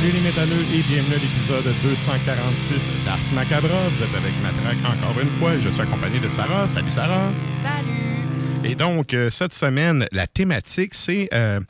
Salut 0.00 0.12
les 0.12 0.20
métalleux 0.22 0.62
et 0.72 0.82
bienvenue 0.82 1.14
à 1.16 1.18
l'épisode 1.18 1.74
246 1.82 2.90
d'Ars 3.04 3.18
Macabra. 3.34 3.90
Vous 3.90 4.02
êtes 4.02 4.14
avec 4.14 4.32
Matraque 4.40 4.78
encore 4.82 5.20
une 5.20 5.28
fois 5.32 5.56
et 5.56 5.60
je 5.60 5.68
suis 5.68 5.82
accompagné 5.82 6.18
de 6.18 6.28
Sarah. 6.30 6.66
Salut 6.66 6.90
Sarah. 6.90 7.30
Salut! 7.62 8.64
Et 8.64 8.74
donc, 8.74 9.12
euh, 9.12 9.28
cette 9.28 9.52
semaine, 9.52 10.06
la 10.10 10.26
thématique, 10.26 10.94
c'est 10.94 11.28
euh, 11.34 11.60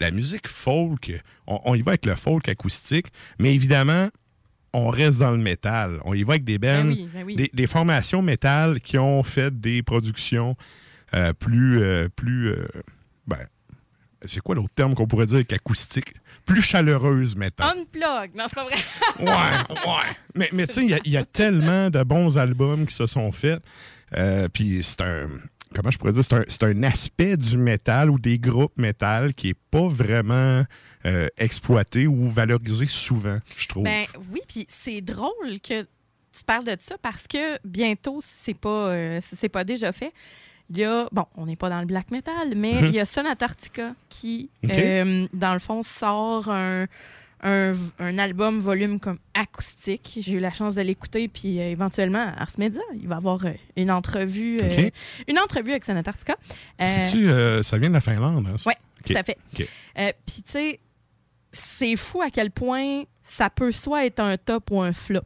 la 0.00 0.10
musique 0.12 0.48
folk. 0.48 1.12
On, 1.46 1.60
on 1.66 1.74
y 1.74 1.82
va 1.82 1.90
avec 1.90 2.06
le 2.06 2.14
folk 2.14 2.48
acoustique, 2.48 3.08
mais 3.38 3.54
évidemment, 3.54 4.08
on 4.72 4.88
reste 4.88 5.18
dans 5.18 5.32
le 5.32 5.36
métal. 5.36 5.98
On 6.06 6.14
y 6.14 6.22
va 6.22 6.32
avec 6.34 6.44
des 6.44 6.56
bands, 6.56 6.84
Ben 6.84 6.88
oui, 6.88 7.08
ben 7.12 7.24
oui. 7.26 7.36
des, 7.36 7.50
des 7.52 7.66
formations 7.66 8.22
métal 8.22 8.80
qui 8.80 8.96
ont 8.96 9.22
fait 9.22 9.60
des 9.60 9.82
productions 9.82 10.56
euh, 11.14 11.34
plus... 11.34 11.82
euh, 11.82 12.08
plus 12.16 12.54
ben, 13.26 13.36
c'est 14.26 14.40
quoi 14.40 14.54
l'autre 14.54 14.72
terme 14.74 14.94
qu'on 14.94 15.06
pourrait 15.06 15.26
dire 15.26 15.46
qu'acoustique? 15.46 16.14
Plus 16.46 16.62
chaleureuse 16.62 17.36
métal. 17.36 17.66
Unplug! 17.78 18.34
Non, 18.34 18.44
c'est 18.48 18.54
pas 18.54 18.64
vrai. 18.64 18.76
Ouais, 19.18 19.26
ouais. 19.70 20.16
Mais, 20.34 20.48
mais 20.52 20.66
tu 20.66 20.74
sais, 20.74 20.82
il 20.84 20.90
y 20.90 20.94
a- 20.94 21.00
il 21.04 21.12
y, 21.12 21.16
a 21.16 21.24
tellement 21.24 21.88
de 21.90 22.02
bons 22.02 22.36
albums 22.38 22.86
qui 22.86 22.94
se 22.94 23.06
sont 23.06 23.32
faits. 23.32 23.62
Euh, 24.16 24.48
Puis 24.52 24.82
c'est 24.82 25.00
un. 25.00 25.28
Comment 25.74 25.90
je 25.90 25.98
pourrais 25.98 26.12
dire? 26.12 26.22
C'est 26.24 26.62
un, 26.62 26.68
un 26.68 26.82
aspect 26.84 27.36
du 27.36 27.58
métal 27.58 28.10
ou 28.10 28.18
des 28.18 28.38
groupes 28.38 28.76
métal 28.78 29.34
qui 29.34 29.48
est 29.50 29.58
pas 29.70 29.88
vraiment 29.88 30.64
euh, 31.06 31.28
exploité 31.36 32.06
ou 32.06 32.28
valorisé 32.28 32.86
souvent, 32.86 33.38
je 33.58 33.66
trouve. 33.66 33.82
ben 33.84 34.04
oui, 34.32 34.40
puis 34.46 34.66
c'est 34.68 35.00
drôle 35.00 35.60
que 35.66 35.82
tu 35.82 36.44
parles 36.46 36.64
de 36.64 36.76
ça 36.78 36.96
parce 37.02 37.26
que 37.26 37.58
bientôt, 37.64 38.20
si 38.22 38.32
c'est 38.44 38.54
pas, 38.58 38.88
euh, 38.90 39.20
si 39.22 39.48
pas 39.48 39.64
déjà 39.64 39.90
fait, 39.92 40.12
il 40.70 40.78
y 40.78 40.84
a, 40.84 41.08
bon, 41.12 41.26
on 41.36 41.46
n'est 41.46 41.56
pas 41.56 41.68
dans 41.68 41.80
le 41.80 41.86
black 41.86 42.10
metal, 42.10 42.54
mais 42.56 42.72
il 42.80 42.90
y 42.92 43.00
a 43.00 43.04
Son 43.06 43.24
Antarctica 43.26 43.94
qui, 44.08 44.50
Mhm. 44.62 44.70
Euh, 44.72 45.26
dans 45.32 45.52
le 45.52 45.58
fond, 45.58 45.82
sort 45.82 46.48
un, 46.48 46.86
un, 47.42 47.74
un 47.98 48.18
album 48.18 48.58
volume 48.58 48.98
comme 48.98 49.18
acoustique. 49.34 50.18
J'ai 50.22 50.32
eu 50.32 50.38
la 50.38 50.50
chance 50.52 50.74
de 50.74 50.80
l'écouter, 50.80 51.28
puis 51.28 51.60
euh, 51.60 51.70
éventuellement, 51.70 52.32
Ars 52.38 52.52
Media, 52.58 52.80
il 52.94 53.06
va 53.06 53.16
avoir 53.16 53.44
euh, 53.44 53.50
une 53.76 53.90
entrevue, 53.90 54.56
Ok. 54.62 54.92
une 55.28 55.38
entrevue 55.38 55.72
avec 55.72 55.84
Son 55.84 55.96
Antarctica. 55.96 56.36
Euh, 56.80 57.62
ça 57.62 57.76
vient 57.78 57.88
de 57.88 57.94
la 57.94 58.00
Finlande, 58.00 58.46
hein, 58.50 58.56
ça? 58.56 58.70
Oui, 58.70 58.74
tout 59.06 59.18
à 59.18 59.22
fait. 59.22 59.36
Puis, 59.54 60.42
tu 60.42 60.50
sais, 60.50 60.80
c'est 61.52 61.96
fou 61.96 62.22
à 62.22 62.30
quel 62.30 62.50
point 62.50 63.02
ça 63.22 63.50
peut 63.50 63.72
soit 63.72 64.06
être 64.06 64.20
un 64.20 64.36
top 64.38 64.70
ou 64.70 64.80
un 64.80 64.92
flop. 64.92 65.20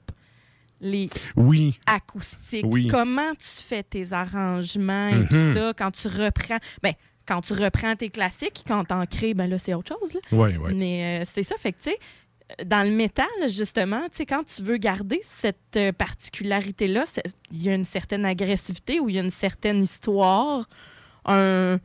Les 0.80 1.08
Oui, 1.36 1.78
acoustiques. 1.86 2.64
Oui. 2.68 2.86
Comment 2.88 3.32
tu 3.34 3.46
fais 3.64 3.82
tes 3.82 4.12
arrangements 4.12 5.08
et 5.08 5.14
Mhm. 5.14 5.28
tout 5.28 5.54
ça 5.54 5.72
quand 5.76 5.90
tu 5.90 6.08
reprends? 6.08 6.58
Ben, 6.82 6.92
quand 7.26 7.40
tu 7.40 7.52
reprends 7.52 7.94
tes 7.96 8.08
classiques, 8.10 8.62
quand 8.66 8.84
t'en 8.84 9.04
crées, 9.06 9.34
ben 9.34 9.48
là, 9.50 9.58
c'est 9.58 9.74
autre 9.74 9.94
chose. 10.00 10.14
là. 10.14 10.20
oui, 10.32 10.56
oui. 10.56 10.74
Mais 10.74 11.20
euh, 11.20 11.24
c'est 11.30 11.42
ça, 11.42 11.56
fait 11.56 11.72
que, 11.72 11.82
tu 11.82 11.90
sais, 11.90 11.98
dans 12.64 12.82
le 12.88 12.94
métal, 12.94 13.26
justement, 13.48 14.02
tu 14.10 14.18
sais, 14.18 14.26
quand 14.26 14.42
tu 14.44 14.62
veux 14.62 14.78
garder 14.78 15.20
cette 15.24 15.76
euh, 15.76 15.92
particularité-là, 15.92 17.04
il 17.50 17.62
y 17.62 17.68
a 17.68 17.74
une 17.74 17.84
certaine 17.84 18.24
agressivité 18.24 19.00
ou 19.00 19.08
il 19.10 19.16
y 19.16 19.18
a 19.18 19.22
une 19.22 19.28
certaine 19.30 19.82
histoire, 19.82 20.66
un, 21.26 21.78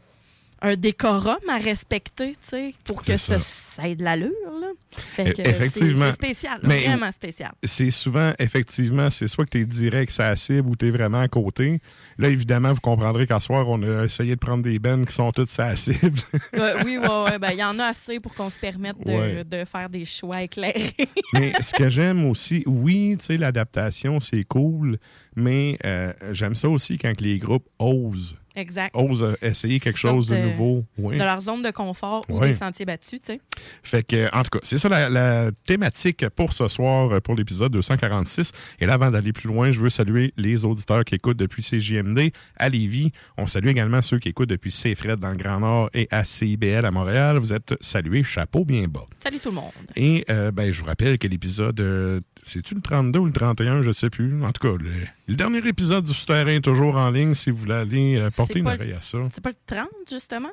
un 0.63 0.75
décorum 0.75 1.37
à 1.49 1.57
respecter, 1.57 2.31
tu 2.41 2.49
sais, 2.49 2.73
pour 2.85 3.03
que 3.03 3.17
ça. 3.17 3.37
ait 3.83 3.95
de 3.95 4.03
l'allure, 4.03 4.31
là. 4.61 4.67
Fait 4.95 5.23
E- 5.29 5.31
que 5.33 5.43
c'est- 5.43 5.49
effectivement. 5.49 6.05
c'est 6.07 6.13
spécial, 6.13 6.59
là, 6.61 6.67
Mais- 6.69 6.85
vraiment 6.85 7.11
spécial. 7.11 7.51
c'est 7.63 7.91
souvent, 7.91 8.31
effectivement, 8.39 9.09
c'est 9.09 9.27
soit 9.27 9.45
que 9.45 9.49
tu 9.51 9.59
es 9.61 9.65
direct 9.65 10.15
la 10.17 10.35
cible 10.35 10.69
ou 10.69 10.75
tu 10.75 10.87
es 10.87 10.91
vraiment 10.91 11.19
à 11.21 11.27
côté. 11.27 11.79
Là, 12.17 12.29
évidemment, 12.29 12.71
vous 12.73 12.79
comprendrez 12.79 13.25
qu'à 13.27 13.39
soir, 13.39 13.67
on 13.67 13.81
a 13.83 14.05
essayé 14.05 14.35
de 14.35 14.39
prendre 14.39 14.63
des 14.63 14.77
bands 14.79 15.03
qui 15.03 15.13
sont 15.13 15.31
toutes 15.31 15.55
la 15.57 15.75
cible. 15.75 16.19
Ouais, 16.53 16.73
oui, 16.85 16.97
ouais, 17.01 17.23
ouais, 17.25 17.39
ben, 17.39 17.49
il 17.51 17.57
y 17.59 17.63
en 17.63 17.77
a 17.79 17.85
assez 17.87 18.19
pour 18.19 18.33
qu'on 18.35 18.49
se 18.51 18.59
permette 18.59 18.97
de, 19.05 19.11
Ouais. 19.11 19.43
de 19.43 19.65
faire 19.65 19.89
des 19.89 20.05
choix 20.05 20.43
éclairés. 20.43 20.93
mais 21.33 21.53
ce 21.61 21.73
que 21.73 21.89
j'aime 21.89 22.25
aussi, 22.25 22.63
oui, 22.67 23.15
tu 23.19 23.25
sais, 23.25 23.37
l'adaptation, 23.37 24.19
c'est 24.19 24.43
cool, 24.43 24.97
mais 25.35 25.77
euh, 25.83 26.13
j'aime 26.31 26.55
ça 26.55 26.69
aussi 26.69 26.97
quand 26.99 27.19
les 27.19 27.39
groupes 27.39 27.67
osent, 27.79 28.37
exact. 28.55 28.95
osent 28.95 29.35
essayer 29.41 29.79
quelque 29.79 29.99
chose 29.99 30.27
de 30.27 30.35
nouveau. 30.37 30.85
Oui. 30.97 31.17
De 31.17 31.23
leur 31.23 31.39
zone 31.41 31.61
de 31.61 31.71
confort 31.71 32.25
ou 32.29 32.39
Ouais. 32.39 32.47
des 32.49 32.53
sentiers 32.53 32.85
battus, 32.85 33.19
tu 33.21 33.33
sais. 33.33 33.41
Fait 33.83 34.03
que, 34.03 34.27
en 34.35 34.43
tout 34.43 34.57
cas, 34.57 34.59
c'est 34.63 34.77
ça 34.77 34.89
la, 34.89 35.09
la 35.09 35.51
thématique 35.65 36.27
pour 36.29 36.53
ce 36.53 36.67
soir, 36.67 37.11
euh, 37.11 37.19
pour 37.19 37.35
l'épisode 37.35 37.71
246. 37.71 38.51
Et 38.79 38.85
là, 38.85 38.93
avant 38.93 39.11
d'aller 39.11 39.33
plus 39.33 39.47
loin, 39.47 39.71
je 39.71 39.79
veux 39.79 39.89
saluer 39.89 40.33
les 40.37 40.65
auditeurs 40.65 41.03
qui 41.05 41.15
écoutent 41.15 41.37
depuis 41.37 41.61
CJMD 41.63 42.31
à 42.57 42.69
Lévis. 42.69 43.11
On 43.37 43.47
salue 43.47 43.67
également 43.67 44.01
ceux 44.01 44.19
qui 44.19 44.29
écoutent 44.29 44.49
depuis 44.49 44.71
CFRED 44.71 45.19
dans 45.19 45.31
le 45.31 45.37
Grand 45.37 45.59
Nord 45.59 45.89
et 45.93 46.07
à 46.11 46.23
CIBL 46.23 46.85
à 46.85 46.91
Montréal. 46.91 47.37
Vous 47.37 47.53
êtes 47.53 47.73
salués, 47.81 48.23
chapeau 48.23 48.65
bien 48.65 48.87
bas. 48.87 49.05
Salut 49.21 49.39
tout 49.39 49.49
le 49.49 49.55
monde. 49.55 49.71
Et 49.95 50.25
euh, 50.29 50.51
ben, 50.51 50.71
je 50.71 50.79
vous 50.81 50.85
rappelle 50.87 51.17
que 51.17 51.27
l'épisode, 51.27 51.79
euh, 51.79 52.19
c'est-tu 52.45 52.75
le 52.75 52.81
32 52.81 53.19
ou 53.19 53.25
le 53.25 53.31
31, 53.31 53.81
je 53.81 53.91
sais 53.91 54.09
plus. 54.09 54.43
En 54.43 54.51
tout 54.51 54.67
cas, 54.67 54.77
le, 54.83 54.91
le 55.27 55.35
dernier 55.35 55.65
épisode 55.67 56.03
du 56.05 56.13
Souterrain 56.13 56.47
est 56.47 56.61
toujours 56.61 56.95
en 56.95 57.09
ligne 57.09 57.33
si 57.33 57.51
vous 57.51 57.57
voulez 57.57 57.73
aller 57.73 58.15
euh, 58.17 58.29
porter 58.31 58.53
C'est 58.53 58.59
une 58.59 58.67
oreille 58.67 58.93
à 58.93 59.01
ça. 59.01 59.17
C'est 59.33 59.41
pas 59.43 59.49
le 59.51 59.55
30, 59.65 59.87
justement? 60.09 60.51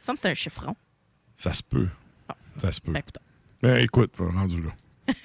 Ça 0.00 0.12
me 0.12 0.16
semble 0.16 0.16
que 0.16 0.22
c'est 0.22 0.30
un 0.30 0.34
chiffron. 0.34 0.76
Ça 1.36 1.52
se 1.52 1.62
peut. 1.62 1.88
Ça 2.58 2.72
se 2.72 2.80
peut. 2.80 2.92
Ben, 2.92 2.98
écoute, 3.00 3.18
Ben, 3.62 3.76
écoute, 3.76 4.12
rendu 4.18 4.62
là. 4.62 4.70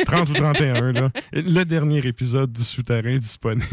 30 0.05 0.29
ou 0.29 0.33
31, 0.33 0.91
là. 0.93 1.09
Le 1.33 1.63
dernier 1.63 1.99
épisode 2.05 2.51
du 2.51 2.63
Souterrain 2.63 3.17
disponible. 3.17 3.65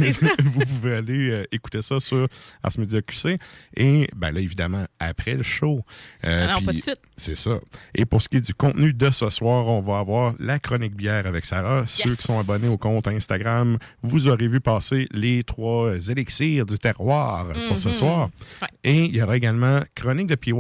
Vous 0.43 0.61
pouvez 0.67 0.95
aller 0.95 1.31
euh, 1.31 1.45
écouter 1.53 1.83
ça 1.83 2.01
sur 2.01 2.29
Ars 2.63 2.73
Media 2.79 3.01
QC. 3.03 3.39
Et, 3.77 4.09
ben 4.15 4.31
là, 4.33 4.41
évidemment, 4.41 4.85
après 5.01 5.35
le 5.35 5.43
show. 5.43 5.81
Euh, 6.25 6.47
Ah 6.49 6.55
non, 6.55 6.67
pas 6.67 6.73
de 6.73 6.79
suite. 6.81 7.01
C'est 7.17 7.37
ça. 7.37 7.59
Et 7.95 8.05
pour 8.05 8.23
ce 8.23 8.29
qui 8.29 8.37
est 8.37 8.41
du 8.47 8.55
contenu 8.55 8.93
de 8.93 9.11
ce 9.11 9.31
soir, 9.31 9.67
on 9.67 9.81
va 9.81 9.99
avoir 9.99 10.35
la 10.39 10.59
chronique 10.59 10.95
bière 10.95 11.27
avec 11.27 11.45
Sarah. 11.45 11.85
Ceux 11.87 12.15
qui 12.17 12.23
sont 12.23 12.39
abonnés 12.39 12.69
au 12.69 12.77
compte 12.79 13.09
Instagram, 13.09 13.79
vous 14.03 14.29
aurez 14.29 14.49
vu 14.49 14.61
passer 14.61 15.09
les 15.13 15.43
trois 15.45 15.97
élixirs 16.09 16.67
du 16.67 16.79
terroir 16.79 17.47
pour 17.69 17.79
ce 17.79 17.89
Mhm. 17.89 17.95
soir. 17.95 18.31
Ouais. 18.63 18.69
Et 18.85 19.05
il 19.07 19.17
y 19.17 19.23
aura 19.23 19.37
également 19.37 19.81
chronique 19.95 20.27
de 20.29 20.35
PY. 20.35 20.53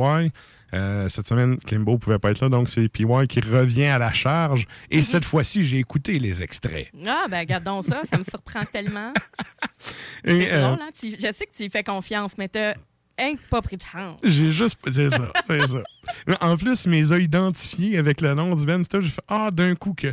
Euh, 0.75 1.09
cette 1.09 1.29
semaine, 1.29 1.56
Kimbo 1.59 1.93
ne 1.93 1.97
pouvait 1.99 2.19
pas 2.19 2.31
être 2.32 2.41
là, 2.41 2.49
donc 2.49 2.69
c'est 2.69 2.88
PY 2.88 3.05
qui 3.29 3.41
revient 3.41 3.85
à 3.87 3.99
la 3.99 4.12
charge. 4.12 4.67
Et 4.91 4.99
Mhm. 4.99 5.03
cette 5.05 5.25
fois-ci, 5.25 5.65
j'ai 5.65 5.79
écouté 5.79 6.19
les 6.19 6.43
extraits. 6.43 6.88
Ah, 7.06 7.26
ben, 7.31 7.38
regardons 7.38 7.81
ça. 7.81 8.03
Ça 8.11 8.19
me 8.19 8.25
surprend 8.25 8.65
tellement. 8.73 9.12
Et, 10.25 10.53
euh, 10.53 10.69
drôle, 10.69 10.82
hein? 10.82 10.91
Tu- 10.99 11.12
je 11.12 11.32
sais 11.32 11.47
que 11.47 11.55
tu 11.56 11.62
y 11.65 11.71
fais 11.71 11.82
confiance, 11.85 12.32
mais 12.38 12.49
t'as 12.49 12.75
hein, 13.21 13.35
pas 13.50 13.62
pris 13.62 13.76
de 13.76 13.82
chance. 13.82 14.19
J'ai 14.25 14.50
juste. 14.53 14.79
C'est 14.91 15.11
ça, 15.11 15.31
c'est 15.47 15.67
ça. 15.69 15.82
En 16.41 16.56
plus, 16.56 16.87
mes 16.87 17.12
a 17.12 17.19
identifiés 17.19 17.99
avec 17.99 18.20
le 18.20 18.35
nom 18.35 18.55
du 18.55 18.65
band. 18.67 18.82
J'ai 18.93 19.00
fait 19.09 19.23
Ah, 19.29 19.50
d'un 19.53 19.75
coup 19.75 19.94
que. 19.94 20.12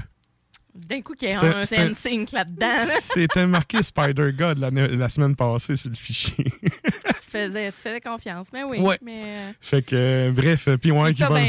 D'un 0.74 1.02
coup, 1.02 1.14
qu'il 1.16 1.30
y 1.30 1.34
a 1.34 1.42
un 1.42 1.64
NSYNC 1.64 2.32
là-dedans. 2.32 2.68
là. 2.68 2.86
C'était 3.02 3.46
marqué 3.46 3.84
Spider 3.84 4.32
God 4.32 4.58
la, 4.58 4.70
la 4.72 5.10
semaine 5.10 5.36
passée 5.36 5.76
sur 5.76 5.90
le 5.90 5.96
fichier. 5.98 6.46
Tu, 7.24 7.30
faisais, 7.30 7.72
tu 7.72 7.78
faisais 7.78 8.02
confiance. 8.02 8.48
Mais 8.54 8.64
oui. 8.64 8.80
Ouais. 8.80 8.98
Mais 9.02 9.22
euh, 9.24 9.52
fait 9.62 9.82
que, 9.82 9.96
euh, 9.96 10.32
bref, 10.32 10.68
PY 10.82 10.90
il 10.90 11.14
qui 11.14 11.22
t'a 11.22 11.30
va. 11.30 11.40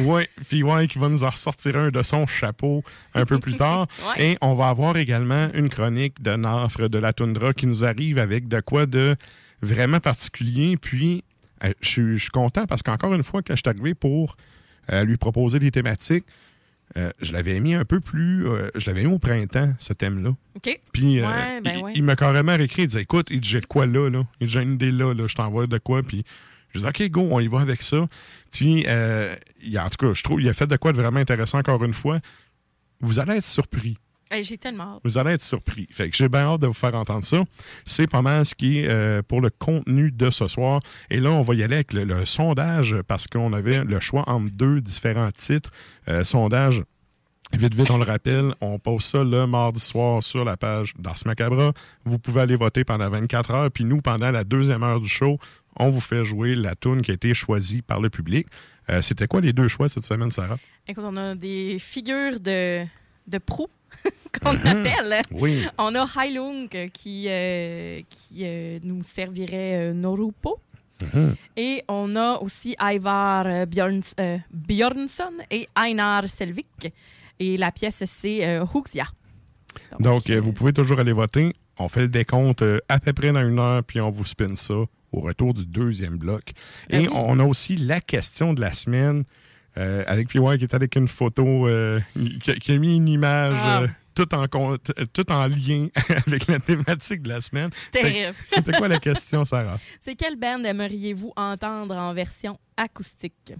Ouais, 0.00 0.28
PY 0.48 0.62
qui 0.88 0.98
va 0.98 1.08
nous 1.08 1.24
en 1.24 1.30
ressortir 1.30 1.76
un 1.78 1.90
de 1.90 2.02
son 2.02 2.26
chapeau 2.26 2.82
un 3.14 3.24
peu 3.24 3.38
plus 3.38 3.54
tard. 3.54 3.86
Ouais. 4.16 4.32
Et 4.32 4.38
on 4.40 4.54
va 4.54 4.68
avoir 4.68 4.96
également 4.96 5.48
une 5.54 5.68
chronique 5.68 6.20
de 6.22 6.34
Nafre 6.36 6.88
de 6.88 6.98
la 6.98 7.12
Toundra 7.12 7.52
qui 7.52 7.66
nous 7.66 7.84
arrive 7.84 8.18
avec 8.18 8.48
de 8.48 8.60
quoi 8.60 8.86
de 8.86 9.16
vraiment 9.62 10.00
particulier. 10.00 10.76
Puis, 10.76 11.22
euh, 11.64 11.72
je 11.80 11.88
suis- 11.88 12.12
je 12.18 12.22
suis 12.22 12.30
content 12.30 12.66
parce 12.66 12.82
qu'encore 12.82 13.14
une 13.14 13.22
fois, 13.22 13.42
quand 13.42 13.54
je 13.54 13.60
suis 13.64 13.68
arrivé 13.68 13.94
pour 13.94 14.36
euh, 14.92 15.04
lui 15.04 15.16
proposer 15.16 15.58
des 15.60 15.70
thématiques, 15.70 16.24
euh, 16.96 17.10
je 17.20 17.32
l'avais 17.32 17.58
mis 17.60 17.74
un 17.74 17.84
peu 17.84 18.00
plus. 18.00 18.46
euh, 18.48 18.68
je 18.74 18.86
l'avais 18.86 19.04
mis 19.04 19.12
au 19.12 19.18
printemps, 19.18 19.72
ce 19.78 19.92
thème-là. 19.92 20.30
OK. 20.56 20.80
Puis 20.92 21.20
euh, 21.20 21.26
Ouais, 21.26 21.60
ben 21.60 21.72
il, 21.76 21.82
ouais. 21.84 21.92
il 21.94 22.02
m'a 22.04 22.16
carrément 22.16 22.54
réécrit. 22.56 22.82
Il 22.82 22.88
disait 22.88 23.02
Écoute, 23.02 23.28
il 23.30 23.40
dit, 23.40 23.48
j'ai 23.48 23.60
de 23.60 23.66
quoi 23.66 23.86
là, 23.86 24.10
là? 24.10 24.24
Il 24.40 24.46
dit, 24.46 24.52
J'ai 24.52 24.62
une 24.62 24.74
idée 24.74 24.92
là, 24.92 25.14
là. 25.14 25.26
Je 25.26 25.34
t'envoie 25.34 25.66
de 25.66 25.78
quoi. 25.78 26.02
Puis 26.02 26.24
je 26.74 26.80
dis 26.80 26.86
OK, 26.86 27.02
go, 27.10 27.28
on 27.30 27.40
y 27.40 27.46
va 27.48 27.60
avec 27.60 27.82
ça. 27.82 28.08
Puis, 28.50 28.84
il 29.62 29.78
en 29.78 29.88
tout 29.88 30.06
cas, 30.06 30.12
je 30.14 30.22
trouve 30.22 30.40
il 30.40 30.48
a 30.48 30.54
fait 30.54 30.66
de 30.66 30.76
quoi 30.76 30.92
de 30.92 30.98
vraiment 30.98 31.20
intéressant 31.20 31.58
encore 31.58 31.82
une 31.84 31.94
fois. 31.94 32.20
Vous 33.00 33.18
allez 33.18 33.36
être 33.38 33.44
surpris. 33.44 33.96
Hey, 34.32 34.42
J'ai 34.42 34.56
tellement 34.56 34.94
hâte. 34.94 35.00
Vous 35.04 35.18
allez 35.18 35.32
être 35.32 35.42
surpris. 35.42 35.86
Fait 35.90 36.08
que 36.08 36.16
j'ai 36.16 36.28
bien 36.28 36.40
hâte 36.40 36.62
de 36.62 36.66
vous 36.66 36.72
faire 36.72 36.94
entendre 36.94 37.22
ça. 37.22 37.42
C'est 37.84 38.10
pas 38.10 38.22
mal 38.22 38.46
ce 38.46 38.54
qui 38.54 38.78
est 38.78 38.88
euh, 38.88 39.20
pour 39.20 39.42
le 39.42 39.50
contenu 39.50 40.10
de 40.10 40.30
ce 40.30 40.48
soir. 40.48 40.80
Et 41.10 41.20
là, 41.20 41.30
on 41.32 41.42
va 41.42 41.54
y 41.54 41.62
aller 41.62 41.74
avec 41.74 41.92
le, 41.92 42.04
le 42.04 42.24
sondage 42.24 42.96
parce 43.06 43.26
qu'on 43.26 43.52
avait 43.52 43.84
le 43.84 44.00
choix 44.00 44.24
entre 44.30 44.50
deux 44.54 44.80
différents 44.80 45.30
titres. 45.32 45.70
Euh, 46.08 46.24
sondage. 46.24 46.82
Vite, 47.52 47.74
vite, 47.74 47.90
on 47.90 47.98
le 47.98 48.04
rappelle, 48.04 48.54
on 48.62 48.78
pose 48.78 49.04
ça 49.04 49.22
le 49.22 49.46
mardi 49.46 49.80
soir 49.80 50.22
sur 50.22 50.42
la 50.46 50.56
page 50.56 50.94
d'Ars 50.98 51.18
Macabra. 51.26 51.74
Vous 52.06 52.18
pouvez 52.18 52.40
aller 52.40 52.56
voter 52.56 52.84
pendant 52.84 53.10
24 53.10 53.50
heures. 53.50 53.70
Puis 53.70 53.84
nous, 53.84 54.00
pendant 54.00 54.30
la 54.30 54.44
deuxième 54.44 54.82
heure 54.82 55.00
du 55.00 55.08
show, 55.08 55.36
on 55.76 55.90
vous 55.90 56.00
fait 56.00 56.24
jouer 56.24 56.54
la 56.54 56.74
tune 56.74 57.02
qui 57.02 57.10
a 57.10 57.14
été 57.14 57.34
choisie 57.34 57.82
par 57.82 58.00
le 58.00 58.08
public. 58.08 58.46
Euh, 58.88 59.02
C'était 59.02 59.26
quoi 59.26 59.42
les 59.42 59.52
deux 59.52 59.68
choix 59.68 59.90
cette 59.90 60.04
semaine, 60.04 60.30
Sarah? 60.30 60.56
Écoute, 60.88 61.04
on 61.06 61.16
a 61.18 61.34
des 61.34 61.76
figures 61.78 62.40
de, 62.40 62.84
de 63.26 63.38
proue 63.38 63.68
qu'on 64.42 64.52
Mhm. 64.54 64.66
appelle. 64.66 65.22
Oui. 65.30 65.66
On 65.78 65.94
a 65.94 66.06
Heilung 66.16 66.68
qui, 66.92 67.26
euh, 67.28 68.00
qui 68.08 68.40
euh, 68.42 68.78
nous 68.82 69.02
servirait 69.04 69.90
euh, 69.90 69.92
Norupo. 69.92 70.58
Mhm. 71.14 71.34
Et 71.56 71.82
on 71.88 72.14
a 72.16 72.38
aussi 72.38 72.76
Ivar 72.80 73.44
euh, 73.46 73.66
Björnsson 74.52 75.32
et 75.50 75.68
Einar 75.76 76.28
Selvik. 76.28 76.92
Et 77.38 77.56
la 77.56 77.72
pièce, 77.72 78.04
c'est 78.06 78.60
Huxia. 78.74 79.06
Donc, 79.98 80.30
vous 80.30 80.52
pouvez 80.52 80.72
toujours 80.72 81.00
aller 81.00 81.12
voter. 81.12 81.54
On 81.78 81.88
fait 81.88 82.02
le 82.02 82.08
décompte 82.08 82.62
à 82.88 83.00
peu 83.00 83.12
près 83.12 83.32
dans 83.32 83.40
une 83.46 83.58
heure, 83.58 83.82
puis 83.82 84.00
on 84.00 84.10
vous 84.10 84.24
spin 84.24 84.54
ça 84.54 84.74
au 85.10 85.20
retour 85.20 85.52
du 85.54 85.66
deuxième 85.66 86.16
bloc. 86.18 86.52
Ben 86.88 87.00
Et 87.00 87.08
oui. 87.08 87.14
on 87.14 87.38
a 87.40 87.44
aussi 87.44 87.76
la 87.76 88.00
question 88.00 88.52
de 88.54 88.60
la 88.60 88.74
semaine 88.74 89.24
euh, 89.78 90.04
avec 90.06 90.28
PY 90.28 90.38
qui 90.58 90.64
est 90.64 90.74
avec 90.74 90.96
une 90.96 91.08
photo, 91.08 91.66
euh, 91.68 92.00
qui, 92.42 92.58
qui 92.58 92.72
a 92.72 92.78
mis 92.78 92.96
une 92.96 93.08
image 93.08 93.56
Ah. 93.58 93.82
euh, 93.82 93.88
tout, 94.14 94.34
en, 94.34 94.46
tout 94.46 95.32
en 95.32 95.46
lien 95.46 95.86
avec 96.26 96.46
la 96.46 96.58
thématique 96.58 97.22
de 97.22 97.30
la 97.30 97.40
semaine. 97.40 97.70
C'était 98.46 98.72
quoi 98.72 98.88
la 98.88 98.98
question, 98.98 99.44
Sarah? 99.44 99.78
C'est 100.00 100.14
quelle 100.16 100.36
band 100.36 100.62
aimeriez-vous 100.64 101.32
entendre 101.36 101.96
en 101.96 102.12
version 102.12 102.58
acoustique? 102.76 103.54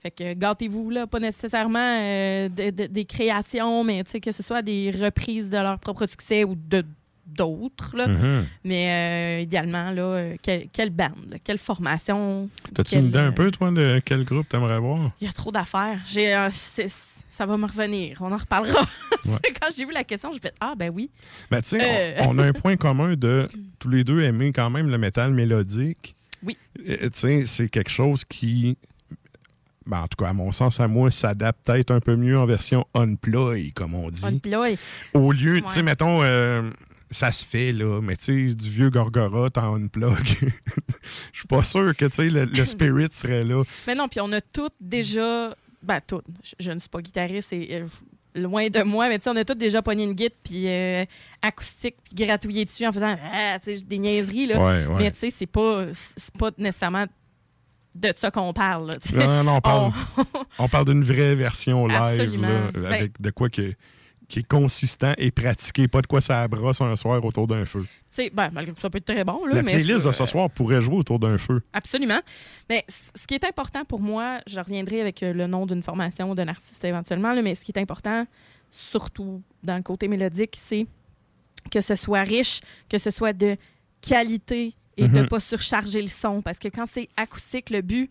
Fait 0.00 0.12
que 0.12 0.34
gâtez-vous, 0.34 0.90
là, 0.90 1.08
pas 1.08 1.18
nécessairement 1.18 1.98
euh, 2.00 2.48
de- 2.48 2.70
de- 2.70 2.86
des 2.86 3.04
créations, 3.04 3.82
mais 3.82 4.04
tu 4.04 4.12
sais, 4.12 4.20
que 4.20 4.30
ce 4.30 4.44
soit 4.44 4.62
des 4.62 4.92
reprises 4.92 5.50
de 5.50 5.56
leur 5.58 5.80
propre 5.80 6.06
succès 6.06 6.44
ou 6.44 6.54
de 6.54 6.84
d'autres, 7.28 7.96
là. 7.96 8.06
Mhm. 8.08 8.46
Mais 8.64 9.38
euh, 9.38 9.42
idéalement, 9.42 9.90
là, 9.90 10.02
euh, 10.02 10.36
quelle, 10.42 10.68
quelle 10.72 10.90
band, 10.90 11.12
là, 11.30 11.36
quelle 11.42 11.58
formation? 11.58 12.48
T'as-tu 12.74 12.96
une 12.96 13.06
idée 13.06 13.18
un 13.18 13.28
euh, 13.28 13.32
peu, 13.32 13.50
toi, 13.50 13.70
de 13.70 14.00
quel 14.04 14.24
groupe 14.24 14.48
t'aimerais 14.48 14.78
voir? 14.78 15.10
Il 15.20 15.26
y 15.26 15.30
a 15.30 15.32
trop 15.32 15.52
d'affaires. 15.52 16.00
J'ai, 16.08 16.36
c'est- 16.52 16.92
ça 17.30 17.46
va 17.46 17.56
me 17.56 17.66
revenir. 17.66 18.18
On 18.20 18.32
en 18.32 18.36
reparlera. 18.36 18.80
Ouais. 19.24 19.38
Quand 19.60 19.68
j'ai 19.76 19.84
vu 19.84 19.92
la 19.92 20.02
question, 20.02 20.32
j'ai 20.32 20.40
fait 20.40 20.54
Ah, 20.60 20.74
ben 20.76 20.90
oui. 20.92 21.08
Ben, 21.50 21.62
tu 21.62 21.68
sais, 21.68 21.78
Euh. 21.80 22.24
on, 22.26 22.34
on 22.34 22.38
a 22.38 22.46
un 22.46 22.52
point 22.52 22.76
commun 22.76 23.14
de 23.14 23.48
tous 23.78 23.88
les 23.90 24.02
deux 24.02 24.22
aimer 24.22 24.50
quand 24.52 24.70
même 24.70 24.88
le 24.90 24.98
métal 24.98 25.32
mélodique. 25.32 26.16
Oui. 26.42 26.56
Euh, 26.88 26.96
Tu 27.02 27.08
sais, 27.12 27.46
c'est 27.46 27.68
quelque 27.68 27.90
chose 27.90 28.24
qui, 28.24 28.76
ben, 29.86 30.00
en 30.02 30.08
tout 30.08 30.16
cas, 30.22 30.30
à 30.30 30.32
mon 30.32 30.50
sens, 30.52 30.80
à 30.80 30.88
moi, 30.88 31.10
s'adapte 31.12 31.64
peut-être 31.64 31.90
un 31.92 32.00
peu 32.00 32.16
mieux 32.16 32.38
en 32.38 32.44
version 32.46 32.86
unploy, 32.94 33.70
comme 33.72 33.94
on 33.94 34.10
dit. 34.10 34.24
Unploy. 34.24 34.76
Au 35.14 35.30
lieu, 35.32 35.60
tu 35.60 35.68
sais, 35.68 35.82
mettons, 35.82 36.22
euh, 36.22 36.62
ça 37.10 37.32
se 37.32 37.44
fait, 37.44 37.72
là, 37.72 38.00
mais 38.02 38.16
tu 38.16 38.48
sais, 38.48 38.54
du 38.54 38.68
vieux 38.70 38.90
Gorgoroth 38.90 39.56
en 39.58 39.74
unplug. 39.76 40.12
Je 41.32 41.38
suis 41.38 41.48
pas 41.48 41.62
sûr 41.62 41.96
que, 41.96 42.04
tu 42.06 42.16
sais, 42.16 42.28
le, 42.30 42.44
le 42.44 42.66
spirit 42.66 43.08
serait 43.10 43.44
là. 43.44 43.62
Mais 43.86 43.94
non, 43.94 44.08
puis 44.08 44.20
on 44.20 44.30
a 44.32 44.40
toutes 44.40 44.74
déjà. 44.80 45.54
Ben, 45.82 46.00
toutes. 46.06 46.26
Je, 46.42 46.54
je 46.58 46.72
ne 46.72 46.78
suis 46.78 46.88
pas 46.88 47.00
guitariste 47.00 47.52
et 47.52 47.68
euh, 47.82 47.86
loin 48.34 48.68
de 48.68 48.82
moi, 48.82 49.08
mais 49.08 49.18
tu 49.18 49.24
sais, 49.24 49.30
on 49.30 49.36
a 49.36 49.44
toutes 49.44 49.58
déjà 49.58 49.80
pogné 49.80 50.04
une 50.04 50.12
guide 50.12 50.32
puis 50.42 50.68
euh, 50.68 51.04
acoustique 51.40 51.96
puis 52.04 52.14
gratouillé 52.26 52.64
dessus 52.64 52.86
en 52.86 52.92
faisant 52.92 53.16
ah, 53.32 53.58
des 53.64 53.98
niaiseries. 53.98 54.46
Là. 54.46 54.58
Ouais, 54.58 54.86
ouais. 54.86 54.98
Mais 55.04 55.10
tu 55.12 55.18
sais, 55.18 55.30
c'est 55.30 55.46
pas, 55.46 55.86
c'est 55.94 56.36
pas 56.36 56.50
nécessairement 56.58 57.06
de 57.94 58.12
ça 58.16 58.30
qu'on 58.30 58.52
parle. 58.52 58.90
là. 58.90 59.16
Non, 59.26 59.44
non, 59.44 59.56
on 59.56 59.60
parle, 59.60 59.92
On- 60.18 60.24
on 60.64 60.68
parle 60.68 60.84
d'une 60.86 61.04
vraie 61.04 61.34
version 61.34 61.86
live, 61.86 62.40
là, 62.40 62.70
Ben- 62.74 62.84
avec 62.84 63.20
de 63.20 63.30
quoi 63.30 63.48
que- 63.48 63.72
qui 64.28 64.40
est 64.40 64.46
consistant 64.46 65.14
et 65.16 65.30
pratiqué, 65.30 65.88
pas 65.88 66.02
de 66.02 66.06
quoi 66.06 66.20
ça 66.20 66.46
brosse 66.48 66.82
un 66.82 66.94
soir 66.96 67.24
autour 67.24 67.46
d'un 67.46 67.64
feu. 67.64 67.80
tu 67.82 67.88
sais, 68.24 68.30
ben, 68.30 68.50
malgré 68.52 68.74
que 68.74 68.80
ça 68.80 68.90
peut 68.90 68.98
être 68.98 69.06
très 69.06 69.24
bon. 69.24 69.46
Là, 69.46 69.54
La 69.54 69.62
mais 69.62 69.72
playlist 69.72 70.04
de 70.06 70.12
ce 70.12 70.26
soir 70.26 70.50
pourrait 70.50 70.82
jouer 70.82 70.96
autour 70.96 71.18
d'un 71.18 71.38
feu. 71.38 71.62
Absolument. 71.72 72.20
Mais 72.68 72.84
ce 72.88 73.26
qui 73.26 73.34
est 73.34 73.44
important 73.44 73.84
pour 73.86 74.00
moi, 74.00 74.40
je 74.46 74.60
reviendrai 74.60 75.00
avec 75.00 75.22
euh, 75.22 75.32
le 75.32 75.46
nom 75.46 75.64
d'une 75.64 75.82
formation 75.82 76.30
ou 76.30 76.34
d'un 76.34 76.48
artiste 76.48 76.84
éventuellement, 76.84 77.32
là, 77.32 77.40
mais 77.40 77.54
ce 77.54 77.62
qui 77.62 77.72
est 77.72 77.80
important, 77.80 78.26
surtout 78.70 79.42
dans 79.62 79.76
le 79.76 79.82
côté 79.82 80.08
mélodique, 80.08 80.58
c'est 80.60 80.86
que 81.70 81.80
ce 81.80 81.96
soit 81.96 82.22
riche, 82.22 82.60
que 82.90 82.98
ce 82.98 83.10
soit 83.10 83.32
de 83.32 83.56
qualité 84.02 84.74
et 84.96 85.08
de 85.08 85.14
ne 85.16 85.22
Mhm. 85.22 85.28
pas 85.28 85.40
surcharger 85.40 86.02
le 86.02 86.08
son. 86.08 86.42
Parce 86.42 86.58
que 86.58 86.68
quand 86.68 86.86
c'est 86.86 87.08
acoustique, 87.16 87.70
le 87.70 87.80
but, 87.82 88.10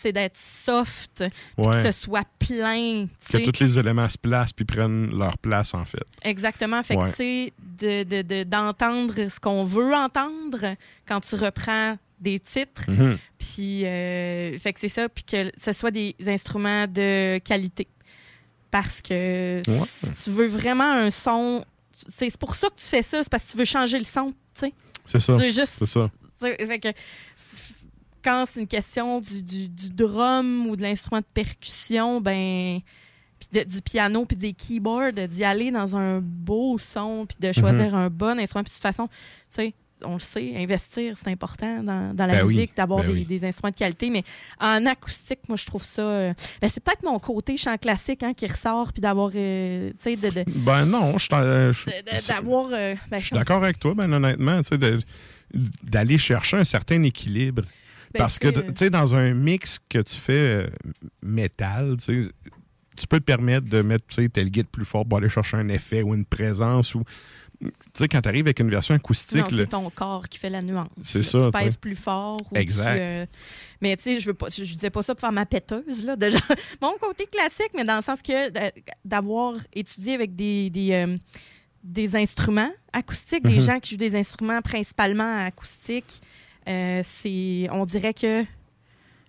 c'est 0.00 0.12
d'être 0.12 0.36
soft, 0.36 1.24
puis 1.56 1.66
Ouais. 1.66 1.72
que 1.82 1.92
ce 1.92 1.92
soit 1.92 2.26
plein. 2.38 3.06
Que 3.30 3.38
tous 3.50 3.60
les 3.62 3.78
éléments 3.78 4.08
se 4.08 4.18
placent 4.18 4.52
puis 4.52 4.64
prennent 4.64 5.16
leur 5.16 5.38
place, 5.38 5.72
en 5.74 5.84
fait. 5.84 6.02
Exactement. 6.22 6.82
Fait 6.82 6.96
Ouais. 6.96 7.10
que, 7.10 7.16
sais, 7.16 7.52
de- 7.78 8.02
de- 8.04 8.22
de- 8.22 8.44
d'entendre 8.44 9.14
ce 9.28 9.40
qu'on 9.40 9.64
veut 9.64 9.94
entendre 9.94 10.76
quand 11.06 11.20
tu 11.20 11.34
reprends 11.36 11.96
des 12.20 12.40
titres. 12.40 12.90
Mhm. 12.90 13.18
Puis, 13.38 13.84
euh, 13.84 14.58
fait 14.58 14.72
que 14.72 14.80
c'est 14.80 14.88
ça. 14.88 15.08
Puis 15.08 15.24
que 15.24 15.52
ce 15.56 15.72
soit 15.72 15.90
des 15.90 16.14
instruments 16.26 16.86
de 16.86 17.38
qualité. 17.38 17.86
Parce 18.70 19.00
que 19.02 19.62
Ouais. 19.68 19.86
si 20.16 20.24
tu 20.24 20.30
veux 20.30 20.46
vraiment 20.46 20.90
un 20.90 21.10
son. 21.10 21.64
C'est 22.08 22.28
c'est 22.28 22.38
pour 22.40 22.56
ça 22.56 22.68
que 22.70 22.74
tu 22.80 22.86
fais 22.86 23.02
ça. 23.02 23.22
C'est 23.22 23.30
parce 23.30 23.44
que 23.44 23.52
tu 23.52 23.58
veux 23.58 23.64
changer 23.64 23.98
le 23.98 24.04
son. 24.04 24.32
Tu 24.54 24.60
sais. 24.66 24.72
C'est 25.04 25.20
ça. 25.20 25.32
Veux 25.34 25.44
juste. 25.52 25.74
C'est 25.78 25.86
ça. 25.86 26.10
fait 26.40 26.78
que 26.80 26.88
quand 28.24 28.44
c'est 28.48 28.60
une 28.60 28.66
question 28.66 29.20
du, 29.20 29.42
du- 29.42 29.68
du 29.68 29.90
drum 29.90 30.66
ou 30.68 30.76
de 30.76 30.82
l'instrument 30.82 31.20
de 31.20 31.26
percussion, 31.34 32.20
ben. 32.20 32.80
de- 33.52 33.62
du 33.64 33.82
piano 33.82 34.24
puis 34.24 34.36
des 34.38 34.52
keyboards, 34.54 35.12
d'y 35.28 35.44
aller 35.44 35.70
dans 35.70 35.94
un 35.94 36.20
beau 36.22 36.78
son 36.78 37.26
puis 37.26 37.36
de 37.38 37.52
choisir 37.52 37.88
Mhm. 37.90 37.94
un 37.94 38.08
bon 38.10 38.38
instrument. 38.38 38.62
Puis 38.64 38.70
de 38.70 38.74
toute 38.74 38.82
façon, 38.82 39.06
tu 39.06 39.12
sais, 39.50 39.74
on 40.02 40.14
le 40.14 40.20
sait, 40.20 40.54
investir, 40.56 41.16
c'est 41.18 41.28
important 41.30 41.82
dans, 41.82 42.14
dans 42.16 42.26
la 42.26 42.36
Ben 42.36 42.46
oui, 42.46 42.54
musique, 42.56 42.72
d'avoir 42.76 43.00
ben 43.02 43.08
des, 43.08 43.12
oui. 43.18 43.24
des 43.26 43.44
instruments 43.44 43.70
de 43.70 43.76
qualité. 43.76 44.08
Mais 44.10 44.24
en 44.60 44.84
acoustique, 44.86 45.40
moi, 45.48 45.56
je 45.56 45.66
trouve 45.66 45.84
ça. 45.84 46.02
euh, 46.02 46.34
ben, 46.60 46.68
c'est 46.68 46.82
peut-être 46.82 47.02
mon 47.02 47.18
côté 47.18 47.56
chant 47.58 47.76
classique 47.76 48.22
hein, 48.22 48.32
qui 48.34 48.46
ressort, 48.46 48.92
puis 48.92 49.02
d'avoir. 49.02 49.30
euh, 49.34 49.90
tu 49.90 49.96
sais, 50.00 50.16
de- 50.16 50.30
de- 50.30 50.44
Ben 50.64 50.86
non, 50.86 51.18
je 51.18 51.28
euh, 51.32 51.72
d'avoir. 52.28 52.68
euh, 52.72 52.94
ben, 53.10 53.18
je 53.18 53.26
suis 53.26 53.36
d'accord 53.36 53.62
avec 53.62 53.78
toi, 53.78 53.92
ben 53.94 54.10
honnêtement, 54.12 54.56
tu 54.62 54.68
sais, 54.70 54.78
de- 54.78 55.00
d'aller 55.82 56.16
chercher 56.18 56.56
un 56.56 56.64
certain 56.64 57.02
équilibre. 57.02 57.62
Parce 58.18 58.38
que, 58.38 58.48
tu 58.48 58.72
sais, 58.76 58.90
dans 58.90 59.14
un 59.14 59.34
mix 59.34 59.78
que 59.88 59.98
tu 60.00 60.14
fais 60.16 60.32
euh, 60.32 60.66
métal, 61.22 61.96
tu 61.98 62.24
sais, 62.24 62.30
tu 62.96 63.06
peux 63.06 63.18
te 63.18 63.24
permettre 63.24 63.68
de 63.68 63.82
mettre, 63.82 64.04
tel 64.32 64.50
guide 64.50 64.68
plus 64.68 64.84
fort 64.84 65.04
pour 65.06 65.18
aller 65.18 65.28
chercher 65.28 65.56
un 65.56 65.68
effet 65.68 66.02
ou 66.02 66.14
une 66.14 66.24
présence 66.24 66.94
ou... 66.94 67.02
Tu 67.60 67.70
sais, 67.94 68.08
quand 68.08 68.20
tu 68.20 68.28
arrives 68.28 68.46
avec 68.46 68.58
une 68.60 68.68
version 68.68 68.94
acoustique... 68.94 69.44
C'est 69.50 69.68
ton 69.68 69.88
corps 69.88 70.28
qui 70.28 70.38
fait 70.38 70.50
la 70.50 70.60
nuance. 70.60 70.88
C'est 71.02 71.22
ça, 71.22 71.46
Tu 71.46 71.50
pèses 71.52 71.76
plus 71.76 71.94
fort. 71.96 72.36
ou 72.52 72.56
Exact. 72.56 72.94
tu, 72.94 73.00
euh, 73.00 73.26
Mais 73.80 73.96
tu 73.96 74.02
sais, 74.02 74.20
je 74.20 74.26
veux 74.26 74.34
pas, 74.34 74.48
je, 74.48 74.62
disais 74.64 74.90
pas 74.90 75.02
ça 75.02 75.14
pour 75.14 75.20
faire 75.20 75.32
ma 75.32 75.46
péteuse, 75.46 76.04
là. 76.04 76.16
Genre- 76.20 76.40
mon 76.82 76.94
côté 77.00 77.26
classique, 77.26 77.70
mais 77.74 77.84
dans 77.84 77.96
le 77.96 78.02
sens 78.02 78.20
que 78.22 78.50
d'avoir 79.04 79.54
étudié 79.72 80.14
avec 80.14 80.34
des, 80.34 80.68
des, 80.68 80.92
euh, 80.92 81.16
des 81.82 82.16
instruments 82.16 82.72
acoustiques, 82.92 83.44
des 83.44 83.54
Mhm. 83.58 83.60
gens 83.60 83.80
qui 83.80 83.92
jouent 83.94 83.98
des 83.98 84.16
instruments 84.16 84.60
principalement 84.60 85.44
acoustiques, 85.46 86.20
euh, 86.68 87.02
c'est, 87.04 87.68
on 87.70 87.84
dirait 87.84 88.14
que 88.14 88.44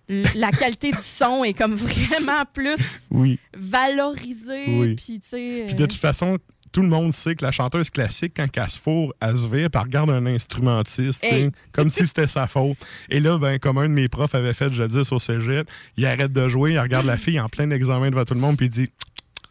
la 0.08 0.52
qualité 0.52 0.92
du 0.92 1.02
son 1.02 1.42
est 1.44 1.52
comme 1.54 1.74
vraiment 1.74 2.44
plus 2.52 2.76
Oui. 3.10 3.38
valorisée. 3.56 4.64
Oui. 4.68 4.94
Puis, 4.94 5.20
tu 5.20 5.28
sais. 5.28 5.64
Puis 5.66 5.74
de 5.74 5.86
toute 5.86 5.98
façon, 5.98 6.38
tout 6.72 6.82
le 6.82 6.88
monde 6.88 7.12
sait 7.12 7.34
que 7.34 7.44
la 7.44 7.50
chanteuse 7.52 7.90
classique, 7.90 8.34
quand 8.36 8.46
elle 8.54 8.68
se 8.68 8.78
fourre, 8.78 9.14
elle 9.20 9.36
se 9.36 9.48
vire, 9.48 9.68
elle 9.72 9.80
regarde 9.80 10.10
un 10.10 10.26
instrumentiste, 10.26 11.24
Hey. 11.24 11.50
comme 11.72 11.90
si 11.90 12.06
c'était 12.06 12.28
sa 12.28 12.46
faute. 12.46 12.76
Et 13.08 13.18
là, 13.18 13.38
ben, 13.38 13.58
comme 13.58 13.78
un 13.78 13.88
de 13.88 13.94
mes 13.94 14.08
profs 14.08 14.34
avait 14.34 14.54
fait 14.54 14.72
jadis 14.72 15.10
au 15.10 15.18
cégep, 15.18 15.68
il 15.96 16.06
arrête 16.06 16.32
de 16.32 16.48
jouer, 16.48 16.72
il 16.72 16.78
regarde 16.78 17.06
la 17.06 17.16
fille 17.18 17.40
en 17.40 17.48
plein 17.48 17.70
examen 17.70 18.10
devant 18.10 18.24
tout 18.24 18.34
le 18.34 18.40
monde, 18.40 18.56
puis 18.56 18.66
il 18.66 18.70
dit 18.70 18.90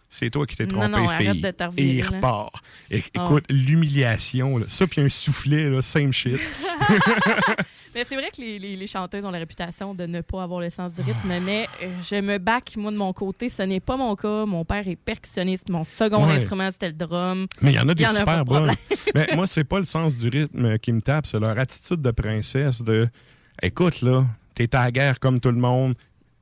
C'est 0.10 0.30
toi 0.30 0.46
qui 0.46 0.56
t'es 0.56 0.66
Non, 0.66 0.80
trompé, 0.82 0.88
non, 1.02 1.10
arrête 1.10 1.32
fille. 1.34 1.42
de 1.42 1.54
Et 1.78 1.96
il 1.98 2.04
repart. 2.04 2.54
Et, 2.90 3.04
Ah. 3.18 3.24
écoute, 3.26 3.44
l'humiliation, 3.50 4.62
ça, 4.68 4.88
puis 4.88 5.02
un 5.02 5.10
soufflet, 5.10 5.70
là, 5.70 5.82
same 5.82 6.14
shit. 6.14 6.40
Mais 7.96 8.04
c'est 8.08 8.16
vrai 8.16 8.30
que 8.36 8.42
les, 8.42 8.60
les- 8.60 8.76
les 8.76 8.88
chanteuses 8.88 9.24
ont 9.24 9.32
la 9.32 9.38
réputation 9.40 9.94
de 9.94 10.06
ne 10.06 10.20
pas 10.22 10.44
avoir 10.44 10.60
le 10.60 10.70
sens 10.70 10.94
du 10.96 11.02
rythme, 11.02 11.40
mais 11.46 11.66
euh, 11.82 11.88
je 12.10 12.16
me 12.20 12.38
back, 12.38 12.74
moi, 12.76 12.92
de 12.92 12.98
mon 12.98 13.14
côté. 13.14 13.48
Ce 13.48 13.62
n'est 13.62 13.80
pas 13.80 13.96
mon 13.96 14.16
cas. 14.18 14.46
Mon 14.46 14.66
père 14.66 14.86
est 14.88 14.98
percussionniste. 14.98 15.70
Mon 15.70 15.86
second 15.86 16.26
Ouais. 16.28 16.34
instrument, 16.36 16.70
c'était 16.72 16.88
le 16.90 16.94
drum. 16.94 17.48
Mais 17.62 17.72
il 17.72 17.76
y 17.76 17.80
en 17.80 17.88
a 17.88 17.94
des 17.96 18.04
y 18.04 18.08
en 18.08 18.12
super 18.14 18.44
bonnes. 18.44 18.74
Mais 19.16 19.28
moi, 19.36 19.48
c'est 19.48 19.64
pas 19.64 19.80
le 19.80 19.86
sens 19.86 20.18
du 20.18 20.28
rythme 20.28 20.78
qui 20.80 20.92
me 20.92 21.02
tape, 21.02 21.26
c'est 21.26 21.40
leur 21.40 21.58
attitude 21.58 22.02
de 22.02 22.12
princesse 22.12 22.82
de 22.82 23.08
Écoute, 23.62 24.02
là, 24.02 24.26
t'es 24.56 24.76
à 24.76 24.84
la 24.86 24.92
guerre 24.92 25.20
comme 25.22 25.40
tout 25.40 25.52
le 25.52 25.58
monde, 25.58 25.96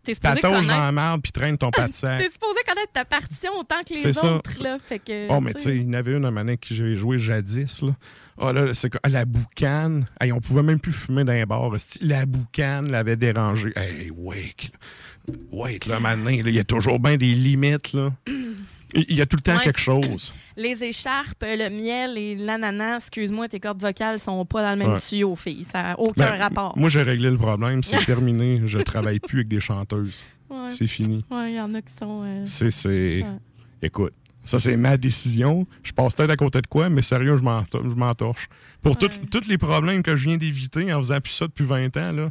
T'es 0.03 0.13
supposé, 0.15 0.41
patauge 0.41 0.67
dans 0.67 0.77
la 0.79 0.91
merde 0.91 1.21
puis 1.21 1.31
traîne 1.31 1.57
ton 1.57 1.71
pas 1.71 1.87
de 1.87 1.93
sac. 1.93 2.19
t'es 2.19 2.29
supposé 2.29 2.59
connaître 2.67 2.91
ta 2.93 3.05
partition 3.05 3.51
autant 3.57 3.81
que 3.87 3.93
les 3.93 4.13
ça. 4.13 4.33
autres. 4.35 4.61
Là, 4.61 4.77
fait 4.79 4.99
que, 4.99 5.27
Oh, 5.29 5.39
mais 5.39 5.53
tu 5.53 5.61
sais, 5.61 5.75
il 5.77 5.83
y 5.83 5.89
en 5.89 5.93
avait 5.93 6.13
une 6.17 6.25
à 6.25 6.31
donné 6.31 6.57
que 6.57 6.73
j'ai 6.73 6.95
joué 6.97 7.17
jadis. 7.17 7.81
Là. 7.81 7.95
Oh 8.37 8.51
là, 8.51 8.73
c'est 8.73 8.89
quoi? 8.89 8.99
La 9.09 9.25
boucane. 9.25 10.05
Hey, 10.19 10.31
on 10.31 10.39
pouvait 10.41 10.63
même 10.63 10.79
plus 10.79 10.91
fumer 10.91 11.23
dans 11.23 11.33
les 11.33 11.45
bars. 11.45 11.71
La 12.01 12.25
boucane 12.25 12.91
l'avait 12.91 13.15
dérangé. 13.15 13.71
Hey, 13.75 14.11
wake. 14.11 14.71
Wake, 15.51 15.85
là, 15.85 15.99
maintenant, 16.01 16.31
il 16.31 16.49
y 16.49 16.59
a 16.59 16.63
toujours 16.63 16.99
bien 16.99 17.15
des 17.15 17.33
limites. 17.33 17.93
là. 17.93 18.11
Il 18.95 19.15
y 19.15 19.21
a 19.21 19.25
tout 19.25 19.35
le 19.37 19.41
temps 19.41 19.55
Ouais. 19.57 19.63
quelque 19.63 19.79
chose. 19.79 20.33
Les 20.57 20.83
écharpes, 20.83 21.41
le 21.43 21.69
miel 21.69 22.17
et 22.17 22.35
l'ananas, 22.35 22.97
excuse-moi, 22.97 23.47
tes 23.49 23.59
cordes 23.59 23.81
vocales 23.81 24.19
sont 24.19 24.45
pas 24.45 24.61
dans 24.63 24.71
le 24.71 24.75
même 24.77 24.93
Ouais. 24.93 24.99
tuyau, 24.99 25.35
fille. 25.35 25.63
Ça 25.63 25.81
n'a 25.81 25.99
aucun 25.99 26.29
Ben, 26.31 26.39
rapport. 26.41 26.77
Moi, 26.77 26.89
j'ai 26.89 27.01
réglé 27.01 27.31
le 27.31 27.37
problème. 27.37 27.81
C'est 27.83 27.97
terminé. 28.05 28.61
Je 28.65 28.79
travaille 28.79 29.19
plus 29.19 29.39
avec 29.39 29.47
des 29.47 29.59
chanteuses. 29.59 30.23
Ouais. 30.49 30.69
C'est 30.69 30.87
fini. 30.87 31.25
Il 31.31 31.53
y 31.55 31.59
en 31.59 31.73
a 31.73 31.81
qui 31.81 31.93
sont. 31.93 32.21
euh, 32.23 32.41
C'est. 32.45 33.25
Écoute. 33.81 34.13
Ça, 34.45 34.59
c'est 34.59 34.75
ma 34.75 34.97
décision. 34.97 35.65
Je 35.83 35.93
passe 35.93 36.15
peut-être 36.15 36.31
à 36.31 36.35
côté 36.35 36.61
de 36.61 36.67
quoi, 36.67 36.89
mais 36.89 37.01
sérieux, 37.01 37.37
je 37.37 37.41
m'en- 37.43 37.63
je 37.63 37.95
m'entorche. 37.95 38.49
Pour 38.81 38.97
tous 38.97 39.09
les 39.47 39.57
problèmes 39.57 40.03
que 40.03 40.17
je 40.17 40.27
viens 40.27 40.37
d'éviter 40.37 40.93
en 40.93 40.97
faisant 40.97 41.21
plus 41.21 41.31
ça 41.31 41.47
depuis 41.47 41.63
20 41.63 41.95
ans, 41.95 42.11
là, 42.11 42.29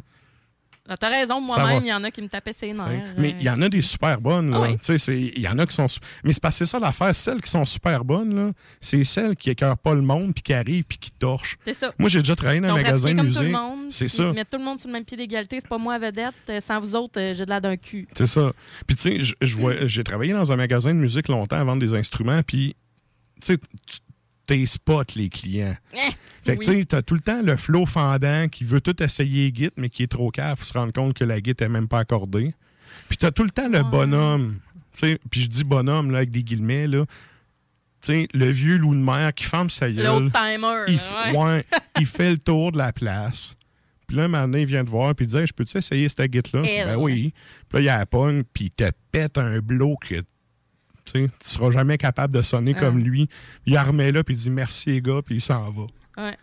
T'as 0.99 1.09
raison, 1.09 1.39
moi-même, 1.39 1.81
il 1.83 1.87
y 1.87 1.93
en 1.93 2.03
a 2.03 2.11
qui 2.11 2.21
me 2.21 2.27
tapaient 2.27 2.51
ses 2.51 2.73
T'sais. 2.73 2.87
nerfs. 2.89 3.13
Mais 3.17 3.35
il 3.39 3.43
y 3.45 3.49
en 3.49 3.61
a 3.61 3.69
des 3.69 3.81
super 3.81 4.19
bonnes. 4.19 4.51
là. 4.51 4.57
Ah 4.63 4.67
oui. 4.89 4.97
Il 5.35 5.39
y 5.39 5.47
en 5.47 5.57
a 5.57 5.65
qui 5.65 5.73
sont. 5.73 5.87
Mais 6.25 6.33
c'est 6.33 6.41
parce 6.41 6.59
que 6.59 6.65
c'est 6.65 6.71
ça 6.71 6.77
l'affaire. 6.79 7.15
Celles 7.15 7.41
qui 7.41 7.49
sont 7.49 7.63
super 7.63 8.03
bonnes, 8.03 8.35
là, 8.35 8.51
c'est 8.81 9.03
celles 9.05 9.35
qui 9.37 9.49
écœurent 9.49 9.77
pas 9.77 9.93
le 9.93 10.01
monde, 10.01 10.33
puis 10.33 10.43
qui 10.43 10.53
arrivent, 10.53 10.83
puis 10.83 10.97
qui 10.97 11.11
torchent. 11.11 11.57
C'est 11.63 11.73
ça. 11.73 11.93
Moi, 11.97 12.09
j'ai 12.09 12.19
déjà 12.19 12.35
travaillé 12.35 12.59
dans 12.59 12.67
un 12.69 12.73
magasin 12.73 13.13
de 13.13 13.21
musique. 13.21 13.55
C'est 13.89 14.09
ça. 14.09 14.23
Ils 14.23 14.33
mettent 14.33 14.49
tout 14.49 14.57
le 14.57 14.65
monde 14.65 14.77
sur 14.77 14.89
le 14.89 14.93
même 14.93 15.05
pied 15.05 15.15
d'égalité. 15.15 15.59
C'est 15.61 15.69
pas 15.69 15.77
moi 15.77 15.97
vedette. 15.97 16.33
Euh, 16.49 16.59
Sans 16.59 16.79
vous 16.81 16.95
autres, 16.95 17.17
euh, 17.19 17.33
j'ai 17.33 17.45
de 17.45 17.49
l'air 17.49 17.61
d'un 17.61 17.77
cul. 17.77 18.05
C'est 18.13 18.27
ça. 18.27 18.51
Puis, 18.85 18.95
tu 18.97 19.01
sais, 19.03 19.23
je- 19.23 19.35
je 19.41 19.55
vois- 19.55 19.87
j'ai 19.87 20.03
travaillé 20.03 20.33
dans 20.33 20.51
un 20.51 20.55
magasin 20.57 20.93
de 20.93 20.99
musique 20.99 21.29
longtemps 21.29 21.57
à 21.59 21.63
vendre 21.63 21.81
des 21.81 21.93
instruments, 21.97 22.41
puis, 22.43 22.75
tu 23.41 23.53
sais, 23.53 23.57
tu- 23.57 23.99
t'es 24.45 24.65
spots 24.65 25.03
les 25.15 25.29
clients. 25.29 25.75
Eh, 25.93 25.97
Fait 26.43 26.55
que, 26.57 26.59
oui. 26.61 26.65
tu 26.65 26.79
sais, 26.79 26.85
t'as 26.85 27.01
tout 27.01 27.15
le 27.15 27.21
temps 27.21 27.41
le 27.41 27.55
flow 27.57 27.85
fendant 27.85 28.47
qui 28.49 28.63
veut 28.63 28.81
tout 28.81 29.01
essayer 29.01 29.51
git, 29.55 29.69
mais 29.77 29.89
qui 29.89 30.03
est 30.03 30.07
trop 30.07 30.29
cave. 30.31 30.57
Faut 30.57 30.65
se 30.65 30.73
rendre 30.73 30.91
compte 30.93 31.13
que 31.15 31.23
la 31.23 31.37
git 31.39 31.53
est 31.57 31.69
même 31.69 31.87
pas 31.87 31.99
accordée. 31.99 32.53
Puis 33.07 33.17
t'as 33.17 33.31
tout 33.31 33.43
le 33.43 33.49
temps 33.51 33.69
le 33.69 33.79
Ouais. 33.79 33.89
bonhomme. 33.89 34.57
Puis 34.99 35.41
je 35.41 35.47
dis 35.47 35.63
bonhomme, 35.63 36.11
là, 36.11 36.17
avec 36.19 36.31
des 36.31 36.43
guillemets, 36.43 36.87
là. 36.87 37.05
Le 38.09 38.45
vieux 38.51 38.75
loup 38.77 38.93
de 38.93 38.99
mer 38.99 39.33
qui 39.33 39.45
ferme 39.45 39.69
sa 39.69 39.89
gueule. 39.89 40.05
L'autre 40.05 40.31
timer. 40.37 40.83
Il, 40.89 40.95
ouais. 41.33 41.37
ouais, 41.37 41.65
il 41.99 42.05
fait 42.05 42.31
le 42.31 42.37
tour 42.37 42.71
de 42.73 42.77
la 42.77 42.91
place. 42.91 43.55
Puis 44.07 44.17
là, 44.17 44.25
un 44.25 44.27
moment 44.27 44.43
donné, 44.43 44.61
il 44.61 44.67
vient 44.67 44.83
te 44.83 44.89
voir, 44.89 45.15
puis 45.15 45.25
il 45.25 45.29
dit 45.29 45.37
Hey, 45.37 45.47
Je 45.47 45.53
peux-tu 45.53 45.77
essayer 45.77 46.09
cette 46.09 46.19
dis, 46.29 46.41
Elle. 46.65 46.85
Ben 46.85 46.97
oui. 46.97 47.33
Puis 47.69 47.77
là, 47.77 47.79
il 47.79 47.85
y 47.85 47.89
a 47.89 47.97
la 47.99 48.05
pogne, 48.05 48.43
puis 48.53 48.65
il 48.65 48.71
te 48.71 48.91
pète 49.11 49.37
un 49.37 49.59
bloc 49.59 50.09
que 50.09 50.15
tu 51.05 51.29
seras 51.41 51.71
jamais 51.71 51.97
capable 51.97 52.33
de 52.33 52.41
sonner 52.41 52.73
comme 52.73 52.99
lui. 52.99 53.27
Il 53.65 53.77
remet 53.77 54.11
là, 54.11 54.23
puis 54.23 54.35
il 54.35 54.37
dit 54.37 54.49
merci, 54.49 54.89
les 54.89 55.01
gars, 55.01 55.21
puis 55.25 55.35
il 55.35 55.41
s'en 55.41 55.69
va. 55.71 55.83
Ouais. 56.17 56.37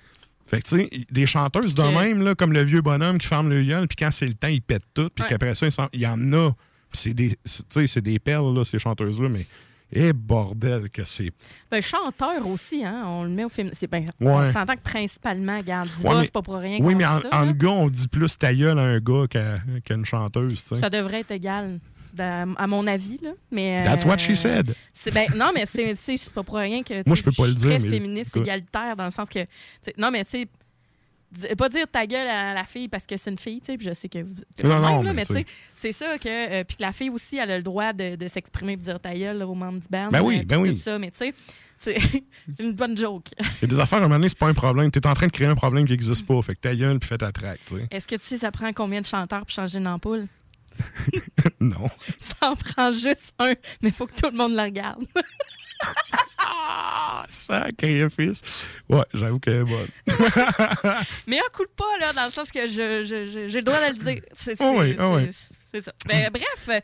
Fait 0.47 0.61
que, 0.63 0.69
tu 0.69 0.77
sais, 0.83 0.91
des 1.11 1.27
chanteuses 1.27 1.75
de 1.77 1.83
même, 1.83 2.23
là, 2.25 2.35
comme 2.35 2.53
le 2.53 2.63
vieux 2.63 2.81
bonhomme 2.81 3.19
qui 3.19 3.27
ferme 3.29 3.49
le 3.51 3.63
gueule, 3.63 3.87
puis 3.87 3.97
quand 3.97 4.11
c'est 4.11 4.27
le 4.27 4.35
temps, 4.35 4.49
il 4.49 4.61
pète 4.63 4.83
tout, 4.93 5.09
puis 5.15 5.23
Ouais. 5.23 5.29
qu'après 5.29 5.55
ça, 5.55 5.67
il, 5.93 6.01
y 6.01 6.07
en 6.07 6.33
a. 6.33 6.51
C'est 6.93 7.15
des, 7.15 7.39
c'est- 7.45 7.63
tu 7.69 7.81
sais, 7.81 7.87
c'est 7.87 8.01
des 8.01 8.19
perles, 8.19 8.53
là, 8.57 8.65
ces 8.65 8.79
chanteuses-là, 8.79 9.29
mais. 9.29 9.47
Eh, 9.93 10.13
bordel, 10.13 10.89
que 10.91 11.03
c'est. 11.05 11.33
Ben, 11.69 11.83
chanteur 11.83 12.47
aussi, 12.47 12.85
hein. 12.85 13.03
On 13.07 13.25
le 13.25 13.29
met 13.31 13.43
au 13.45 13.49
féminin. 13.49 13.75
C'est 13.77 13.91
ben, 13.91 14.05
Ouais. 14.21 14.29
On 14.31 14.53
s'entend 14.53 14.75
que 14.75 14.83
principalement, 14.83 15.59
regarde, 15.59 15.89
diva, 15.97 16.15
Ouais, 16.17 16.23
c'est 16.25 16.33
pas 16.33 16.43
pour 16.43 16.55
rien. 16.57 16.79
Oui, 16.81 16.95
mais 16.95 17.05
en, 17.05 17.21
ça, 17.21 17.29
en 17.33 17.51
gars, 17.51 17.71
on 17.71 17.89
dit 17.89 18.07
plus 18.07 18.39
ta 18.39 18.55
gueule 18.55 18.79
à 18.79 18.83
un 18.83 19.01
gars 19.01 19.27
qu'à 19.29 19.59
une 19.95 20.05
chanteuse. 20.05 20.61
Ça 20.61 20.89
devrait 20.91 21.21
être 21.21 21.33
égal. 21.33 21.81
Dans- 22.13 22.55
à 22.57 22.67
mon 22.67 22.87
avis, 22.87 23.19
là. 23.23 23.31
Mais, 23.51 23.85
That's 23.85 24.05
what 24.05 24.19
she 24.19 24.31
euh, 24.31 24.35
said. 24.35 24.75
ben, 25.13 25.27
non, 25.37 25.51
mais 25.55 25.65
c'est 25.67 26.33
pas 26.35 26.43
pour 26.43 26.57
rien 26.57 26.83
que. 26.83 27.03
tu 27.03 27.09
Moi, 27.09 27.17
je 27.17 27.23
peux 27.23 27.33
pas 27.33 27.47
le 27.47 27.55
dire, 27.55 27.69
très 27.71 27.79
mais 27.79 27.89
féministe, 27.89 28.31
écoute. 28.37 28.47
égalitaire, 28.47 28.97
dans 28.97 29.05
le 29.07 29.11
sens 29.11 29.29
que. 29.29 29.45
tu 29.85 29.93
Non, 29.99 30.11
mais 30.11 30.25
tu 30.25 30.31
sais. 30.31 30.49
Pas 31.57 31.69
dire 31.69 31.87
ta 31.87 32.07
gueule 32.09 32.27
à 32.27 32.55
la 32.55 32.65
fille 32.65 32.89
parce 32.89 33.07
que 33.07 33.17
c'est 33.17 33.31
une 33.31 33.39
fille, 33.39 33.61
tu 33.61 33.67
sais, 33.67 33.79
puis 33.79 33.87
je 33.87 33.93
sais 33.95 34.09
que 34.09 34.19
vous. 34.19 34.35
Non, 34.65 34.81
non, 34.81 35.03
là, 35.03 35.13
mais 35.13 35.25
tu 35.25 35.33
tu 35.33 35.39
sais, 35.39 35.47
c'est 35.77 35.93
ça 35.93 36.19
que. 36.19 36.29
euh, 36.29 36.65
puis 36.65 36.77
que 36.77 36.83
la 36.83 36.93
fille 36.93 37.11
aussi, 37.11 37.37
elle 37.37 37.53
a 37.53 37.57
le 37.57 37.63
droit 37.63 37.93
de, 37.93 38.17
de 38.17 38.27
s'exprimer 38.27 38.73
et 38.73 38.77
de 38.77 38.83
dire 38.83 38.99
ta 38.99 39.15
gueule 39.15 39.39
là, 39.39 39.47
aux 39.47 39.55
membres 39.55 39.79
du 39.81 39.87
band. 39.89 40.09
Ben 40.11 40.23
oui, 40.23 40.41
euh, 40.41 40.45
ben 40.45 40.61
puis 40.61 40.71
oui. 40.73 40.77
Tout 40.77 40.83
ça, 40.83 40.99
mais 40.99 41.13
tu 41.13 41.19
sais, 41.19 41.33
c'est 41.79 41.99
une 42.59 42.73
bonne 42.73 42.97
joke. 42.99 43.27
Il 43.39 43.47
y 43.63 43.65
a 43.67 43.69
des 43.69 43.79
affaires, 43.81 44.01
à 44.01 44.03
un 44.03 44.07
moment 44.07 44.17
donné, 44.17 44.29
c'est 44.29 44.37
pas 44.39 44.49
un 44.49 44.55
problème. 44.55 44.91
T'es 44.91 45.07
en 45.07 45.15
train 45.15 45.29
de 45.29 45.33
créer 45.33 45.47
un 45.47 45.55
problème 45.55 45.87
qui 45.87 45.93
n'existe 45.93 46.27
pas. 46.27 46.43
Fait 46.43 46.57
que 46.57 46.61
ta 46.63 46.75
gueule, 46.75 46.99
puis 46.99 47.09
fais 47.09 47.19
ta 47.19 47.31
traque, 47.31 47.61
tu 47.65 47.77
sais. 47.77 47.87
Est-ce 47.93 48.09
que 48.09 48.17
tu 48.17 48.25
sais, 48.25 48.39
ça 48.39 48.51
prend 48.51 48.73
combien 48.73 49.01
de 49.01 49.07
chanteurs 49.07 49.43
pour 49.43 49.51
changer 49.51 49.79
une 49.79 49.87
ampoule? 49.87 50.27
non. 51.61 51.89
Ça 52.21 52.51
en 52.51 52.57
prend 52.57 52.93
juste 52.93 53.33
un, 53.39 53.55
mais 53.83 53.89
il 53.89 53.93
faut 53.93 54.07
que 54.07 54.15
tout 54.15 54.31
le 54.31 54.37
monde 54.37 54.53
le 54.55 54.63
regarde. 54.63 55.05
Ah, 56.39 57.25
sacrifice. 57.29 58.43
Ouais, 58.89 59.05
j'avoue 59.15 59.39
qu'elle 59.39 59.57
est 59.61 59.65
bonne. 59.65 59.89
Mais 61.27 61.39
un 61.39 61.49
coup 61.55 61.65
de 61.65 61.71
pas, 61.77 61.99
là, 62.01 62.13
dans 62.13 62.25
le 62.27 62.31
sens 62.31 62.51
que 62.51 62.67
je, 62.67 63.05
je- 63.05 63.31
je- 63.31 63.49
j'ai 63.49 63.59
le 63.59 63.63
droit 63.63 63.79
de 63.89 63.93
le 63.97 63.99
dire. 64.05 64.23
C'est 64.37 64.61
Ah 64.61 64.73
oui, 64.75 64.97
ah 64.99 65.11
oui. 65.11 65.31
ça. 65.83 65.93
Ben, 66.07 66.31
bref, 66.31 66.83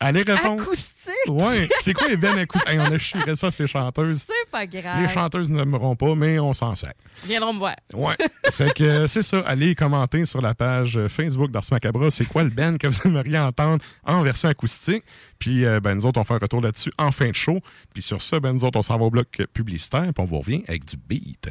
Allez 0.00 0.22
répondre. 0.22 0.62
acoustique, 0.62 0.88
Ouais, 1.28 1.68
c'est 1.80 1.92
quoi 1.92 2.08
les 2.08 2.16
bennes 2.16 2.38
acoustiques? 2.38 2.68
Hey, 2.70 2.78
on 2.78 2.84
a 2.84 2.98
chiré 2.98 3.36
ça, 3.36 3.50
ces 3.50 3.66
chanteuses. 3.66 4.24
c'est 4.26 4.50
pas 4.50 4.66
grave. 4.66 5.02
Les 5.02 5.08
chanteuses 5.08 5.50
n'aimeront 5.50 5.94
pas, 5.94 6.14
mais 6.14 6.38
on 6.38 6.54
s'en 6.54 6.74
sert. 6.74 6.94
Viendront 7.24 7.52
me 7.52 7.58
voir. 7.58 7.76
Ouais. 7.92 8.16
fait 8.50 8.72
que 8.72 8.82
euh, 8.82 9.06
c'est 9.06 9.22
ça. 9.22 9.40
Allez 9.40 9.74
commenter 9.74 10.24
sur 10.24 10.40
la 10.40 10.54
page 10.54 10.96
euh, 10.96 11.08
Facebook 11.08 11.50
d'Ars 11.50 11.64
Macabra. 11.70 12.10
C'est 12.10 12.24
quoi 12.24 12.42
le 12.42 12.50
band 12.50 12.78
que 12.78 12.86
vous 12.86 13.06
aimeriez 13.06 13.38
entendre 13.38 13.84
en 14.04 14.22
version 14.22 14.48
acoustique? 14.48 15.04
Puis, 15.38 15.64
euh, 15.66 15.80
ben, 15.80 15.94
nous 15.94 16.06
autres, 16.06 16.18
on 16.18 16.24
fait 16.24 16.34
un 16.34 16.38
retour 16.38 16.62
là-dessus 16.62 16.92
en 16.98 17.12
fin 17.12 17.28
de 17.28 17.34
show. 17.34 17.60
Puis 17.92 18.02
sur 18.02 18.22
ça, 18.22 18.40
ben, 18.40 18.54
nous 18.54 18.64
autres, 18.64 18.78
on 18.78 18.82
s'en 18.82 18.98
va 18.98 19.04
au 19.04 19.10
bloc 19.10 19.42
publicitaire. 19.52 20.04
Puis 20.14 20.14
on 20.18 20.24
vous 20.24 20.38
revient 20.38 20.64
avec 20.66 20.86
du 20.86 20.96
beat. 20.96 21.50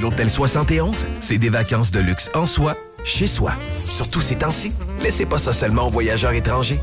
L'Hôtel 0.00 0.30
71, 0.30 1.04
c'est 1.20 1.36
des 1.36 1.50
vacances 1.50 1.90
de 1.90 2.00
luxe 2.00 2.30
en 2.34 2.46
soi, 2.46 2.74
chez 3.04 3.26
soi. 3.26 3.52
Surtout 3.86 4.22
ces 4.22 4.36
temps-ci, 4.36 4.72
laissez 5.02 5.26
pas 5.26 5.38
ça 5.38 5.52
seulement 5.52 5.88
aux 5.88 5.90
voyageurs 5.90 6.32
étrangers. 6.32 6.80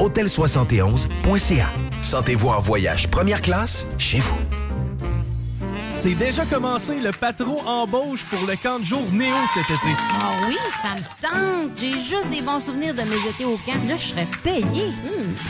Hôtel71.ca. 0.00 1.66
Sentez-vous 2.02 2.48
en 2.48 2.58
voyage 2.58 3.08
première 3.08 3.40
classe 3.40 3.86
chez 3.98 4.18
vous. 4.18 4.36
C'est 6.00 6.14
déjà 6.14 6.44
commencé 6.44 7.00
le 7.00 7.10
patron 7.10 7.56
embauche 7.66 8.24
pour 8.24 8.46
le 8.46 8.56
camp 8.56 8.80
de 8.80 8.84
jour 8.84 9.02
Néo 9.12 9.34
cet 9.54 9.64
été. 9.64 9.96
Ah 10.20 10.32
oui, 10.48 10.56
ça 10.82 10.94
me 10.94 11.22
tente. 11.22 11.72
J'ai 11.80 11.92
juste 11.92 12.28
des 12.30 12.42
bons 12.42 12.60
souvenirs 12.60 12.94
de 12.94 13.02
mes 13.02 13.28
étés 13.28 13.44
au 13.44 13.56
camp. 13.58 13.80
Là, 13.88 13.96
je 13.96 14.08
serais 14.08 14.28
payé. 14.42 14.92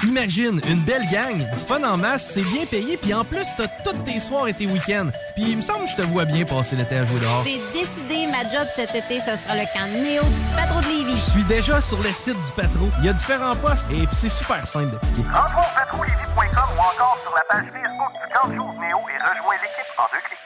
Imagine, 0.04 0.60
une 0.68 0.80
belle 0.80 1.06
gang, 1.10 1.36
du 1.36 1.60
fun 1.66 1.82
en 1.82 1.96
masse, 1.96 2.32
c'est 2.34 2.42
bien 2.42 2.66
payé, 2.66 2.96
puis 2.96 3.12
en 3.14 3.24
plus, 3.24 3.46
t'as 3.56 3.68
tous 3.84 3.96
tes 4.04 4.20
soirs 4.20 4.48
et 4.48 4.54
tes 4.54 4.66
week-ends. 4.66 5.10
Puis 5.34 5.50
il 5.50 5.56
me 5.56 5.62
semble 5.62 5.84
que 5.84 5.90
je 5.90 5.96
te 5.96 6.02
vois 6.02 6.24
bien 6.24 6.44
passer 6.44 6.76
l'été 6.76 6.96
à 6.96 7.04
jouer 7.04 7.20
dehors. 7.20 7.44
C'est 7.44 7.60
décidé, 7.72 8.26
ma 8.26 8.42
job 8.50 8.66
cet 8.74 8.94
été, 8.94 9.20
ce 9.20 9.36
sera 9.36 9.54
le 9.54 9.66
camp 9.72 9.86
Néo 9.92 10.22
du 10.22 10.56
patron 10.56 10.80
de 10.80 10.86
Lévis. 10.86 11.16
Je 11.16 11.30
suis 11.30 11.44
déjà 11.44 11.80
sur 11.80 12.02
le 12.02 12.12
site 12.12 12.40
du 12.46 12.52
patron. 12.52 12.90
Il 12.98 13.06
y 13.06 13.08
a 13.08 13.12
différents 13.12 13.56
postes 13.56 13.88
et 13.90 14.06
puis 14.06 14.16
c'est 14.16 14.28
super 14.28 14.66
simple 14.66 14.92
d'appliquer. 14.92 15.22
Rentre 15.32 15.58
au 15.58 15.74
patroulévis.com 15.74 16.68
ou 16.76 16.80
encore 16.80 17.18
sur 17.22 17.34
la 17.34 17.42
page 17.48 17.66
Facebook 17.72 18.12
du 18.12 18.32
camp 18.32 18.48
Néo 18.48 18.98
et 19.08 19.18
rejoins 19.22 19.54
l'équipe 19.62 19.92
en 19.98 20.04
deux 20.12 20.20
clics. 20.26 20.45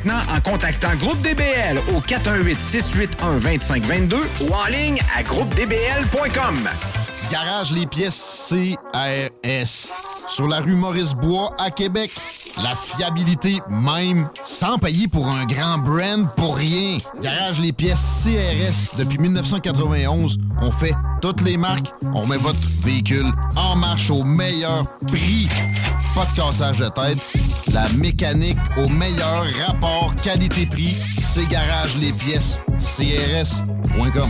en 0.09 0.41
contactant 0.41 0.95
Groupe 0.95 1.21
DBL 1.21 1.79
au 1.95 2.01
418-681-2522 2.01 4.15
ou 4.41 4.53
en 4.53 4.65
ligne 4.65 4.99
à 5.15 5.23
groupedbl.com. 5.23 6.69
Garage 7.31 7.71
les 7.71 7.85
pièces 7.85 8.49
CRS. 8.49 9.89
Sur 10.27 10.47
la 10.47 10.59
rue 10.59 10.75
Maurice-Bois 10.75 11.55
à 11.59 11.71
Québec. 11.71 12.11
La 12.57 12.75
fiabilité 12.75 13.61
même, 13.69 14.27
sans 14.43 14.77
payer 14.77 15.07
pour 15.07 15.29
un 15.29 15.45
grand 15.45 15.77
brand 15.77 16.27
pour 16.35 16.57
rien. 16.57 16.97
Garage 17.21 17.59
les 17.59 17.71
pièces 17.71 18.23
CRS. 18.23 18.97
Depuis 18.97 19.17
1991, 19.17 20.37
on 20.61 20.71
fait 20.71 20.95
toutes 21.21 21.41
les 21.41 21.57
marques. 21.57 21.93
On 22.13 22.27
met 22.27 22.37
votre 22.37 22.59
véhicule 22.81 23.31
en 23.55 23.75
marche 23.75 24.09
au 24.09 24.23
meilleur 24.23 24.83
prix. 25.07 25.47
Pas 26.15 26.25
de 26.25 26.35
cassage 26.35 26.79
de 26.79 26.89
tête. 26.89 27.19
La 27.73 27.87
mécanique 27.97 28.57
au 28.77 28.89
meilleur 28.89 29.45
rapport 29.65 30.13
qualité-prix. 30.23 30.97
C'est 31.19 31.47
Garage 31.49 31.95
les 31.97 32.11
pièces 32.11 32.61
CRS.com. 32.77 34.29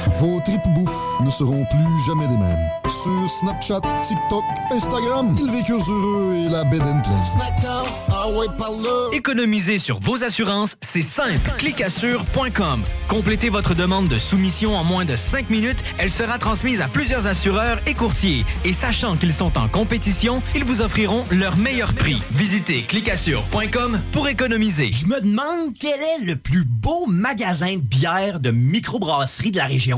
Vos 0.21 0.39
tripes 0.39 0.69
bouffe 0.75 1.19
ne 1.25 1.31
seront 1.31 1.65
plus 1.65 2.05
jamais 2.05 2.27
les 2.27 2.37
mêmes. 2.37 2.69
Sur 2.83 3.27
Snapchat, 3.27 3.81
TikTok, 4.03 4.43
Instagram, 4.69 5.35
ils 5.35 5.49
vécurent 5.49 5.89
heureux 5.89 6.35
et 6.35 6.49
la 6.49 6.63
bed 6.65 6.83
and 6.83 7.01
ah 8.23 8.29
ouais, 8.29 8.45
par 8.55 8.69
là. 8.69 9.09
Économiser 9.13 9.79
sur 9.79 9.99
vos 9.99 10.23
assurances, 10.23 10.75
c'est 10.81 11.01
simple. 11.01 11.51
Clicassure.com. 11.57 12.83
Complétez 13.07 13.49
votre 13.49 13.73
demande 13.73 14.09
de 14.09 14.19
soumission 14.19 14.75
en 14.75 14.83
moins 14.83 15.05
de 15.05 15.15
5 15.15 15.49
minutes. 15.49 15.83
Elle 15.97 16.11
sera 16.11 16.37
transmise 16.37 16.81
à 16.81 16.87
plusieurs 16.87 17.25
assureurs 17.25 17.79
et 17.87 17.95
courtiers. 17.95 18.45
Et 18.63 18.73
sachant 18.73 19.15
qu'ils 19.15 19.33
sont 19.33 19.57
en 19.57 19.67
compétition, 19.67 20.43
ils 20.53 20.63
vous 20.63 20.81
offriront 20.81 21.25
leur 21.31 21.57
meilleur 21.57 21.93
prix. 21.93 22.21
Visitez 22.29 22.83
clicassure.com 22.83 23.99
pour 24.11 24.27
économiser. 24.27 24.91
Je 24.91 25.07
me 25.07 25.19
demande 25.19 25.73
quel 25.79 25.99
est 25.99 26.25
le 26.25 26.35
plus 26.35 26.63
beau 26.63 27.07
magasin 27.07 27.73
de 27.73 27.81
bière 27.81 28.39
de 28.39 28.51
microbrasserie 28.51 29.51
de 29.51 29.57
la 29.57 29.65
région. 29.65 29.97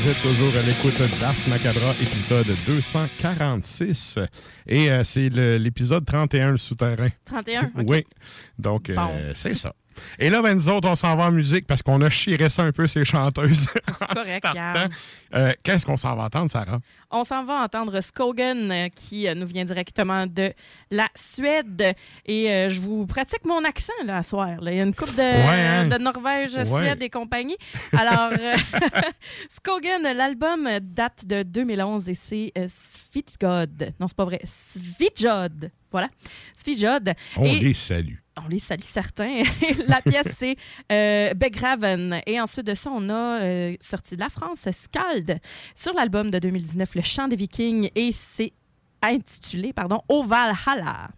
Vous 0.00 0.08
êtes 0.08 0.22
toujours 0.22 0.56
à 0.56 0.62
l'écoute 0.62 1.20
d'Ars 1.20 1.34
Macabra, 1.48 1.90
épisode 2.00 2.46
246. 2.66 4.20
Et 4.68 4.92
euh, 4.92 5.02
c'est 5.02 5.28
l'épisode 5.28 6.06
31, 6.06 6.52
le 6.52 6.56
souterrain. 6.56 7.08
31? 7.24 7.64
OK. 7.78 7.84
Oui. 7.84 8.06
Donc, 8.60 8.90
euh, 8.90 9.32
c'est 9.34 9.56
ça. 9.56 9.74
Et 10.18 10.30
là, 10.30 10.42
ben, 10.42 10.54
nous 10.54 10.68
autres, 10.68 10.88
on 10.88 10.94
s'en 10.96 11.16
va 11.16 11.24
en 11.24 11.30
musique 11.30 11.66
parce 11.66 11.82
qu'on 11.82 12.00
a 12.02 12.10
chiré 12.10 12.48
ça 12.48 12.62
un 12.62 12.72
peu, 12.72 12.86
ces 12.86 13.04
chanteuses. 13.04 13.66
Correct. 14.14 14.46
Euh, 15.34 15.52
Qu'est-ce 15.62 15.84
qu'on 15.84 15.96
s'en 15.96 16.16
va 16.16 16.24
entendre, 16.24 16.50
Sarah? 16.50 16.80
On 17.10 17.24
s'en 17.24 17.44
va 17.44 17.62
entendre 17.62 18.00
Skogan 18.00 18.70
euh, 18.70 18.88
qui 18.94 19.26
euh, 19.28 19.34
nous 19.34 19.46
vient 19.46 19.64
directement 19.64 20.26
de 20.26 20.52
la 20.90 21.06
Suède. 21.14 21.94
Et 22.26 22.50
euh, 22.50 22.68
je 22.68 22.80
vous 22.80 23.06
pratique 23.06 23.44
mon 23.44 23.64
accent 23.64 23.92
là, 24.04 24.18
à 24.18 24.22
soir. 24.22 24.60
là. 24.60 24.72
Il 24.72 24.78
y 24.78 24.80
a 24.80 24.84
une 24.84 24.94
coupe 24.94 25.14
de, 25.14 25.22
hein? 25.22 25.86
de 25.88 25.96
Norvège, 26.02 26.54
Ouais. 26.56 26.64
Suède 26.64 27.02
et 27.02 27.10
compagnie. 27.10 27.56
Alors, 27.96 28.30
euh, 28.38 28.56
Skogan, 29.50 30.02
l'album 30.02 30.68
date 30.82 31.24
de 31.26 31.42
2011 31.42 32.08
et 32.08 32.14
c'est 32.14 32.52
Svitjod. 32.68 33.94
Non, 34.00 34.08
c'est 34.08 34.16
pas 34.16 34.24
vrai. 34.24 34.40
Svitjod. 34.44 35.70
Voilà. 35.90 36.08
Svitjod. 36.54 37.12
On 37.36 37.44
Et- 37.44 37.60
les 37.60 37.74
salue. 37.74 38.16
On 38.44 38.48
les 38.48 38.58
salue 38.58 38.82
certains. 38.82 39.42
la 39.86 40.00
pièce, 40.00 40.28
c'est 40.36 40.56
euh, 40.92 41.34
Begraven. 41.34 42.20
Et 42.26 42.40
ensuite 42.40 42.66
de 42.66 42.74
ça, 42.74 42.90
on 42.92 43.08
a 43.08 43.40
euh, 43.42 43.76
sorti 43.80 44.16
de 44.16 44.20
la 44.20 44.28
France 44.28 44.68
Scald 44.70 45.38
sur 45.74 45.94
l'album 45.94 46.30
de 46.30 46.38
2019, 46.38 46.94
Le 46.94 47.02
Chant 47.02 47.28
des 47.28 47.36
Vikings. 47.36 47.90
Et 47.94 48.12
c'est 48.12 48.52
intitulé, 49.02 49.72
pardon, 49.72 50.00
Au 50.08 50.22
Valhalla. 50.22 51.10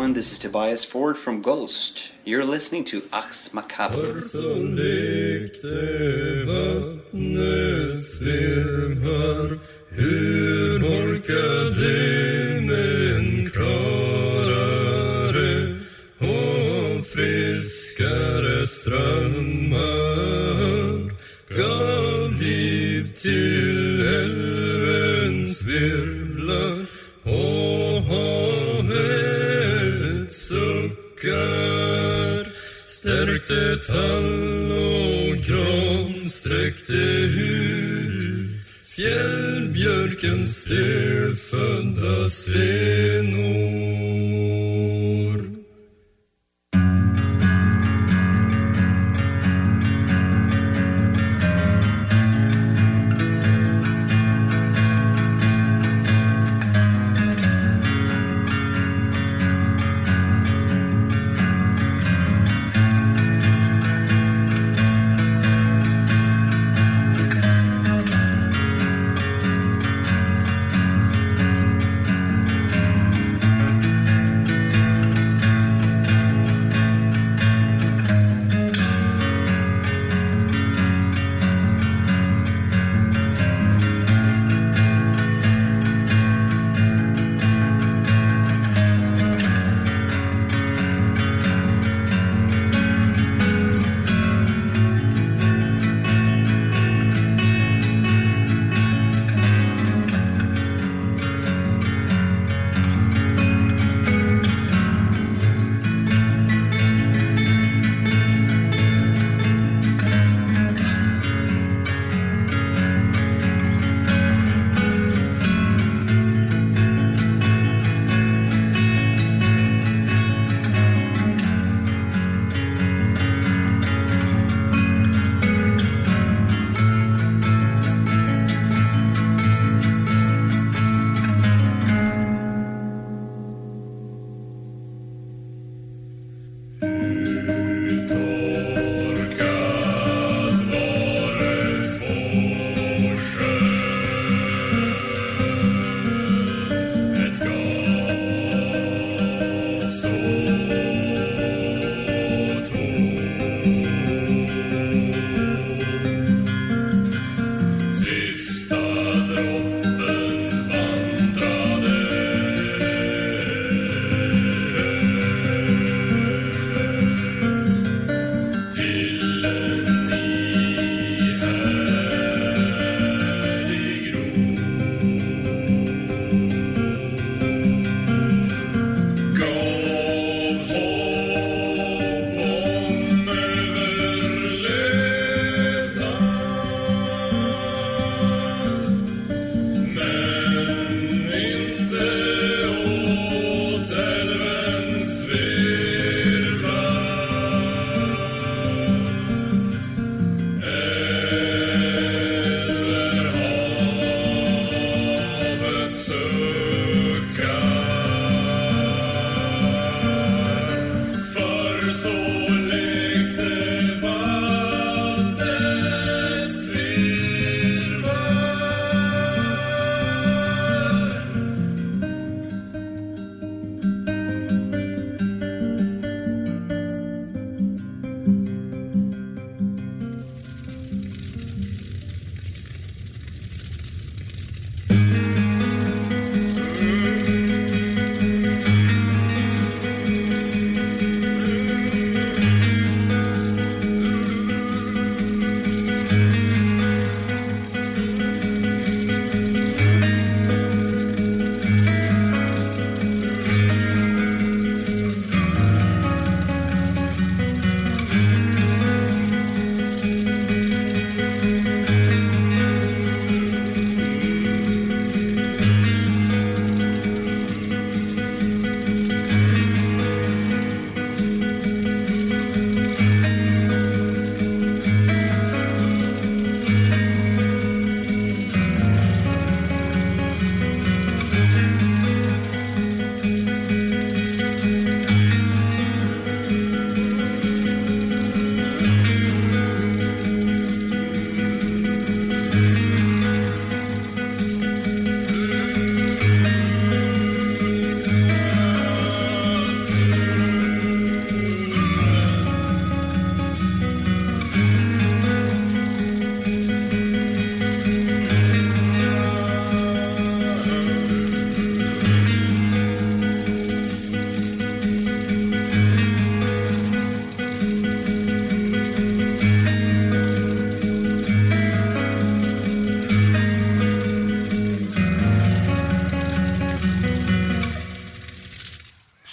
everyone. 0.00 0.14
This 0.14 0.32
is 0.32 0.38
Tobias 0.38 0.82
Ford 0.82 1.18
from 1.18 1.42
Ghost. 1.42 2.12
You're 2.24 2.42
listening 2.42 2.86
to 2.86 3.06
Ax 3.12 3.52
Macabre. 3.52 4.22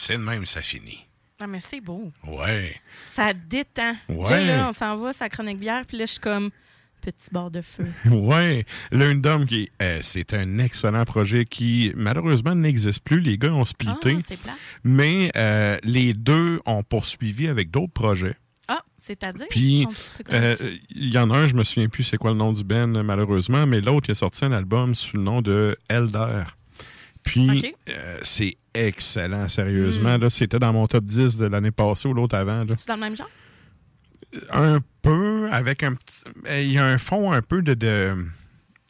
C'est 0.08 0.18
de 0.18 0.24
même, 0.24 0.46
ça 0.46 0.62
finit. 0.62 1.06
Ah, 1.38 1.48
mais 1.48 1.60
c'est 1.60 1.82
beau. 1.82 2.14
Ouais. 2.26 2.80
Ça 3.08 3.34
détend. 3.34 3.94
Ouais. 4.08 4.46
Là, 4.46 4.58
là, 4.58 4.70
on 4.70 4.74
s'en 4.74 4.96
va, 4.96 5.12
sa 5.12 5.28
chronique 5.28 5.60
bière, 5.60 5.84
puis 5.86 5.98
là, 5.98 6.06
je 6.06 6.12
suis 6.12 6.22
comme 6.22 6.50
petit 7.02 7.28
bord 7.30 7.52
de 7.52 7.62
feu. 7.62 7.86
Ouais, 8.10 8.66
Lundum, 8.92 9.46
qui 9.46 9.70
euh, 9.82 10.00
c'est 10.02 10.34
un 10.34 10.60
excellent 10.60 11.04
projet 11.04 11.44
qui 11.44 11.92
malheureusement 11.94 12.56
n'existe 12.56 13.02
plus. 13.02 13.20
Les 13.20 13.38
gars 13.38 13.52
ont 13.52 13.66
splitté, 13.66 14.18
Ah, 14.48 14.52
mais 14.86 15.30
euh, 15.36 15.78
les 15.84 16.14
deux 16.14 16.62
ont 16.66 16.84
poursuivi 16.84 17.50
avec 17.50 17.70
d'autres 17.70 17.94
projets. 17.94 18.38
Ah, 18.70 18.84
c'est-à-dire? 18.98 19.48
Puis 19.50 19.86
euh, 20.32 20.56
il 20.90 21.14
y 21.14 21.18
en 21.18 21.30
a 21.32 21.36
un, 21.36 21.48
je 21.48 21.56
me 21.56 21.66
souviens 21.66 21.90
plus 21.90 22.06
c'est 22.06 22.18
quoi 22.18 22.32
le 22.32 22.38
nom 22.38 22.54
du 22.54 22.64
Ben 22.64 23.04
malheureusement, 23.04 23.68
mais 23.68 23.82
l'autre 23.82 24.08
il 24.08 24.12
a 24.12 24.16
sorti 24.16 24.46
un 24.46 24.54
album 24.54 24.96
sous 24.96 25.18
le 25.18 25.24
nom 25.24 25.42
de 25.42 25.78
Elder. 25.90 26.44
Puis 27.24 27.76
c'est 28.24 28.56
excellent, 28.86 29.48
sérieusement. 29.48 30.18
Mm. 30.18 30.22
Là, 30.22 30.30
c'était 30.30 30.60
dans 30.60 30.74
mon 30.74 30.88
top 30.88 31.04
10 31.04 31.38
de 31.38 31.46
l'année 31.46 31.72
passée 31.72 32.08
ou 32.08 32.14
l'autre 32.14 32.36
avant. 32.36 32.66
C'est 32.78 32.88
dans 32.88 32.96
le 32.96 33.00
même 33.00 33.16
genre? 33.16 33.30
Un 34.52 34.80
peu, 35.02 35.50
avec 35.52 35.84
un 35.84 35.96
petit. 35.96 36.24
Il 36.50 36.72
y 36.72 36.78
a 36.78 36.86
un 36.86 36.98
fond 36.98 37.32
un 37.32 37.42
peu 37.42 37.62
de. 37.62 37.74
de 37.74 38.14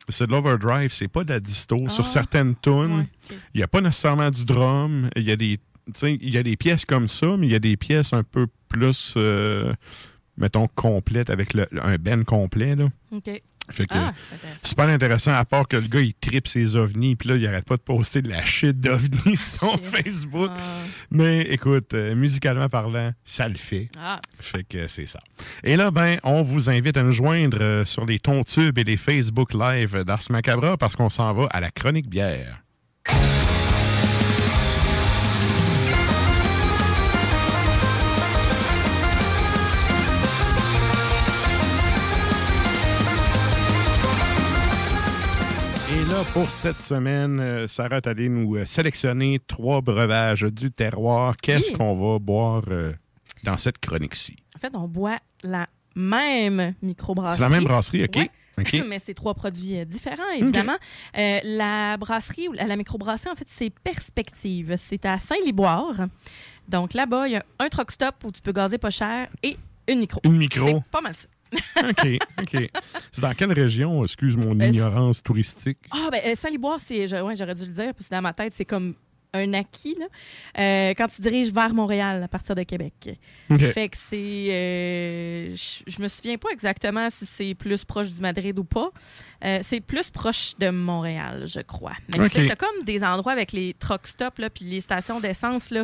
c'est 0.09 0.25
de 0.25 0.31
l'overdrive, 0.31 0.91
c'est 0.91 1.07
pas 1.07 1.23
de 1.23 1.31
la 1.31 1.39
disto. 1.39 1.77
Ah. 1.85 1.89
Sur 1.89 2.07
certaines 2.07 2.55
tunes, 2.61 3.07
il 3.53 3.57
n'y 3.57 3.63
a 3.63 3.67
pas 3.67 3.81
nécessairement 3.81 4.31
du 4.31 4.45
drum. 4.45 5.09
Il 5.15 5.23
y 5.23 5.31
a 5.31 5.35
des. 5.35 5.59
Il 6.03 6.33
y 6.33 6.37
a 6.37 6.43
des 6.43 6.57
pièces 6.57 6.83
comme 6.83 7.07
ça, 7.07 7.37
mais 7.37 7.47
il 7.47 7.51
y 7.51 7.55
a 7.55 7.59
des 7.59 7.77
pièces 7.77 8.11
un 8.11 8.23
peu 8.23 8.47
plus, 8.67 9.13
euh, 9.15 9.73
mettons, 10.35 10.67
complètes, 10.67 11.29
avec 11.29 11.53
le, 11.53 11.65
un 11.81 11.95
ben 11.95 12.25
complet. 12.25 12.75
Là. 12.75 12.89
OK. 13.11 13.41
Fait 13.69 13.85
que, 13.85 13.95
Ah, 13.95 14.13
c'est 14.29 14.35
intéressant. 14.35 14.67
super 14.67 14.85
intéressant, 14.87 15.33
à 15.33 15.45
part 15.45 15.67
que 15.67 15.77
le 15.77 15.87
gars, 15.87 15.99
il 15.99 16.13
tripe 16.13 16.47
ses 16.47 16.75
ovnis, 16.75 17.15
puis 17.15 17.29
là, 17.29 17.35
il 17.35 17.45
arrête 17.47 17.65
pas 17.65 17.77
de 17.77 17.81
poster 17.81 18.21
de 18.21 18.29
la 18.29 18.43
shit 18.45 18.79
d'ovnis 18.79 19.35
sur 19.37 19.79
Facebook. 19.83 20.51
Mais 21.11 21.41
écoute, 21.41 21.93
euh, 21.93 22.15
musicalement 22.15 22.69
parlant, 22.69 23.11
ça 23.23 23.47
le 23.47 23.55
fait. 23.55 23.89
Ah. 23.99 24.19
Fait 24.33 24.63
que 24.63 24.87
c'est 24.87 25.05
ça. 25.05 25.19
Et 25.63 25.75
là, 25.75 25.91
ben, 25.91 26.17
on 26.23 26.43
vous 26.43 26.69
invite 26.69 26.97
à 26.97 27.03
nous 27.03 27.11
joindre 27.11 27.57
euh, 27.61 27.85
sur 27.85 28.05
les 28.05 28.19
tons-tubes 28.19 28.77
et 28.77 28.83
les 28.83 28.97
Facebook 28.97 29.53
Live 29.53 30.03
d'Ars 30.03 30.23
Macabra 30.29 30.77
parce 30.77 30.95
qu'on 30.95 31.09
s'en 31.09 31.33
va 31.33 31.47
à 31.51 31.59
la 31.59 31.69
chronique 31.71 32.07
bière. 32.09 32.61
Pour 46.33 46.49
cette 46.49 46.79
semaine, 46.79 47.39
euh, 47.39 47.67
Sarah 47.67 47.97
est 47.97 48.07
allée 48.07 48.27
nous 48.29 48.55
euh, 48.55 48.65
sélectionner 48.65 49.39
trois 49.47 49.81
breuvages 49.81 50.43
du 50.43 50.71
terroir. 50.71 51.35
Qu'est-ce 51.37 51.71
Oui. 51.71 51.77
qu'on 51.77 51.95
va 51.95 52.19
boire 52.19 52.63
euh, 52.69 52.93
dans 53.43 53.57
cette 53.57 53.77
chronique-ci? 53.77 54.35
En 54.55 54.59
fait, 54.59 54.71
on 54.75 54.87
boit 54.87 55.19
la 55.43 55.67
même 55.95 56.73
microbrasserie. 56.81 57.37
C'est 57.37 57.43
la 57.43 57.49
même 57.49 57.63
brasserie, 57.63 58.03
OK? 58.05 58.15
Ouais. 58.15 58.31
OK. 58.59 58.83
Mais 58.87 58.99
c'est 58.99 59.13
trois 59.13 59.33
produits 59.35 59.85
différents, 59.85 60.31
évidemment. 60.35 60.77
Euh, 61.17 61.39
la 61.43 61.97
brasserie, 61.97 62.47
ou 62.47 62.53
la, 62.53 62.65
la 62.65 62.75
microbrasserie, 62.75 63.31
en 63.31 63.35
fait, 63.35 63.47
c'est 63.49 63.69
Perspective. 63.69 64.75
C'est 64.77 65.05
à 65.05 65.19
Saint-Liboire. 65.19 66.07
Donc 66.67 66.93
là-bas, 66.93 67.27
il 67.27 67.33
y 67.33 67.35
a 67.37 67.45
un 67.59 67.69
truck 67.69 67.91
stop 67.91 68.15
où 68.23 68.31
tu 68.31 68.41
peux 68.41 68.51
gazer 68.51 68.77
pas 68.77 68.89
cher 68.89 69.27
et 69.43 69.57
une 69.87 69.99
micro. 69.99 70.19
Une 70.23 70.37
micro. 70.37 70.67
C'est 70.67 70.83
pas 70.91 71.01
mal 71.01 71.13
ça. 71.13 71.27
OK, 71.77 72.17
OK. 72.41 72.69
C'est 73.11 73.21
dans 73.21 73.33
quelle 73.33 73.51
région, 73.53 74.03
excuse 74.03 74.35
mon 74.35 74.59
Euh, 74.59 74.65
ignorance 74.67 75.21
touristique? 75.23 75.77
Ah, 75.91 76.09
ben, 76.11 76.21
euh, 76.25 76.35
Saint-Liboire, 76.35 76.79
c'est. 76.79 77.07
je- 77.07 77.15
ouais, 77.21 77.35
j'aurais 77.35 77.55
dû 77.55 77.65
le 77.65 77.73
dire, 77.73 77.93
parce 77.93 78.07
que 78.09 78.15
dans 78.15 78.21
ma 78.21 78.33
tête, 78.33 78.53
c'est 78.55 78.65
comme 78.65 78.95
un 79.33 79.53
acquis, 79.53 79.95
là. 79.99 80.05
Euh, 80.59 80.93
quand 80.97 81.07
tu 81.07 81.21
diriges 81.21 81.51
vers 81.51 81.73
Montréal 81.73 82.23
à 82.23 82.27
partir 82.27 82.55
de 82.55 82.63
Québec. 82.63 83.19
Fait 83.73 83.89
que 83.89 83.97
c'est. 84.09 84.47
euh, 84.51 85.55
je 85.55 86.01
me 86.01 86.07
souviens 86.07 86.37
pas 86.37 86.49
exactement 86.51 87.09
si 87.09 87.25
c'est 87.25 87.53
plus 87.53 87.83
proche 87.83 88.07
du 88.13 88.21
Madrid 88.21 88.57
ou 88.57 88.63
pas. 88.63 88.89
Euh, 89.43 89.59
c'est 89.63 89.81
plus 89.81 90.09
proche 90.09 90.53
de 90.57 90.69
Montréal, 90.69 91.43
je 91.45 91.59
crois. 91.59 91.93
Mais 92.09 92.23
OK. 92.25 92.31
tu 92.31 92.47
sais, 92.47 92.55
comme 92.55 92.83
des 92.83 93.03
endroits 93.03 93.33
avec 93.33 93.51
les 93.51 93.73
truck 93.73 94.07
stops, 94.07 94.39
là, 94.39 94.49
puis 94.49 94.65
les 94.65 94.81
stations 94.81 95.19
d'essence, 95.19 95.69
là, 95.71 95.83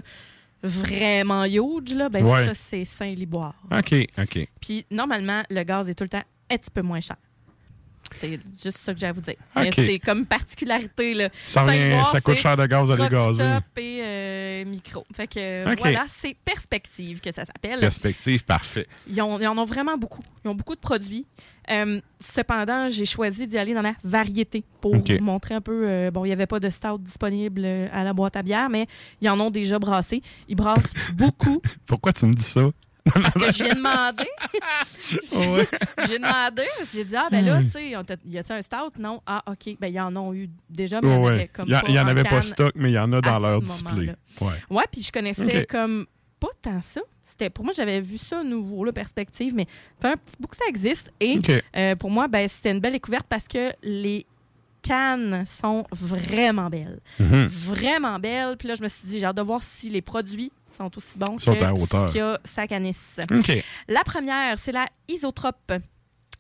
vraiment 0.64 1.44
huge, 1.46 1.94
là. 1.94 2.10
Ben, 2.10 2.26
Ouais. 2.26 2.46
ça, 2.46 2.54
c'est 2.54 2.86
Saint-Liboire. 2.86 3.54
OK, 3.72 3.94
OK. 4.18 4.48
Puis 4.62 4.86
normalement, 4.90 5.44
le 5.50 5.64
gaz 5.64 5.90
est 5.90 5.96
tout 5.96 6.04
le 6.06 6.10
temps 6.10 6.24
un 6.52 6.58
petit 6.58 6.72
peu 6.72 6.82
moins 6.82 7.00
cher. 7.02 7.18
C'est 8.16 8.40
juste 8.64 8.78
ça 8.78 8.94
que 8.94 9.00
j'ai 9.00 9.08
à 9.08 9.12
vous 9.14 9.22
dire. 9.22 9.36
Mais 9.56 9.70
c'est 9.76 10.00
comme 10.00 10.26
particularité. 10.26 11.14
Là. 11.14 11.30
Ça 11.48 11.62
revient- 11.64 11.78
Saint-Liboire, 11.78 12.12
ça 12.12 12.22
coûte 12.22 12.36
cher 12.38 12.58
de 12.58 12.66
gaz 12.66 12.90
à 12.90 12.94
aller 12.94 13.04
truck 13.08 13.12
gazer. 13.12 13.52
stop 13.60 13.64
et 13.78 14.00
euh, 14.04 14.66
micro. 14.66 15.06
Fait 15.14 15.28
que 15.28 15.72
OK. 15.72 15.80
voilà, 15.80 16.06
c'est 16.10 16.36
Perspective 16.46 17.20
que 17.22 17.32
ça 17.32 17.46
s'appelle. 17.46 17.80
Perspective, 17.80 18.44
parfait. 18.46 18.88
Ils, 19.08 19.22
ont- 19.22 19.40
ils 19.40 19.48
en 19.48 19.58
ont 19.58 19.66
vraiment 19.66 19.96
beaucoup. 19.98 20.24
Ils 20.44 20.50
ont 20.50 20.56
beaucoup 20.56 20.76
de 20.76 20.80
produits. 20.80 21.26
Euh, 21.72 22.02
cependant, 22.20 22.90
j'ai 22.90 23.06
choisi 23.06 23.48
d'y 23.48 23.58
aller 23.58 23.74
dans 23.74 23.82
la 23.82 23.94
variété 24.04 24.64
pour 24.82 24.96
vous 24.96 25.04
montrer 25.22 25.56
un 25.56 25.62
peu. 25.62 25.86
euh, 25.88 26.12
bon, 26.12 26.26
il 26.26 26.28
n'y 26.28 26.34
avait 26.34 26.46
pas 26.48 26.60
de 26.60 26.70
stout 26.70 26.98
disponible 26.98 27.62
euh, 27.64 27.88
à 27.94 28.04
la 28.04 28.12
boîte 28.14 28.36
à 28.36 28.44
bière, 28.44 28.70
mais 28.70 28.86
ils 29.22 29.30
en 29.30 29.40
ont 29.40 29.50
déjà 29.50 29.80
brassé. 29.80 30.22
Ils 30.50 30.56
brassent 30.58 30.94
beaucoup. 31.16 31.62
Pourquoi 31.86 32.12
tu 32.12 32.26
me 32.26 32.34
dis 32.34 32.44
ça? 32.44 32.70
Parce 33.06 33.34
que 33.34 33.52
j'ai 33.52 33.74
demandé. 33.74 34.24
Ouais. 35.36 35.68
j'ai 36.08 36.18
demandé. 36.20 36.64
parce 36.78 36.92
que 36.92 36.98
J'ai 36.98 37.04
dit, 37.06 37.16
ah, 37.16 37.28
ben 37.30 37.44
là, 37.46 37.60
Hmm. 37.60 37.66
tu 37.66 37.70
sais, 37.72 37.94
t'a- 38.06 38.16
y 38.26 38.38
a-t-il 38.38 38.54
un 38.58 38.62
stout? 38.62 38.94
Non. 39.00 39.22
Ah, 39.26 39.44
OK. 39.48 39.76
Ben, 39.80 39.88
ils 39.88 40.00
en 40.00 40.16
ont 40.16 40.34
eu 40.34 40.50
déjà, 40.70 41.02
mais 41.02 41.10
il 41.10 41.22
y 41.22 41.24
Ouais, 41.26 41.50
comme 41.54 41.66
Il 41.68 41.72
y, 41.72 41.76
a- 41.76 41.82
pas 41.82 41.88
il 41.90 41.96
y 41.96 42.00
en 42.00 42.04
en 42.04 42.08
avait 42.08 42.24
pas 42.24 42.42
stock, 42.42 42.72
mais 42.76 42.92
il 42.92 42.94
y 42.94 43.00
en 43.00 43.12
a 43.14 43.22
dans 43.22 43.40
leur 43.40 43.62
display. 43.62 44.14
Ouais. 44.42 44.48
Ouais, 44.70 44.84
puis 44.92 45.02
je 45.04 45.12
connaissais 45.12 45.66
comme 45.66 46.06
pas 46.40 46.50
tant 46.62 46.82
ça. 46.82 47.02
C'était 47.26 47.50
pour 47.50 47.66
moi 47.66 47.74
j'avais 47.76 48.00
vu 48.00 48.20
ça 48.20 48.44
nouveau 48.44 48.84
la 48.86 48.92
perspective 48.92 49.56
mais 49.56 49.66
fait 50.00 50.10
un 50.10 50.18
petit 50.18 50.36
bout 50.40 50.48
que 50.48 50.56
ça 50.56 50.66
existe 50.68 51.12
et 51.20 51.40
euh, 51.76 51.96
pour 51.96 52.12
moi 52.12 52.28
ben 52.28 52.48
c'était 52.48 52.70
une 52.70 52.80
belle 52.80 52.92
découverte 52.94 53.26
parce 53.28 53.48
que 53.48 53.72
les 53.82 54.28
cannes 54.84 55.44
sont 55.62 55.84
vraiment 55.92 56.70
belles. 56.70 57.00
Mhm. 57.20 57.48
Vraiment 57.48 58.20
belles. 58.20 58.56
Puis 58.58 58.68
là 58.68 58.76
je 58.76 58.84
me 58.84 58.88
suis 58.88 59.08
dit 59.08 59.20
j'ai 59.20 59.26
hâte 59.26 59.38
de 59.38 59.42
voir 59.42 59.64
si 59.64 59.90
les 59.90 60.02
produits 60.04 60.52
sont 60.78 60.98
aussi 60.98 61.18
bons 61.18 61.40
Sont 61.40 61.54
que 61.56 61.64
à 61.64 61.74
hauteur. 61.74 62.08
ce 62.08 62.12
qu'il 62.14 62.22
y 62.22 62.24
a 62.24 62.40
sa 62.44 62.68
canisse. 62.68 63.20
OK. 63.32 63.64
La 63.88 64.04
première, 64.04 64.58
c'est 64.60 64.72
la 64.72 64.86
isotrope. 65.08 65.74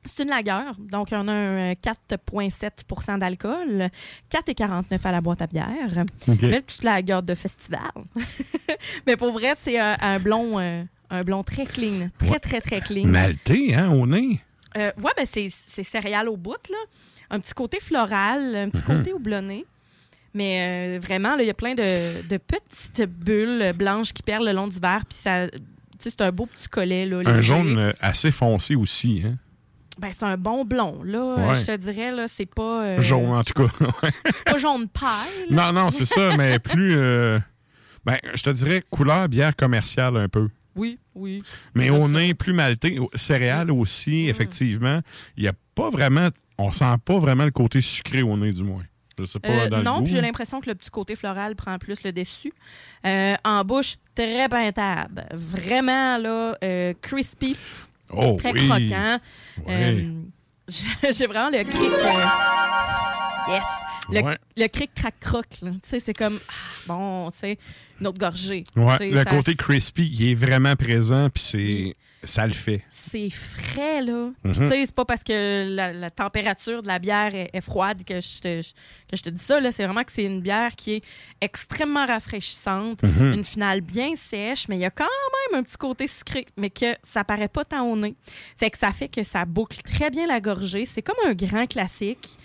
C'est 0.06 0.24
une 0.24 0.30
lagueur, 0.30 0.76
donc 0.80 1.10
on 1.13 1.28
a 1.30 1.32
un 1.32 1.72
euh, 1.72 1.76
4,7% 1.76 3.19
d'alcool, 3.19 3.89
4,49 4.30 5.00
à 5.02 5.12
la 5.13 5.22
boîte 5.22 5.41
à 5.41 5.48
bière. 5.48 6.04
OK. 6.28 6.38
Belle 6.41 6.62
petite 6.62 6.84
lagueur 6.84 7.24
de 7.24 7.34
festival. 7.36 7.80
Mais 9.08 9.15
pour 9.15 9.32
vrai, 9.32 9.54
c'est 9.56 9.80
un, 9.80 9.96
un 10.02 10.19
blond, 10.19 10.60
euh, 10.60 10.84
un 11.10 11.24
blond 11.24 11.43
très 11.43 11.65
clean, 11.65 12.10
très 12.19 12.30
Ouais. 12.32 12.39
très 12.39 12.60
très 12.60 12.82
clean. 12.82 13.06
Maltais, 13.08 13.73
hein, 13.75 13.92
au 13.92 14.06
nez? 14.06 14.42
Euh, 14.75 14.92
ouais, 15.02 15.12
ben 15.15 15.25
c'est 15.25 15.50
céréales 15.84 16.27
au 16.27 16.36
bout, 16.36 16.58
là. 16.69 16.77
Un 17.29 17.40
petit 17.40 17.54
côté 17.54 17.79
floral, 17.79 18.56
un 18.56 18.69
petit 18.69 18.84
Mhm. 18.92 18.98
côté 18.98 19.13
houblonné. 19.13 19.65
Mais 20.34 20.96
euh, 20.98 21.00
vraiment, 21.00 21.36
là, 21.36 21.44
il 21.44 21.48
y 21.48 21.52
a 21.52 21.54
plein 21.54 21.75
de, 21.75 22.27
de 22.27 22.38
petites 22.38 23.04
bulles 23.10 23.71
blanches 23.75 24.13
qui 24.13 24.23
perlent 24.23 24.46
le 24.48 24.54
long 24.54 24.67
du 24.67 24.79
verre. 24.79 25.04
Puis 25.08 25.17
ça, 25.21 25.46
c'est 26.00 26.21
un 26.21 26.31
beau 26.31 26.48
petit 26.48 26.67
collet, 26.67 27.06
là. 27.06 27.21
Un 27.25 27.42
jaune 27.42 27.77
euh, 27.77 27.92
assez 28.02 28.31
foncé 28.31 28.75
aussi, 28.75 29.21
hein? 29.25 29.36
Ben, 30.00 30.10
c'est 30.12 30.23
un 30.25 30.38
bon 30.38 30.65
blond, 30.65 31.02
là. 31.04 31.36
Ouais. 31.50 31.56
Je 31.56 31.65
te 31.67 31.75
dirais, 31.77 32.12
là, 32.12 32.27
c'est 32.27 32.48
pas... 32.48 32.84
euh, 32.84 33.02
Jaune, 33.02 33.27
en 33.31 33.44
tout 33.44 33.54
cas. 33.54 33.71
C'est 34.25 34.44
pas 34.44 34.58
jaune 34.58 34.88
paille. 34.88 35.50
là. 35.52 35.71
non, 35.71 35.81
non, 35.84 35.92
c'est 35.92 36.06
ça, 36.08 36.36
mais 36.36 36.58
plus... 36.58 36.96
euh, 36.98 37.38
ben, 38.04 38.17
je 38.34 38.42
te 38.42 38.50
dirais 38.50 38.84
couleur 38.90 39.29
bière 39.29 39.56
commerciale 39.56 40.17
un 40.17 40.27
peu. 40.27 40.50
Oui, 40.75 40.98
oui. 41.13 41.44
Mais 41.75 41.92
au 41.92 42.08
nez, 42.08 42.34
plus 42.34 42.54
maltais. 42.54 42.98
Céréales 43.13 43.69
aussi, 43.69 44.27
effectivement. 44.29 45.00
Il 45.38 45.44
n'y 45.44 45.48
a 45.50 45.54
pas 45.75 45.92
vraiment... 45.92 46.29
On 46.58 46.71
sent 46.71 46.96
pas 47.06 47.19
vraiment 47.19 47.46
le 47.46 47.52
côté 47.52 47.79
sucré 47.81 48.23
au 48.23 48.36
nez, 48.36 48.52
du 48.52 48.63
moins. 48.63 48.84
Je 49.20 49.26
sais 49.26 49.40
pas 49.40 49.50
Euh, 49.50 49.70
dans 49.70 49.84
non, 49.84 50.06
j'ai 50.06 50.22
l'impression 50.22 50.60
que 50.62 50.70
le 50.70 50.76
petit 50.76 50.90
côté 50.90 51.16
floral 51.16 51.56
prend 51.56 51.78
plus 51.78 52.04
le 52.04 52.12
dessus. 52.12 52.54
Euh, 53.06 53.36
en 53.44 53.64
bouche, 53.64 53.96
très 54.16 54.48
peintable. 54.50 55.26
Vraiment, 55.32 56.18
là, 56.18 56.58
euh, 56.64 56.94
crispy. 57.02 57.56
Oh, 58.10 58.38
très 58.40 58.52
oui. 58.52 58.68
croquant. 58.68 59.20
J'ai 60.68 61.28
vraiment 61.28 61.50
le 61.50 61.64
cric. 61.64 61.92
yes! 63.50 63.64
Le, 64.10 64.22
Ouais. 64.22 64.38
le 64.58 64.68
cric. 64.68 64.92
Tu 64.96 65.68
sais, 65.84 66.00
c'est 66.00 66.14
comme, 66.14 66.40
ah, 66.50 66.54
bon, 66.88 67.32
tu 67.32 67.40
sais, 67.40 67.58
une 68.00 68.08
autre 68.08 68.18
gorgée. 68.20 68.64
Ouais, 68.76 69.10
le 69.12 69.18
ça- 69.24 69.26
côté 69.26 69.56
crispy, 69.56 70.08
il 70.08 70.30
est 70.32 70.36
vraiment 70.36 70.76
présent, 70.76 71.30
puis 71.30 71.44
c'est... 71.44 71.96
Ça 72.26 72.48
le 72.48 72.54
fait. 72.54 72.82
C'est 72.90 73.30
frais, 73.30 74.02
là. 74.02 74.30
Puis, 74.44 74.52
Mhm. 74.52 74.56
Tu 74.60 74.67
sais, 74.69 74.86
c'est 74.86 74.96
pas 74.96 75.06
parce 75.06 75.24
que 75.24 75.67
la, 75.76 75.92
la 75.94 76.10
température 76.10 76.82
de 76.82 76.88
la 76.88 77.00
bière 77.00 77.34
est, 77.36 77.50
est 77.54 77.62
froide 77.62 78.04
que 78.06 78.19
je, 78.21 78.40
te, 78.40 78.62
que 78.62 79.15
je 79.17 79.21
te 79.24 79.30
dis 79.30 79.44
ça. 79.44 79.60
là. 79.60 79.71
C'est 79.71 79.84
vraiment 79.86 80.04
que 80.04 80.12
c'est 80.12 80.24
une 80.24 80.42
bière 80.42 80.76
qui 80.76 80.94
est 80.94 81.04
extrêmement 81.42 82.06
rafraîchissante. 82.06 83.04
Mhm. 83.04 83.34
Une 83.34 83.46
finale 83.46 83.82
bien 83.82 84.15
sèche, 84.15 84.67
mais 84.67 84.78
il 84.78 84.82
y 84.82 84.86
a 84.86 84.92
quand 84.92 85.04
même 85.52 85.60
un 85.60 85.63
petit 85.63 85.78
côté 85.78 86.08
sucré, 86.08 86.46
mais 86.58 86.69
que 86.69 86.96
ça 87.04 87.24
paraît 87.24 87.48
pas 87.50 87.65
tant 87.65 87.82
au 87.88 87.96
nez. 87.98 88.15
Fait 88.58 88.69
que 88.69 88.78
ça 88.78 88.92
fait 88.92 89.10
que 89.10 89.24
ça 89.24 89.46
boucle 89.46 89.82
très 89.82 90.10
bien 90.10 90.26
la 90.28 90.40
gorgée. 90.40 90.86
C'est 90.86 91.02
comme 91.02 91.17
un 91.26 91.34
grand 91.34 91.67
classique. 91.67 92.38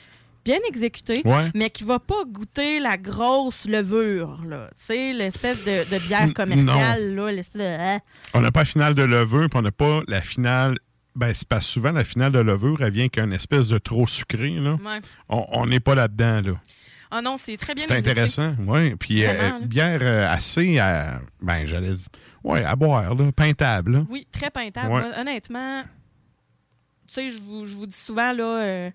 Bien 0.49 0.59
exécuté, 0.67 1.21
Ouais. 1.27 1.51
mais 1.55 1.69
qui 1.69 1.85
va 1.85 1.99
pas 1.99 2.25
goûter 2.27 2.81
la 2.81 2.97
grosse 2.97 3.67
levure, 3.69 4.43
là. 4.47 4.71
Tu 4.79 4.85
sais, 4.87 5.13
l'espèce 5.13 5.63
de, 5.65 5.85
de 5.95 5.99
bière 6.07 6.33
commerciale, 6.33 7.15
là, 7.15 7.31
l'espèce 7.31 7.61
de... 7.61 7.67
hein? 7.67 7.99
On 8.33 8.41
n'a 8.41 8.51
pas 8.51 8.61
la 8.61 8.65
finale 8.65 8.95
de 8.95 9.03
levure, 9.03 9.49
puis 9.51 9.59
on 9.59 9.63
n'a 9.63 9.73
pas 9.73 10.01
la 10.09 10.23
finale. 10.23 10.79
Ben, 11.15 11.35
c'est 11.35 11.47
parce 11.49 11.67
souvent, 11.67 11.93
la 11.93 12.05
finale 12.05 12.33
de 12.33 12.39
levure, 12.39 12.81
elle 12.81 12.93
vient 12.93 13.09
qu'un 13.09 13.31
espèce 13.31 13.69
de 13.69 13.77
trop 13.79 14.07
sucré. 14.07 14.51
Là. 14.51 14.75
Ouais. 14.85 15.01
On- 15.29 15.67
n'est 15.67 15.81
pas 15.81 15.95
là-dedans. 15.95 16.41
Là. 16.53 16.53
Ah 17.11 17.21
non, 17.21 17.37
c'est 17.37 17.57
très 17.59 17.75
bien 17.75 17.85
C'est 17.87 17.97
intéressant, 17.97 18.55
oui. 18.67 18.95
Puis 18.97 19.25
euh, 19.27 19.33
Vraiment, 19.33 19.61
bière 19.67 19.99
euh, 20.03 20.33
assez, 20.33 20.79
à, 20.79 21.21
ben, 21.43 21.67
j'allais 21.67 21.93
dire, 21.95 22.07
ouais, 22.45 22.65
à 22.65 22.75
boire, 22.77 23.15
là, 23.15 23.33
peintable. 23.33 23.93
là. 23.93 24.05
Oui, 24.09 24.27
très 24.33 24.51
peintable. 24.51 24.93
Ouais. 24.93 25.03
Honnêtement, 25.19 25.83
tu 27.09 27.15
sais, 27.15 27.31
je 27.31 27.39
vous, 27.43 27.65
vous 27.67 27.87
dis 27.87 27.97
souvent, 27.97 28.33
là, 28.33 28.45
euh, 28.63 28.91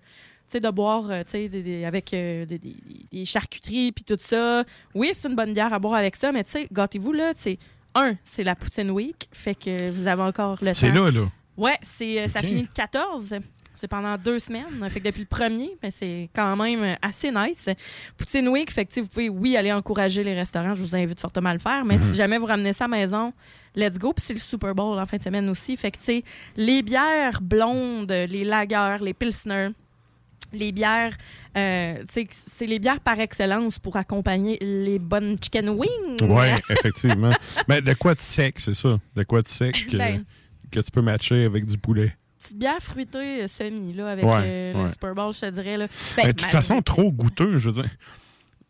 sais, 0.48 0.60
de 0.60 0.70
boire, 0.70 1.10
euh, 1.10 1.22
tu 1.24 1.48
sais, 1.50 1.84
avec 1.84 2.12
euh, 2.14 2.44
des, 2.46 2.58
des- 2.58 2.76
des 3.12 3.24
charcuteries 3.24 3.92
puis 3.92 4.04
tout 4.04 4.16
ça. 4.20 4.64
Oui, 4.94 5.12
c'est 5.14 5.28
une 5.28 5.36
bonne 5.36 5.52
bière 5.54 5.72
à 5.72 5.78
boire 5.78 5.94
avec 5.94 6.16
ça, 6.16 6.32
mais 6.32 6.44
tu 6.44 6.50
sais, 6.52 6.68
gâtez-vous, 6.72 7.12
là, 7.12 7.32
c'est... 7.36 7.58
Un, 7.96 8.16
c'est 8.24 8.42
la 8.42 8.56
Poutine 8.56 8.90
Week, 8.90 9.28
fait 9.30 9.54
que 9.54 9.90
vous 9.92 10.08
avez 10.08 10.22
encore 10.22 10.56
le 10.60 10.66
temps. 10.66 10.74
C'est 10.74 10.90
là, 10.90 11.12
là. 11.12 11.28
Ouais, 11.56 11.78
c'est, 11.82 12.22
euh, 12.22 12.26
ça 12.26 12.40
finit 12.42 12.62
le 12.62 12.68
14. 12.74 13.34
C'est 13.76 13.86
pendant 13.88 14.16
deux 14.18 14.40
semaines. 14.40 14.88
Fait 14.88 14.98
que 15.00 15.04
depuis 15.06 15.20
le 15.20 15.26
premier, 15.26 15.76
ben, 15.80 15.92
c'est 15.96 16.28
quand 16.34 16.56
même 16.56 16.96
assez 17.02 17.30
nice. 17.30 17.68
Poutine 18.16 18.48
Week, 18.48 18.70
fait 18.72 18.84
que 18.84 19.00
vous 19.00 19.06
pouvez, 19.06 19.28
oui, 19.28 19.56
aller 19.56 19.72
encourager 19.72 20.24
les 20.24 20.34
restaurants. 20.34 20.74
Je 20.74 20.82
vous 20.84 20.96
invite 20.96 21.20
fortement 21.20 21.50
à 21.50 21.54
le 21.54 21.60
faire. 21.60 21.84
Mais 21.84 21.96
Mhm. 21.98 22.02
si 22.10 22.16
jamais 22.16 22.38
vous 22.38 22.46
ramenez 22.46 22.72
ça 22.72 22.86
à 22.86 22.88
la 22.88 22.96
maison, 22.96 23.32
let's 23.76 23.96
go. 23.98 24.12
Puis 24.12 24.24
c'est 24.26 24.32
le 24.34 24.40
Super 24.40 24.74
Bowl 24.74 24.98
en 24.98 25.06
fin 25.06 25.16
de 25.16 25.22
semaine 25.22 25.48
aussi. 25.48 25.76
Fait 25.76 25.90
que, 25.92 25.98
les 26.56 26.82
bières 26.82 27.40
blondes, 27.40 28.10
les 28.10 28.42
lagers, 28.44 28.96
les 29.02 29.14
pilsner, 29.14 29.68
les 30.54 30.72
bières, 30.72 31.16
euh, 31.56 32.02
c'est 32.10 32.66
les 32.66 32.78
bières 32.78 33.00
par 33.00 33.20
excellence 33.20 33.78
pour 33.78 33.96
accompagner 33.96 34.58
les 34.60 34.98
bonnes 34.98 35.36
chicken 35.42 35.68
wings. 35.70 36.18
Oui, 36.22 36.46
effectivement. 36.70 37.32
Ben, 37.68 37.80
de 37.82 37.94
quoi 37.94 38.14
de 38.14 38.20
sec, 38.20 38.60
c'est 38.60 38.74
ça? 38.74 38.98
De 39.14 39.22
quoi 39.22 39.42
de 39.42 39.48
sec 39.48 39.86
que, 39.90 39.96
Ben. 39.98 40.24
que 40.70 40.80
tu 40.80 40.90
peux 40.90 41.02
matcher 41.02 41.44
avec 41.44 41.64
du 41.66 41.78
poulet? 41.78 42.16
Petite 42.40 42.58
bière 42.58 42.80
fruitée 42.80 43.42
euh, 43.42 43.48
semi, 43.48 43.92
là, 43.94 44.08
avec 44.10 44.24
Ouais, 44.24 44.32
euh, 44.42 44.82
le. 44.82 44.88
Super 44.88 45.14
Bowl, 45.14 45.32
je 45.32 45.40
te 45.40 45.50
dirais. 45.50 45.76
Là. 45.78 45.86
Ben, 46.16 46.22
Ben, 46.24 46.26
de 46.28 46.32
toute 46.32 46.50
façon, 46.50 46.82
trop 46.82 47.10
goûteux, 47.10 47.58
je 47.58 47.70
veux 47.70 47.82
dire. 47.82 47.90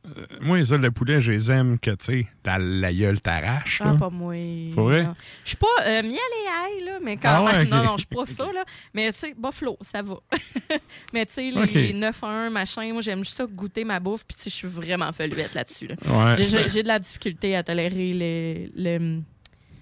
Euh, 0.07 0.27
moi, 0.43 0.59
les 0.59 0.73
ailes 0.75 0.83
de 0.83 0.89
poulet, 0.91 1.21
je 1.21 1.33
les 1.33 1.51
aime 1.51 1.79
que, 1.79 1.91
tu 1.93 2.05
sais, 2.05 2.27
la 2.45 2.93
gueule 2.93 3.21
t'arrache. 3.23 3.81
Ah, 3.83 3.93
là. 3.93 3.99
pas 3.99 4.11
moi. 4.11 4.35
Pour 4.75 4.85
vrai? 4.85 5.07
Je 5.45 5.49
suis 5.49 5.57
pas 5.57 5.67
euh, 5.87 6.03
miel 6.03 6.13
et 6.15 6.79
ail, 6.79 6.85
là, 6.85 6.99
mais 7.03 7.17
quand 7.17 7.29
Ah 7.31 7.45
ouais. 7.45 7.65
Non, 7.65 7.83
non, 7.83 7.93
je 7.93 8.05
suis 8.07 8.15
pas 8.15 8.27
ça, 8.27 8.45
là. 8.53 8.65
Mais 8.93 9.11
tu 9.13 9.19
sais, 9.21 9.35
Buffalo, 9.37 9.79
ça 9.81 10.03
va. 10.03 10.17
mais 11.15 11.25
tu 11.25 11.33
sais, 11.33 11.51
les, 11.51 11.57
Ok. 11.63 11.73
les 11.73 11.93
9 11.95 12.23
à 12.23 12.27
1, 12.27 12.51
machin, 12.51 12.93
moi, 12.93 13.01
j'aime 13.01 13.25
juste 13.25 13.39
ça 13.39 13.47
goûter 13.47 13.85
ma 13.85 13.99
bouffe, 13.99 14.25
puis 14.27 14.37
tu 14.37 14.43
sais, 14.45 14.51
je 14.51 14.55
suis 14.57 14.69
vraiment 14.69 15.11
feluette 15.13 15.55
là-dessus. 15.55 15.87
Là. 15.87 15.95
Ouais, 16.07 16.37
J'ai- 16.45 16.69
J'ai 16.69 16.83
de 16.83 16.89
la 16.89 16.99
difficulté 16.99 17.57
à 17.57 17.63
tolérer 17.63 18.13
les, 18.13 18.73
le, 18.77 19.21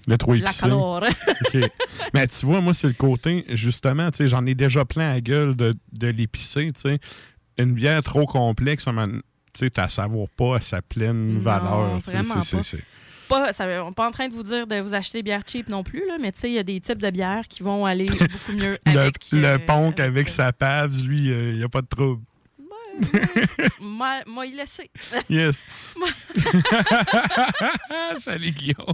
Le 0.07 0.19
trop 0.19 0.35
la 0.35 0.39
épicé. 0.39 0.61
calore. 0.61 1.03
OK. 1.55 1.61
Mais 2.15 2.27
tu 2.29 2.47
vois, 2.47 2.61
moi, 2.61 2.75
c'est 2.75 2.87
le 2.89 2.95
côté, 2.95 3.45
justement, 3.49 4.11
tu 4.13 4.19
sais, 4.19 4.29
j'en 4.29 4.47
ai 4.47 4.55
déjà 4.55 4.85
plein 4.85 5.11
à 5.11 5.21
gueule 5.21 5.57
de, 5.57 5.75
de 5.93 6.07
l'épicé, 6.07 6.71
tu 6.73 6.81
sais. 6.83 7.01
Une 7.59 7.73
bière 7.73 8.03
trop 8.05 8.25
complexe, 8.25 8.87
tu 9.53 9.65
sais, 9.67 9.71
tu 9.71 9.81
savoures 9.89 10.29
pas 10.31 10.57
à 10.57 10.61
sa 10.61 10.83
pleine 10.83 11.35
Non, 11.35 11.41
valeur. 11.41 11.99
vraiment 11.99 12.35
pas. 12.37 12.43
c'est- 12.43 12.63
c'est- 12.63 12.85
pas, 13.29 13.53
ça, 13.53 13.65
on 13.83 13.89
n'est 13.89 13.95
pas 13.95 14.09
en 14.09 14.11
train 14.11 14.29
de 14.29 14.35
vous 14.35 14.43
dire 14.43 14.67
de 14.67 14.81
vous 14.81 14.95
acheter 14.95 15.19
des 15.19 15.23
bières 15.23 15.43
cheap 15.47 15.69
non 15.69 15.83
plus, 15.83 16.07
là, 16.07 16.17
mais 16.21 16.33
tu 16.33 16.41
sais, 16.41 16.51
il 16.51 16.55
y 16.55 16.59
a 16.59 16.63
des 16.63 16.81
types 16.81 17.01
de 17.01 17.11
bières 17.11 17.49
qui 17.49 17.63
vont 17.63 17.87
aller 17.87 18.07
beaucoup 18.07 18.53
mieux 18.53 18.79
Le, 18.87 18.99
avec. 18.99 19.17
le 19.33 19.45
euh, 19.47 19.59
ponk 19.59 19.99
avec 20.01 20.29
sa 20.29 20.53
pavs, 20.53 21.03
lui, 21.03 21.29
il 21.29 21.57
n'y 21.57 21.65
a 21.65 21.69
pas 21.69 21.81
de 21.83 21.87
trouble. 21.87 22.23
moi, 23.81 24.21
moi, 24.27 24.45
il 24.45 24.63
sait. 24.67 24.91
Yes. 25.31 25.65
Salut, 28.17 28.51
Guillaume. 28.51 28.93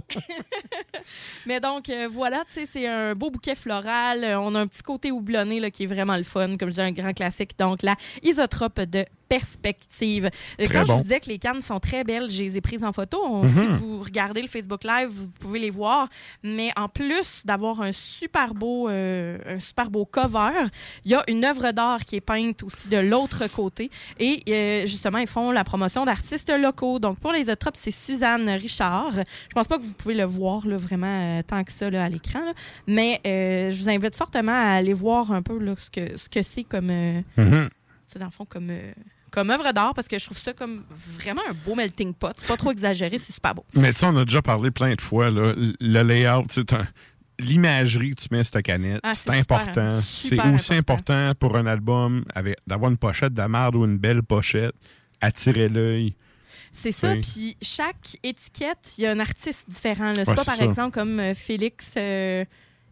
Mais 1.45 1.59
donc, 1.59 1.89
euh, 1.89 2.07
voilà, 2.09 2.43
tu 2.47 2.53
sais, 2.53 2.65
c'est 2.65 2.87
un 2.87 3.15
beau 3.15 3.29
bouquet 3.29 3.55
floral. 3.55 4.23
Euh, 4.23 4.39
on 4.39 4.55
a 4.55 4.61
un 4.61 4.67
petit 4.67 4.81
côté 4.83 5.11
houblonné 5.11 5.59
là, 5.59 5.71
qui 5.71 5.83
est 5.83 5.87
vraiment 5.87 6.15
le 6.15 6.23
fun, 6.23 6.55
comme 6.57 6.69
je 6.69 6.75
dis, 6.75 6.81
un 6.81 6.91
grand 6.91 7.13
classique. 7.13 7.51
Donc, 7.59 7.81
la 7.83 7.95
isotrope 8.23 8.79
de 8.81 9.05
perspective. 9.29 10.25
Euh, 10.59 10.65
Très 10.65 10.73
Quand 10.73 10.85
je 10.85 10.91
vous 10.93 11.01
disais 11.03 11.19
que 11.19 11.29
les 11.29 11.39
cannes 11.39 11.61
sont 11.61 11.79
très 11.79 12.03
belles, 12.03 12.29
je 12.29 12.43
les 12.43 12.57
ai 12.57 12.61
prises 12.61 12.83
en 12.83 12.91
photo. 12.91 13.19
On- 13.23 13.43
Mhm. 13.43 13.47
Si 13.49 13.65
vous 13.79 13.99
regardez 14.01 14.41
le 14.41 14.47
Facebook 14.47 14.83
Live, 14.83 15.09
vous 15.09 15.27
pouvez 15.29 15.59
les 15.59 15.69
voir. 15.69 16.09
Mais 16.43 16.71
en 16.75 16.89
plus 16.89 17.43
d'avoir 17.45 17.81
un 17.81 17.91
super 17.91 18.53
beau, 18.53 18.89
euh, 18.89 19.37
un 19.45 19.59
super 19.59 19.89
beau 19.89 20.05
cover, 20.05 20.51
il 21.05 21.11
y 21.11 21.15
a 21.15 21.23
une 21.27 21.45
œuvre 21.45 21.71
d'art 21.71 22.03
qui 22.05 22.15
est 22.17 22.21
peinte 22.21 22.63
aussi 22.63 22.87
de 22.87 22.97
l'autre 22.97 23.47
côté. 23.47 23.89
Et 24.19 24.43
euh, 24.49 24.85
justement, 24.85 25.19
ils 25.19 25.27
font 25.27 25.51
la 25.51 25.63
promotion 25.63 26.05
d'artistes 26.05 26.51
locaux. 26.59 26.99
Donc, 26.99 27.19
pour 27.19 27.31
les 27.31 27.41
isotropes, 27.41 27.77
c'est 27.77 27.91
Suzanne 27.91 28.49
Richard. 28.49 29.11
Je 29.13 29.53
pense 29.53 29.67
pas 29.67 29.77
que 29.77 29.83
vous 29.83 29.93
pouvez 29.93 30.15
le 30.15 30.25
voir 30.25 30.65
là, 30.67 30.77
vraiment 30.77 31.39
euh, 31.39 31.41
tant 31.43 31.63
que 31.63 31.71
ça 31.71 31.89
là, 31.89 32.03
à 32.05 32.09
l'écran. 32.09 32.41
Mais 32.87 33.21
je 33.23 33.81
vous 33.81 33.89
invite 33.89 34.15
fortement 34.15 34.51
à 34.51 34.73
aller 34.77 34.93
voir 34.93 35.31
un 35.31 35.41
peu 35.41 35.57
là, 35.59 35.75
ce 35.77 35.89
que 35.89 36.17
ce 36.17 36.27
que 36.29 36.41
c'est 36.41 36.63
comme, 36.63 36.89
euh, 36.89 37.21
Mhm. 37.37 37.69
c'est 38.07 38.19
dans 38.19 38.25
le 38.25 38.31
fond 38.31 38.45
comme, 38.45 38.69
euh, 38.71 38.91
comme 39.31 39.49
œuvre 39.51 39.71
d'art 39.71 39.93
parce 39.93 40.07
que 40.07 40.17
je 40.19 40.25
trouve 40.25 40.37
ça 40.37 40.53
comme 40.53 40.83
vraiment 41.19 41.41
un 41.49 41.53
beau 41.65 41.75
melting 41.75 42.13
pot. 42.13 42.31
C'est 42.35 42.47
pas 42.47 42.57
trop 42.57 42.71
exagéré, 42.71 43.17
c'est 43.19 43.33
super 43.33 43.55
beau. 43.55 43.65
Mais 43.73 43.91
tu 43.93 43.99
sais, 43.99 44.05
on 44.05 44.15
a 44.17 44.25
déjà 44.25 44.41
parlé 44.41 44.71
plein 44.71 44.93
de 44.95 45.01
fois, 45.01 45.29
là, 45.29 45.53
le 45.55 46.01
layout, 46.03 46.45
sais, 46.49 46.63
t'as- 46.63 46.87
l'imagerie 47.39 48.11
que 48.11 48.21
tu 48.21 48.27
mets 48.31 48.43
sur 48.43 48.51
ta 48.51 48.61
canette, 48.61 48.99
Ah, 49.03 49.13
c'est 49.13 49.29
c'est 49.31 49.37
important. 49.39 49.99
C'est 50.03 50.39
aussi 50.53 50.73
important. 50.73 51.31
pour 51.39 51.55
un 51.55 51.65
album 51.67 52.25
avec 52.35 52.57
d'avoir 52.67 52.91
une 52.91 52.97
pochette 52.97 53.33
de 53.33 53.41
merde 53.43 53.75
ou 53.75 53.85
une 53.85 53.97
belle 53.97 54.23
pochette, 54.23 54.73
attirer 55.21 55.69
l'œil. 55.69 56.15
C'est 56.73 56.91
ça. 56.91 57.13
Puis 57.15 57.55
chaque 57.61 58.17
étiquette, 58.23 58.93
il 58.97 59.03
y 59.03 59.07
a 59.07 59.11
un 59.11 59.19
artiste 59.19 59.69
différent. 59.69 60.13
C'est 60.15 60.27
Ouais, 60.27 60.35
pas 60.35 60.41
c'est 60.41 60.45
par 60.45 60.55
ça. 60.55 60.65
exemple 60.65 60.91
comme 60.93 61.19
euh, 61.19 61.33
Félix. 61.33 61.91
euh, 61.97 62.43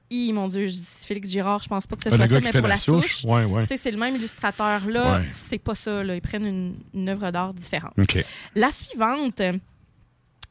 Hi, 0.09 0.31
mon 0.31 0.47
Dieu, 0.47 0.65
je 0.67 0.71
dis 0.71 0.87
Félix 1.05 1.29
Girard, 1.29 1.61
je 1.61 1.67
pense 1.67 1.85
pas 1.85 1.95
que 1.97 2.03
ce 2.03 2.09
soit 2.09 2.17
ça, 2.27 2.39
mais 2.39 2.51
pour 2.51 2.61
la 2.61 2.67
la 2.69 2.77
souche? 2.77 3.17
souche, 3.17 3.25
Ouais, 3.25 3.43
ouais. 3.43 3.63
tu 3.63 3.67
sais, 3.69 3.77
c'est 3.77 3.91
le 3.91 3.97
même 3.97 4.15
illustrateur 4.15 4.87
là. 4.89 5.19
Ouais. 5.19 5.25
C'est 5.31 5.57
pas 5.57 5.75
ça. 5.75 6.03
Là. 6.03 6.15
Ils 6.15 6.21
prennent 6.21 6.45
une, 6.45 6.75
une 6.93 7.09
œuvre 7.09 7.29
d'art 7.31 7.53
différente. 7.53 7.91
OK. 7.99 8.23
La 8.55 8.71
suivante, 8.71 9.41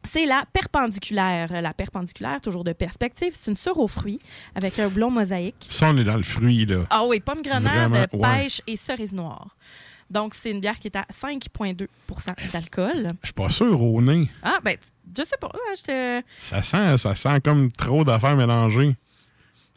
c'est 0.05 0.27
la 0.27 0.45
perpendiculaire. 0.53 1.63
La 1.63 1.73
perpendiculaire, 1.73 2.41
toujours 2.43 2.65
de 2.65 2.73
perspective, 2.75 3.33
c'est 3.35 3.51
une 3.51 3.57
sœur 3.57 3.79
aux 3.79 3.89
fruits 3.89 4.19
avec 4.55 4.79
un 4.79 4.89
blond 4.89 5.11
mosaïque. 5.11 5.67
Ça, 5.71 5.89
on 5.91 5.97
est 5.97 6.05
dans 6.05 6.17
le 6.17 6.23
fruit, 6.23 6.67
là. 6.67 6.85
Ah 6.91 7.05
oui, 7.07 7.21
pomme 7.21 7.41
grenade, 7.43 8.09
pêche 8.11 8.61
et 8.67 8.77
cerise 8.77 9.13
noire. 9.13 9.57
Donc, 10.11 10.35
c'est 10.35 10.51
une 10.53 10.61
bière 10.61 10.79
qui 10.79 10.87
est 10.87 10.97
à 10.97 11.05
5,2% 11.11 11.89
d'alcool. 12.53 13.09
Je 13.23 13.27
suis 13.27 13.33
pas 13.33 13.49
sûr 13.49 13.83
au 13.83 14.01
nez. 14.01 14.31
Ah, 14.43 14.59
ben, 14.63 14.77
je 15.19 15.25
sais 15.25 15.37
pas. 15.41 15.49
là, 15.53 15.75
j'étais- 15.77 16.23
Ça 16.39 16.63
sent, 16.63 16.99
ça 16.99 17.17
sent 17.17 17.41
comme 17.43 17.73
trop 17.73 18.05
d'affaires 18.05 18.37
mélangées. 18.37 18.95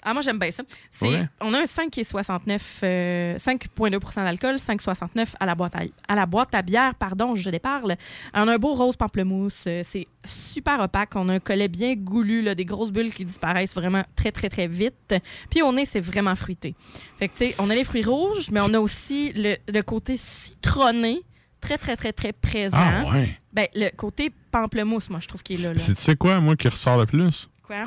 Ah, 0.04 0.14
moi, 0.14 0.22
j'aime 0.22 0.40
bien 0.40 0.52
ça. 0.52 0.64
Ouais. 1.02 1.28
On 1.42 1.54
a 1.54 1.60
un 1.62 1.66
5 1.66 1.90
qui 1.92 2.02
est 2.02 2.04
69, 2.04 2.80
euh, 2.84 3.38
5,2 3.38 4.16
d'alcool, 4.24 4.56
5,69 4.56 5.28
à 5.40 5.46
la 5.46 5.56
boîte 5.56 5.76
à, 5.76 5.82
à 6.08 6.16
la 6.16 6.26
boîte 6.26 6.54
à 6.56 6.62
bière, 6.62 6.96
pardon, 6.96 7.36
je 7.36 7.50
les 7.50 7.60
parle. 7.60 7.96
On 8.34 8.48
a 8.48 8.54
un 8.54 8.58
beau 8.58 8.74
rose 8.74 8.96
pamplemousse. 8.96 9.66
euh, 9.68 9.82
C'est 9.84 10.08
super 10.24 10.80
opaque. 10.80 11.16
On 11.16 11.28
a 11.30 11.34
un 11.34 11.40
collet 11.40 11.68
bien 11.68 11.96
goulu, 11.96 12.42
là, 12.42 12.56
des 12.56 12.66
grosses 12.66 12.92
bulles 12.92 13.14
qui 13.14 13.26
disparaissent 13.26 13.74
vraiment 13.76 14.04
très, 14.16 14.32
très, 14.32 14.50
très 14.50 14.68
vite. 14.68 15.16
Puis 15.50 15.62
au 15.62 15.72
nez, 15.74 15.86
c'est 15.86 16.00
vraiment 16.00 16.36
fruité. 16.36 16.76
Fait 17.18 17.28
que, 17.28 17.34
tu 17.38 17.46
sais, 17.50 17.56
on 17.60 17.70
a 17.70 17.76
les 17.76 17.84
fruits 17.84 18.04
rouges, 18.04 18.50
mais 18.52 18.62
on 18.62 18.74
a 18.74 18.80
aussi 18.80 19.34
le, 19.34 19.56
le 19.68 19.82
côté 19.82 20.18
citronné, 20.18 21.22
très, 21.62 21.78
très, 21.78 21.96
très, 21.96 22.14
très 22.14 22.32
présent. 22.34 22.78
Ah, 22.78 23.04
ouais. 23.12 23.38
Ben, 23.52 23.68
le 23.76 23.90
côté 23.96 24.32
pamplemousse, 24.52 25.10
moi, 25.10 25.20
je 25.22 25.28
trouve 25.28 25.44
qu'il 25.44 25.60
est 25.60 25.64
là. 25.64 25.70
là. 25.74 25.78
C'est- 25.78 25.94
Tu 25.96 26.02
sais 26.02 26.16
quoi, 26.16 26.40
moi, 26.40 26.56
qui 26.56 26.68
ressort 26.68 26.98
le 26.98 27.06
plus? 27.06 27.50
Quoi? 27.64 27.84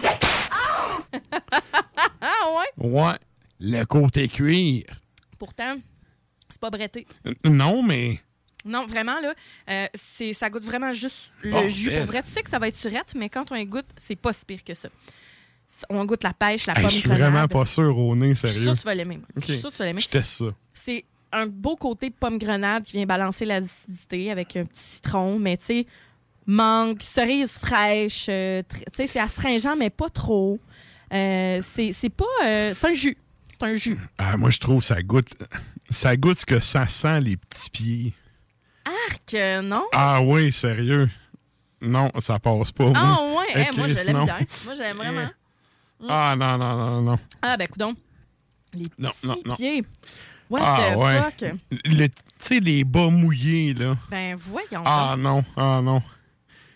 Ah, 2.21 2.57
ouais? 2.81 2.87
Ouais. 2.89 3.15
Le 3.61 3.85
côté 3.85 4.29
cuir. 4.29 4.85
Pourtant, 5.39 5.77
c'est 6.49 6.61
pas 6.61 6.71
bretté. 6.71 7.07
Non, 7.45 7.83
mais. 7.83 8.21
Non, 8.65 8.87
vraiment, 8.87 9.21
là, 9.21 9.35
euh, 9.71 9.87
c'est, 9.95 10.33
ça 10.33 10.49
goûte 10.49 10.65
vraiment 10.65 10.93
juste 10.93 11.17
le 11.43 11.51
Bon, 11.51 11.69
jus 11.69 11.89
belle. 11.91 11.99
pour 12.03 12.07
vrai. 12.13 12.23
Tu 12.23 12.31
sais 12.31 12.43
que 12.43 12.51
ça 12.51 12.59
va 12.61 12.69
être 12.69 12.77
surette, 12.77 13.13
mais 13.17 13.29
quand 13.29 13.51
on 13.51 13.57
y 13.57 13.67
goûte, 13.67 13.87
c'est 13.97 14.15
pas 14.17 14.33
si 14.33 14.45
pire 14.45 14.63
que 14.63 14.75
ça. 14.75 14.89
On 15.89 16.05
goûte 16.05 16.23
la 16.23 16.33
pêche, 16.33 16.67
la 16.67 16.75
Hey, 16.75 16.83
pomme 16.83 16.91
je 16.91 16.97
suis 16.99 17.09
vraiment 17.09 17.49
pas 17.49 17.67
sûr 17.67 17.97
au 17.99 18.15
nez, 18.15 18.35
Je 18.35 18.35
suis 18.35 18.49
sérieux. 18.49 18.63
sûre 18.65 18.75
que 18.75 18.79
tu 18.81 18.85
vas 18.85 18.95
l'aimer. 18.95 19.19
Je 19.37 19.41
suis 19.45 19.55
Ok. 19.55 19.61
sûre 19.61 19.71
que 19.71 19.77
tu 19.77 19.79
vas 19.81 19.87
l'aimer. 19.87 20.01
Je 20.01 20.09
teste 20.09 20.33
ça. 20.39 20.45
C'est 20.75 21.05
un 21.33 21.47
beau 21.47 21.77
côté 21.77 22.11
pomme 22.11 22.39
grenade 22.39 22.85
qui 22.85 22.93
vient 22.93 23.07
balancer 23.07 23.45
l'acidité 23.47 24.31
avec 24.31 24.55
un 24.57 24.65
petit 24.65 24.81
citron, 24.81 25.39
mais 25.39 25.57
tu 25.57 25.65
sais, 25.65 25.87
mangue, 26.47 27.01
cerise 27.03 27.53
fraîche, 27.59 28.27
euh, 28.29 28.63
tu 28.71 28.77
sais, 28.95 29.07
c'est 29.07 29.19
astringent, 29.21 29.75
mais 29.79 29.91
pas 29.91 30.11
trop. 30.11 30.59
Euh, 31.13 31.61
c'est, 31.65 31.93
c'est 31.93 32.11
pas... 32.11 32.25
euh, 32.45 32.75
c'est 32.77 32.89
un 32.89 32.93
jus. 32.95 33.17
C'est 33.51 33.63
un 33.67 33.75
jus. 33.75 33.99
Ah, 34.19 34.37
moi, 34.37 34.51
je 34.51 34.59
trouve 34.59 34.83
ça 34.83 35.03
goûte. 35.03 35.29
Ça 35.91 36.17
goûte 36.17 36.39
ce 36.39 36.47
que 36.47 36.59
ça 36.61 36.89
sent, 36.89 37.21
les 37.21 37.37
petits 37.37 37.71
pieds. 37.71 38.15
Arc, 38.85 39.35
euh, 39.35 39.63
non? 39.63 39.85
Ah 39.93 40.21
oui, 40.23 40.51
sérieux. 40.53 41.09
Non, 41.81 42.11
ça 42.21 42.39
passe 42.39 42.73
pas. 42.73 42.93
Ah 42.95 43.19
ouais, 43.37 43.47
Eh, 43.55 43.65
eh, 43.73 43.77
moi 43.77 43.89
je 43.89 43.95
l'aime 43.95 44.17
non. 44.17 44.25
bien. 44.25 44.39
Moi 44.65 44.75
je 44.75 44.79
l'aime 44.81 44.97
vraiment. 44.97 45.29
Ah 46.09 46.35
non, 46.37 46.57
non, 46.59 46.77
non, 46.77 47.03
non. 47.03 47.19
Ah 47.43 47.57
ben 47.57 47.69
coudon. 47.69 47.95
Les 48.73 48.87
Non, 48.99 49.11
non, 49.25 49.35
petits 49.35 49.49
non. 49.49 49.57
pieds. 49.57 49.85
What 50.49 50.61
ah, 50.63 50.91
the 50.95 50.99
ouais. 50.99 51.21
fuck? 51.23 51.59
Le- 51.87 52.07
Tu 52.09 52.15
sais, 52.39 52.61
les 52.61 52.85
bas 52.85 53.09
mouillés, 53.09 53.75
là. 53.75 53.97
Ben, 54.11 54.35
voyons. 54.37 54.83
Ah 54.85 55.15
donc. 55.17 55.23
non, 55.23 55.45
ah 55.57 55.81
non. 55.83 56.03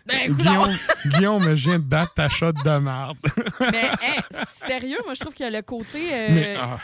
Ben, 0.06 0.32
Guillaume, 0.34 0.76
Guillaume, 1.06 1.56
je 1.56 1.68
viens 1.68 1.78
de 1.78 1.84
battre 1.84 2.14
ta 2.14 2.28
shot 2.28 2.52
de 2.52 2.78
merde. 2.78 3.16
Mais, 3.60 3.90
hey, 4.02 4.20
sérieux, 4.66 4.98
moi, 5.04 5.14
je 5.14 5.20
trouve 5.20 5.34
que 5.34 5.44
le 5.50 5.62
côté. 5.62 6.12
euh, 6.12 6.28
Mais, 6.30 6.56
ah, 6.60 6.78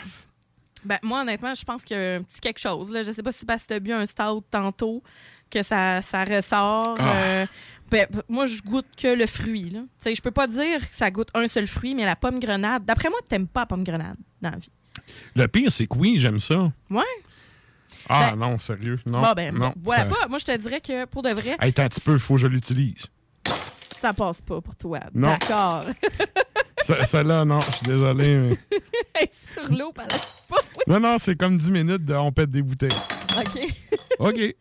ben, 0.83 0.99
moi, 1.03 1.21
honnêtement, 1.21 1.53
je 1.55 1.63
pense 1.63 1.83
qu'il 1.83 1.95
y 1.95 1.99
a 1.99 2.15
un 2.15 2.21
petit 2.23 2.41
quelque 2.41 2.59
chose. 2.59 2.91
Là. 2.91 3.03
Je 3.03 3.11
sais 3.13 3.23
pas 3.23 3.31
si 3.31 3.39
c'est 3.39 3.45
parce 3.45 3.63
que 3.63 3.67
tu 3.69 3.73
as 3.75 3.79
bu 3.79 3.93
un 3.93 4.05
stout 4.05 4.43
tantôt 4.51 5.01
que 5.49 5.63
ça, 5.63 6.01
ça 6.01 6.23
ressort. 6.25 6.97
Ah. 6.99 7.15
euh, 7.15 7.45
ben, 7.89 8.07
moi, 8.27 8.45
je 8.47 8.59
goûte 8.61 8.87
que 8.97 9.07
le 9.07 9.25
fruit. 9.25 9.69
Là. 9.69 9.81
Je 10.05 10.19
peux 10.21 10.31
pas 10.31 10.47
dire 10.47 10.79
que 10.81 10.93
ça 10.93 11.09
goûte 11.09 11.29
un 11.33 11.47
seul 11.47 11.67
fruit, 11.67 11.95
mais 11.95 12.03
la 12.05 12.15
pomme 12.17 12.39
grenade. 12.39 12.83
D'après 12.85 13.09
moi, 13.09 13.19
t'aimes 13.29 13.47
pas 13.47 13.61
la 13.61 13.65
pomme 13.67 13.83
grenade 13.83 14.17
dans 14.41 14.49
la 14.51 14.57
vie. 14.57 14.71
le 15.35 15.47
pire, 15.47 15.71
c'est 15.71 15.87
que 15.87 15.95
oui, 15.97 16.15
j'aime 16.17 16.39
ça. 16.41 16.71
Ouais. 16.89 17.01
Ah 18.09 18.31
Ben- 18.31 18.35
non, 18.37 18.59
sérieux. 18.59 18.99
Non. 19.05 19.21
bon, 19.21 19.33
ben, 19.33 19.53
non, 19.57 19.73
voilà 19.83 20.09
ça- 20.09 20.15
pas. 20.15 20.27
Moi, 20.27 20.37
je 20.39 20.45
te 20.45 20.57
dirais 20.57 20.81
que 20.81 21.05
pour 21.05 21.21
de 21.21 21.29
vrai, 21.29 21.57
Hey, 21.61 21.69
attends 21.69 21.83
un 21.83 21.89
petit 21.89 22.01
peu, 22.01 22.13
il 22.13 22.19
faut 22.19 22.35
que 22.35 22.41
je 22.41 22.47
l'utilise. 22.47 23.05
ça 23.99 24.13
passe 24.13 24.41
pas 24.41 24.59
pour 24.61 24.75
toi. 24.75 24.99
Non. 25.13 25.29
D'accord. 25.29 25.85
Celle-là, 27.05 27.45
non, 27.45 27.59
je 27.61 27.71
suis 27.71 27.85
désolé. 27.87 28.35
mais- 28.37 28.57
Hey, 29.15 29.29
Sur 29.31 29.69
l'eau, 29.71 29.91
par 29.93 30.07
la... 30.07 30.15
Non, 30.87 30.99
non, 30.99 31.17
c'est 31.17 31.35
comme 31.37 31.55
10 31.55 31.71
minutes 31.71 32.03
de 32.05 32.13
on 32.13 32.31
pète 32.31 32.51
des 32.51 32.61
bouteilles. 32.61 32.89
OK. 33.37 33.99
OK. 34.19 34.55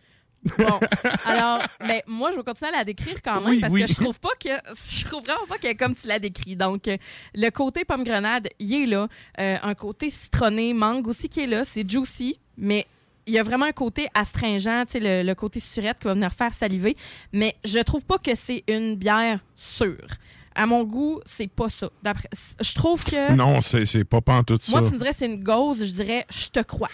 Bon, 0.59 0.81
alors, 1.25 1.61
mais 1.87 2.03
moi, 2.09 2.33
je 2.33 2.37
vais 2.37 2.43
continuer 2.43 2.73
à 2.73 2.79
la 2.79 2.85
décrire 2.85 3.23
quand 3.23 3.41
même 3.41 3.49
Oui, 3.51 3.61
parce 3.61 3.73
oui. 3.73 3.83
que 3.83 3.87
je 3.87 3.95
trouve 3.95 4.19
pas 4.19 4.31
que 4.43 4.49
je 4.49 5.05
trouve 5.05 5.23
vraiment 5.25 5.47
pas 5.49 5.57
qu'elle 5.59 5.71
est 5.71 5.77
comme 5.77 5.95
tu 5.95 6.09
l'as 6.09 6.19
décrit. 6.19 6.57
Donc, 6.57 6.89
euh, 6.89 6.97
le 7.35 7.49
côté 7.51 7.85
pomme 7.85 8.03
grenade, 8.03 8.49
il 8.59 8.75
est 8.75 8.87
là. 8.87 9.07
Euh, 9.39 9.57
un 9.63 9.75
côté 9.75 10.11
citronné, 10.11 10.75
mangue 10.75 11.07
aussi 11.07 11.29
qui 11.29 11.41
est 11.41 11.47
là. 11.47 11.63
C'est 11.65 11.89
juicy, 11.89 12.41
mais 12.57 12.87
il 13.27 13.35
y 13.35 13.39
a 13.39 13.43
vraiment 13.43 13.67
un 13.67 13.73
côté 13.73 14.09
astringent, 14.15 14.87
tu 14.87 14.93
sais, 14.93 15.01
le, 15.01 15.23
le 15.27 15.35
côté 15.35 15.61
surette 15.61 15.99
qui 16.01 16.07
va 16.07 16.15
venir 16.15 16.33
faire 16.33 16.55
saliver. 16.55 16.97
Mais 17.33 17.55
je 17.65 17.79
trouve 17.81 18.05
pas 18.05 18.19
que 18.19 18.35
c'est 18.35 18.65
une 18.69 18.97
bière 18.97 19.41
sûre. 19.57 20.07
À 20.55 20.67
mon 20.67 20.85
goût, 20.85 21.21
c'est 21.25 21.47
pas 21.51 21.71
ça. 21.71 21.89
D'après, 22.03 22.29
je 22.61 22.75
trouve 22.75 23.03
que. 23.05 23.33
Non, 23.33 23.61
c'est 23.61 23.87
c'est 23.87 24.05
pas 24.05 24.21
tout 24.47 24.59
ça. 24.61 24.79
Moi, 24.79 24.87
tu 24.89 24.95
me 24.95 24.99
dirais 24.99 25.13
c'est 25.17 25.27
une 25.27 25.43
gauze, 25.43 25.85
je 25.85 25.93
dirais 25.93 26.27
je 26.31 26.49
te 26.49 26.61
crois. 26.61 26.91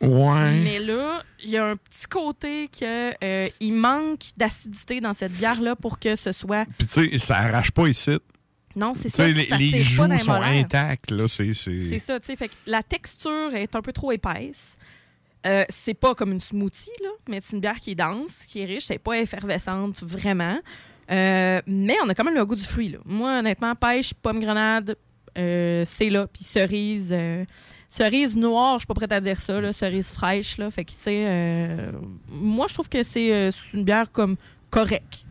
Ouais. 0.00 0.50
Mais 0.62 0.78
là, 0.80 1.22
il 1.42 1.50
y 1.50 1.56
a 1.56 1.66
un 1.66 1.76
petit 1.76 2.06
côté 2.10 2.68
que 2.68 3.12
euh, 3.24 3.48
il 3.60 3.72
manque 3.74 4.22
d'acidité 4.36 5.00
dans 5.00 5.14
cette 5.14 5.32
bière-là 5.32 5.76
pour 5.76 5.98
que 5.98 6.16
ce 6.16 6.32
soit. 6.32 6.66
Puis 6.78 6.86
tu 6.86 7.10
sais, 7.10 7.18
ça 7.18 7.36
arrache 7.36 7.70
pas 7.70 7.86
ici. 7.86 8.18
Non, 8.76 8.92
c'est 8.94 9.08
ça. 9.08 9.26
les, 9.28 9.44
ça 9.44 9.56
les 9.56 9.70
pas 9.70 9.78
joues 9.80 10.04
les 10.06 10.18
sont 10.18 10.32
intacts, 10.32 11.10
là. 11.10 11.28
C'est. 11.28 11.54
C'est 11.54 11.78
c'est- 11.78 11.98
ça, 12.00 12.18
tu 12.18 12.26
sais. 12.26 12.36
Fait 12.36 12.48
que 12.48 12.54
la 12.66 12.82
texture 12.82 13.54
est 13.54 13.76
un 13.76 13.82
peu 13.82 13.92
trop 13.92 14.10
épaisse. 14.10 14.76
Euh, 15.46 15.64
c'est 15.68 15.94
pas 15.94 16.14
comme 16.14 16.32
une 16.32 16.40
smoothie, 16.40 16.90
là, 17.02 17.10
mais 17.28 17.40
c'est 17.42 17.54
une 17.54 17.60
bière 17.60 17.76
qui 17.76 17.90
est 17.90 17.94
dense, 17.94 18.44
qui 18.46 18.60
est 18.60 18.64
riche. 18.64 18.84
C'est 18.86 18.98
pas 18.98 19.18
effervescente, 19.18 20.02
vraiment. 20.02 20.58
Euh, 21.10 21.60
mais 21.66 21.96
on 22.02 22.08
a 22.08 22.14
quand 22.14 22.24
même 22.24 22.34
le 22.34 22.46
goût 22.46 22.56
du 22.56 22.62
fruit, 22.62 22.88
là. 22.88 22.98
Moi, 23.04 23.38
honnêtement, 23.38 23.74
pêche, 23.74 24.14
pomme 24.14 24.40
grenade, 24.40 24.96
euh, 25.36 25.84
c'est 25.86 26.08
là. 26.08 26.26
Puis 26.26 26.44
cerise. 26.44 27.14
cerise 27.90 28.34
noire, 28.34 28.74
je 28.74 28.80
suis 28.80 28.86
pas 28.86 28.94
prête 28.94 29.12
à 29.12 29.20
dire 29.20 29.38
ça, 29.38 29.72
cerise 29.72 30.08
fraîche, 30.08 30.56
là. 30.56 30.70
Fait 30.70 30.84
que, 30.84 30.92
tu 30.92 31.94
moi, 32.30 32.66
je 32.68 32.74
trouve 32.74 32.88
que 32.88 33.02
c'est 33.02 33.50
une 33.74 33.84
bière 33.84 34.10
comme 34.10 34.36
correcte. 34.70 35.26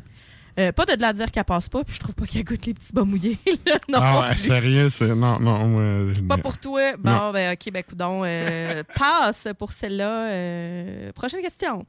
Euh, 0.60 0.72
pas 0.72 0.86
de, 0.86 0.96
de 0.96 1.02
la 1.02 1.14
dire 1.14 1.32
qu'elle 1.32 1.44
passe 1.46 1.68
pas, 1.68 1.84
puis 1.84 1.96
je 1.96 2.00
trouve 2.00 2.14
pas 2.14 2.26
qu'elle 2.26 2.44
goûte 2.44 2.66
les 2.66 2.74
petits 2.76 2.94
bas 2.94 3.04
mouillés. 3.04 3.40
là, 3.66 3.80
non 3.90 4.00
Ah 4.02 4.22
ouais, 4.30 4.38
sérieux, 4.38 4.90
c'est. 4.90 5.16
Non, 5.16 5.40
non. 5.40 5.78
euh, 5.80 6.14
Pas 6.28 6.38
pour 6.38 6.58
toi? 6.60 6.96
Bon, 6.98 7.10
Non. 7.12 7.32
ben, 7.32 7.54
OK, 7.54 7.72
ben, 7.74 7.84
coudon. 7.84 8.22
euh, 8.24 8.84
passe 8.96 9.48
pour 9.58 9.72
celle-là. 9.72 10.28
Euh, 10.30 11.12
prochaine 11.14 11.42
question. 11.42 11.86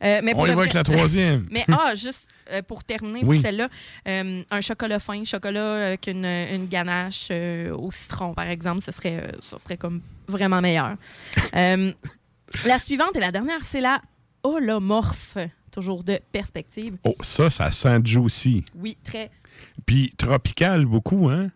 Mais 0.00 0.32
On 0.36 0.46
y 0.46 0.50
va 0.54 0.60
avec 0.60 0.74
la 0.74 0.84
troisième. 0.84 1.46
mais, 1.50 1.64
ah, 1.72 1.92
juste 1.96 2.28
pour 2.68 2.84
terminer, 2.84 3.20
Oui. 3.24 3.36
pour 3.40 3.46
celle-là, 3.46 3.68
un 4.06 4.60
chocolat 4.60 4.98
fin, 5.00 5.24
chocolat 5.24 5.86
avec 5.88 6.06
une, 6.06 6.24
une 6.24 6.66
ganache 6.68 7.30
au 7.30 7.90
citron, 7.90 8.32
par 8.34 8.46
exemple, 8.48 8.80
ce 8.82 8.92
serait, 8.92 9.32
ce 9.50 9.58
serait 9.58 9.76
comme 9.76 10.00
vraiment 10.28 10.60
meilleur. 10.60 10.94
La 11.52 12.78
suivante 12.78 13.16
et 13.16 13.20
la 13.20 13.32
dernière, 13.32 13.60
c'est 13.64 13.80
la 13.80 14.00
holomorphe, 14.42 15.36
toujours 15.78 16.02
de 16.02 16.18
perspective. 16.32 16.96
Oh, 17.04 17.14
ça, 17.20 17.50
ça 17.50 17.70
sent 17.70 18.00
juicy. 18.04 18.64
Oui, 18.74 18.96
très. 19.04 19.30
Puis 19.86 20.12
tropical 20.16 20.84
beaucoup, 20.86 21.28
hein? 21.28 21.50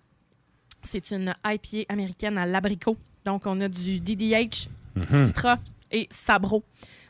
C'est 0.84 1.10
une 1.10 1.34
IPA 1.44 1.92
américaine 1.92 2.38
à 2.38 2.46
l'abricot. 2.46 2.96
Donc, 3.24 3.46
on 3.46 3.60
a 3.60 3.68
du 3.68 3.98
DDH, 4.00 4.68
Mhm. 4.94 5.26
Citra 5.28 5.58
et 5.90 6.08
Sabro. 6.10 6.62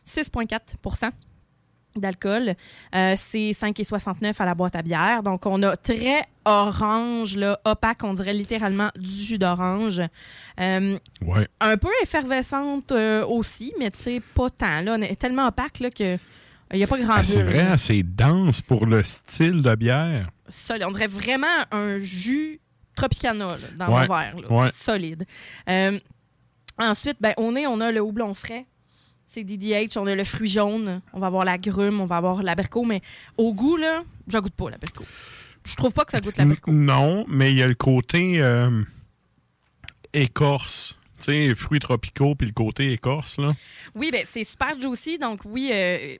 6,4% 0.05 1.11
d'alcool. 1.97 2.55
Euh, 2.95 3.15
c'est 3.19 3.53
5,69 3.53 4.41
à 4.41 4.47
la 4.47 4.55
boîte 4.55 4.75
à 4.77 4.83
bière. 4.83 5.23
Donc, 5.23 5.45
on 5.47 5.63
a 5.63 5.77
très 5.77 6.23
orange, 6.45 7.37
là, 7.37 7.61
opaque, 7.65 8.03
on 8.05 8.15
dirait 8.15 8.33
littéralement 8.33 8.91
du 8.97 9.11
jus 9.11 9.39
d'orange. 9.39 10.01
Euh, 10.61 10.99
Ouais. 11.27 11.47
un 11.61 11.77
peu 11.77 11.91
effervescente 12.03 12.93
euh, 12.93 13.25
aussi, 13.27 13.73
mais 13.79 13.91
tu 13.91 13.99
sais, 13.99 14.23
pas 14.35 14.49
tant. 14.51 14.81
Là, 14.81 14.97
on 14.99 15.03
est 15.03 15.17
tellement 15.17 15.47
opaque 15.49 15.81
là, 15.81 15.91
que 15.91 16.17
il 16.73 16.79
n'y 16.79 16.85
a 16.85 16.87
pas 16.87 16.99
grand 16.99 17.15
Ah, 17.17 17.25
c'est 17.25 17.43
vrai, 17.43 17.65
là. 17.65 17.79
c'est 17.79 18.03
dense 18.03 18.61
pour 18.63 18.87
le 18.87 19.03
style 19.03 19.63
de 19.63 19.75
bière. 19.75 20.31
Solide. 20.49 20.85
On 20.87 20.91
dirait 20.91 21.07
vraiment 21.07 21.65
un 21.71 21.99
jus 21.99 22.61
Tropicana 22.95 23.47
là, 23.47 23.57
dans 23.79 23.87
Ouais, 23.95 24.07
mon 24.07 24.15
verre. 24.15 24.35
là. 24.41 24.53
ouais. 24.53 24.71
Solide. 24.75 25.25
Euh, 25.69 25.99
ensuite, 26.79 27.17
ben, 27.21 27.33
au 27.39 27.51
nez, 27.53 27.67
on 27.67 27.81
a 27.81 27.91
le 27.91 28.01
houblon 28.01 28.35
frais. 28.35 28.67
C'est 29.27 29.45
DDH. 29.45 29.97
On 29.97 30.07
a 30.07 30.15
le 30.15 30.25
fruit 30.25 30.49
jaune. 30.49 31.01
On 31.15 31.21
va 31.21 31.29
avoir 31.29 31.45
la 31.47 31.57
grume. 31.57 32.01
On 32.03 32.05
va 32.07 32.17
avoir 32.19 32.43
l'abricot. 32.43 32.85
Mais 32.85 33.01
au 33.39 33.55
goût, 33.55 33.79
là, 33.79 34.03
je 34.29 34.37
goûte 34.39 34.53
pas 34.55 34.69
l'abricot. 34.69 35.07
Je 35.65 35.75
trouve 35.75 35.93
pas 35.95 36.05
que 36.05 36.11
ça 36.13 36.19
goûte 36.21 36.37
l'abricot. 36.37 36.71
Non, 36.71 37.25
mais 37.29 37.51
il 37.53 37.57
y 37.57 37.63
a 37.63 37.69
le 37.69 37.75
côté 37.75 38.43
euh, 38.43 38.83
écorce. 40.13 40.99
Tu 41.19 41.25
sais, 41.27 41.55
fruits 41.55 41.79
tropicaux, 41.79 42.35
puis 42.35 42.47
le 42.49 42.53
côté 42.53 42.93
écorce, 42.93 43.39
là. 43.39 43.53
Oui, 43.95 44.11
ben, 44.11 44.25
c'est 44.29 44.45
super 44.45 44.79
juicy. 44.81 45.19
Donc, 45.19 45.41
oui, 45.45 45.71
euh, 45.73 46.17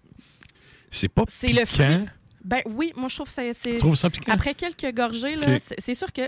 C'est 0.93 1.09
pas 1.09 1.25
c'est 1.29 1.49
le 1.49 1.65
piquant. 1.65 1.67
fruit. 1.67 2.07
Ben 2.45 2.61
oui, 2.67 2.93
moi, 2.97 3.09
je 3.09 3.15
trouve 3.17 3.29
que 3.29 3.33
c'est. 3.35 3.55
ça 3.97 4.11
piquant? 4.11 4.31
Après 4.33 4.55
quelques 4.55 4.95
gorgées, 4.95 5.37
c'est- 5.61 5.81
sûr 5.95 6.13
que 6.13 6.23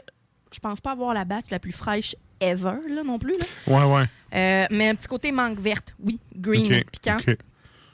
je 0.52 0.58
pense 0.60 0.80
pas 0.80 0.92
avoir 0.92 1.12
la 1.14 1.24
batte 1.24 1.50
la 1.50 1.58
plus 1.58 1.72
fraîche 1.72 2.16
ever, 2.40 2.76
là, 2.88 3.02
non 3.04 3.18
plus. 3.18 3.34
Là. 3.38 3.46
Ouais, 3.66 3.94
ouais. 3.94 4.04
Euh, 4.34 4.66
mais 4.70 4.88
un 4.88 4.94
petit 4.94 5.08
côté 5.08 5.30
mangue 5.32 5.58
verte, 5.58 5.94
oui, 6.02 6.18
green, 6.34 6.82
piquant. 6.90 7.18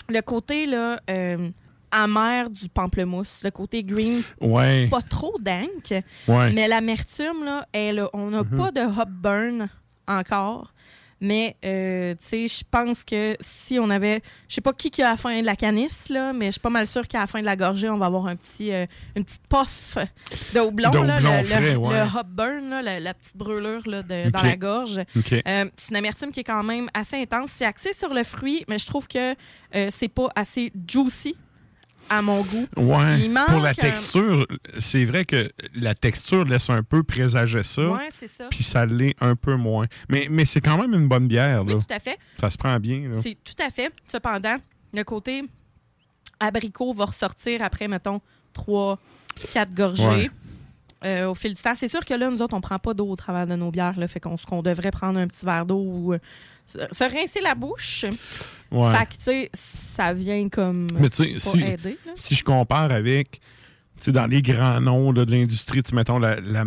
Le 0.08 0.20
côté 0.22 0.66
là, 0.66 1.00
euh, 1.10 1.50
amer 1.90 2.50
du 2.50 2.68
pamplemousse, 2.68 3.40
le 3.44 3.50
côté 3.50 3.82
green, 3.82 4.22
Ouais. 4.40 4.86
pas 4.88 5.02
trop 5.02 5.36
dank, 5.40 5.90
Ouais. 6.28 6.52
mais 6.52 6.68
l'amertume, 6.68 7.44
là, 7.44 7.66
là. 7.92 8.08
on 8.12 8.30
n'a 8.30 8.42
Mhm. 8.42 8.56
pas 8.56 8.70
de 8.70 8.80
hop 8.80 9.08
burn 9.08 9.68
encore. 10.06 10.72
Mais, 11.20 11.56
euh, 11.64 12.14
tu 12.14 12.26
sais, 12.26 12.48
je 12.48 12.64
pense 12.70 13.04
que 13.04 13.36
si 13.40 13.78
on 13.78 13.90
avait. 13.90 14.22
Je 14.48 14.54
sais 14.54 14.60
pas 14.62 14.72
qui 14.72 14.90
qui 14.90 15.02
a 15.02 15.10
la 15.10 15.16
fin 15.18 15.38
de 15.40 15.44
la 15.44 15.54
canisse, 15.56 16.08
là, 16.08 16.32
mais 16.32 16.46
je 16.46 16.52
suis 16.52 16.60
pas 16.60 16.70
mal 16.70 16.86
sûre 16.86 17.06
qu'à 17.06 17.20
la 17.20 17.26
fin 17.26 17.40
de 17.40 17.44
la 17.44 17.56
gorgée, 17.56 17.90
on 17.90 17.98
va 17.98 18.06
avoir 18.06 18.26
un 18.26 18.36
petit, 18.36 18.72
euh, 18.72 18.86
une 19.14 19.24
petite 19.24 19.42
puff 19.48 19.98
de 20.54 20.60
houblon, 20.60 20.90
De 20.90 20.98
là, 20.98 21.16
houblon 21.18 21.30
le, 21.32 21.38
le- 21.38 21.44
frais, 21.44 21.76
ouais. 21.76 21.94
le 22.00 22.18
hop 22.18 22.26
burn, 22.28 22.70
là, 22.70 22.82
la, 22.82 23.00
la 23.00 23.14
petite 23.14 23.36
brûlure 23.36 23.82
là, 23.86 24.02
de- 24.02 24.30
dans 24.30 24.42
la 24.42 24.56
gorge. 24.56 24.98
Euh, 24.98 25.64
c'est 25.76 25.90
une 25.90 25.96
amertume 25.96 26.32
qui 26.32 26.40
est 26.40 26.44
quand 26.44 26.62
même 26.62 26.88
assez 26.94 27.16
intense. 27.16 27.50
C'est 27.54 27.66
axé 27.66 27.92
sur 27.92 28.14
le 28.14 28.24
fruit, 28.24 28.64
mais 28.68 28.78
je 28.78 28.86
trouve 28.86 29.06
que 29.06 29.34
euh, 29.74 29.88
c'est 29.90 30.08
pas 30.08 30.28
assez 30.34 30.72
juicy 30.88 31.36
à 32.10 32.20
mon 32.22 32.42
goût. 32.42 32.66
Ouais. 32.76 33.20
Il 33.20 33.30
manque 33.30 33.46
Pour 33.46 33.60
la 33.60 33.70
un- 33.70 33.74
texture, 33.74 34.46
c'est 34.78 35.04
vrai 35.04 35.24
que 35.24 35.50
la 35.74 35.94
texture 35.94 36.44
laisse 36.44 36.68
un 36.68 36.82
peu 36.82 37.02
présager 37.02 37.62
ça. 37.62 37.88
Ouais, 37.88 38.08
c'est 38.18 38.28
ça. 38.28 38.44
Puis 38.50 38.64
ça 38.64 38.84
l'est 38.84 39.14
un 39.20 39.36
peu 39.36 39.54
moins. 39.56 39.86
Mais, 40.08 40.26
mais 40.30 40.44
c'est 40.44 40.60
quand 40.60 40.76
même 40.76 40.92
une 40.92 41.08
bonne 41.08 41.28
bière, 41.28 41.64
là. 41.64 41.74
Oui, 41.76 41.82
tout 41.86 41.94
à 41.94 42.00
fait. 42.00 42.18
Ça 42.40 42.50
se 42.50 42.58
prend 42.58 42.78
bien. 42.80 43.10
C'est 43.22 43.38
tout 43.42 43.54
à 43.64 43.70
fait. 43.70 43.90
Cependant, 44.10 44.56
le 44.92 45.04
côté 45.04 45.44
abricot 46.38 46.92
va 46.92 47.06
ressortir 47.06 47.62
après, 47.62 47.88
mettons, 47.88 48.20
trois, 48.52 48.98
quatre 49.52 49.72
gorgées. 49.72 50.04
Ouais. 50.06 50.30
euh, 51.04 51.28
au 51.30 51.34
fil 51.34 51.54
du 51.54 51.62
temps. 51.62 51.74
C'est 51.74 51.88
sûr 51.88 52.04
que 52.04 52.12
là, 52.14 52.28
nous 52.30 52.42
autres, 52.42 52.54
on 52.54 52.60
prend 52.60 52.78
pas 52.78 52.92
d'eau 52.92 53.08
au 53.08 53.16
travers 53.16 53.46
de 53.46 53.54
nos 53.56 53.70
bières. 53.70 53.98
Là, 53.98 54.06
fait 54.08 54.20
qu'on 54.20 54.36
qu'on 54.36 54.62
devrait 54.62 54.90
prendre 54.90 55.18
un 55.18 55.26
petit 55.28 55.46
verre 55.46 55.64
d'eau 55.64 55.78
ou 55.82 56.12
euh, 56.12 56.18
se- 56.72 57.04
rincer 57.04 57.40
la 57.42 57.54
bouche. 57.54 58.04
Ouais. 58.70 58.92
Fait 58.96 59.06
que, 59.06 59.12
tu 59.14 59.22
sais, 59.22 59.50
ça 59.54 60.12
vient 60.12 60.48
comme 60.48 60.86
Mais 60.98 61.10
tu 61.10 61.24
sais, 61.24 61.38
si, 61.38 61.60
aider. 61.62 61.98
si 62.14 62.34
je 62.34 62.44
compare 62.44 62.92
avec, 62.92 63.32
tu 63.32 63.40
sais, 64.06 64.12
dans 64.12 64.26
les 64.26 64.42
grands 64.42 64.80
noms 64.80 65.12
là, 65.12 65.24
de 65.24 65.32
l'industrie, 65.32 65.82
mettons 65.92 66.18
la, 66.18 66.40
la 66.40 66.64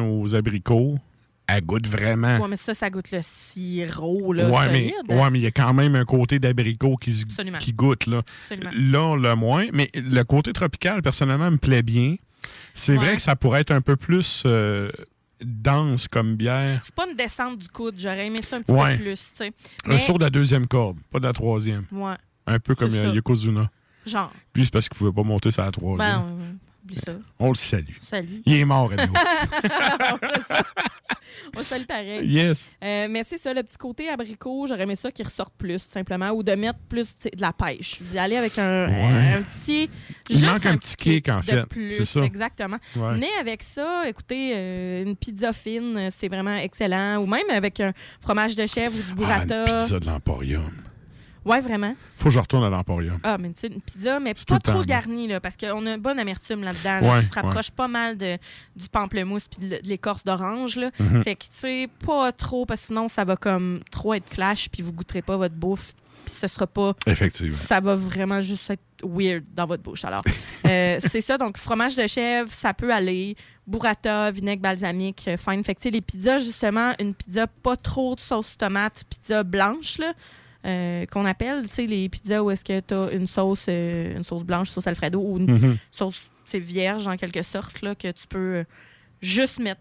aux 0.00 0.34
abricots, 0.34 0.98
elle 1.46 1.64
goûte 1.64 1.86
vraiment. 1.88 2.38
Ouais, 2.38 2.48
mais 2.48 2.56
ça, 2.56 2.74
ça 2.74 2.90
goûte 2.90 3.10
le 3.10 3.20
sirop, 3.22 4.32
là, 4.32 4.48
ouais, 4.50 4.68
mais 4.72 4.94
ouais, 5.14 5.30
mais 5.30 5.38
il 5.40 5.42
y 5.42 5.46
a 5.46 5.50
quand 5.50 5.72
même 5.74 5.96
un 5.96 6.04
côté 6.04 6.38
d'abricot 6.38 6.96
qui, 6.96 7.24
qui 7.60 7.72
goûte. 7.72 8.06
Là. 8.06 8.22
Absolument. 8.42 8.70
là, 8.72 9.16
le 9.30 9.34
moins. 9.36 9.66
Mais 9.72 9.88
le 9.94 10.22
côté 10.22 10.52
tropical, 10.52 11.02
personnellement, 11.02 11.50
me 11.50 11.56
plaît 11.58 11.82
bien. 11.82 12.16
C'est 12.74 12.92
Ouais. 12.92 12.98
vrai 13.04 13.16
que 13.16 13.22
ça 13.22 13.36
pourrait 13.36 13.60
être 13.62 13.72
un 13.72 13.80
peu 13.80 13.96
plus 13.96 14.44
euh, 14.46 14.90
dense 15.42 16.08
comme 16.08 16.36
bière. 16.36 16.80
C'est 16.82 16.94
pas 16.94 17.06
une 17.08 17.16
descente 17.16 17.58
du 17.58 17.68
coude. 17.68 17.94
J'aurais 17.98 18.26
aimé 18.26 18.40
ça 18.42 18.56
un 18.56 18.62
petit 18.62 18.72
Ouais. 18.74 18.96
peu 18.96 19.04
plus, 19.04 19.30
tu 19.32 19.36
sais. 19.36 19.52
Un 19.86 19.88
Mais- 19.88 20.00
saut 20.00 20.14
de 20.18 20.24
la 20.24 20.30
deuxième 20.30 20.66
corde, 20.66 20.98
pas 21.10 21.18
de 21.18 21.24
la 21.26 21.32
troisième. 21.32 21.84
Ouais. 21.92 22.14
Un 22.46 22.58
peu 22.58 22.74
comme 22.74 22.94
euh. 22.94 23.12
Yokozuna. 23.14 23.70
Genre. 24.06 24.32
Lui, 24.54 24.64
c'est 24.64 24.72
parce 24.72 24.88
qu'il 24.88 24.96
pouvait 24.98 25.12
pas 25.12 25.22
monter 25.22 25.50
sur 25.50 25.62
la 25.62 25.70
troisième. 25.70 25.98
Ben, 26.22 26.58
oublie 26.84 26.96
ça. 26.96 27.12
On 27.38 27.48
le 27.50 27.54
salue. 27.54 27.96
Salut. 28.02 28.42
Il 28.46 28.54
est 28.54 28.64
mort, 28.64 28.90
Renaud. 28.90 29.12
On 31.56 31.62
salue 31.62 31.84
pareil. 31.84 32.26
Yes. 32.28 32.74
Euh, 32.82 33.06
mais 33.10 33.24
c'est 33.24 33.38
ça, 33.38 33.52
le 33.52 33.62
petit 33.62 33.76
côté 33.76 34.08
abricot, 34.08 34.66
j'aurais 34.68 34.82
aimé 34.82 34.94
ça 34.96 35.10
qu'il 35.10 35.24
ressorte 35.24 35.52
plus, 35.56 35.84
tout 35.84 35.90
simplement, 35.92 36.30
ou 36.30 36.42
de 36.42 36.52
mettre 36.52 36.78
plus 36.88 37.16
de 37.18 37.30
la 37.40 37.52
pêche. 37.52 38.00
D'y 38.02 38.18
aller 38.18 38.36
avec 38.36 38.56
un, 38.58 38.86
Ouais. 38.88 39.34
un 39.38 39.42
petit. 39.42 39.90
Il 40.30 40.38
juste 40.38 40.50
manque 40.52 40.66
un 40.66 40.76
petit 40.76 40.96
kick, 40.96 41.28
en 41.28 41.42
fait. 41.42 41.64
C'est 41.90 42.04
ça. 42.04 42.20
Exactement. 42.20 42.78
Ouais. 42.96 43.16
Mais 43.18 43.28
avec 43.40 43.62
ça, 43.62 44.08
écoutez, 44.08 44.52
euh, 44.54 45.02
une 45.04 45.16
pizza 45.16 45.52
fine, 45.52 46.08
c'est 46.10 46.28
vraiment 46.28 46.56
excellent. 46.56 47.18
Ou 47.18 47.26
même 47.26 47.50
avec 47.50 47.80
un 47.80 47.92
fromage 48.20 48.54
de 48.56 48.66
chèvre 48.66 48.94
ou 48.96 49.02
du 49.02 49.10
Ah, 49.10 49.14
burrata. 49.44 49.60
une 49.74 49.80
pizza 49.82 49.98
de 49.98 50.06
l'Emporium. 50.06 50.70
Ouais, 51.42 51.60
vraiment. 51.62 51.94
Faut 52.16 52.24
que 52.26 52.30
je 52.34 52.38
retourne 52.38 52.64
à 52.64 52.68
l'Emporium. 52.68 53.18
Ah, 53.22 53.38
mais 53.38 53.48
tu 53.48 53.60
sais, 53.62 53.66
une 53.68 53.80
pizza, 53.80 54.20
mais 54.20 54.34
pas 54.46 54.58
trop 54.60 54.82
garnie, 54.82 55.26
là, 55.26 55.40
parce 55.40 55.56
qu'on 55.56 55.86
a 55.86 55.94
une 55.94 56.00
bonne 56.00 56.18
amertume 56.18 56.62
là-dedans, 56.62 57.00
là, 57.00 57.14
Ouais, 57.14 57.20
qui 57.20 57.26
se 57.30 57.34
rapproche 57.34 57.70
pas 57.70 57.88
mal 57.88 58.18
de, 58.18 58.36
du 58.76 58.88
pamplemousse 58.90 59.48
puis 59.48 59.66
de, 59.66 59.76
de 59.76 59.88
l'écorce 59.88 60.22
d'orange. 60.22 60.76
là. 60.76 60.90
Mhm. 61.00 61.22
Fait 61.24 61.36
que, 61.36 61.44
tu 61.44 61.48
sais, 61.52 61.88
pas 62.04 62.30
trop, 62.32 62.66
parce 62.66 62.82
que 62.82 62.86
sinon, 62.88 63.08
ça 63.08 63.24
va 63.24 63.36
comme 63.36 63.80
trop 63.90 64.12
être 64.12 64.28
clash, 64.28 64.68
puis 64.68 64.82
vous 64.82 64.92
goûterez 64.92 65.22
pas 65.22 65.38
votre 65.38 65.54
bouffe, 65.54 65.94
puis 66.30 66.40
ce 66.40 66.46
sera 66.46 66.66
pas. 66.66 66.94
Effectivement. 67.06 67.56
Ça 67.56 67.80
va 67.80 67.94
vraiment 67.94 68.40
juste 68.42 68.70
être 68.70 68.82
weird 69.04 69.44
dans 69.54 69.66
votre 69.66 69.82
bouche. 69.82 70.04
Alors, 70.04 70.22
euh, 70.66 70.98
c'est 71.06 71.20
ça. 71.20 71.36
Donc, 71.38 71.56
fromage 71.58 71.96
de 71.96 72.06
chèvre, 72.06 72.48
ça 72.50 72.72
peut 72.74 72.92
aller. 72.92 73.36
Burrata, 73.66 74.30
vinaigre 74.30 74.62
balsamique, 74.62 75.24
euh, 75.28 75.36
fine. 75.36 75.62
Fait 75.64 75.74
que, 75.74 75.88
les 75.88 76.00
pizzas, 76.00 76.38
justement, 76.38 76.92
une 76.98 77.14
pizza 77.14 77.46
pas 77.46 77.76
trop 77.76 78.14
de 78.16 78.20
sauce 78.20 78.56
tomate, 78.58 79.04
pizza 79.08 79.42
blanche, 79.42 79.98
là. 79.98 80.12
euh, 80.66 81.06
qu'on 81.06 81.24
appelle, 81.24 81.62
tu 81.68 81.74
sais, 81.74 81.86
les 81.86 82.08
pizzas 82.10 82.42
où 82.42 82.50
est-ce 82.50 82.64
que 82.64 82.80
tu 82.80 82.92
as 82.94 83.12
une 83.12 83.26
sauce, 83.26 83.64
euh, 83.68 84.16
une 84.16 84.24
sauce 84.24 84.42
blanche, 84.44 84.68
sauce 84.70 84.86
Alfredo, 84.86 85.18
ou 85.20 85.38
une 85.38 85.50
Mhm. 85.52 85.76
sauce 85.90 86.20
c'est 86.44 86.58
vierge 86.58 87.06
en 87.08 87.16
quelque 87.16 87.42
sorte, 87.42 87.80
là, 87.80 87.94
que 87.94 88.10
tu 88.10 88.26
peux 88.28 88.64
juste 89.22 89.58
mettre 89.60 89.80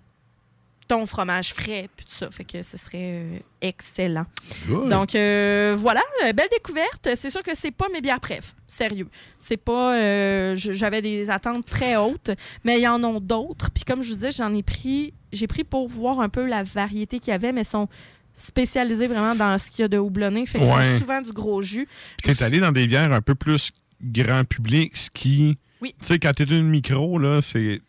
ton 0.90 1.06
fromage 1.06 1.54
frais, 1.54 1.88
puis 1.96 2.06
tout 2.06 2.12
ça. 2.14 2.30
Fait 2.32 2.44
que 2.44 2.62
ce 2.64 2.76
serait 2.78 2.98
euh, 3.24 3.40
excellent. 3.62 4.26
Good. 4.68 4.90
Donc, 4.90 5.16
euh, 5.16 5.74
voilà, 5.78 6.02
euh, 6.26 6.34
belle 6.34 6.50
découverte. 6.52 7.08
C'est 7.16 7.30
sûr 7.30 7.42
que 7.44 7.52
c'est 7.56 7.72
pas 7.72 7.88
mes 7.94 8.02
bières 8.02 8.20
préf. 8.20 8.54
Sérieux. 8.68 9.08
C'est 9.40 9.56
pas. 9.58 9.96
euh, 9.96 10.56
J'avais 10.58 11.02
des 11.02 11.30
attentes 11.30 11.66
très 11.66 11.96
hautes, 11.96 12.32
mais 12.66 12.80
il 12.80 12.82
y 12.82 12.88
en 12.88 13.02
a 13.04 13.20
d'autres. 13.22 13.70
Puis, 13.72 13.84
comme 13.86 14.02
je 14.02 14.10
vous 14.10 14.16
disais, 14.16 14.32
j'en 14.32 14.54
ai 14.54 14.64
pris. 14.64 15.14
J'ai 15.32 15.48
pris 15.48 15.64
pour 15.64 15.88
voir 15.88 16.20
un 16.20 16.28
peu 16.30 16.46
la 16.46 16.64
variété 16.64 17.20
qu'il 17.20 17.32
y 17.32 17.36
avait, 17.36 17.52
mais 17.54 17.64
sont 17.64 17.88
spécialisés 18.36 19.08
vraiment 19.08 19.36
dans 19.36 19.58
ce 19.58 19.70
qu'il 19.70 19.84
y 19.84 19.86
a 19.86 19.88
de 19.88 19.98
houblonné. 19.98 20.46
Fait 20.46 20.60
que 20.60 20.64
Ouais. 20.64 20.94
c'est 20.94 21.00
souvent 21.00 21.22
du 21.22 21.32
gros 21.32 21.62
jus. 21.62 21.88
Tu 22.24 22.32
es 22.32 22.44
allé 22.44 22.60
dans 22.60 22.72
des 22.72 22.88
bières 22.88 23.12
un 23.14 23.22
peu 23.22 23.36
plus 23.36 23.72
grand 24.02 24.44
public, 24.44 24.98
ce 24.98 25.10
qui. 25.10 25.58
Oui. 25.82 25.94
Tu 26.00 26.06
sais, 26.08 26.20
quand 26.20 26.34
tu 26.34 26.44
es 26.44 26.46
une 26.46 26.70
micro, 26.70 27.20
là, 27.20 27.42
c'est. 27.42 27.82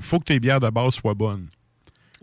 faut 0.00 0.18
que 0.18 0.24
tes 0.24 0.40
bières 0.40 0.60
de 0.60 0.70
base 0.70 0.94
soient 0.94 1.14
bonnes. 1.14 1.48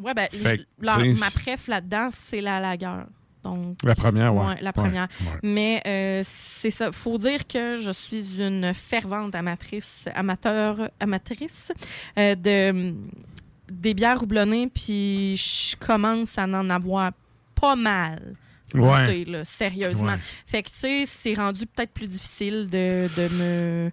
Ouais, 0.01 0.13
ben, 0.13 0.27
Fait 0.31 0.61
la- 0.81 0.97
ma 0.97 1.31
préf 1.31 1.67
là-dedans, 1.67 2.09
c'est 2.11 2.41
la 2.41 2.59
lagueur. 2.59 3.05
Donc, 3.43 3.77
La 3.83 3.93
première, 3.93 4.33
ouais. 4.35 4.55
la 4.59 4.73
première. 4.73 5.07
ouais. 5.21 5.39
Mais 5.43 5.81
euh, 5.85 6.23
c'est 6.25 6.71
ça. 6.71 6.91
faut 6.91 7.17
dire 7.19 7.45
que 7.45 7.77
je 7.77 7.91
suis 7.91 8.41
une 8.41 8.73
fervente 8.73 9.35
amatrice, 9.35 10.05
amateur, 10.15 10.89
amatrice 10.99 11.71
euh, 12.17 12.33
de, 12.33 12.95
des 13.69 13.93
bières 13.93 14.23
houblonnées, 14.23 14.67
puis 14.73 15.35
je 15.37 15.75
commence 15.77 16.37
à 16.39 16.45
en 16.45 16.69
avoir 16.71 17.11
pas 17.53 17.75
mal. 17.75 18.33
Ouais. 18.73 19.05
goûté, 19.05 19.25
là, 19.25 19.45
sérieusement. 19.45 20.15
Fait 20.47 20.63
que, 20.63 20.69
tu 20.69 20.75
sais, 20.79 21.03
c'est 21.05 21.35
rendu 21.35 21.67
peut-être 21.67 21.91
plus 21.93 22.07
difficile 22.09 22.67
de, 22.69 23.07
de 23.15 23.27
me, 23.35 23.91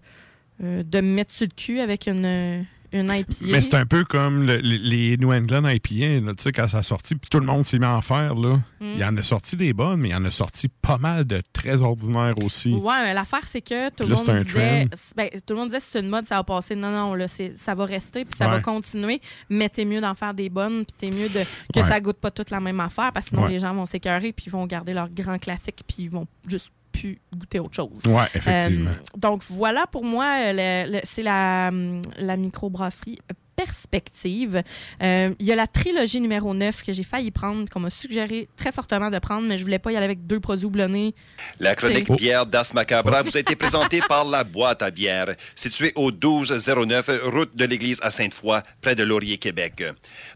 euh, 0.64 0.82
de 0.82 1.00
me 1.03 1.14
mettre 1.14 1.30
sur 1.32 1.46
le 1.46 1.53
cul 1.55 1.78
avec 1.78 2.09
une, 2.09 2.64
une 2.93 3.11
IPA. 3.11 3.32
Mais 3.43 3.61
c'est 3.61 3.74
un 3.74 3.86
peu 3.86 4.05
comme 4.05 4.47
le- 4.47 4.57
les- 4.59 5.16
New 5.16 5.32
England 5.32 5.66
IPA, 5.68 6.20
là, 6.26 6.32
sais, 6.38 6.53
quand 6.53 6.68
ça 6.68 6.78
a 6.78 6.82
sorti, 6.82 7.14
puis 7.14 7.28
tout 7.30 7.38
le 7.40 7.47
monde 7.47 7.64
s'est 7.64 7.78
mis 7.78 7.84
à 7.84 7.97
en 7.97 8.01
faire, 8.03 8.34
là. 8.34 8.57
Mm. 8.80 8.84
Il 8.95 8.99
y 8.99 9.05
en 9.05 9.16
a 9.16 9.22
sorti 9.22 9.57
des 9.57 9.72
bonnes, 9.72 10.01
mais 10.01 10.09
il 10.09 10.12
y 10.12 10.14
en 10.14 10.24
a 10.24 10.30
sorti 10.30 10.68
pas 10.68 10.99
mal 10.99 11.24
de 11.24 11.40
très 11.53 11.82
ordinaires 11.82 12.34
aussi. 12.43 12.72
Ouais, 12.74 13.03
mais 13.05 13.14
l'affaire, 13.14 13.43
c'est 13.47 13.61
que 13.62 13.88
tout 13.90 14.05
le 14.05 14.11
Là, 14.14 14.16
un 14.28 14.40
disait. 14.43 14.88
ben, 15.16 15.28
tout 15.47 15.55
le 15.55 15.57
monde 15.57 15.68
disait 15.68 15.80
c'est 15.80 16.01
une 16.01 16.09
mode, 16.09 16.26
ça 16.26 16.36
va 16.36 16.45
passer. 16.45 16.74
Non, 16.74 16.90
non, 16.90 17.14
là, 17.14 17.28
c'est- 17.28 17.57
ça 17.57 17.74
va 17.74 17.84
rester, 17.84 18.24
puis 18.24 18.34
ça 18.36 18.49
va 18.49 18.61
continuer. 18.61 19.20
Mais 19.49 19.68
t'es 19.68 19.84
mieux 19.84 20.01
d'en 20.01 20.14
faire 20.14 20.34
des 20.34 20.49
bonnes, 20.49 20.84
puis 20.84 20.95
t'es 20.99 21.11
mieux 21.16 21.28
de, 21.28 21.45
que 21.72 21.80
Ouais. 21.80 21.88
ça 21.88 22.01
goûte 22.01 22.18
pas 22.18 22.30
toute 22.30 22.51
la 22.51 22.61
même 22.61 22.80
affaire, 22.80 23.12
parce 23.12 23.26
que 23.26 23.30
sinon 23.30 23.45
Ouais. 23.45 23.51
les 23.53 23.59
gens 23.59 23.74
vont 23.74 23.86
s'écœurer, 23.86 24.32
puis 24.32 24.45
ils 24.49 24.51
vont 24.53 24.66
garder 24.66 24.93
leur 24.93 25.09
grand 25.09 25.38
classique, 25.38 25.82
puis 25.86 26.05
ils 26.05 26.11
vont 26.11 26.26
juste 26.49 26.70
plus 26.93 27.20
goûter 27.36 27.59
autre 27.61 27.74
chose. 27.74 28.03
Ouais, 28.07 28.26
effectivement. 28.34 28.90
Euh, 28.90 29.18
donc 29.18 29.43
voilà, 29.49 29.86
pour 29.86 30.05
moi, 30.05 30.26
euh, 30.53 31.01
c'est 31.05 31.22
la, 31.22 31.68
hum, 31.68 32.03
la 32.16 32.36
microbrasserie 32.36 33.18
Perspective. 33.57 34.62
Euh, 35.03 35.34
Il 35.38 35.46
y 35.46 35.53
a 35.53 35.57
la 35.57 35.66
trilogie 35.66 36.20
numéro 36.20 36.55
9 36.55 36.82
que 36.82 36.92
j'ai 36.92 37.03
failli 37.03 37.30
prendre, 37.30 37.68
qu'on 37.68 37.80
m'a 37.80 37.90
suggéré 37.90 38.48
très 38.57 38.72
fortement 38.72 39.11
de 39.11 39.18
prendre, 39.18 39.46
mais 39.48 39.59
je 39.59 39.64
voulais 39.64 39.78
pas 39.78 39.92
y 39.92 39.96
aller 39.96 40.05
avec 40.05 40.26
deux 40.26 40.40
produits 40.40 40.64
houblonnés. 40.66 41.14
La 41.61 41.74
chronique 41.74 42.07
C'est- 42.09 42.16
bière 42.16 42.46
d'As 42.46 42.72
Macabra 42.74 43.22
vous 43.22 43.36
a 43.36 43.40
été 43.40 43.57
présentée 43.57 44.00
par 44.09 44.24
la 44.24 44.44
boîte 44.44 44.82
à 44.82 44.90
bière, 44.90 45.34
située 45.55 45.92
au 45.96 46.11
1209 46.11 47.11
route 47.24 47.57
de 47.57 47.64
l'église 47.64 47.98
à 48.03 48.11
Sainte-Foy, 48.11 48.61
près 48.80 48.94
de 48.94 49.03
Laurier, 49.03 49.38
Québec. 49.38 49.84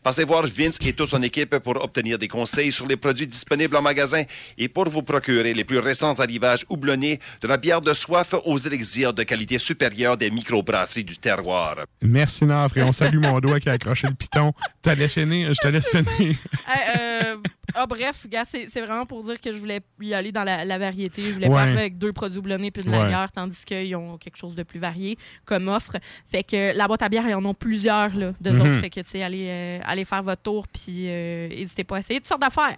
Passez 0.02 0.24
voir 0.24 0.46
Vince 0.46 0.78
et 0.84 0.92
toute 0.92 1.08
son 1.08 1.22
équipe 1.22 1.58
pour 1.58 1.82
obtenir 1.82 2.18
des 2.18 2.28
conseils 2.28 2.72
sur 2.72 2.86
les 2.86 2.96
produits 2.96 3.26
disponibles 3.26 3.76
en 3.76 3.82
magasin 3.82 4.22
et 4.58 4.68
pour 4.68 4.88
vous 4.88 5.02
procurer 5.02 5.54
les 5.54 5.64
plus 5.64 5.78
récents 5.78 6.18
arrivages 6.18 6.64
houblonnés 6.68 7.18
de 7.40 7.48
la 7.48 7.56
bière 7.56 7.80
de 7.80 7.92
soif 7.94 8.34
aux 8.44 8.58
élixirs 8.58 9.12
de 9.12 9.22
qualité 9.22 9.58
supérieure 9.58 10.16
des 10.16 10.30
microbrasseries 10.30 11.04
du 11.04 11.16
terroir. 11.18 11.76
Merci, 12.02 12.44
Nafre. 12.44 12.76
Et 12.78 12.82
on 12.82 12.92
salue 13.06 13.18
mon 13.20 13.40
doigt 13.40 13.60
qui 13.60 13.68
a 13.68 13.72
accroché 13.72 14.06
le 14.08 14.14
piton. 14.14 14.52
T'as 14.82 14.94
laisse 14.94 15.12
finir, 15.14 15.48
je 15.52 15.60
te 15.60 15.68
laisse 15.68 15.88
finir. 15.88 16.36
Euh, 16.66 16.98
euh, 16.98 17.36
ah, 17.74 17.86
bref, 17.86 18.26
gars, 18.28 18.44
c'est 18.44 18.66
vraiment 18.80 19.06
pour 19.06 19.22
dire 19.24 19.40
que 19.40 19.52
je 19.52 19.58
voulais 19.58 19.80
y 20.00 20.14
aller 20.14 20.32
dans 20.32 20.44
la, 20.44 20.64
la 20.64 20.78
variété. 20.78 21.22
Je 21.22 21.32
voulais 21.34 21.46
Ouais. 21.48 21.54
pas 21.54 21.62
arriver 21.62 21.78
avec 21.80 21.98
deux 21.98 22.12
produits 22.12 22.38
houblonnés 22.38 22.70
puis 22.70 22.82
une 22.82 22.90
Ouais. 22.90 22.98
lagueur, 22.98 23.30
tandis 23.32 23.64
qu'ils 23.64 23.94
ont 23.96 24.16
quelque 24.18 24.36
chose 24.36 24.54
de 24.54 24.62
plus 24.62 24.80
varié 24.80 25.16
comme 25.44 25.68
offre. 25.68 25.96
Fait 26.30 26.42
que 26.42 26.76
la 26.76 26.86
boîte 26.86 27.02
à 27.02 27.08
bière, 27.08 27.24
ils 27.28 27.34
en 27.34 27.44
ont 27.44 27.54
plusieurs 27.54 28.14
là, 28.16 28.32
de 28.40 28.50
Mhm. 28.50 28.60
autres. 28.60 28.80
Fait 28.80 28.90
que, 28.90 29.00
tu 29.00 29.08
sais, 29.10 29.22
allez, 29.22 29.46
euh, 29.48 29.78
allez 29.84 30.04
faire 30.04 30.22
votre 30.22 30.42
tour 30.42 30.66
puis 30.68 31.08
euh, 31.08 31.48
n'hésitez 31.48 31.84
pas 31.84 31.96
à 31.96 31.98
essayer 32.00 32.18
toutes 32.20 32.28
sortes 32.28 32.40
d'affaires. 32.40 32.76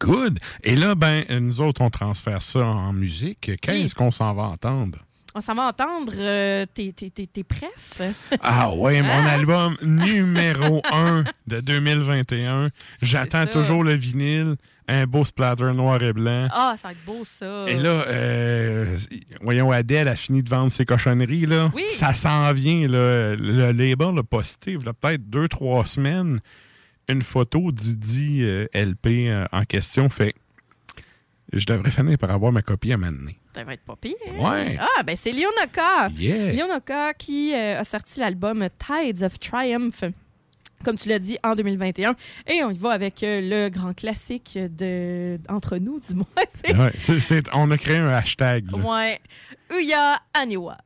Good. 0.00 0.38
Et 0.64 0.74
là, 0.76 0.94
ben, 0.94 1.24
nous 1.40 1.60
autres, 1.60 1.80
on 1.82 1.90
transfère 1.90 2.42
ça 2.42 2.64
en 2.64 2.92
musique. 2.92 3.52
Qu'est-ce 3.60 3.94
qu'on 3.94 4.10
s'en 4.10 4.32
va 4.34 4.44
entendre? 4.44 4.98
On 5.34 5.40
s'en 5.40 5.54
va 5.54 5.68
entendre 5.68 6.12
euh, 6.16 6.66
tes, 6.72 6.92
tes, 6.92 7.10
tes, 7.10 7.26
tes 7.26 7.44
prefs. 7.44 8.00
Ah 8.42 8.72
ouais, 8.74 9.00
mon 9.02 9.26
album 9.26 9.76
numéro 9.82 10.82
1 10.92 11.24
de 11.46 11.60
2021. 11.60 12.70
J'attends 13.00 13.46
toujours 13.46 13.82
le 13.84 13.94
vinyle. 13.94 14.56
Un 14.88 15.06
beau 15.06 15.24
splatter 15.24 15.72
noir 15.72 16.02
et 16.02 16.12
blanc. 16.12 16.48
Ah, 16.50 16.74
ça 16.76 16.88
va 16.88 16.92
être 16.92 17.04
beau, 17.06 17.24
ça. 17.24 17.64
Et 17.68 17.76
là, 17.76 18.04
euh, 18.08 18.96
voyons, 19.40 19.70
Adèle 19.70 20.08
a 20.08 20.16
fini 20.16 20.42
de 20.42 20.50
vendre 20.50 20.72
ses 20.72 20.84
cochonneries. 20.84 21.46
Là. 21.46 21.70
Oui. 21.72 21.84
Ça 21.88 22.14
s'en 22.14 22.52
vient. 22.52 22.88
Là. 22.88 23.36
Le 23.36 23.70
label 23.72 24.18
a 24.18 24.22
posté, 24.24 24.72
il 24.72 24.84
y 24.84 24.88
a 24.88 24.92
peut-être 24.92 25.30
deux, 25.30 25.46
trois 25.48 25.86
semaines, 25.86 26.40
une 27.08 27.22
photo 27.22 27.70
du 27.70 27.96
dit 27.96 28.40
euh, 28.42 28.66
LP 28.74 29.06
euh, 29.28 29.46
en 29.52 29.64
question. 29.64 30.10
Fait 30.10 30.34
je 31.52 31.64
devrais 31.64 31.90
finir 31.90 32.18
par 32.18 32.30
avoir 32.30 32.50
ma 32.50 32.62
copie 32.62 32.92
à 32.92 32.96
m'amener. 32.96 33.38
Ça 33.54 33.64
va 33.64 33.74
être 33.74 33.82
pas 33.84 33.96
pire. 33.96 34.14
Ouais. 34.38 34.78
Ah, 34.80 35.02
ben 35.02 35.16
c'est 35.18 35.30
Leonoka. 35.32 36.08
Yeah. 36.16 36.52
Leonoka 36.52 37.12
qui 37.14 37.54
euh, 37.54 37.80
a 37.80 37.84
sorti 37.84 38.20
l'album 38.20 38.66
Tides 38.86 39.22
of 39.22 39.38
Triumph. 39.38 40.04
Comme 40.84 40.96
tu 40.96 41.08
l'as 41.08 41.18
dit, 41.20 41.38
en 41.44 41.54
2021. 41.54 42.16
Et 42.48 42.64
on 42.64 42.70
y 42.70 42.78
va 42.78 42.90
avec 42.90 43.22
euh, 43.22 43.40
le 43.40 43.68
grand 43.68 43.92
classique 43.94 44.58
de 44.58 45.38
entre 45.48 45.76
nous, 45.78 46.00
du 46.00 46.14
moins. 46.14 46.26
Ouais, 46.86 46.92
c'est- 46.98 47.44
on 47.54 47.70
a 47.70 47.78
créé 47.78 47.98
un 47.98 48.08
hashtag. 48.08 48.70
là. 48.72 48.78
ouais. 48.78 49.20
Uya. 49.70 50.18
Aniwa 50.34 50.78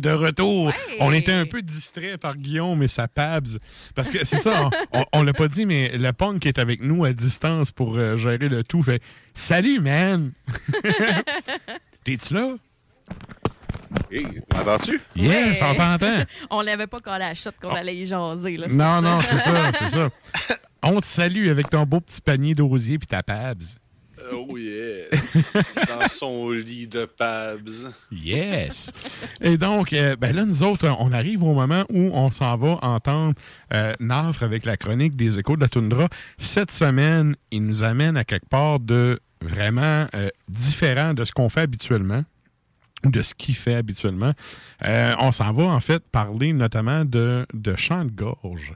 est 0.00 0.08
de 0.08 0.10
retour. 0.10 0.72
On 0.98 1.12
était 1.12 1.32
un 1.32 1.46
peu 1.46 1.62
distrait 1.62 2.18
par 2.18 2.36
Guillaume 2.36 2.82
et 2.82 2.88
sa 2.88 3.08
Pabs. 3.08 3.58
Parce 3.94 4.10
que 4.10 4.24
c'est 4.24 4.38
ça, 4.38 4.68
on, 4.92 5.04
on 5.12 5.22
l'a 5.22 5.32
pas 5.32 5.48
dit, 5.48 5.66
mais 5.66 5.96
le 5.96 6.12
punk 6.12 6.46
est 6.46 6.58
avec 6.58 6.82
nous 6.82 7.04
à 7.04 7.12
distance 7.12 7.70
pour 7.70 7.96
euh, 7.96 8.16
gérer 8.16 8.48
le 8.48 8.64
tout. 8.64 8.82
Fait 8.82 9.00
Salut, 9.34 9.80
man! 9.80 10.32
T'es-tu 12.04 12.34
là? 12.34 12.54
Hey, 14.10 14.26
m'entends-tu? 14.52 15.00
Yes, 15.16 15.60
on 15.62 15.74
t'entend. 15.74 16.24
on 16.50 16.62
l'avait 16.62 16.86
pas 16.86 16.98
collé 16.98 17.16
à 17.16 17.28
la 17.30 17.34
shot 17.34 17.50
qu'on 17.60 17.74
allait 17.74 17.96
y 17.96 18.06
jaser. 18.06 18.56
Là, 18.56 18.66
Non, 18.68 19.02
non, 19.02 19.20
c'est 19.20 19.36
ça, 19.36 19.72
c'est 19.78 19.88
ça. 19.90 20.08
On 20.82 21.00
te 21.00 21.06
salue 21.06 21.48
avec 21.48 21.70
ton 21.70 21.84
beau 21.84 22.00
petit 22.00 22.20
panier 22.20 22.54
d'osier 22.54 22.98
puis 22.98 23.06
ta 23.06 23.22
Pabs. 23.22 23.62
Oh 24.32 24.56
yeah! 24.56 25.06
Dans 25.88 26.08
son 26.08 26.50
lit 26.50 26.86
de 26.86 27.04
Pabs. 27.04 27.92
Yes! 28.10 28.92
Et 29.40 29.56
donc, 29.56 29.92
euh, 29.92 30.16
ben 30.16 30.34
là, 30.34 30.44
nous 30.44 30.62
autres, 30.62 30.88
on 30.98 31.12
arrive 31.12 31.42
au 31.42 31.54
moment 31.54 31.84
où 31.88 32.10
on 32.12 32.30
s'en 32.30 32.56
va 32.56 32.78
entendre 32.82 33.34
euh, 33.72 33.92
Nafre 34.00 34.42
avec 34.42 34.64
la 34.64 34.76
chronique 34.76 35.16
des 35.16 35.38
échos 35.38 35.56
de 35.56 35.60
la 35.60 35.68
toundra. 35.68 36.08
Cette 36.38 36.70
semaine, 36.70 37.36
il 37.50 37.64
nous 37.64 37.82
amène 37.82 38.16
à 38.16 38.24
quelque 38.24 38.48
part 38.48 38.80
de 38.80 39.20
vraiment 39.42 40.06
euh, 40.14 40.28
différent 40.48 41.14
de 41.14 41.24
ce 41.24 41.32
qu'on 41.32 41.48
fait 41.48 41.62
habituellement 41.62 42.24
ou 43.04 43.10
de 43.10 43.22
ce 43.22 43.34
qu'il 43.34 43.54
fait 43.54 43.74
habituellement. 43.74 44.32
Euh, 44.84 45.14
on 45.20 45.32
s'en 45.32 45.52
va, 45.52 45.64
en 45.64 45.80
fait, 45.80 46.02
parler 46.10 46.52
notamment 46.52 47.04
de, 47.04 47.46
de 47.54 47.76
chant 47.76 48.04
de 48.04 48.10
gorge. 48.10 48.74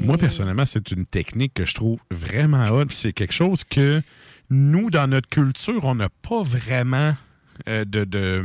Moi, 0.00 0.16
personnellement, 0.18 0.64
c'est 0.64 0.90
une 0.90 1.04
technique 1.04 1.54
que 1.54 1.64
je 1.64 1.74
trouve 1.74 1.98
vraiment 2.10 2.68
hot. 2.68 2.86
C'est 2.90 3.12
quelque 3.12 3.34
chose 3.34 3.64
que 3.64 4.02
nous, 4.50 4.90
dans 4.90 5.06
notre 5.08 5.28
culture, 5.28 5.84
on 5.84 5.94
n'a 5.94 6.08
pas 6.08 6.42
vraiment 6.42 7.14
euh, 7.68 7.84
de, 7.84 8.04
de, 8.04 8.44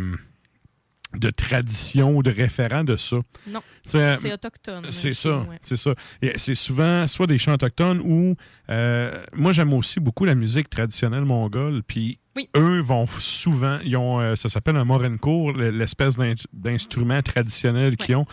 de 1.16 1.30
tradition 1.30 2.16
ou 2.18 2.24
de 2.24 2.30
référent 2.32 2.84
de 2.84 2.96
ça. 2.96 3.18
Non. 3.48 3.62
C'est 3.86 4.34
autochtone. 4.34 4.86
C'est 4.92 5.14
ça, 5.14 5.40
ouais. 5.40 5.58
c'est 5.62 5.78
ça. 5.78 5.94
Et 6.22 6.34
C'est 6.38 6.56
souvent 6.56 7.08
soit 7.08 7.28
des 7.28 7.38
chants 7.38 7.54
autochtones 7.54 8.02
ou 8.04 8.36
euh, 8.70 9.12
moi 9.34 9.54
j'aime 9.54 9.74
aussi 9.74 10.00
beaucoup 10.00 10.26
la 10.26 10.36
musique 10.36 10.70
traditionnelle 10.70 11.24
mongole. 11.26 11.84
Puis 11.84 12.20
eux 12.58 12.82
vont 12.82 13.06
souvent, 13.08 13.80
ils 13.86 13.96
ont, 13.96 14.20
euh, 14.20 14.36
ça 14.36 14.50
s'appelle 14.50 14.76
un 14.76 14.84
morenkour, 14.84 15.54
l'espèce 15.54 16.18
d'in- 16.18 16.34
d'instrument 16.52 17.22
traditionnel 17.22 17.96
qu'ils 17.96 18.16
ont. 18.18 18.26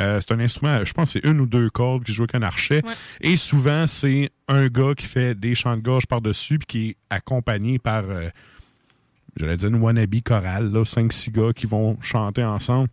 Euh, 0.00 0.20
c'est 0.20 0.32
un 0.32 0.40
instrument, 0.40 0.84
je 0.84 0.92
pense 0.92 1.12
que 1.12 1.20
c'est 1.20 1.28
une 1.28 1.40
ou 1.40 1.46
deux 1.46 1.70
cordes 1.70 2.04
qui 2.04 2.12
joue 2.12 2.22
avec 2.22 2.34
un 2.34 2.42
archet. 2.42 2.82
Et 3.20 3.36
souvent, 3.36 3.86
c'est 3.86 4.30
un 4.48 4.68
gars 4.68 4.94
qui 4.96 5.06
fait 5.06 5.34
des 5.34 5.54
chants 5.54 5.76
de 5.76 5.82
gorge 5.82 6.06
par-dessus 6.06 6.58
puis 6.58 6.66
qui 6.66 6.88
est 6.90 6.96
accompagné 7.10 7.78
par, 7.78 8.04
euh, 8.08 8.28
j'allais 9.36 9.56
dire 9.56 9.68
une 9.68 9.80
wannabe 9.80 10.20
chorale, 10.24 10.72
là, 10.72 10.84
cinq, 10.84 11.12
six 11.12 11.30
gars 11.30 11.52
qui 11.54 11.66
vont 11.66 11.96
chanter 12.00 12.44
ensemble. 12.44 12.88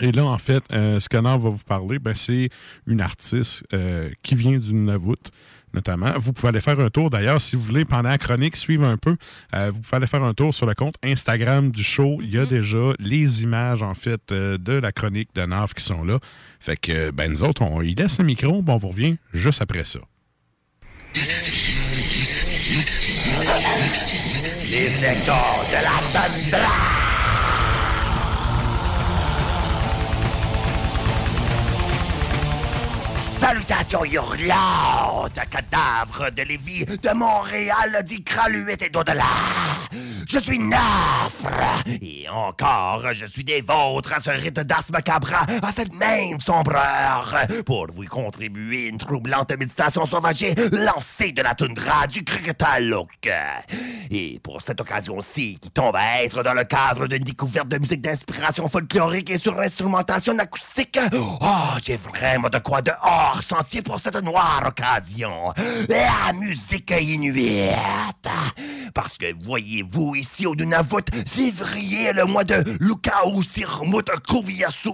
Et 0.00 0.10
là, 0.10 0.24
en 0.24 0.38
fait, 0.38 0.62
euh, 0.72 1.00
ce 1.00 1.08
qu'Anna 1.08 1.36
va 1.36 1.50
vous 1.50 1.64
parler, 1.66 1.98
ben, 1.98 2.14
c'est 2.14 2.48
une 2.86 3.00
artiste 3.00 3.62
euh, 3.74 4.10
qui 4.22 4.34
vient 4.34 4.58
du 4.58 4.72
Nunavut, 4.72 5.30
notamment. 5.74 6.12
Vous 6.18 6.32
pouvez 6.32 6.48
aller 6.48 6.60
faire 6.60 6.78
un 6.80 6.90
tour, 6.90 7.10
d'ailleurs, 7.10 7.40
si 7.40 7.56
vous 7.56 7.62
voulez, 7.62 7.84
pendant 7.84 8.08
la 8.08 8.18
chronique, 8.18 8.56
suivre 8.56 8.84
un 8.84 8.96
peu, 8.96 9.16
euh, 9.54 9.70
vous 9.72 9.80
pouvez 9.80 9.96
aller 9.96 10.06
faire 10.06 10.22
un 10.22 10.34
tour 10.34 10.54
sur 10.54 10.66
le 10.66 10.74
compte 10.74 10.94
Instagram 11.02 11.70
du 11.70 11.82
show. 11.82 12.18
Il 12.22 12.32
y 12.32 12.38
a 12.38 12.46
déjà 12.46 12.92
les 12.98 13.42
images, 13.42 13.82
en 13.82 13.94
fait, 13.94 14.32
euh, 14.32 14.58
de 14.58 14.72
la 14.72 14.92
chronique 14.92 15.30
de 15.34 15.42
Nav 15.42 15.74
qui 15.74 15.84
sont 15.84 16.04
là. 16.04 16.18
Fait 16.60 16.76
que, 16.76 17.10
ben, 17.10 17.30
nous 17.30 17.42
autres, 17.42 17.62
on 17.62 17.82
y 17.82 17.94
laisse 17.94 18.18
le 18.18 18.24
micro, 18.24 18.62
puis 18.62 18.72
on 18.72 18.78
vous 18.78 18.88
revient 18.88 19.16
juste 19.32 19.62
après 19.62 19.84
ça. 19.84 20.00
Les 24.64 24.88
de 24.88 25.82
la 25.82 26.00
tundra. 26.12 27.01
Salutations 33.42 34.04
hurlantes, 34.04 35.40
cadavres 35.50 36.30
de 36.30 36.42
Lévis, 36.42 36.84
de 36.84 37.12
Montréal, 37.12 38.00
d'Icraluit 38.04 38.76
et 38.80 38.88
d'au-delà. 38.88 39.24
Je 40.28 40.38
suis 40.38 40.60
Nafre, 40.60 41.82
et 42.00 42.28
encore, 42.28 43.12
je 43.12 43.26
suis 43.26 43.42
des 43.42 43.60
vôtres 43.60 44.12
à 44.12 44.20
ce 44.20 44.30
rite 44.30 44.60
d'as 44.60 44.88
macabre, 44.92 45.34
à 45.60 45.72
cette 45.72 45.92
même 45.92 46.38
sombreur, 46.38 47.34
pour 47.66 47.88
vous 47.92 48.04
contribuer 48.04 48.86
une 48.86 48.98
troublante 48.98 49.50
méditation 49.50 50.06
sauvage 50.06 50.46
lancée 50.72 51.32
de 51.32 51.42
la 51.42 51.56
toundra 51.56 52.06
du 52.06 52.22
Kriktaluk. 52.22 53.28
Et 54.10 54.38
pour 54.42 54.62
cette 54.62 54.80
occasion-ci, 54.80 55.58
qui 55.60 55.70
tombe 55.70 55.96
à 55.96 56.22
être 56.22 56.44
dans 56.44 56.54
le 56.54 56.64
cadre 56.64 57.08
d'une 57.08 57.24
découverte 57.24 57.68
de 57.68 57.78
musique 57.78 58.02
d'inspiration 58.02 58.68
folklorique 58.68 59.30
et 59.30 59.38
sur 59.38 59.58
instrumentation 59.58 60.38
acoustique, 60.38 60.98
oh, 61.12 61.48
j'ai 61.82 61.96
vraiment 61.96 62.48
de 62.48 62.58
quoi 62.58 62.80
de 62.80 62.92
hors 63.02 63.31
sentier 63.40 63.82
pour 63.82 64.00
cette 64.00 64.22
noire 64.22 64.62
occasion. 64.66 65.54
La 65.88 66.32
musique 66.34 66.92
inuite. 67.00 67.70
Parce 68.94 69.16
que 69.16 69.26
voyez-vous, 69.44 70.16
ici 70.16 70.46
au 70.46 70.54
Nunavut, 70.54 71.04
février 71.26 72.12
le 72.12 72.24
mois 72.24 72.44
de 72.44 72.62
Lukau 72.80 73.40
Sirmut 73.42 74.04
Kuviasu 74.28 74.90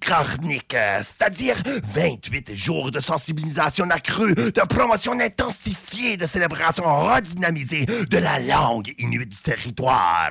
Tikarnik, 0.00 0.74
c'est-à-dire 1.02 1.56
28 1.84 2.54
jours 2.54 2.90
de 2.90 3.00
sensibilisation 3.00 3.88
accrue, 3.90 4.34
de 4.34 4.66
promotion 4.66 5.12
intensifiée, 5.20 6.16
de 6.16 6.26
célébration 6.26 6.84
redynamisée 6.84 7.86
de 7.86 8.18
la 8.18 8.38
langue 8.38 8.92
inuite 8.98 9.28
du 9.28 9.36
territoire. 9.38 10.30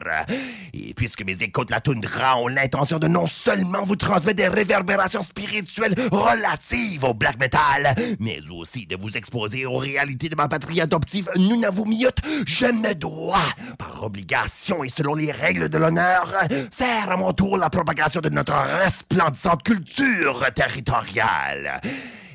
Et 0.74 0.94
puisque 0.94 1.24
mes 1.24 1.36
de 1.36 1.72
la 1.72 1.82
toundra 1.82 2.38
ont 2.38 2.48
l'intention 2.48 3.00
de 3.00 3.08
non 3.08 3.28
seulement 3.28 3.84
vous 3.84 3.96
transmettre 3.96 4.38
des 4.38 4.48
réverbérations 4.48 5.22
spirituelles 5.22 5.96
relatives 6.12 7.04
au 7.04 7.14
black 7.14 7.40
metal, 7.40 7.96
mais 8.20 8.40
aussi 8.52 8.86
de 8.86 8.96
vous 8.96 9.18
exposer 9.18 9.66
aux 9.66 9.78
réalités 9.78 10.30
de 10.30 10.36
ma 10.36 10.48
patrie 10.48 10.82
adoptive 10.82 11.30
Nunavummiut, 11.36 12.16
je 12.46 12.66
me 12.66 12.94
dois, 12.94 13.40
par 13.78 14.04
obligation 14.04 14.84
et 14.84 14.90
selon 14.90 15.16
les 15.16 15.32
règles 15.32 15.70
de 15.70 15.78
l'honneur, 15.78 16.34
faire 16.72 17.12
à 17.12 17.18
mon 17.18 17.34
tour 17.34 17.58
la 17.58 17.70
propagation 17.70 18.22
de 18.22 18.30
notre 18.30 18.54
resplendissante 18.54 19.59
culture 19.64 20.52
territoriale. 20.54 21.80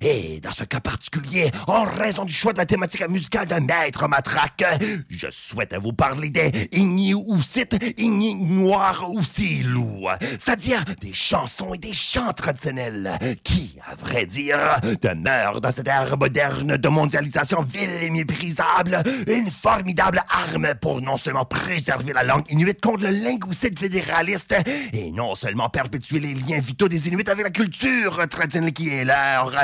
Et 0.03 0.41
dans 0.41 0.51
ce 0.51 0.65
cas 0.65 0.81
particulier, 0.81 1.51
en 1.67 1.85
raison 1.85 2.25
du 2.25 2.33
choix 2.33 2.53
de 2.53 2.59
la 2.59 2.67
thématique 2.67 3.09
musicale 3.09 3.47
d'un 3.47 3.61
maître 3.61 4.07
matraque, 4.09 4.65
je 5.09 5.27
souhaite 5.31 5.75
vous 5.81 5.93
parler 5.93 6.31
des 6.31 6.69
Inuusit 6.73 7.69
Inuar 7.97 9.07
Usilou, 9.17 10.09
c'est-à-dire 10.21 10.85
des 11.01 11.13
chansons 11.13 11.75
et 11.75 11.79
des 11.79 11.93
chants 11.93 12.33
traditionnels 12.33 13.19
qui, 13.43 13.77
à 13.91 13.95
vrai 13.95 14.27
dire, 14.27 14.59
demeurent 15.03 15.61
dans 15.61 15.71
cette 15.71 15.89
ère 15.89 16.17
moderne 16.19 16.77
de 16.77 16.89
mondialisation 16.89 17.63
vile 17.63 18.03
et 18.03 18.11
méprisable 18.11 19.03
une 19.27 19.51
formidable 19.51 20.23
arme 20.29 20.75
pour 20.81 21.01
non 21.01 21.17
seulement 21.17 21.45
préserver 21.45 22.13
la 22.13 22.25
langue 22.25 22.51
inuite 22.51 22.81
contre 22.81 23.05
le 23.05 23.11
linguicide 23.11 23.79
fédéraliste 23.79 24.55
et 24.93 25.11
non 25.13 25.35
seulement 25.35 25.69
perpétuer 25.69 26.21
les 26.21 26.35
liens 26.35 26.61
vitaux 26.61 26.89
des 26.89 27.09
Inuits 27.09 27.29
avec 27.29 27.45
la 27.45 27.51
culture 27.51 28.27
traditionnelle 28.29 28.73
qui 28.73 28.89
est 28.89 29.05
leur, 29.05 29.55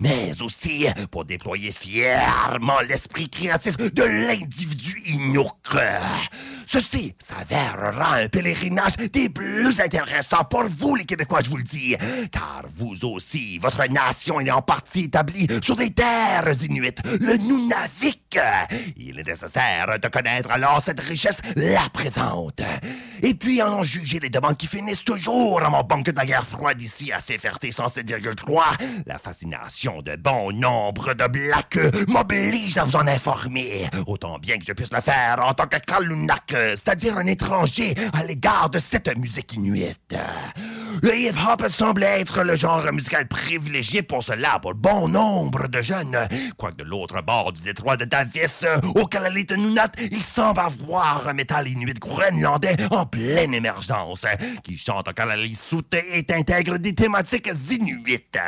mais 0.00 0.32
aussi 0.42 0.86
pour 1.10 1.24
déployer 1.24 1.72
fièrement 1.72 2.80
l'esprit 2.88 3.28
créatif 3.28 3.76
de 3.76 4.02
l'individu 4.02 5.02
Inuk. 5.06 5.76
Ceci 6.70 7.14
s'avérera 7.18 8.16
un 8.16 8.28
pèlerinage 8.28 8.98
des 9.10 9.30
plus 9.30 9.80
intéressants 9.80 10.44
pour 10.44 10.64
vous, 10.64 10.96
les 10.96 11.06
Québécois, 11.06 11.40
je 11.42 11.48
vous 11.48 11.56
le 11.56 11.62
dis, 11.62 11.96
car 12.30 12.64
vous 12.76 13.06
aussi, 13.06 13.56
votre 13.56 13.88
nation 13.88 14.38
est 14.38 14.50
en 14.50 14.60
partie 14.60 15.04
établie 15.04 15.46
sur 15.62 15.76
des 15.76 15.90
terres 15.90 16.52
inuites, 16.62 16.98
le 17.06 17.38
Nunavik. 17.38 18.38
Il 18.98 19.18
est 19.18 19.26
nécessaire 19.26 19.98
de 19.98 20.08
connaître 20.08 20.50
alors 20.50 20.82
cette 20.84 21.00
richesse 21.00 21.40
la 21.56 21.88
présente. 21.90 22.60
Et 23.22 23.32
puis 23.32 23.62
en 23.62 23.82
juger 23.82 24.18
les 24.20 24.28
demandes 24.28 24.58
qui 24.58 24.66
finissent 24.66 25.04
toujours 25.04 25.62
à 25.64 25.70
mon 25.70 25.82
bunker 25.82 26.12
de 26.12 26.18
la 26.18 26.26
guerre 26.26 26.46
froide 26.46 26.82
ici 26.82 27.10
à 27.12 27.18
CFRT 27.18 27.64
107,3, 27.70 28.62
la 29.06 29.18
fascination 29.18 30.02
de 30.02 30.16
bon 30.16 30.52
nombre 30.52 31.14
de 31.14 31.26
blacks 31.28 31.78
m'oblige 32.08 32.76
à 32.76 32.84
vous 32.84 32.96
en 32.96 33.06
informer, 33.06 33.88
autant 34.06 34.38
bien 34.38 34.58
que 34.58 34.66
je 34.66 34.72
puisse 34.74 34.92
le 34.92 35.00
faire 35.00 35.38
en 35.42 35.54
tant 35.54 35.66
que 35.66 35.78
Kalunak, 35.78 36.57
c'est-à-dire 36.76 37.16
un 37.16 37.26
étranger 37.26 37.94
à 38.12 38.24
l'égard 38.24 38.70
de 38.70 38.78
cette 38.78 39.16
musique 39.16 39.54
inuite. 39.54 40.16
Le 41.02 41.16
hip-hop 41.16 41.68
semble 41.68 42.02
être 42.02 42.42
le 42.42 42.56
genre 42.56 42.92
musical 42.92 43.28
privilégié 43.28 44.02
pour 44.02 44.22
cela 44.22 44.58
pour 44.58 44.74
bon 44.74 45.08
nombre 45.08 45.68
de 45.68 45.80
jeunes. 45.80 46.16
Quoique 46.56 46.76
de 46.76 46.84
l'autre 46.84 47.22
bord 47.22 47.52
du 47.52 47.62
détroit 47.62 47.96
de 47.96 48.04
Davis, 48.04 48.64
au 48.94 49.06
Kalalit 49.06 49.46
Nunat, 49.56 49.92
il 50.10 50.22
semble 50.22 50.60
avoir 50.60 51.28
un 51.28 51.34
métal 51.34 51.68
inuit 51.68 51.98
groenlandais 51.98 52.76
en 52.90 53.06
pleine 53.06 53.54
émergence, 53.54 54.24
qui 54.64 54.76
chante 54.76 55.08
en 55.08 55.12
Kalalisut 55.12 55.94
et 55.94 56.26
intègre 56.32 56.78
des 56.78 56.94
thématiques 56.94 57.50
inuites. 57.70 58.38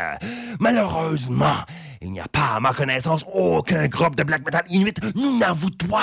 Malheureusement, 0.58 1.56
il 2.03 2.12
n'y 2.12 2.20
a 2.20 2.28
pas, 2.28 2.55
à 2.57 2.61
ma 2.61 2.72
connaissance, 2.72 3.24
aucun 3.32 3.86
groupe 3.86 4.16
de 4.16 4.22
black 4.22 4.44
metal 4.44 4.64
inuit 4.70 4.98
nunavoutois. 5.14 6.01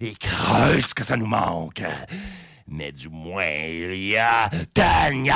Et 0.00 0.14
creuse 0.14 0.94
que 0.94 1.04
ça 1.04 1.16
nous 1.16 1.26
manque. 1.26 1.82
mais 2.68 2.90
du 2.92 3.08
moins 3.08 3.44
il 3.44 3.94
y 3.94 4.16
a 4.16 4.48
Tanya. 4.72 5.34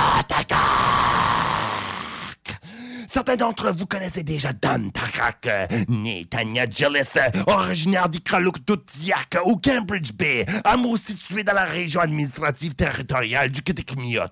Certains 3.13 3.35
d'entre 3.35 3.73
vous 3.73 3.87
connaissez 3.87 4.23
déjà 4.23 4.53
Dan 4.53 4.93
Tarak, 4.93 5.45
euh, 5.49 5.67
né 5.89 6.27
Tanya 6.31 6.65
Gillis, 6.71 7.11
euh, 7.17 7.43
originaire 7.49 8.09
d'Ikraluk-Tutiak 8.09 9.37
au 9.47 9.57
Cambridge 9.57 10.13
Bay, 10.13 10.47
hameau 10.63 10.97
situé 10.97 11.43
dans 11.43 11.55
la 11.55 11.65
région 11.65 12.03
administrative 12.03 12.77
territoriale 12.77 13.51
du 13.51 13.63
Kitikmiot. 13.63 14.23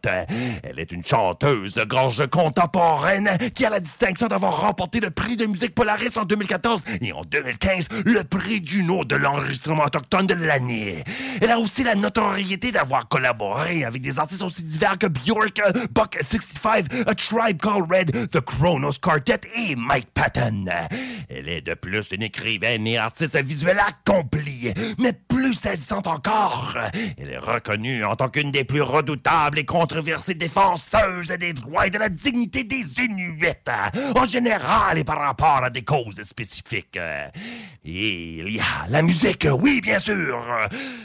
Elle 0.62 0.78
est 0.78 0.92
une 0.92 1.04
chanteuse 1.04 1.74
de 1.74 1.82
gorge 1.82 2.24
contemporaine 2.28 3.36
qui 3.52 3.66
a 3.66 3.70
la 3.70 3.80
distinction 3.80 4.28
d'avoir 4.28 4.60
remporté 4.60 5.00
le 5.00 5.10
prix 5.10 5.36
de 5.36 5.46
musique 5.46 5.74
Polaris 5.74 6.16
en 6.16 6.24
2014 6.24 6.84
et 7.00 7.12
en 7.12 7.22
2015 7.22 7.88
le 8.04 8.22
prix 8.22 8.62
Juno 8.64 9.04
de 9.04 9.16
l'enregistrement 9.16 9.86
autochtone 9.86 10.28
de 10.28 10.34
l'année. 10.34 11.02
Elle 11.42 11.50
a 11.50 11.58
aussi 11.58 11.82
la 11.82 11.96
notoriété 11.96 12.70
d'avoir 12.70 13.08
collaboré 13.08 13.82
avec 13.82 14.02
des 14.02 14.20
artistes 14.20 14.42
aussi 14.42 14.62
divers 14.62 14.98
que 14.98 15.08
Bjork, 15.08 15.60
Buck 15.90 16.16
65, 16.22 16.86
A 17.08 17.14
Tribe 17.16 17.60
Called 17.60 17.90
Red, 17.90 18.30
The 18.30 18.40
Kronos 18.68 18.98
Quartet 19.00 19.40
et 19.56 19.76
Mike 19.76 20.10
Patton. 20.12 20.66
Elle 21.30 21.48
est 21.48 21.62
de 21.62 21.72
plus 21.72 22.10
une 22.10 22.22
écrivaine 22.22 22.86
et 22.86 22.98
artiste 22.98 23.42
visuelle 23.42 23.78
accomplie, 23.78 24.74
mais 24.98 25.14
plus 25.14 25.54
saisissante 25.54 26.06
encore. 26.06 26.76
Elle 27.16 27.30
est 27.30 27.38
reconnue 27.38 28.04
en 28.04 28.14
tant 28.14 28.28
qu'une 28.28 28.50
des 28.50 28.64
plus 28.64 28.82
redoutables 28.82 29.58
et 29.58 29.64
controversées 29.64 30.34
défenseuses 30.34 31.28
des 31.28 31.54
droits 31.54 31.86
et 31.86 31.90
de 31.90 31.96
la 31.96 32.10
dignité 32.10 32.64
des 32.64 32.84
Inuits, 33.00 33.46
en 34.14 34.26
général 34.26 34.98
et 34.98 35.04
par 35.04 35.18
rapport 35.18 35.64
à 35.64 35.70
des 35.70 35.82
causes 35.82 36.22
spécifiques. 36.22 36.98
Et 37.84 38.38
il 38.38 38.50
y 38.50 38.60
a 38.60 38.86
la 38.90 39.00
musique, 39.00 39.46
oui, 39.50 39.80
bien 39.80 39.98
sûr. 39.98 40.44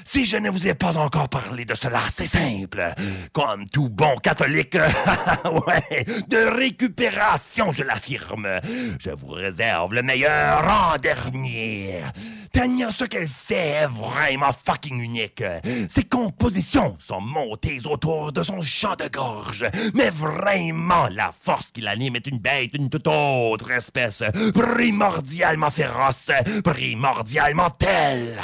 Si 0.03 0.26
je 0.26 0.36
ne 0.36 0.49
vous 0.49 0.68
ai 0.68 0.74
pas 0.74 0.97
encore 0.97 1.30
parlé 1.30 1.64
de 1.64 1.76
cela, 1.76 2.01
c'est 2.14 2.28
simple. 2.28 2.93
Comme 3.32 3.70
tout 3.70 3.88
bon 3.88 4.18
catholique, 4.18 4.74
de 6.28 6.57
récupération, 6.57 7.53
je 7.56 7.84
l'affirme. 7.84 8.47
Je 8.99 9.12
vous 9.12 9.28
réserve 9.28 9.93
le 9.93 10.01
meilleur 10.01 10.64
en 10.66 10.97
dernier. 10.97 12.01
Tania, 12.51 12.89
ce 12.91 13.06
qu'elle 13.06 13.28
fait 13.28 13.84
est 13.84 13.88
vraiment 13.88 14.51
fucking 14.51 14.99
unique. 14.99 15.43
Ses 15.89 16.04
compositions 16.04 16.95
sont 16.99 17.22
montées 17.22 17.80
autour 17.86 18.32
de 18.32 18.43
son 18.43 18.62
chant 18.62 18.95
de 18.95 19.08
gorge. 19.08 19.66
Mais 19.93 20.10
vraiment, 20.10 21.08
la 21.10 21.32
force 21.32 21.72
qui 21.72 21.82
l'anime 21.82 22.16
est 22.16 22.28
une 22.28 22.39
bête 22.39 22.74
d'une 22.74 22.89
toute 22.89 23.08
autre 23.08 23.72
espèce. 23.72 24.24
Primordialement 24.54 25.72
féroce, 25.72 26.32
primordialement 26.64 27.70
telle. 27.70 28.38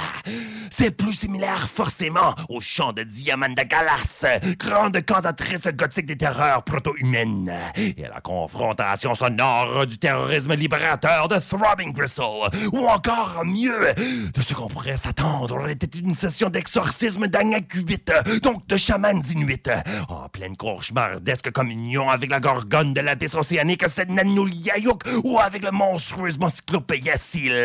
C'est 0.72 0.92
plus 0.92 1.14
similaire 1.14 1.68
forcément 1.68 2.36
au 2.48 2.62
chant 2.62 2.94
de 2.94 3.04
Diamanda 3.04 3.66
Galas, 3.66 4.26
grande 4.58 5.04
cantatrice 5.06 5.68
gothique 5.74 6.06
des 6.06 6.18
terreurs 6.18 6.64
proto-humaines. 6.64 7.52
Et 7.76 7.96
la 8.02 8.22
confrontation 8.22 8.99
sonore 9.16 9.86
du 9.88 9.98
terrorisme 9.98 10.54
libérateur 10.54 11.28
de 11.28 11.38
Throbbing 11.38 11.94
Gristle, 11.94 12.50
ou 12.74 12.88
encore 12.88 13.44
mieux, 13.46 13.94
de 14.34 14.42
ce 14.42 14.54
qu'on 14.54 14.68
pourrait 14.68 14.98
s'attendre 14.98 15.68
était 15.70 15.98
une 15.98 16.16
session 16.16 16.50
d'exorcisme 16.50 17.28
d'Angakubit, 17.28 18.04
donc 18.42 18.68
de 18.68 18.78
chamans 18.78 19.22
inuits, 19.32 19.64
en 20.10 20.28
pleine 20.30 20.58
cauchemardesque 20.58 21.52
communion 21.52 22.10
avec 22.10 22.30
la 22.30 22.40
gorgone 22.40 22.94
de 22.94 23.02
l'abysse 23.02 23.36
océanique 23.36 23.88
Sednanuliayuk 23.88 25.04
ou 25.24 25.40
avec 25.40 25.64
le 25.64 25.72
monstrueusement 25.72 26.50
cyclopéia 26.50 27.16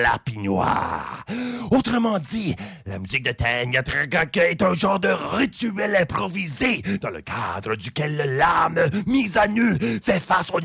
Lapinois. 0.02 1.24
Autrement 1.70 2.18
dit, 2.18 2.54
la 2.86 2.98
musique 2.98 3.24
de 3.24 3.32
Tanya 3.32 3.82
Tragak 3.82 4.36
est 4.36 4.62
un 4.62 4.74
genre 4.74 5.00
de 5.00 5.08
rituel 5.08 5.96
improvisé 5.96 6.82
dans 7.00 7.10
le 7.10 7.22
cadre 7.22 7.74
duquel 7.76 8.36
l'âme, 8.38 8.80
mise 9.06 9.36
à 9.36 9.48
nu, 9.48 9.76
fait 10.02 10.20
face 10.20 10.50
au 10.52 10.60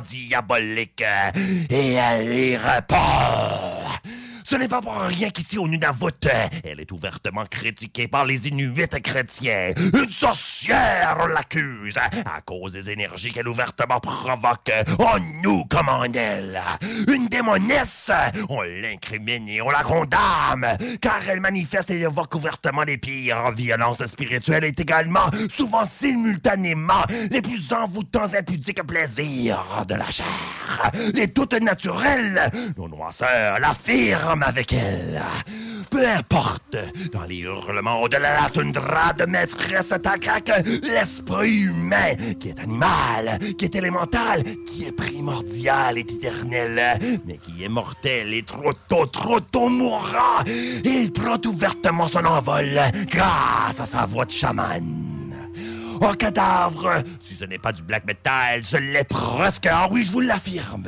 diabolique 0.00 1.04
et 1.70 1.92
elle 1.94 2.32
y 2.32 2.56
répond. 2.56 2.96
Ce 4.48 4.54
n'est 4.54 4.68
pas 4.68 4.80
pour 4.80 4.96
rien 4.96 5.30
qu'ici 5.30 5.58
au 5.58 5.66
Nunavut, 5.66 6.28
elle 6.62 6.78
est 6.78 6.92
ouvertement 6.92 7.44
critiquée 7.46 8.06
par 8.06 8.24
les 8.24 8.46
Inuits 8.46 8.86
chrétiens. 9.02 9.72
Une 9.76 10.08
sorcière, 10.08 11.26
l'accuse, 11.34 11.96
à 11.96 12.40
cause 12.42 12.74
des 12.74 12.88
énergies 12.90 13.32
qu'elle 13.32 13.48
ouvertement 13.48 13.98
provoque 13.98 14.70
en 15.00 15.18
nous 15.42 15.64
comme 15.64 15.88
en 15.88 16.04
elle. 16.04 16.60
Une 17.08 17.26
démonesse, 17.26 18.12
on 18.48 18.62
l'incrimine 18.62 19.48
et 19.48 19.60
on 19.60 19.70
la 19.70 19.82
condamne, 19.82 20.78
car 21.00 21.18
elle 21.28 21.40
manifeste 21.40 21.90
et 21.90 22.02
évoque 22.02 22.36
ouvertement 22.36 22.84
les 22.84 22.98
pires 22.98 23.50
violences 23.50 24.06
spirituelles 24.06 24.66
et 24.66 24.74
également, 24.80 25.28
souvent 25.52 25.84
simultanément, 25.84 27.02
les 27.32 27.42
plus 27.42 27.72
envoûtants 27.72 28.32
impudiques 28.32 28.86
plaisirs 28.86 29.84
de 29.88 29.96
la 29.96 30.08
chair. 30.08 30.26
Les 31.14 31.32
toutes 31.32 31.60
naturelles, 31.60 32.48
nos 32.76 32.86
noisseurs 32.86 33.58
l'affirment 33.58 34.35
avec 34.42 34.72
elle. 34.72 35.22
Peu 35.90 36.06
importe, 36.06 36.76
dans 37.12 37.24
les 37.24 37.38
hurlements 37.38 38.02
au-delà 38.02 38.36
de 38.36 38.42
la 38.42 38.50
toundra 38.50 39.12
de 39.12 39.24
maîtresse 39.24 39.94
Takak, 40.02 40.50
l'esprit 40.82 41.60
humain, 41.60 42.14
qui 42.40 42.48
est 42.48 42.60
animal, 42.60 43.38
qui 43.56 43.64
est 43.64 43.74
élémental, 43.74 44.42
qui 44.66 44.84
est 44.84 44.92
primordial 44.92 45.98
et 45.98 46.00
éternel, 46.00 47.20
mais 47.24 47.38
qui 47.38 47.64
est 47.64 47.68
mortel 47.68 48.34
et 48.34 48.42
trop 48.42 48.72
tôt, 48.88 49.06
trop 49.06 49.40
tôt 49.40 49.68
mourra, 49.68 50.42
il 50.46 51.12
prend 51.12 51.38
ouvertement 51.46 52.08
son 52.08 52.24
envol 52.24 52.80
grâce 53.08 53.80
à 53.80 53.86
sa 53.86 54.06
voix 54.06 54.24
de 54.24 54.32
chaman. 54.32 55.15
Oh, 56.00 56.12
cadavre! 56.18 57.02
Si 57.20 57.34
ce 57.34 57.44
n'est 57.44 57.58
pas 57.58 57.72
du 57.72 57.82
black 57.82 58.04
metal, 58.06 58.62
je 58.62 58.76
l'ai 58.76 59.04
presque. 59.04 59.66
Ah 59.70 59.88
oui, 59.90 60.02
je 60.02 60.12
vous 60.12 60.20
l'affirme. 60.20 60.84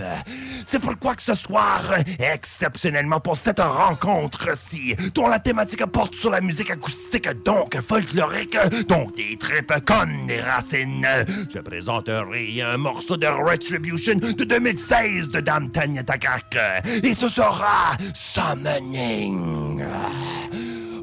C'est 0.67 0.79
pourquoi 0.79 1.15
que 1.15 1.23
ce 1.23 1.35
soir, 1.35 1.83
exceptionnellement 2.19 3.21
pour 3.21 3.37
cette 3.37 3.61
rencontre-ci, 3.61 4.95
dont 5.15 5.29
la 5.29 5.39
thématique 5.39 5.85
porte 5.87 6.15
sur 6.15 6.31
la 6.31 6.41
musique 6.41 6.71
acoustique, 6.71 7.29
donc 7.45 7.81
folklorique, 7.81 8.57
donc 8.87 9.17
des 9.17 9.37
tripes 9.39 9.85
comme 9.85 10.27
des 10.27 10.41
racines, 10.41 11.07
je 11.53 11.59
présenterai 11.59 12.63
un 12.63 12.77
morceau 12.77 13.17
de 13.17 13.27
Retribution 13.27 14.17
de 14.17 14.45
2016 14.45 15.29
de 15.29 15.41
Dame 15.41 15.71
Tanya 15.71 16.03
Takak. 16.03 16.57
Et 17.03 17.15
ce 17.15 17.29
sera 17.29 17.97
Summoning. 18.15 19.85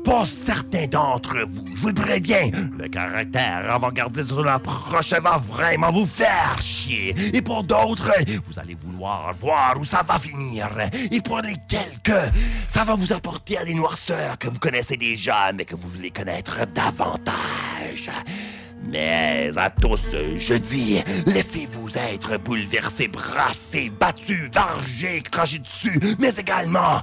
Pour 0.06 0.28
certains 0.28 0.86
d'entre 0.86 1.46
vous, 1.50 1.68
je 1.76 1.82
vous 1.82 1.94
préviens, 1.94 2.52
le 2.78 2.88
caractère 2.88 3.70
avant-gardiste 3.72 4.36
de 4.36 4.44
l'approche 4.44 5.10
va 5.14 5.38
vraiment 5.38 5.92
vous 5.92 6.06
faire 6.06 6.62
chier. 6.62 7.16
Et 7.34 7.42
pour 7.42 7.64
d'autres, 7.64 8.12
vous 8.46 8.60
allez 8.60 8.76
vouloir 8.76 9.34
voir 9.34 9.76
où 9.80 9.84
ça 9.84 10.04
va 10.08 10.20
finir. 10.20 10.70
Et 11.12 11.20
pour 11.22 11.42
les 11.42 11.56
quelques, 11.68 12.32
ça 12.68 12.84
va 12.84 12.94
vous 12.94 13.14
apporter 13.14 13.58
à 13.58 13.66
des 13.66 13.74
noirceurs 13.74 14.38
que 14.38 14.48
vous 14.48 14.60
connaissez 14.60 14.96
déjà, 14.96 15.52
mais 15.52 15.66
que 15.66 15.76
vous 15.76 15.90
voulez 15.90 16.12
connaître 16.12 16.60
davantage. 16.68 18.12
Mais 18.88 19.50
à 19.56 19.72
tous, 19.72 20.16
je 20.38 20.54
dis, 20.54 21.02
laissez-vous 21.26 21.98
être 21.98 22.38
bouleversés, 22.38 23.08
brassés, 23.08 23.90
battus, 23.90 24.52
vargés, 24.54 25.24
crachés 25.24 25.60
dessus, 25.60 26.00
mais 26.20 26.36
également 26.36 27.02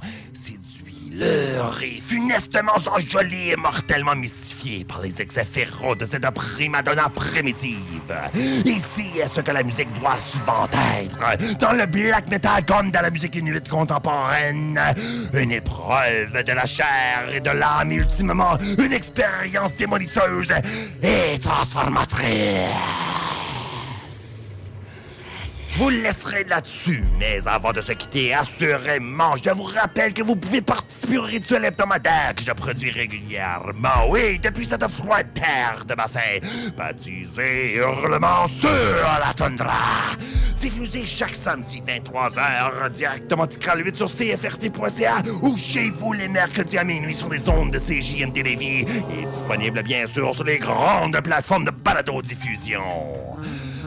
séduits, 1.13 1.19
leurrés, 1.19 2.01
funestement 2.05 2.73
enjolés 2.91 3.51
et 3.53 3.55
mortellement 3.55 4.15
mystifiés 4.15 4.83
par 4.83 5.01
les 5.01 5.21
excès 5.21 5.45
féroces 5.45 5.97
de 5.97 6.05
cette 6.05 6.29
primadonna 6.31 7.09
primitive. 7.09 8.13
Ici 8.65 9.19
est 9.19 9.27
ce 9.27 9.41
que 9.41 9.51
la 9.51 9.63
musique 9.63 9.91
doit 9.99 10.19
souvent 10.19 10.67
être, 10.97 11.57
dans 11.59 11.73
le 11.73 11.85
black 11.85 12.29
metal 12.29 12.65
comme 12.65 12.91
dans 12.91 13.01
la 13.01 13.09
musique 13.09 13.35
inuite 13.35 13.69
contemporaine, 13.69 14.79
une 15.33 15.51
épreuve 15.51 16.43
de 16.43 16.51
la 16.51 16.65
chair 16.65 17.29
et 17.33 17.39
de 17.39 17.49
l'âme 17.49 17.91
et 17.91 17.95
ultimement 17.95 18.57
une 18.77 18.93
expérience 18.93 19.75
démolisseuse 19.75 20.51
et 21.01 21.39
transformatrice. 21.39 23.32
Je 25.73 25.79
vous 25.79 25.89
laisserai 25.89 26.43
là-dessus, 26.43 27.03
mais 27.17 27.39
avant 27.47 27.71
de 27.71 27.81
se 27.81 27.93
quitter, 27.93 28.31
assurément, 28.31 29.35
je 29.43 29.49
vous 29.49 29.63
rappelle 29.63 30.13
que 30.13 30.21
vous 30.21 30.35
pouvez 30.35 30.61
participer 30.61 31.17
au 31.17 31.23
rituel 31.23 31.65
hebdomadaire 31.65 32.35
que 32.35 32.43
je 32.43 32.51
produis 32.51 32.91
régulièrement. 32.91 34.07
Oui, 34.09 34.37
depuis 34.37 34.67
cette 34.67 34.87
froide 34.87 35.33
terre 35.33 35.83
de 35.87 35.95
ma 35.95 36.07
fête, 36.07 36.45
baptisé 36.77 37.77
Hurlement 37.77 38.47
sur 38.47 38.69
la 38.69 39.33
tundra. 39.33 39.73
Diffusé 40.57 41.05
chaque 41.05 41.35
samedi 41.35 41.81
23h 41.81 42.91
directement 42.91 43.47
du 43.47 43.57
8 43.57 43.95
sur 43.95 44.11
CFRT.ca 44.11 45.23
ou 45.41 45.57
chez 45.57 45.89
vous 45.89 46.13
les 46.13 46.29
mercredis 46.29 46.77
à 46.77 46.83
minuit 46.83 47.15
sur 47.15 47.29
les 47.29 47.49
ondes 47.49 47.71
de 47.71 47.79
CJMD 47.79 48.45
Lévis 48.45 48.85
et 49.09 49.25
disponible 49.25 49.81
bien 49.81 50.05
sûr 50.05 50.35
sur 50.35 50.43
les 50.43 50.59
grandes 50.59 51.19
plateformes 51.19 51.65
de 51.65 51.71
balado-diffusion. 51.71 52.83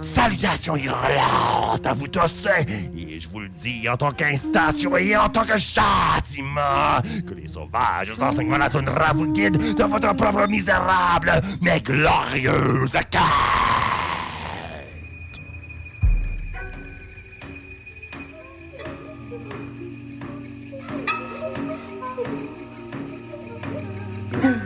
Salutations 0.02 0.76
hurlantes 0.76 1.86
à 1.86 1.92
vous 1.92 2.08
tous. 2.08 2.46
Hein. 2.46 2.64
Et 2.96 3.20
je 3.20 3.28
vous 3.28 3.40
le 3.40 3.48
dis 3.48 3.88
en 3.88 3.96
tant 3.96 4.12
qu'instation 4.12 4.96
et 4.96 5.16
en 5.16 5.28
tant 5.28 5.44
que 5.44 5.58
châtiment, 5.58 7.00
que 7.26 7.34
les 7.34 7.48
sauvages 7.48 8.12
enseignements 8.20 8.58
la 8.58 8.68
vous 9.14 9.32
guident 9.32 9.74
dans 9.74 9.88
votre 9.88 10.12
propre 10.14 10.46
misérable 10.48 11.32
mais 11.62 11.80
glorieuse 11.80 12.92
quête. 12.92 13.20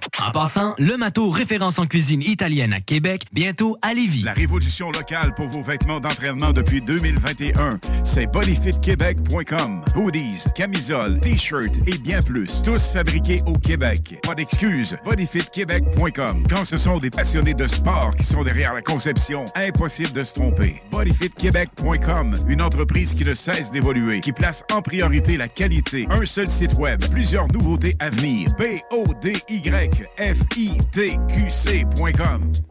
En 0.23 0.29
passant, 0.29 0.75
le 0.77 0.97
Mato 0.97 1.31
référence 1.31 1.79
en 1.79 1.87
cuisine 1.87 2.21
italienne 2.21 2.73
à 2.73 2.79
Québec, 2.79 3.25
bientôt 3.31 3.77
à 3.81 3.95
Lévis. 3.95 4.21
La 4.21 4.33
révolution 4.33 4.91
locale 4.91 5.33
pour 5.33 5.47
vos 5.47 5.63
vêtements 5.63 5.99
d'entraînement 5.99 6.53
depuis 6.53 6.79
2021, 6.79 7.79
c'est 8.03 8.27
bodyfitquebec.com. 8.31 9.83
Hoodies, 9.95 10.43
camisoles, 10.53 11.19
t-shirts 11.21 11.77
et 11.87 11.97
bien 11.97 12.21
plus, 12.21 12.61
tous 12.61 12.91
fabriqués 12.91 13.41
au 13.47 13.53
Québec. 13.53 14.19
Pas 14.21 14.35
d'excuses, 14.35 14.95
bodyfitquebec.com. 15.05 16.43
Quand 16.47 16.65
ce 16.65 16.77
sont 16.77 16.99
des 16.99 17.09
passionnés 17.09 17.55
de 17.55 17.67
sport 17.67 18.15
qui 18.15 18.23
sont 18.23 18.43
derrière 18.43 18.75
la 18.75 18.83
conception, 18.83 19.45
impossible 19.55 20.11
de 20.11 20.23
se 20.23 20.35
tromper. 20.35 20.83
bodyfitquebec.com, 20.91 22.37
une 22.47 22.61
entreprise 22.61 23.15
qui 23.15 23.23
ne 23.23 23.33
cesse 23.33 23.71
d'évoluer, 23.71 24.21
qui 24.21 24.33
place 24.33 24.63
en 24.71 24.83
priorité 24.83 25.37
la 25.37 25.47
qualité. 25.47 26.05
Un 26.11 26.25
seul 26.25 26.47
site 26.47 26.75
web, 26.75 27.03
plusieurs 27.09 27.47
nouveautés 27.47 27.95
à 27.99 28.11
venir. 28.11 28.51
B 28.59 28.63
O 32.03 32.70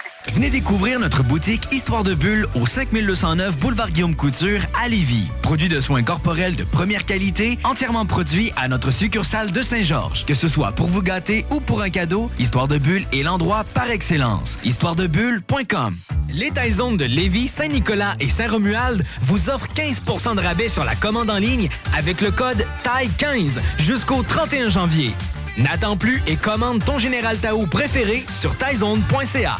Venez 0.33 0.49
découvrir 0.49 0.99
notre 0.99 1.23
boutique 1.23 1.67
Histoire 1.73 2.03
de 2.03 2.13
Bulle 2.13 2.47
au 2.55 2.65
5209 2.65 3.57
Boulevard 3.57 3.91
Guillaume 3.91 4.15
Couture 4.15 4.61
à 4.81 4.87
Lévis. 4.87 5.29
Produit 5.41 5.67
de 5.67 5.81
soins 5.81 6.03
corporels 6.03 6.55
de 6.55 6.63
première 6.63 7.05
qualité, 7.05 7.57
entièrement 7.63 8.05
produit 8.05 8.53
à 8.55 8.67
notre 8.67 8.91
succursale 8.91 9.51
de 9.51 9.61
Saint-Georges. 9.61 10.25
Que 10.25 10.33
ce 10.33 10.47
soit 10.47 10.71
pour 10.71 10.87
vous 10.87 11.01
gâter 11.01 11.45
ou 11.49 11.59
pour 11.59 11.81
un 11.81 11.89
cadeau, 11.89 12.29
Histoire 12.39 12.67
de 12.67 12.77
Bulle 12.77 13.05
est 13.11 13.23
l'endroit 13.23 13.65
par 13.73 13.89
excellence. 13.89 14.57
Histoiredebulle.com 14.63 15.95
Les 16.33 16.51
Taizones 16.51 16.97
de 16.97 17.05
Lévis, 17.05 17.47
Saint-Nicolas 17.47 18.15
et 18.19 18.29
Saint-Romuald 18.29 19.03
vous 19.23 19.49
offrent 19.49 19.73
15% 19.73 20.35
de 20.35 20.41
rabais 20.41 20.69
sur 20.69 20.85
la 20.85 20.95
commande 20.95 21.29
en 21.29 21.39
ligne 21.39 21.67
avec 21.97 22.21
le 22.21 22.31
code 22.31 22.65
TAI15 22.83 23.59
jusqu'au 23.79 24.23
31 24.23 24.69
janvier. 24.69 25.11
N'attends 25.57 25.97
plus 25.97 26.21
et 26.27 26.37
commande 26.37 26.83
ton 26.85 26.99
Général 26.99 27.37
Tao 27.37 27.65
préféré 27.65 28.25
sur 28.29 28.55
taizone.ca. 28.55 29.59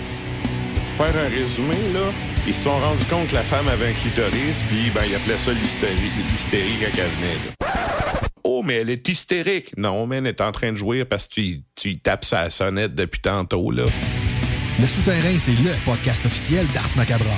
Pour 0.97 1.07
faire 1.07 1.15
un 1.23 1.29
résumé, 1.29 1.75
là, 1.93 2.11
ils 2.47 2.53
se 2.53 2.63
sont 2.63 2.77
rendus 2.77 3.03
compte 3.09 3.27
que 3.29 3.35
la 3.35 3.43
femme 3.43 3.67
avait 3.67 3.89
un 3.89 3.93
clitoris, 3.93 4.63
puis 4.67 4.89
ben, 4.93 5.01
ils 5.07 5.15
appelaient 5.15 5.37
ça 5.37 5.51
l'hystérie, 5.51 6.11
l'hystérie 6.31 6.77
quand 6.79 6.97
elle 6.97 7.09
venait. 7.09 7.39
là. 7.45 7.69
Oh, 8.43 8.61
mais 8.63 8.75
elle 8.75 8.89
est 8.89 9.07
hystérique. 9.07 9.77
Non, 9.77 10.05
mais 10.07 10.17
elle 10.17 10.27
est 10.27 10.41
en 10.41 10.51
train 10.51 10.71
de 10.71 10.77
jouer 10.77 11.05
parce 11.05 11.27
que 11.27 11.35
tu, 11.35 11.61
tu 11.75 11.99
tapes 11.99 12.25
sa 12.25 12.49
sonnette 12.49 12.95
depuis 12.95 13.21
tantôt, 13.21 13.71
là. 13.71 13.85
Le 14.79 14.87
Souterrain, 14.87 15.37
c'est 15.37 15.51
le 15.51 15.73
podcast 15.85 16.25
officiel 16.25 16.65
d'Ars 16.73 16.89
Macabra. 16.97 17.37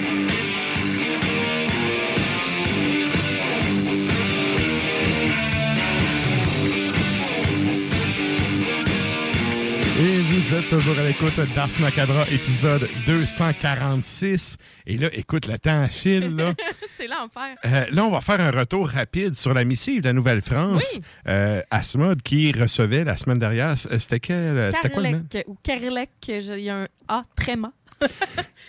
Et 10.03 10.17
vous 10.17 10.55
êtes 10.55 10.67
toujours 10.67 10.97
à 10.97 11.03
l'écoute 11.03 11.39
d'Ars 11.53 11.69
Macabra, 11.79 12.23
épisode 12.31 12.89
246. 13.05 14.57
Et 14.87 14.97
là, 14.97 15.09
écoute, 15.13 15.45
le 15.45 15.59
temps 15.59 15.87
file, 15.89 16.35
là. 16.35 16.55
c'est 16.97 17.05
l'enfer. 17.05 17.55
Euh, 17.65 17.85
là, 17.91 18.05
on 18.05 18.09
va 18.09 18.19
faire 18.21 18.41
un 18.41 18.49
retour 18.49 18.89
rapide 18.89 19.35
sur 19.35 19.53
la 19.53 19.63
missive 19.63 20.01
de 20.01 20.07
la 20.07 20.13
Nouvelle-France. 20.13 20.93
Oui. 20.95 21.01
Euh, 21.27 21.61
Asmod, 21.69 22.23
qui 22.23 22.51
recevait 22.51 23.03
la 23.03 23.15
semaine 23.15 23.37
dernière, 23.37 23.77
c'était 23.77 24.19
quel? 24.19 24.57
euh, 24.57 24.71
C'était 24.71 24.89
quoi 24.89 25.03
le 25.03 25.09
nom? 25.11 25.23
Carlec 25.29 25.45
ou 25.47 25.57
Carlec, 25.61 26.09
il 26.27 26.59
y 26.63 26.69
a 26.71 26.77
un 26.77 26.87
A 27.07 27.21
très. 27.35 27.55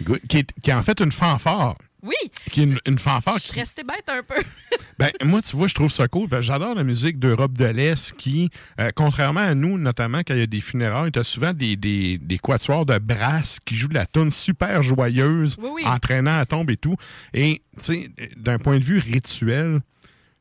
Good. 0.03 0.21
Qui 0.29 0.39
est, 0.39 0.53
qui 0.63 0.71
est 0.71 0.75
en 0.75 0.83
fait 0.83 1.01
une 1.01 1.13
fanfare. 1.13 1.77
Oui, 2.03 2.15
Qui 2.51 2.63
est 2.63 2.65
une, 2.65 2.81
une 2.87 2.99
fanfare 2.99 3.39
je 3.39 3.49
qui, 3.53 3.61
restée 3.61 3.85
bête 3.85 4.09
un 4.09 4.23
peu. 4.23 4.43
Ben, 4.99 5.11
moi, 5.25 5.41
tu 5.41 5.57
vois, 5.57 5.67
je 5.69 5.75
trouve 5.75 5.91
ça 5.91 6.07
cool. 6.09 6.29
Ben, 6.29 6.41
J'adore 6.41 6.75
la 6.75 6.85
musique 6.85 7.19
d'Europe 7.19 7.53
de 7.57 7.65
l'Est 7.65 8.13
qui, 8.17 8.51
euh, 8.81 8.91
contrairement 8.95 9.41
à 9.41 9.55
nous, 9.55 9.79
notamment 9.79 10.19
quand 10.19 10.35
il 10.35 10.41
y 10.41 10.43
a 10.43 10.47
des 10.47 10.61
funérailles, 10.61 11.13
tu 11.13 11.19
as 11.19 11.25
souvent 11.25 11.53
des, 11.53 11.77
des, 11.77 12.19
des 12.19 12.39
quatuors 12.39 12.87
de 12.87 12.99
brasse 12.99 13.59
qui 13.65 13.75
jouent 13.75 13.89
de 13.89 13.95
la 13.95 14.07
tune 14.07 14.31
super 14.31 14.83
joyeuse, 14.83 15.57
Oui, 15.61 15.71
oui. 15.75 15.83
entraînant 15.87 16.39
à 16.39 16.47
tombe 16.47 16.71
et 16.71 16.77
tout. 16.77 16.97
Et, 17.35 17.63
tu 17.79 17.85
sais, 17.85 18.11
d'un 18.37 18.59
point 18.59 18.79
de 18.79 18.85
vue 18.85 18.99
rituel, 18.99 19.81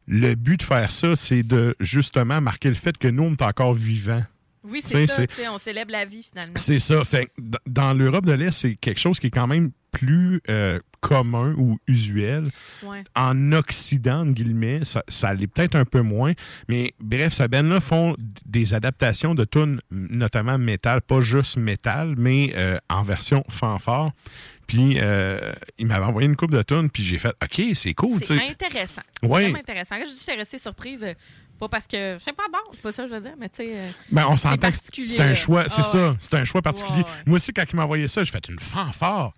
le 0.08 0.36
but 0.36 0.58
de 0.60 0.64
faire 0.64 0.92
ça, 0.92 1.16
c'est 1.16 1.44
de 1.44 1.76
justement 1.80 2.42
marquer 2.42 2.70
le 2.70 2.76
fait 2.76 2.98
que 2.98 3.08
nous, 3.08 3.24
on 3.24 3.34
est 3.34 3.42
encore 3.44 3.74
vivants. 3.74 4.24
Oui, 4.64 4.82
c'est 4.84 5.08
ça. 5.08 5.24
On 5.52 5.58
célèbre 5.58 5.92
la 5.92 6.06
vie 6.06 6.24
finalement. 6.24 6.54
C'est 6.58 6.80
ça. 6.80 7.04
Fait 7.04 7.30
dans 7.66 7.94
l'Europe 7.94 8.26
de 8.26 8.34
l'Est, 8.34 8.52
c'est 8.52 8.76
quelque 8.76 9.00
chose 9.00 9.20
qui 9.20 9.28
est 9.28 9.32
quand 9.32 9.48
même 9.48 9.72
plus 9.92 10.42
euh, 10.50 10.80
commun 11.02 11.54
ou 11.58 11.78
usuel. 11.88 12.50
Ouais. 12.84 13.04
En 13.16 13.52
Occident, 13.52 14.22
entre 14.22 14.32
guillemets, 14.34 14.84
ça, 14.84 15.04
ça 15.08 15.34
l'est 15.34 15.48
peut-être 15.48 15.76
un 15.76 15.86
peu 15.86 16.02
moins. 16.02 16.34
Mais 16.70 16.94
bref, 17.00 17.34
ces 17.34 17.48
bands-là 17.48 17.80
font 17.82 18.16
des 18.46 18.74
adaptations 18.74 19.36
de 19.36 19.44
tunes, 19.44 19.82
notamment 19.92 20.58
métal, 20.58 21.02
pas 21.02 21.22
juste 21.22 21.58
métal, 21.58 22.16
mais 22.18 22.54
euh, 22.56 22.78
en 22.90 23.04
version 23.04 23.44
fanfare. 23.50 24.12
Puis, 24.68 25.00
euh, 25.02 25.52
il 25.78 25.88
m'avait 25.88 26.06
envoyé 26.06 26.30
une 26.30 26.38
coupe 26.38 26.52
de 26.52 26.62
tunes, 26.62 26.90
puis 26.90 27.04
j'ai 27.04 27.20
fait 27.20 27.36
OK, 27.44 27.62
c'est 27.74 27.94
cool. 27.94 28.24
C'est 28.24 28.40
intéressant. 28.50 29.02
Ouais. 29.22 29.42
Vraiment 29.44 29.60
intéressant. 29.60 29.96
Là, 29.98 30.06
je 30.06 30.10
dis 30.12 30.14
que 30.16 30.20
j'étais 30.22 30.36
restée 30.38 30.58
surprise. 30.58 31.06
Pas 31.60 31.68
parce 31.70 31.86
que 31.86 32.18
c'est 32.24 32.36
pas 32.36 32.48
bon, 32.52 32.58
c'est 32.72 32.82
pas 32.82 32.92
ça 32.92 33.04
que 33.04 33.10
je 33.10 33.14
veux 33.16 33.22
dire, 33.22 33.34
mais 33.40 33.50
tu 33.50 33.58
sais. 33.58 33.76
Ben, 34.12 34.26
on 34.28 34.36
c'est 34.38 34.44
s'entend 34.48 34.56
que 34.56 34.74
c'est- 34.74 34.82
particulier, 34.84 35.08
c'est 35.10 35.22
un 35.22 35.26
là. 35.28 35.36
choix, 35.36 35.68
c'est 35.68 35.82
Ah 35.82 35.84
ça, 35.84 36.10
ouais. 36.12 36.16
c'est 36.18 36.34
un 36.36 36.44
choix 36.46 36.62
particulier. 36.64 37.02
Ouais. 37.02 37.06
Moi 37.28 37.36
aussi, 37.36 37.52
quand 37.54 37.64
il 37.72 37.76
m'a 37.76 37.84
envoyé 37.84 38.08
ça, 38.08 38.24
j'ai 38.24 38.32
fait 38.32 38.48
une 38.50 38.58
fanfare. 38.58 39.34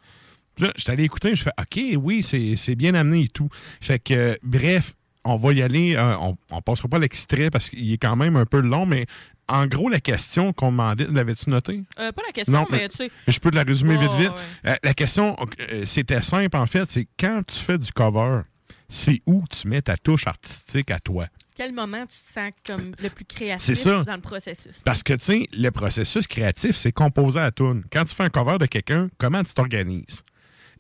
Puis 0.56 0.66
là, 0.66 0.72
j'étais 0.76 0.92
allé 0.92 1.04
écouter, 1.04 1.36
je 1.36 1.44
fais 1.44 1.52
OK, 1.60 1.80
oui, 2.04 2.24
c'est 2.24 2.56
c'est 2.58 2.76
bien 2.76 2.94
amené 2.96 3.24
et 3.24 3.28
tout. 3.28 3.50
Fait 3.82 4.00
que, 4.00 4.14
euh, 4.14 4.36
bref, 4.44 4.94
on 5.24 5.38
va 5.38 5.54
y 5.54 5.62
aller. 5.62 5.96
euh, 5.96 6.16
on, 6.20 6.38
on 6.52 6.62
passera 6.62 6.88
pas 6.88 7.00
l'extrait 7.00 7.50
parce 7.50 7.70
qu'il 7.70 7.92
est 7.92 7.98
quand 7.98 8.16
même 8.16 8.36
un 8.36 8.46
peu 8.46 8.60
long, 8.60 8.86
mais 8.86 9.06
en 9.50 9.68
gros, 9.68 9.90
la 9.90 10.00
question 10.00 10.54
qu'on 10.54 10.72
demandait, 10.72 11.08
l'avais-tu 11.10 11.50
noté? 11.50 11.84
Euh, 12.00 12.12
pas 12.12 12.22
la 12.26 12.32
question, 12.32 12.54
Non, 12.54 12.66
mais, 12.72 12.78
mais 12.84 12.90
tu 12.90 12.98
sais. 12.98 13.12
Je 13.28 13.40
peux 13.40 13.52
te 13.52 13.56
la 13.56 13.64
résumer 13.64 13.98
vite, 13.98 14.14
vite. 14.14 14.30
ouais. 14.30 14.72
Euh, 14.72 14.76
la 14.84 14.94
question, 14.94 15.36
euh, 15.72 15.84
c'était 15.86 16.22
simple, 16.22 16.56
en 16.56 16.66
fait, 16.66 16.88
c'est 16.88 17.08
quand 17.20 17.42
tu 17.46 17.58
fais 17.60 17.78
du 17.78 17.92
cover, 17.92 18.42
c'est 18.88 19.22
où 19.26 19.44
tu 19.50 19.68
mets 19.68 19.82
ta 19.82 19.98
touche 19.98 20.28
artistique 20.28 20.92
à 20.92 21.00
toi? 21.00 21.28
Quel 21.56 21.74
moment 21.74 22.04
tu 22.08 22.18
te 22.18 22.34
sens 22.34 22.52
comme 22.66 22.96
le 23.02 23.10
plus 23.10 23.26
créatif 23.26 23.76
ça. 23.78 24.04
dans 24.06 24.16
le 24.16 24.22
processus? 24.22 24.82
Parce 24.86 25.04
que, 25.04 25.14
tu 25.14 25.20
sais, 25.26 25.48
le 25.54 25.70
processus 25.72 26.26
créatif, 26.26 26.76
c'est 26.78 26.92
composer 26.92 27.40
à 27.40 27.52
tune. 27.52 27.84
Quand 27.92 28.06
tu 28.06 28.16
fais 28.16 28.24
un 28.24 28.30
cover 28.30 28.58
de 28.60 28.66
quelqu'un, 28.66 29.10
comment 29.18 29.44
tu 29.44 29.54
t'organises? 29.54 30.24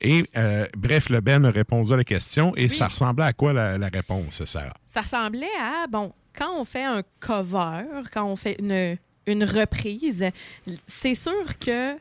Et, 0.03 0.25
euh, 0.35 0.67
bref, 0.75 1.09
le 1.09 1.21
Ben 1.21 1.45
a 1.45 1.49
répondu 1.49 1.93
à 1.93 1.97
la 1.97 2.03
question 2.03 2.53
et 2.55 2.63
Oui. 2.63 2.69
ça 2.69 2.87
ressemblait 2.87 3.25
à 3.25 3.33
quoi 3.33 3.53
la, 3.53 3.77
la 3.77 3.87
réponse, 3.87 4.43
Sarah? 4.45 4.73
Ça 4.89 5.01
ressemblait 5.01 5.47
à, 5.59 5.87
bon, 5.87 6.11
quand 6.37 6.59
on 6.59 6.65
fait 6.65 6.83
un 6.83 7.01
cover, 7.19 7.83
quand 8.13 8.25
on 8.25 8.35
fait 8.35 8.57
une, 8.59 8.97
une 9.25 9.43
reprise, 9.45 10.25
c'est 10.87 11.15
sûr 11.15 11.57
que 11.59 11.95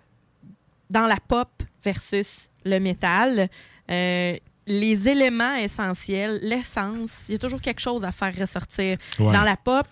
dans 0.90 1.06
la 1.06 1.16
pop 1.26 1.48
versus 1.84 2.48
le 2.64 2.78
métal, 2.80 3.48
euh, 3.90 4.36
les 4.66 5.08
éléments 5.08 5.54
essentiels, 5.56 6.38
l'essence, 6.42 7.10
il 7.28 7.32
y 7.32 7.34
a 7.34 7.38
toujours 7.38 7.60
quelque 7.60 7.80
chose 7.80 8.04
à 8.04 8.12
faire 8.12 8.34
ressortir. 8.36 8.98
Ouais. 9.18 9.32
Dans 9.32 9.42
la 9.42 9.56
pop, 9.56 9.86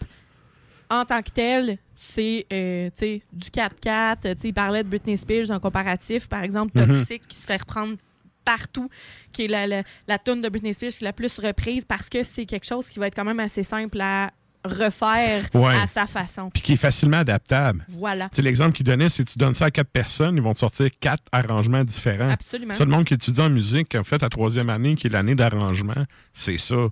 en 0.90 1.04
tant 1.04 1.22
que 1.22 1.30
tel, 1.30 1.78
c'est 1.96 2.46
euh, 2.52 2.90
tu 2.96 3.04
sais, 3.06 3.22
du 3.32 3.48
4-4. 3.48 4.16
Tu 4.22 4.28
sais, 4.28 4.36
Il 4.48 4.52
parlait 4.54 4.82
de 4.82 4.88
Britney 4.88 5.16
Spears 5.16 5.50
en 5.50 5.60
comparatif, 5.60 6.28
par 6.28 6.42
exemple, 6.42 6.78
Mhm. 6.78 6.86
Toxic, 6.98 7.26
qui 7.28 7.36
se 7.38 7.46
fait 7.46 7.56
reprendre 7.60 7.96
partout, 8.44 8.88
qui 9.32 9.44
est 9.44 9.48
la, 9.48 9.66
la, 9.66 9.82
la 10.08 10.18
tune 10.18 10.40
de 10.42 10.48
Britney 10.48 10.74
Spears 10.74 10.90
qui 10.92 11.04
est 11.04 11.06
la 11.06 11.12
plus 11.12 11.38
reprise 11.38 11.84
parce 11.84 12.08
que 12.08 12.24
c'est 12.24 12.46
quelque 12.46 12.66
chose 12.66 12.86
qui 12.88 12.98
va 12.98 13.06
être 13.06 13.14
quand 13.14 13.24
même 13.24 13.38
assez 13.40 13.62
simple 13.62 14.00
à 14.00 14.30
refaire 14.64 15.44
Ouais. 15.54 15.74
à 15.74 15.86
sa 15.86 16.06
façon. 16.06 16.50
Puis 16.50 16.62
qui 16.62 16.72
est 16.72 16.76
facilement 16.76 17.18
adaptable. 17.18 17.84
Voilà. 17.88 18.28
Sais, 18.32 18.42
l'exemple 18.42 18.72
qu'il 18.76 18.84
donnait, 18.84 19.08
c'est 19.08 19.24
que 19.24 19.30
tu 19.30 19.38
donnes 19.38 19.54
ça 19.54 19.66
à 19.66 19.70
quatre 19.70 19.90
personnes, 19.90 20.36
ils 20.36 20.42
vont 20.42 20.52
te 20.52 20.58
sortir 20.58 20.88
quatre 21.00 21.22
arrangements 21.32 21.84
différents. 21.84 22.30
Absolument. 22.30 22.74
Ça, 22.74 22.84
le 22.84 22.90
monde 22.90 23.04
qui 23.04 23.14
étudie 23.14 23.40
en 23.40 23.48
musique, 23.50 23.94
en 23.94 24.04
fait, 24.04 24.20
la 24.20 24.28
troisième 24.28 24.68
année, 24.70 24.96
qui 24.96 25.06
est 25.06 25.10
l'année 25.10 25.34
d'arrangement, 25.34 26.04
c'est 26.34 26.58
ça. 26.58 26.88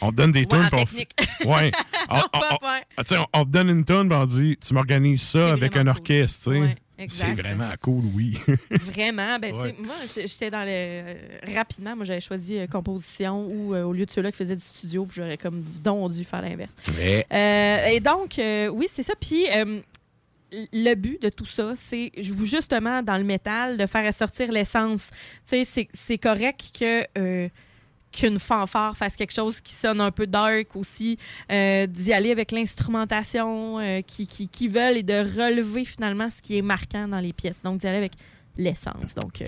On 0.00 0.10
te 0.10 0.16
donne 0.16 0.32
des 0.32 0.46
tunes. 0.46 0.68
on 0.72 0.76
f- 0.76 1.06
Ouais. 1.46 1.70
On, 2.08 2.16
on- 2.16 2.20
on- 2.22 2.58
ah, 2.62 3.02
sais, 3.04 3.16
on- 3.32 3.44
te 3.44 3.50
donne 3.50 3.68
une 3.68 3.84
tune, 3.84 4.12
on 4.12 4.24
dit, 4.24 4.56
tu 4.64 4.74
m'organises 4.74 5.22
ça 5.22 5.52
avec 5.52 5.76
un 5.76 5.86
orchestre. 5.86 6.50
tu 6.52 6.56
sais. 6.56 6.60
Ouais, 6.60 6.76
c'est 7.08 7.34
vraiment 7.34 7.70
cool, 7.80 8.04
oui. 8.14 8.38
Vraiment. 8.70 9.38
Ben, 9.38 9.54
Ouais. 9.54 9.74
Moi, 9.78 9.94
j'étais 10.14 10.50
dans 10.50 10.62
le. 10.62 10.68
euh, 10.70 11.14
rapidement, 11.54 11.96
moi, 11.96 12.04
j'avais 12.04 12.20
choisi 12.20 12.58
euh, 12.58 12.66
composition 12.66 13.48
ou 13.48 13.74
euh, 13.74 13.82
au 13.82 13.92
lieu 13.92 14.06
de 14.06 14.10
ceux-là 14.10 14.30
qui 14.30 14.38
faisaient 14.38 14.54
du 14.54 14.60
studio, 14.62 15.04
puis 15.04 15.16
j'aurais 15.16 15.36
comme 15.38 15.62
donc 15.82 16.12
dû 16.12 16.24
faire 16.24 16.42
l'inverse. 16.42 16.70
Ouais. 16.96 17.26
Euh, 17.32 17.86
et 17.88 18.00
donc, 18.00 18.34
oui, 18.38 18.88
c'est 18.92 19.02
ça. 19.02 19.14
Puis. 19.20 19.46
le 20.72 20.94
but 20.94 21.20
de 21.22 21.30
tout 21.30 21.46
ça, 21.46 21.72
c'est 21.76 22.12
justement 22.18 23.02
dans 23.02 23.16
le 23.16 23.24
métal 23.24 23.78
de 23.78 23.86
faire 23.86 24.04
ressortir 24.06 24.52
l'essence. 24.52 25.08
Tu 25.48 25.56
sais, 25.56 25.64
c'est- 25.64 25.88
c'est 25.94 26.18
correct 26.18 26.70
que 26.78 27.04
qu'une 28.12 28.38
fanfare 28.38 28.96
fasse 28.96 29.16
quelque 29.16 29.32
chose 29.32 29.60
qui 29.60 29.74
sonne 29.74 30.00
un 30.00 30.10
peu 30.10 30.26
dark 30.26 30.76
aussi, 30.76 31.18
euh, 31.50 31.86
d'y 31.86 32.12
aller 32.12 32.30
avec 32.30 32.52
l'instrumentation 32.52 33.78
euh, 33.78 34.02
qui, 34.02 34.26
qui, 34.26 34.48
qui 34.48 34.68
veulent 34.68 34.98
et 34.98 35.02
de 35.02 35.14
relever 35.14 35.84
finalement 35.84 36.28
ce 36.30 36.42
qui 36.42 36.58
est 36.58 36.62
marquant 36.62 37.08
dans 37.08 37.20
les 37.20 37.32
pièces. 37.32 37.62
Donc, 37.62 37.80
d'y 37.80 37.86
aller 37.86 37.98
avec 37.98 38.12
l'essence. 38.56 39.14
Donc, 39.14 39.42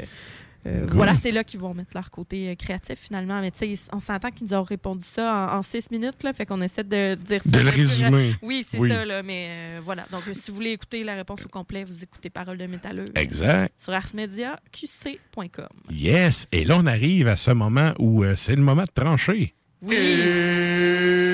euh, 0.67 0.87
Cool. 0.87 0.97
voilà, 0.97 1.15
c'est 1.17 1.31
là 1.31 1.45
qu'ils 1.45 1.61
vont 1.61 1.75
mettre 1.75 1.91
leur 1.95 2.11
côté 2.11 2.49
euh, 2.51 2.55
créatif 2.55 2.99
finalement. 2.99 3.41
Mais 3.41 3.51
tu 3.51 3.77
sais, 3.77 3.83
on 3.93 4.01
s'entend 4.01 4.31
qu'ils 4.31 4.47
nous 4.47 4.55
ont 4.55 4.63
répondu 4.63 5.05
ça 5.07 5.51
en, 5.53 5.59
en 5.59 5.63
six 5.63 5.91
minutes, 5.91 6.23
là, 6.23 6.33
fait 6.33 6.47
qu'on 6.47 6.61
essaie 6.63 6.85
de 6.85 7.15
dire 7.17 7.43
ça. 7.43 7.51
De 7.51 7.61
le 7.63 7.71
résumer. 7.71 8.35
Oui, 8.43 8.67
c'est 8.69 8.79
Oui. 8.79 8.89
ça, 8.89 9.05
là, 9.05 9.23
mais 9.23 9.57
euh, 9.61 9.81
voilà. 9.85 10.07
Donc, 10.11 10.23
si 10.33 10.51
vous 10.51 10.57
voulez 10.57 10.71
écouter 10.73 11.05
la 11.05 11.15
réponse 11.15 11.45
au 11.45 11.49
complet, 11.49 11.85
vous 11.85 12.03
écoutez 12.03 12.31
Parole 12.31 12.57
de 12.57 12.67
métalleux. 12.67 13.05
Exact. 13.15 13.73
Sur 13.79 13.93
arsmediaqc.com. 13.93 15.69
Yes. 15.91 16.49
Et 16.53 16.65
là, 16.65 16.77
on 16.79 16.87
arrive 16.87 17.29
à 17.29 17.37
ce 17.37 17.51
moment 17.51 17.93
où 17.99 18.25
euh, 18.25 18.35
c'est 18.37 18.57
le 18.57 18.63
moment 18.63 18.85
de 18.85 19.03
trancher. 19.03 19.55
Oui. 19.83 19.97
Et 19.97 21.25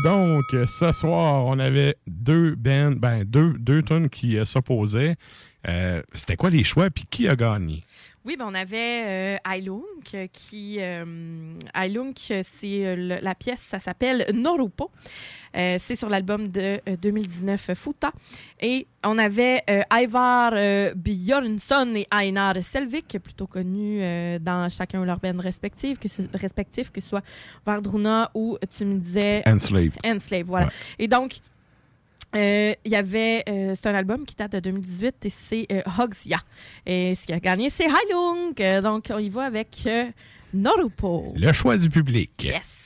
donc, 0.00 0.44
euh, 0.54 0.66
ce 0.66 0.92
soir, 0.92 1.44
on 1.46 1.58
avait 1.58 1.96
deux 2.06 2.54
bands, 2.54 2.92
ben, 2.92 3.24
deux, 3.24 3.54
deux 3.58 3.82
tunes 3.82 4.08
qui 4.08 4.38
euh, 4.38 4.44
s'opposaient. 4.44 5.16
Euh, 5.68 6.02
C'était 6.12 6.36
quoi 6.36 6.50
les 6.50 6.64
choix, 6.64 6.90
puis 6.90 7.04
qui 7.10 7.28
a 7.28 7.36
gagné? 7.36 7.82
Oui, 8.24 8.36
ben 8.38 8.46
on 8.48 8.54
avait 8.54 9.36
euh, 9.36 9.36
euh, 9.46 10.26
qui. 10.32 10.78
Euh, 10.80 11.04
euh, 11.76 12.42
c'est 12.42 12.86
euh, 12.86 13.20
la 13.20 13.34
pièce, 13.34 13.60
ça 13.60 13.78
s'appelle 13.78 14.26
Norupo. 14.32 14.90
Euh, 15.54 15.76
c'est 15.78 15.94
sur 15.94 16.08
l'album 16.08 16.48
de 16.48 16.80
euh, 16.88 16.96
2019 16.96 17.68
euh, 17.68 17.74
Futa. 17.74 18.12
Et 18.60 18.86
on 19.04 19.18
avait 19.18 19.62
Ivar 19.92 20.52
Björnsson 20.96 21.92
et 21.96 22.06
Einar 22.10 22.54
Selvik, 22.62 23.18
plutôt 23.22 23.46
connus 23.46 24.00
dans 24.40 24.70
chacun 24.70 25.04
leur 25.04 25.20
band 25.20 25.38
respectif, 25.38 25.98
que 25.98 26.08
ce, 26.08 26.22
respectif, 26.32 26.90
que 26.90 27.02
ce 27.02 27.08
soit 27.10 27.24
Vardruna 27.66 28.30
ou 28.34 28.56
tu 28.74 28.86
me 28.86 28.98
disais. 28.98 29.42
Enslaved. 29.46 29.98
Enslaved, 30.02 30.46
voilà. 30.46 30.66
Ouais. 30.66 30.72
Et 30.98 31.08
donc, 31.08 31.40
euh, 32.34 32.74
il 32.84 32.92
y 32.92 32.96
avait, 32.96 33.44
euh, 33.48 33.74
c'est 33.74 33.88
un 33.88 33.94
album 33.94 34.24
qui 34.24 34.34
date 34.34 34.52
de 34.52 34.60
2018 34.60 35.14
et 35.24 35.30
c'est 35.30 35.66
euh. 35.70 35.82
Et 36.86 37.14
ce 37.14 37.26
qui 37.26 37.32
a 37.32 37.40
gagné, 37.40 37.70
c'est 37.70 37.84
Heilung. 37.84 38.54
Euh, 38.60 38.80
donc, 38.80 39.06
on 39.10 39.18
y 39.18 39.28
va 39.28 39.44
avec 39.44 39.88
Norupo. 40.52 41.32
Le 41.36 41.52
choix 41.52 41.76
du 41.76 41.88
public. 41.88 42.30
Yes. 42.42 42.83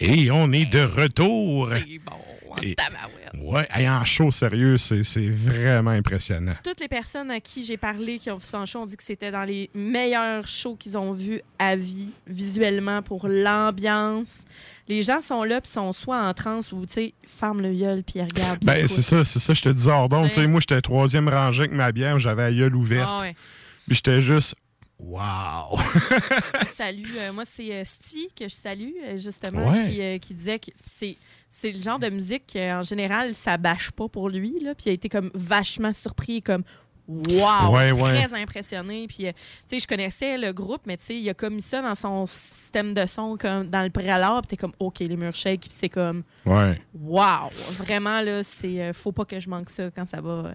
Et 0.00 0.30
on 0.30 0.50
est 0.52 0.66
de 0.70 0.80
retour. 0.82 1.68
C'est 1.72 1.98
bon, 1.98 2.16
Et-. 2.62 2.74
Ouais, 3.42 3.66
hey, 3.74 3.88
en 3.88 4.04
show 4.04 4.30
sérieux, 4.30 4.76
c'est 4.76 5.28
vraiment 5.28 5.90
impressionnant. 5.92 6.54
Toutes 6.64 6.80
les 6.80 6.88
personnes 6.88 7.30
à 7.30 7.40
qui 7.40 7.64
j'ai 7.64 7.76
parlé 7.76 8.18
qui 8.18 8.30
ont 8.30 8.36
vu 8.38 8.44
ça 8.46 8.58
en 8.58 8.66
show 8.66 8.80
ont 8.80 8.86
dit 8.86 8.96
que 8.96 9.02
c'était 9.04 9.30
dans 9.30 9.44
les 9.44 9.70
meilleurs 9.74 10.46
shows 10.48 10.74
qu'ils 10.76 10.96
ont 10.98 11.12
vus 11.12 11.40
à 11.58 11.76
vie, 11.76 12.08
visuellement, 12.26 13.02
pour 13.02 13.28
l'ambiance. 13.28 14.38
Les 14.88 15.02
gens 15.02 15.20
sont 15.20 15.44
là, 15.44 15.60
puis 15.60 15.70
sont 15.70 15.92
soit 15.92 16.20
en 16.20 16.34
transe 16.34 16.72
ou, 16.72 16.84
tu 16.86 16.92
sais, 16.94 17.14
ferment 17.26 17.60
le 17.62 17.72
gueule, 17.72 18.02
puis 18.02 18.20
puis 18.24 18.42
Ben, 18.62 18.86
c'est 18.88 19.02
ça, 19.02 19.24
c'est 19.24 19.38
ça, 19.38 19.54
je 19.54 19.62
te 19.62 19.68
dis. 19.68 19.82
C'est- 19.82 20.28
Tu 20.28 20.34
sais, 20.34 20.46
Moi, 20.48 20.60
j'étais 20.60 20.80
troisième 20.80 21.28
rangée 21.28 21.60
avec 21.62 21.72
ma 21.72 21.92
bière, 21.92 22.18
j'avais 22.18 22.50
la 22.50 22.56
gueule 22.56 22.74
ouverte. 22.74 23.08
Ah 23.10 23.20
ouais. 23.20 23.36
Puis 23.86 23.96
j'étais 23.96 24.20
juste, 24.20 24.54
wow! 25.02 25.78
Salut, 26.68 27.06
euh, 27.18 27.32
moi 27.32 27.44
c'est 27.44 27.72
euh, 27.74 27.84
Sty 27.84 28.28
que 28.38 28.44
je 28.48 28.54
salue 28.54 28.92
euh, 29.04 29.16
justement 29.16 29.70
Ouais. 29.70 29.90
qui, 29.90 30.00
euh, 30.02 30.18
qui 30.18 30.34
disait 30.34 30.58
que 30.58 30.70
c'est 30.86 31.16
c'est 31.50 31.72
le 31.72 31.82
genre 31.82 31.98
de 31.98 32.08
musique 32.08 32.44
qu'en 32.52 32.82
général 32.82 33.34
ça 33.34 33.56
bâche 33.56 33.90
pas 33.90 34.08
pour 34.08 34.28
lui 34.28 34.60
là, 34.60 34.74
puis 34.74 34.84
il 34.86 34.90
a 34.90 34.92
été 34.92 35.08
comme 35.08 35.30
vachement 35.34 35.92
surpris 35.92 36.42
comme 36.42 36.62
wow, 37.08 37.74
Ouais, 37.74 37.90
ouais. 37.90 38.24
très 38.24 38.34
impressionné 38.40 39.06
puis 39.08 39.24
tu 39.26 39.32
sais 39.66 39.78
je 39.80 39.86
connaissais 39.88 40.38
le 40.38 40.52
groupe 40.52 40.82
mais 40.86 40.96
tu 40.96 41.06
sais 41.06 41.16
il 41.16 41.28
a 41.28 41.34
comme 41.34 41.54
mis 41.54 41.62
ça 41.62 41.82
dans 41.82 41.96
son 41.96 42.26
système 42.26 42.94
de 42.94 43.04
son 43.06 43.36
comme 43.36 43.66
dans 43.68 43.82
le 43.82 43.90
préalable, 43.90 44.42
puis 44.46 44.56
t'es 44.56 44.56
comme 44.56 44.74
OK 44.78 45.00
les 45.00 45.16
murs 45.16 45.34
shake 45.34 45.62
puis 45.62 45.72
c'est 45.76 45.88
comme 45.88 46.22
Ouais. 46.46 46.80
wow, 46.94 47.50
vraiment 47.78 48.20
là 48.20 48.42
c'est 48.44 48.92
faut 48.92 49.10
pas 49.12 49.24
que 49.24 49.40
je 49.40 49.48
manque 49.50 49.70
ça 49.70 49.90
quand 49.90 50.06
ça 50.06 50.20
va 50.20 50.52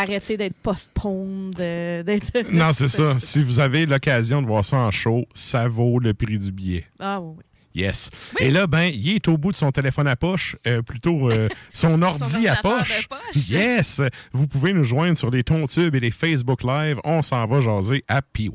arrêter 0.00 0.36
d'être 0.36 0.56
postpone 0.62 1.50
de- 1.50 2.02
d'être 2.02 2.52
Non, 2.52 2.72
c'est 2.72 2.88
ça. 2.88 3.16
Si 3.18 3.42
vous 3.42 3.58
avez 3.60 3.86
l'occasion 3.86 4.40
de 4.42 4.46
voir 4.46 4.64
ça 4.64 4.76
en 4.78 4.90
show, 4.90 5.26
ça 5.34 5.68
vaut 5.68 5.98
le 5.98 6.14
prix 6.14 6.38
du 6.38 6.52
billet. 6.52 6.84
Ah 6.98 7.20
oui. 7.20 7.34
oui. 7.38 7.44
Yes. 7.74 8.10
Et 8.40 8.50
là, 8.50 8.66
ben, 8.66 8.90
il 8.92 9.08
est 9.10 9.28
au 9.28 9.36
bout 9.38 9.52
de 9.52 9.56
son 9.56 9.70
téléphone 9.70 10.08
à 10.08 10.16
poche, 10.16 10.56
euh, 10.66 10.82
plutôt 10.82 11.30
euh, 11.30 11.48
son 11.72 12.00
ordi 12.02 12.48
à 12.48 12.56
poche. 12.56 13.06
Yes. 13.34 14.00
Vous 14.32 14.48
pouvez 14.48 14.72
nous 14.72 14.84
joindre 14.84 15.16
sur 15.16 15.30
les 15.30 15.44
Tontubes 15.44 15.94
et 15.94 16.00
les 16.00 16.10
Facebook 16.10 16.64
Live. 16.64 16.98
On 17.04 17.22
s'en 17.22 17.46
va 17.46 17.60
jaser 17.60 18.04
à 18.08 18.20
PY. 18.22 18.50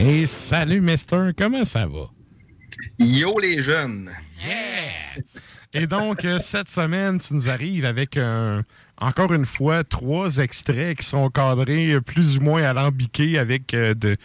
Et 0.00 0.26
salut, 0.26 0.80
Mister. 0.80 1.30
Comment 1.36 1.64
ça 1.64 1.86
va? 1.86 2.10
Yo 2.98 3.38
les 3.38 3.60
jeunes! 3.62 4.10
Et 5.72 5.86
donc, 5.86 6.24
euh, 6.24 6.38
cette 6.40 6.68
semaine, 6.68 7.20
tu 7.20 7.34
nous 7.34 7.48
arrives 7.48 7.84
avec, 7.84 8.16
un- 8.16 8.64
encore 8.98 9.32
une 9.32 9.46
fois, 9.46 9.84
trois 9.84 10.38
extraits 10.38 10.98
qui 10.98 11.04
sont 11.06 11.28
cadrés 11.30 11.92
euh, 11.92 12.00
plus 12.00 12.38
ou 12.38 12.40
moins 12.40 12.62
alambiqués 12.62 13.38
avec 13.38 13.72
euh, 13.74 13.94
de. 13.94 14.16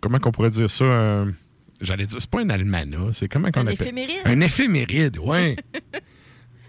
Comment 0.00 0.18
qu'on 0.18 0.32
pourrait 0.32 0.50
dire 0.50 0.70
ça? 0.70 0.84
un- 0.84 1.32
J'allais 1.80 2.04
dire, 2.04 2.18
c'est 2.20 2.28
pas 2.28 2.40
un 2.40 2.50
almanach, 2.50 3.12
c'est 3.14 3.28
comment 3.28 3.50
qu'on 3.50 3.60
Un 3.60 3.68
appelle? 3.68 3.80
éphéméride? 3.88 4.20
Un 4.26 4.40
éphéméride, 4.42 5.18
oui. 5.22 5.56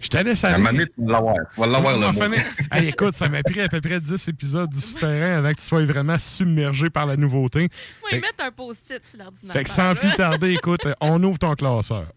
Je 0.01 0.07
te 0.07 0.17
laisse 0.17 0.43
À 0.43 0.47
un 0.49 0.53
aller. 0.53 0.57
moment 0.63 0.71
donné, 0.71 0.85
tu 0.87 0.93
vas 1.05 1.13
l'avoir. 1.13 1.35
Tu 1.53 1.59
vas 1.61 1.67
l'avoir, 1.67 1.93
le 1.97 2.29
mot. 2.29 2.35
Hey, 2.71 2.87
écoute, 2.89 3.13
ça 3.13 3.29
m'a 3.29 3.43
pris 3.43 3.61
à 3.61 3.69
peu 3.69 3.79
près 3.81 3.99
10 3.99 4.27
épisodes 4.29 4.69
du 4.69 4.79
souterrain 4.81 5.37
avant 5.37 5.51
que 5.51 5.57
tu 5.57 5.63
sois 5.63 5.85
vraiment 5.85 6.17
submergé 6.17 6.89
par 6.89 7.05
la 7.05 7.15
nouveauté. 7.17 7.69
Fait- 8.09 8.15
ils 8.17 8.21
mettent 8.21 8.41
un 8.41 8.51
post-it 8.51 9.01
sur 9.07 9.19
l'ordinateur. 9.19 9.53
fait 9.53 9.63
que 9.63 9.69
sans 9.69 9.93
plus 9.95 10.13
tarder, 10.15 10.51
écoute, 10.53 10.81
on 11.01 11.21
ouvre 11.23 11.37
ton 11.37 11.53
classeur. 11.53 12.07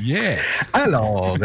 Yeah! 0.00 0.38
Alors, 0.72 1.36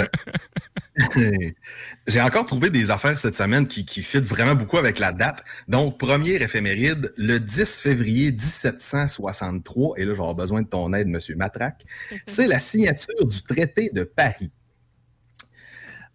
j'ai 2.07 2.21
encore 2.21 2.45
trouvé 2.45 2.69
des 2.69 2.91
affaires 2.91 3.17
cette 3.17 3.35
semaine 3.35 3.67
qui, 3.67 3.85
qui 3.85 4.01
fit 4.01 4.19
vraiment 4.19 4.55
beaucoup 4.55 4.77
avec 4.77 4.99
la 4.99 5.11
date. 5.11 5.43
Donc, 5.67 5.97
premier 5.97 6.31
éphéméride, 6.35 7.13
le 7.17 7.39
10 7.39 7.79
février 7.81 8.31
1763, 8.31 9.97
et 9.97 10.01
là, 10.05 10.07
je 10.11 10.15
vais 10.15 10.19
avoir 10.19 10.35
besoin 10.35 10.61
de 10.61 10.67
ton 10.67 10.91
aide, 10.93 11.07
Monsieur 11.07 11.35
Matraque, 11.35 11.85
c'est 12.25 12.47
la 12.47 12.59
signature 12.59 13.25
du 13.25 13.41
traité 13.43 13.89
de 13.93 14.03
Paris. 14.03 14.51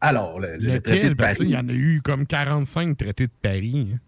Alors, 0.00 0.38
le, 0.38 0.56
le 0.58 0.80
traité 0.80 1.04
de 1.04 1.08
qu'il 1.08 1.16
Paris, 1.16 1.46
y 1.48 1.56
en 1.56 1.68
a 1.68 1.72
eu 1.72 2.02
comme 2.04 2.26
45 2.26 2.96
traités 2.98 3.26
de 3.26 3.32
Paris. 3.42 3.92
hein. 3.94 3.98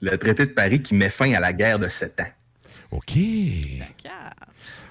le 0.00 0.16
traité 0.18 0.46
de 0.46 0.50
Paris 0.52 0.82
qui 0.82 0.94
met 0.94 1.10
fin 1.10 1.32
à 1.34 1.38
la 1.40 1.52
guerre 1.52 1.78
de 1.78 1.88
Sept 1.88 2.20
ans. 2.20 2.26
OK. 2.90 3.12
c'est 3.12 3.82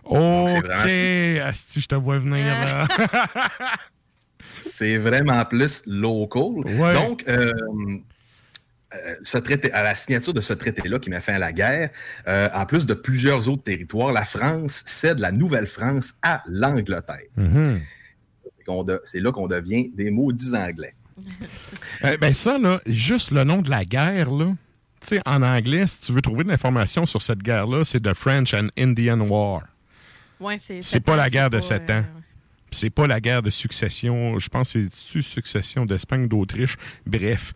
OK. 0.05 0.63
vraiment- 0.65 1.45
Asti, 1.47 1.81
je 1.81 1.87
te 1.87 1.95
vois 1.95 2.17
venir 2.19 2.45
là. 2.45 2.87
C'est 4.61 4.97
vraiment 4.97 5.43
plus 5.45 5.83
local. 5.87 6.65
Ouais. 6.79 6.93
Donc, 6.93 7.23
euh, 7.27 7.51
euh, 8.93 9.15
ce 9.23 9.37
traité, 9.37 9.71
à 9.71 9.83
la 9.83 9.95
signature 9.95 10.33
de 10.33 10.41
ce 10.41 10.53
traité-là 10.53 10.99
qui 10.99 11.09
met 11.09 11.21
fin 11.21 11.35
à 11.35 11.39
la 11.39 11.53
guerre, 11.53 11.89
euh, 12.27 12.49
en 12.53 12.65
plus 12.65 12.85
de 12.85 12.93
plusieurs 12.93 13.47
autres 13.47 13.63
territoires, 13.63 14.11
la 14.11 14.25
France 14.25 14.83
cède 14.85 15.19
la 15.19 15.31
Nouvelle-France 15.31 16.15
à 16.21 16.43
l'Angleterre. 16.47 17.29
Mhm. 17.37 17.79
C'est 19.03 19.19
là 19.19 19.31
qu'on 19.31 19.47
devient 19.47 19.89
des 19.93 20.11
maudits 20.11 20.55
Anglais. 20.55 20.95
Eh 22.03 22.17
ben 22.17 22.33
ça, 22.33 22.57
là, 22.57 22.81
juste 22.87 23.31
le 23.31 23.43
nom 23.43 23.61
de 23.61 23.69
la 23.69 23.85
guerre, 23.85 24.31
là. 24.31 24.53
Tu 25.01 25.15
sais, 25.15 25.21
en 25.25 25.41
anglais, 25.41 25.85
si 25.87 26.01
tu 26.01 26.13
veux 26.13 26.21
trouver 26.21 26.43
de 26.43 26.49
l'information 26.49 27.05
sur 27.05 27.21
cette 27.21 27.39
guerre-là, 27.39 27.83
c'est 27.83 27.99
The 27.99 28.13
French 28.13 28.53
and 28.53 28.67
Indian 28.77 29.19
War. 29.19 29.63
Ouais, 30.39 30.57
c'est 30.59 30.81
C'est 30.81 30.99
pas 30.99 31.15
la 31.15 31.29
guerre 31.29 31.49
de 31.49 31.59
sept 31.59 31.89
euh, 31.89 31.99
ans. 31.99 32.03
C'est 32.71 32.89
pas 32.89 33.07
la 33.07 33.19
guerre 33.19 33.43
de 33.43 33.49
succession. 33.49 34.39
Je 34.39 34.49
pense 34.49 34.73
que 34.73 34.87
c'est 34.89 35.21
succession 35.21 35.85
d'Espagne, 35.85 36.27
d'Autriche? 36.27 36.77
Bref. 37.05 37.53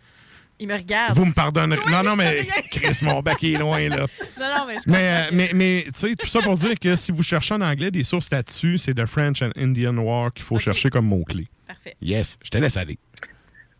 Il 0.60 0.68
me 0.68 0.76
regarde. 0.76 1.16
Vous 1.16 1.26
me 1.26 1.34
pardonnerez. 1.34 1.82
Non, 1.92 2.04
non, 2.04 2.16
mais 2.16 2.46
Chris, 2.72 3.00
mon 3.02 3.22
bac 3.22 3.44
est 3.44 3.58
loin, 3.58 3.90
là. 3.90 4.06
Non, 4.40 4.48
non, 4.58 4.66
mais 4.68 4.76
je 4.78 4.90
Mais, 4.90 5.30
mais, 5.32 5.52
mais 5.54 5.84
tu 5.88 6.00
sais, 6.00 6.16
tout 6.16 6.28
ça 6.28 6.42
pour 6.42 6.54
dire 6.54 6.80
que 6.80 6.96
si 6.96 7.12
vous 7.12 7.24
cherchez 7.24 7.54
en 7.54 7.62
anglais 7.62 7.92
des 7.92 8.04
sources 8.04 8.30
là-dessus, 8.32 8.78
c'est 8.78 8.94
The 8.94 9.06
French 9.06 9.42
and 9.42 9.52
Indian 9.58 9.98
War 9.98 10.34
qu'il 10.34 10.46
faut 10.46 10.60
chercher 10.60 10.90
comme 10.90 11.08
mot-clé. 11.08 11.48
Parfait. 11.68 11.96
Yes, 12.02 12.38
je 12.44 12.50
te 12.50 12.58
laisse 12.58 12.78
aller. 12.78 12.98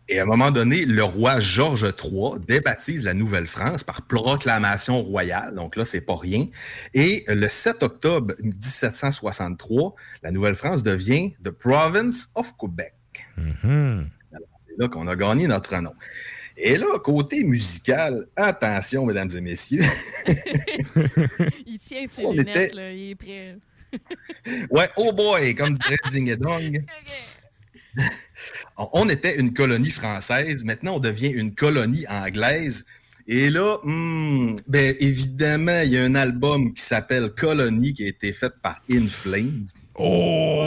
Et 0.08 0.20
à 0.20 0.22
un 0.22 0.26
moment 0.26 0.52
donné, 0.52 0.84
le 0.84 1.02
roi 1.02 1.40
Georges 1.40 1.82
III 1.84 2.38
débaptise 2.46 3.02
la 3.02 3.12
Nouvelle-France 3.12 3.82
par 3.82 4.02
proclamation 4.02 5.02
royale. 5.02 5.54
Donc 5.56 5.74
là, 5.74 5.84
c'est 5.84 6.00
pas 6.00 6.14
rien. 6.16 6.46
Et 6.94 7.24
le 7.26 7.48
7 7.48 7.82
octobre 7.82 8.34
1763, 8.40 9.94
la 10.22 10.30
Nouvelle-France 10.30 10.82
devient 10.84 11.32
The 11.42 11.50
Province 11.50 12.30
of 12.36 12.56
Quebec. 12.56 12.94
Mhm. 13.36 14.08
C'est 14.68 14.78
là 14.78 14.88
qu'on 14.88 15.08
a 15.08 15.16
gagné 15.16 15.48
notre 15.48 15.76
nom. 15.80 15.94
Et 16.56 16.76
là, 16.76 16.86
côté 17.02 17.42
musical, 17.44 18.28
attention, 18.36 19.06
mesdames 19.06 19.30
et 19.34 19.40
messieurs. 19.40 19.84
Il 21.66 21.78
tient 21.80 22.06
ses 22.14 22.24
On 22.24 22.32
lunettes, 22.32 22.48
était- 22.48 22.74
là, 22.74 22.92
il 22.92 23.10
est 23.10 23.14
prêt. 23.14 23.56
Ouais, 24.70 24.88
oh 24.96 25.12
boy, 25.12 25.54
comme 25.54 25.74
dirait 25.74 25.96
Ding 26.10 26.28
et 26.30 26.36
Dong. 26.36 26.84
On- 26.88 27.35
On 28.92 29.08
était 29.08 29.38
une 29.38 29.52
colonie 29.54 29.90
française, 29.90 30.64
maintenant 30.64 30.94
on 30.96 30.98
devient 31.00 31.28
une 31.30 31.54
colonie 31.54 32.06
anglaise. 32.08 32.84
Et 33.28 33.50
là, 33.50 33.78
hmm, 33.82 34.56
ben 34.68 34.94
évidemment, 35.00 35.80
il 35.82 35.90
y 35.90 35.98
a 35.98 36.04
un 36.04 36.14
album 36.14 36.72
qui 36.74 36.82
s'appelle 36.82 37.30
Colony 37.30 37.92
qui 37.94 38.04
a 38.04 38.08
été 38.08 38.32
fait 38.32 38.52
par 38.62 38.80
In 38.90 39.08
Flames. 39.08 39.66
Oh! 39.96 40.62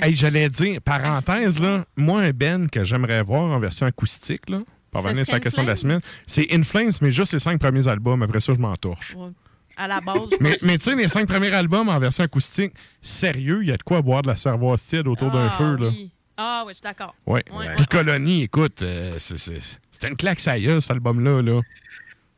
Hey, 0.00 0.14
j'allais 0.14 0.48
dire, 0.48 0.80
parenthèse, 0.80 1.58
là, 1.58 1.84
moi, 1.96 2.20
un 2.22 2.30
Ben 2.30 2.70
que 2.70 2.84
j'aimerais 2.84 3.22
voir 3.22 3.42
en 3.42 3.58
version 3.60 3.84
acoustique, 3.84 4.48
là, 4.48 4.60
pour 4.90 5.02
revenir 5.02 5.26
sur 5.26 5.34
la 5.34 5.40
question 5.40 5.62
de 5.62 5.66
la 5.66 5.72
Inflames? 5.74 6.00
semaine, 6.00 6.12
c'est 6.26 6.46
In 6.54 6.62
Flames, 6.62 6.92
mais 7.02 7.10
juste 7.10 7.32
les 7.34 7.40
cinq 7.40 7.60
premiers 7.60 7.86
albums. 7.88 8.22
Après 8.22 8.40
ça, 8.40 8.54
je 8.54 8.60
m'en 8.60 8.74
torche. 8.76 9.14
Ouais. 9.16 9.28
À 9.76 9.86
la 9.86 10.00
base, 10.00 10.30
Mais, 10.40 10.56
mais 10.62 10.78
tu 10.78 10.84
sais, 10.84 10.94
les 10.96 11.08
cinq 11.08 11.28
premiers 11.28 11.52
albums 11.52 11.88
en 11.88 11.98
version 11.98 12.24
acoustique, 12.24 12.72
sérieux, 13.02 13.58
il 13.62 13.68
y 13.68 13.72
a 13.72 13.76
de 13.76 13.82
quoi 13.82 14.00
boire 14.00 14.22
de 14.22 14.28
la 14.28 14.36
cervoise 14.36 14.82
tiède 14.84 15.06
autour 15.06 15.30
d'un 15.30 15.48
Ah, 15.48 15.56
feu, 15.58 15.76
là. 15.76 15.88
oui. 15.88 16.10
Ah, 16.40 16.62
oui, 16.64 16.72
je 16.72 16.76
suis 16.76 16.82
d'accord. 16.84 17.14
Ouais. 17.26 17.42
Ouais, 17.52 17.74
Puis 17.76 17.86
Colonie, 17.86 18.44
écoute, 18.44 18.82
euh, 18.82 19.16
c'est- 19.18 19.36
c'est 19.38 19.58
c'est 19.90 20.06
une 20.08 20.16
claque 20.16 20.38
ça 20.38 20.56
y 20.56 20.66
est, 20.66 20.80
cet 20.80 20.92
album-là. 20.92 21.42
Là. 21.42 21.60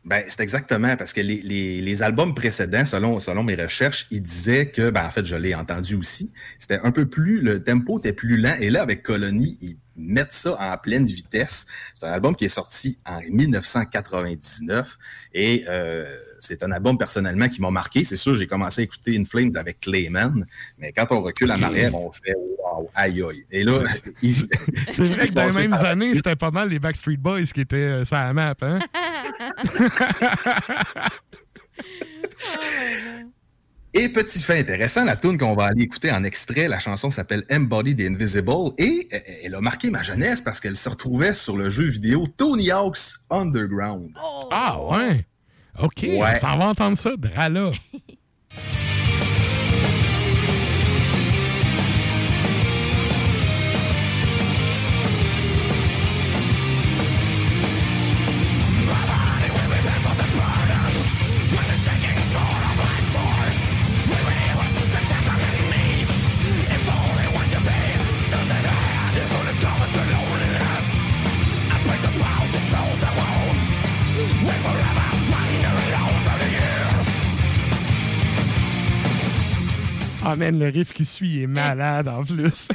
Ben, 0.06 0.24
c'est 0.28 0.40
exactement 0.40 0.96
parce 0.96 1.12
que 1.12 1.20
les, 1.20 1.42
les- 1.42 1.82
les 1.82 2.02
albums 2.02 2.34
précédents, 2.34 2.86
selon, 2.86 3.20
selon 3.20 3.42
mes 3.42 3.54
recherches, 3.54 4.06
ils 4.10 4.22
disaient 4.22 4.70
que, 4.70 4.88
ben, 4.88 5.04
en 5.04 5.10
fait, 5.10 5.26
je 5.26 5.36
l'ai 5.36 5.54
entendu 5.54 5.94
aussi, 5.96 6.32
c'était 6.58 6.80
un 6.82 6.90
peu 6.90 7.06
plus, 7.06 7.42
le 7.42 7.62
tempo 7.62 7.98
était 7.98 8.14
plus 8.14 8.38
lent. 8.40 8.56
Et 8.60 8.70
là, 8.70 8.80
avec 8.80 9.02
Colony, 9.02 9.58
ils 9.60 9.76
mettent 9.96 10.32
ça 10.32 10.56
en 10.58 10.78
pleine 10.78 11.04
vitesse. 11.04 11.66
C'est 11.92 12.06
un 12.06 12.12
album 12.12 12.34
qui 12.34 12.46
est 12.46 12.48
sorti 12.48 12.98
en 13.04 13.20
1999 13.20 14.96
et 15.34 15.64
euh, 15.68 16.06
c'est 16.40 16.62
un 16.64 16.72
album 16.72 16.98
personnellement 16.98 17.48
qui 17.48 17.60
m'a 17.60 17.70
marqué. 17.70 18.02
C'est 18.02 18.16
sûr, 18.16 18.36
j'ai 18.36 18.46
commencé 18.48 18.80
à 18.80 18.84
écouter 18.84 19.16
In 19.16 19.24
Flames 19.24 19.52
avec 19.56 19.78
Clayman, 19.80 20.44
mais 20.78 20.92
quand 20.92 21.06
on 21.10 21.22
recule 21.22 21.52
en 21.52 21.62
arrière, 21.62 21.94
on 21.94 22.10
fait 22.10 22.34
wow, 22.58 22.90
aïe 22.94 23.22
aïe. 23.22 23.44
Et 23.52 23.62
là, 23.62 23.72
il- 24.22 24.48
C'est 24.88 25.04
vrai 25.14 25.28
que 25.28 25.34
dans 25.34 25.46
les 25.48 25.54
mêmes 25.68 25.74
années, 25.74 26.14
c'était 26.16 26.34
pas 26.36 26.50
mal 26.50 26.68
les 26.70 26.78
Backstreet 26.78 27.16
Boys 27.18 27.44
qui 27.54 27.60
étaient 27.60 27.76
euh, 27.76 28.04
sur 28.04 28.16
la 28.16 28.32
map. 28.32 28.54
Hein? 28.62 28.78
Et 33.92 34.08
petit 34.08 34.40
fait 34.40 34.60
intéressant, 34.60 35.04
la 35.04 35.16
tune 35.16 35.36
qu'on 35.36 35.54
va 35.56 35.64
aller 35.64 35.82
écouter 35.82 36.12
en 36.12 36.22
extrait, 36.22 36.68
la 36.68 36.78
chanson 36.78 37.10
s'appelle 37.10 37.42
Embodied 37.50 38.00
Invisible 38.00 38.70
et 38.78 39.08
euh, 39.12 39.18
elle 39.42 39.54
a 39.56 39.60
marqué 39.60 39.90
ma 39.90 40.00
jeunesse 40.04 40.40
parce 40.40 40.60
qu'elle 40.60 40.76
se 40.76 40.88
retrouvait 40.88 41.32
sur 41.32 41.56
le 41.56 41.70
jeu 41.70 41.86
vidéo 41.86 42.24
Tony 42.36 42.70
Hawk's 42.70 43.16
Underground. 43.30 44.10
Ah 44.52 44.80
ouais? 44.80 45.26
OK, 45.82 46.02
Ouais. 46.02 46.20
on 46.22 46.34
s'en 46.34 46.56
va 46.58 46.66
entendre 46.68 46.96
ça, 46.96 47.10
Drala. 47.16 47.70
Ah, 80.22 80.36
man, 80.36 80.58
le 80.58 80.68
riff 80.68 80.92
qui 80.92 81.04
suit 81.04 81.42
est 81.42 81.46
malade 81.46 82.08
en 82.08 82.24
plus. 82.24 82.68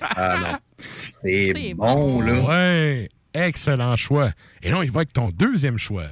Ah 0.00 0.38
non. 0.40 0.84
C'est 1.22 1.74
bon, 1.74 1.94
bon. 1.94 2.20
là. 2.22 2.40
Ouais, 2.40 3.08
excellent 3.34 3.94
choix. 3.96 4.32
Et 4.62 4.70
non, 4.70 4.82
il 4.82 4.90
va 4.90 5.00
avec 5.00 5.12
ton 5.12 5.28
deuxième 5.30 5.78
choix. 5.78 6.06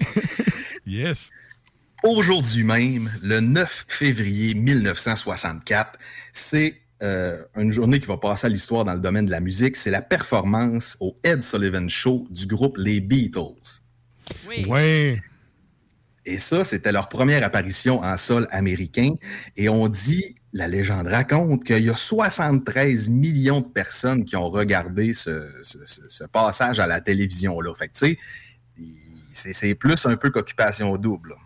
yes. 0.86 1.30
Aujourd'hui 2.04 2.64
même, 2.64 3.10
le 3.22 3.40
9 3.40 3.84
février 3.88 4.54
1964, 4.54 5.98
c'est 6.32 6.80
euh, 7.02 7.42
une 7.56 7.70
journée 7.70 8.00
qui 8.00 8.06
va 8.06 8.16
passer 8.16 8.46
à 8.46 8.50
l'histoire 8.50 8.84
dans 8.84 8.94
le 8.94 9.00
domaine 9.00 9.26
de 9.26 9.30
la 9.30 9.40
musique. 9.40 9.76
C'est 9.76 9.90
la 9.90 10.02
performance 10.02 10.96
au 11.00 11.18
Ed 11.24 11.42
Sullivan 11.42 11.88
Show 11.88 12.26
du 12.30 12.46
groupe 12.46 12.76
Les 12.78 13.00
Beatles. 13.00 13.80
Oui. 14.48 14.64
Ouais. 14.68 15.20
Et 16.24 16.38
ça, 16.38 16.62
c'était 16.64 16.92
leur 16.92 17.08
première 17.08 17.44
apparition 17.44 18.00
en 18.02 18.16
sol 18.16 18.46
américain. 18.50 19.10
Et 19.56 19.68
on 19.68 19.88
dit, 19.88 20.36
la 20.52 20.68
légende 20.68 21.08
raconte 21.08 21.64
qu'il 21.64 21.82
y 21.82 21.90
a 21.90 21.96
73 21.96 23.10
millions 23.10 23.60
de 23.60 23.66
personnes 23.66 24.24
qui 24.24 24.36
ont 24.36 24.48
regardé 24.48 25.14
ce, 25.14 25.50
ce- 25.62 25.84
ce- 25.84 26.08
ce 26.08 26.24
passage 26.24 26.78
à 26.78 26.86
la 26.86 27.00
télévision-là. 27.00 27.74
Fait 27.74 27.88
que, 27.88 27.98
tu 28.06 28.18
sais, 29.32 29.52
c'est 29.52 29.74
plus 29.74 30.06
un 30.06 30.16
peu 30.16 30.30
qu'occupation 30.30 30.96
double. 30.96 31.30
là. 31.30 31.36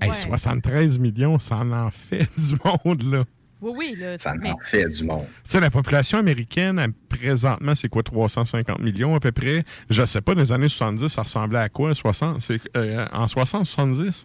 Hey, 0.00 0.10
Ouais. 0.10 0.16
73 0.16 0.98
millions, 0.98 1.38
ça 1.38 1.56
en 1.58 1.90
fait 1.90 2.28
du 2.38 2.54
monde, 2.64 3.02
là. 3.02 3.24
Oui, 3.62 3.72
oui, 3.76 3.94
là. 3.98 4.16
Ça 4.18 4.34
mais- 4.34 4.50
en 4.50 4.58
fait 4.64 4.86
du 4.88 5.04
monde. 5.04 5.26
Tu 5.44 5.50
sais, 5.50 5.60
la 5.60 5.70
population 5.70 6.18
américaine, 6.18 6.78
elle, 6.78 6.92
présentement, 6.92 7.74
c'est 7.74 7.88
quoi, 7.88 8.02
350 8.02 8.78
millions 8.80 9.14
à 9.14 9.20
peu 9.20 9.32
près? 9.32 9.64
Je 9.90 10.04
sais 10.04 10.20
pas, 10.20 10.34
dans 10.34 10.40
les 10.40 10.52
années 10.52 10.68
70, 10.68 11.08
ça 11.08 11.22
ressemblait 11.22 11.58
à 11.58 11.68
quoi? 11.68 11.94
60, 11.94 12.40
c'est, 12.40 12.60
euh, 12.76 13.06
en 13.12 13.28
60, 13.28 13.66
70? 13.66 14.24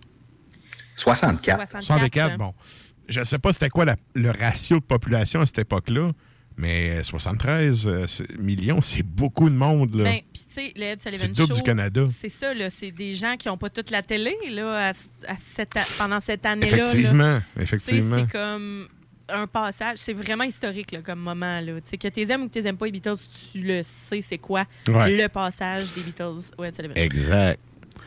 64. 0.95 1.81
64, 1.81 2.37
bon. 2.37 2.53
Je 3.07 3.23
sais 3.23 3.37
pas 3.37 3.53
c'était 3.53 3.69
quoi 3.69 3.85
la- 3.85 3.97
le 4.15 4.31
ratio 4.31 4.79
de 4.79 4.83
population 4.85 5.41
à 5.41 5.45
cette 5.45 5.59
époque-là, 5.59 6.11
mais 6.57 6.99
euh, 6.99 7.03
73 7.03 7.85
euh, 7.85 8.05
millions, 8.39 8.81
c'est 8.81 9.03
beaucoup 9.03 9.49
de 9.49 9.55
monde, 9.55 9.93
là. 9.95 10.03
Ben, 10.05 10.19
puis 10.33 10.43
tu 10.47 10.53
sais, 10.53 10.73
le 10.75 10.83
Ed 10.83 11.01
Sullivan 11.01 11.19
C'est 11.19 11.27
le 11.27 11.33
double 11.33 11.47
Show, 11.49 11.53
du 11.55 11.63
Canada. 11.63 12.05
C'est 12.09 12.29
ça, 12.29 12.53
là. 12.53 12.69
C'est 12.69 12.91
des 12.91 13.13
gens 13.13 13.35
qui 13.37 13.47
n'ont 13.49 13.57
pas 13.57 13.69
toute 13.69 13.91
la 13.91 14.01
télé, 14.01 14.35
là, 14.49 14.87
à, 14.87 14.89
à 14.89 15.37
cette 15.37 15.75
a- 15.75 15.85
pendant 15.97 16.19
cette 16.19 16.45
année-là. 16.45 16.77
là. 16.77 16.83
Effectivement, 16.83 17.39
Tu 17.39 17.45
sais, 17.57 17.63
effectivement. 17.63 18.17
C'est 18.25 18.31
comme 18.31 18.87
un 19.29 19.47
passage. 19.47 19.97
C'est 19.97 20.13
vraiment 20.13 20.43
historique, 20.43 20.91
là, 20.91 20.99
comme 21.01 21.19
moment, 21.19 21.59
là. 21.61 21.73
Que 21.99 22.07
tu 22.07 22.21
aimes 22.31 22.43
ou 22.43 22.47
que 22.49 22.59
tu 22.59 22.65
aimes 22.67 22.77
pas 22.77 22.85
les 22.85 22.91
Beatles, 22.91 23.17
tu 23.51 23.59
le 23.61 23.81
sais, 23.83 24.21
c'est 24.27 24.37
quoi 24.37 24.65
Ouais. 24.87 25.15
le 25.17 25.27
passage 25.27 25.93
des 25.93 26.01
Beatles 26.01 26.51
au 26.57 26.63
Ed 26.63 26.75
Sullivan 26.75 26.95
Show. 26.95 27.01
Exact. 27.03 27.59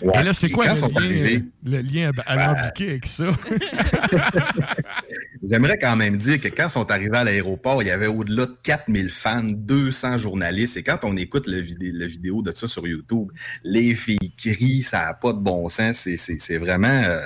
Ouais. 0.03 0.21
Et 0.21 0.23
là, 0.23 0.33
c'est 0.35 0.51
quoi 0.51 0.67
le 0.67 1.25
lien, 1.25 1.43
le 1.65 1.81
lien 1.81 2.09
ab- 2.11 2.23
alambiqué 2.27 2.89
avec 2.91 3.07
ça? 3.07 3.37
J'aimerais 5.51 5.79
quand 5.79 5.97
même 5.97 6.17
dire 6.17 6.41
que 6.41 6.49
quand 6.49 6.67
ils 6.67 6.71
sont 6.71 6.91
arrivés 6.91 7.17
à 7.17 7.25
l'aéroport, 7.25 7.83
il 7.83 7.87
y 7.89 7.91
avait 7.91 8.07
au-delà 8.07 8.47
de 8.47 8.55
4000 8.63 9.09
fans, 9.11 9.43
200 9.45 10.19
journalistes. 10.19 10.77
Et 10.77 10.83
quand 10.83 11.05
on 11.05 11.17
écoute 11.17 11.47
le, 11.47 11.59
vidé- 11.61 11.93
le 11.93 12.07
vidéo 12.07 12.43
de 12.43 12.53
ça 12.53 12.69
sur 12.69 12.87
YouTube, 12.87 13.31
les 13.65 13.95
filles 13.95 14.33
crient, 14.37 14.83
ça 14.83 15.07
n'a 15.07 15.15
pas 15.15 15.33
de 15.33 15.39
bon 15.39 15.69
sens. 15.69 15.97
C'est- 15.99 16.17
C'est 16.17 16.39
c'est 16.41 16.59
vraiment... 16.59 16.89
euh, 16.89 17.21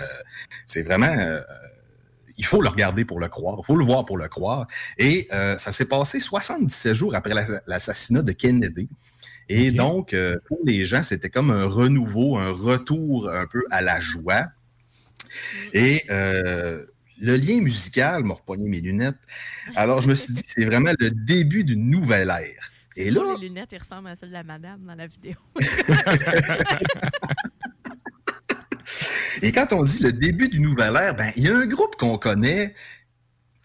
c'est 0.67 0.83
vraiment... 0.83 1.07
euh, 1.07 1.41
il 2.39 2.45
faut 2.47 2.61
le 2.63 2.69
regarder 2.69 3.05
pour 3.05 3.21
le 3.21 3.29
croire. 3.29 3.57
Il 3.63 3.65
faut 3.67 3.77
le 3.77 3.85
voir 3.85 4.05
pour 4.05 4.17
le 4.19 4.29
croire. 4.29 4.67
Et 4.99 5.29
euh, 5.33 5.57
ça 5.59 5.73
s'est 5.73 5.85
passé 5.87 6.21
77 6.21 6.95
jours 6.95 7.15
après 7.15 7.35
la- 7.35 7.63
l'assassinat 7.67 8.23
de 8.23 8.33
Kennedy. 8.33 8.89
Et 9.49 9.71
donc, 9.71 10.15
euh, 10.15 10.39
pour 10.47 10.59
les 10.65 10.85
gens, 10.85 11.03
c'était 11.03 11.29
comme 11.29 11.51
un 11.51 11.67
renouveau, 11.67 12.39
un 12.39 12.53
retour 12.53 13.29
un 13.31 13.47
peu 13.47 13.63
à 13.71 13.83
la 13.83 14.01
joie. 14.01 14.47
Et 15.73 16.03
euh, 16.11 16.85
le 17.21 17.37
lien 17.37 17.61
musical 17.61 18.25
m'a 18.25 18.35
repogné 18.35 18.69
mes 18.69 18.81
lunettes. 18.81 19.19
Alors, 19.77 20.01
je 20.01 20.09
me 20.09 20.15
suis 20.15 20.33
dit, 20.33 20.43
c'est 20.47 20.65
vraiment 20.65 20.93
le 20.99 21.11
début 21.11 21.65
d'une 21.65 21.91
nouvelle 21.91 22.29
ère. 22.31 22.71
Et 22.97 23.11
là, 23.11 23.23
Les 23.41 23.49
lunettes, 23.49 23.71
ils 23.73 23.79
ressemblent 23.79 24.09
à 24.09 24.17
celles 24.17 24.29
de 24.29 24.35
la 24.35 24.43
madame 24.43 24.81
dans 24.85 24.95
la 24.95 25.07
vidéo. 25.07 25.35
Et 29.43 29.53
quand 29.53 29.73
on 29.73 29.83
dit 29.83 30.03
le 30.03 30.13
début 30.13 30.49
d'une 30.49 30.63
nouvelle 30.63 30.95
ère, 30.97 31.15
ben, 31.17 31.33
il 31.37 31.43
y 31.45 31.49
a 31.49 31.57
un 31.57 31.67
groupe 31.67 31.97
qu'on 31.97 32.17
connaît 32.19 32.75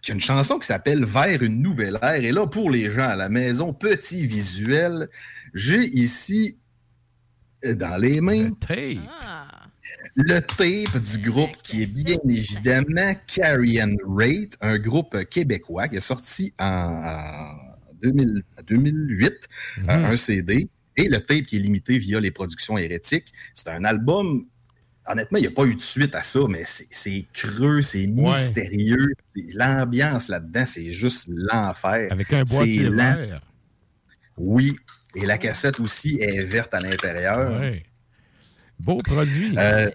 qui 0.01 0.11
a 0.11 0.13
une 0.15 0.19
chanson 0.21 0.57
qui 0.59 0.67
s'appelle 0.67 1.05
Vers 1.05 1.41
une 1.43 1.61
nouvelle 1.61 1.99
ère. 2.01 2.15
Et 2.23 2.31
là, 2.31 2.47
pour 2.47 2.69
les 2.71 2.89
gens 2.89 3.07
à 3.07 3.15
la 3.15 3.29
maison, 3.29 3.73
petit 3.73 4.25
visuel, 4.25 5.07
j'ai 5.53 5.83
ici 5.83 6.57
euh, 7.65 7.75
dans 7.75 7.97
les 7.97 8.21
mains 8.21 8.49
Ah. 9.09 9.47
le 10.15 10.39
tape 10.39 11.01
du 11.01 11.17
groupe 11.29 11.55
qui 11.63 11.83
est 11.83 11.85
bien 12.03 12.17
évidemment 12.29 13.13
Carrie 13.27 13.81
and 13.81 13.95
Rate, 14.07 14.53
un 14.61 14.77
groupe 14.77 15.23
québécois 15.25 15.87
qui 15.87 15.97
est 15.97 15.99
sorti 15.99 16.53
en, 16.59 16.65
en 16.65 17.93
2000 18.01 18.43
2008, 18.67 19.33
Mhm. 19.79 19.89
un 19.89 20.17
CD, 20.17 20.69
et 20.95 21.07
le 21.07 21.19
tape 21.19 21.43
qui 21.45 21.57
est 21.57 21.59
limité 21.59 21.97
via 21.97 22.19
les 22.19 22.31
productions 22.31 22.77
hérétiques. 22.77 23.31
C'est 23.55 23.69
un 23.69 23.83
album, 23.83 24.45
honnêtement, 25.07 25.37
il 25.37 25.41
n'y 25.41 25.47
a 25.47 25.51
pas 25.51 25.65
eu 25.65 25.75
de 25.75 25.81
suite 25.81 26.15
à 26.15 26.21
ça, 26.21 26.39
mais 26.49 26.63
c'est 26.65 27.25
creux, 27.33 27.81
c'est 27.81 28.07
mystérieux, 28.07 29.13
l'ambiance 29.53 30.27
là-dedans, 30.27 30.65
c'est 30.65 30.91
juste 30.91 31.27
l'enfer. 31.29 32.07
Avec 32.11 32.31
un 32.33 32.43
boîtier 32.43 32.89
vert. 32.89 33.41
Oui, 34.37 34.75
et 35.15 35.25
la 35.25 35.37
cassette 35.37 35.79
aussi 35.79 36.19
est 36.21 36.41
verte 36.41 36.73
à 36.73 36.79
l'intérieur. 36.79 37.59
Ouais. 37.59 37.83
Beau 38.79 38.97
produit. 38.97 39.57
Euh, 39.57 39.89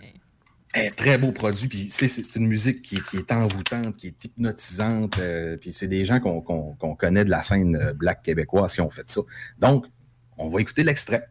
un 0.75 0.91
très 0.91 1.19
beau 1.19 1.33
produit. 1.33 1.69
Puis 1.69 1.89
c'est, 1.91 2.37
une 2.37 2.47
musique 2.47 2.83
qui, 2.83 3.01
qui 3.03 3.19
est 3.19 3.31
envoûtante, 3.31 3.97
qui 3.97 4.09
est 4.09 4.25
hypnotisante. 4.25 5.19
euh, 5.19 5.57
puis 5.57 5.73
c'est 5.73 5.87
des 5.87 6.05
gens 6.05 6.19
qu'on 6.19 6.97
connaît 6.97 7.25
de 7.25 7.31
la 7.31 7.43
scène 7.43 7.77
euh, 7.77 7.93
black 7.93 8.23
québécoise 8.23 8.75
qui 8.75 8.81
ont 8.81 8.91
fait 8.91 9.09
ça. 9.09 9.21
Donc, 9.59 9.87
on 10.39 10.49
va 10.49 10.61
écouter 10.61 10.83
l'extrait. 10.83 11.29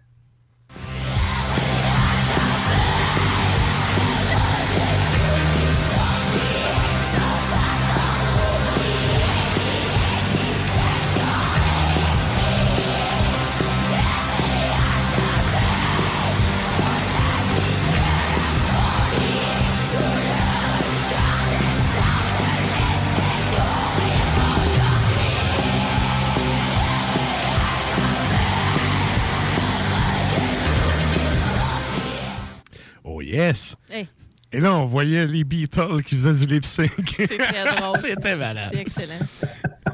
Yes! 33.52 33.76
Hey. 33.90 34.08
Et 34.54 34.60
là, 34.60 34.76
on 34.76 34.86
voyait 34.86 35.26
les 35.28 35.44
Beatles 35.44 36.04
qui 36.06 36.16
faisaient 36.16 36.46
du 36.46 36.54
lip 36.54 36.66
sync. 36.66 36.92
C'est 37.18 37.38
très 37.38 37.76
drôle. 37.76 37.98
C'était 37.98 38.36
malade. 38.36 38.70
C'est 38.74 38.82
excellent. 38.82 39.20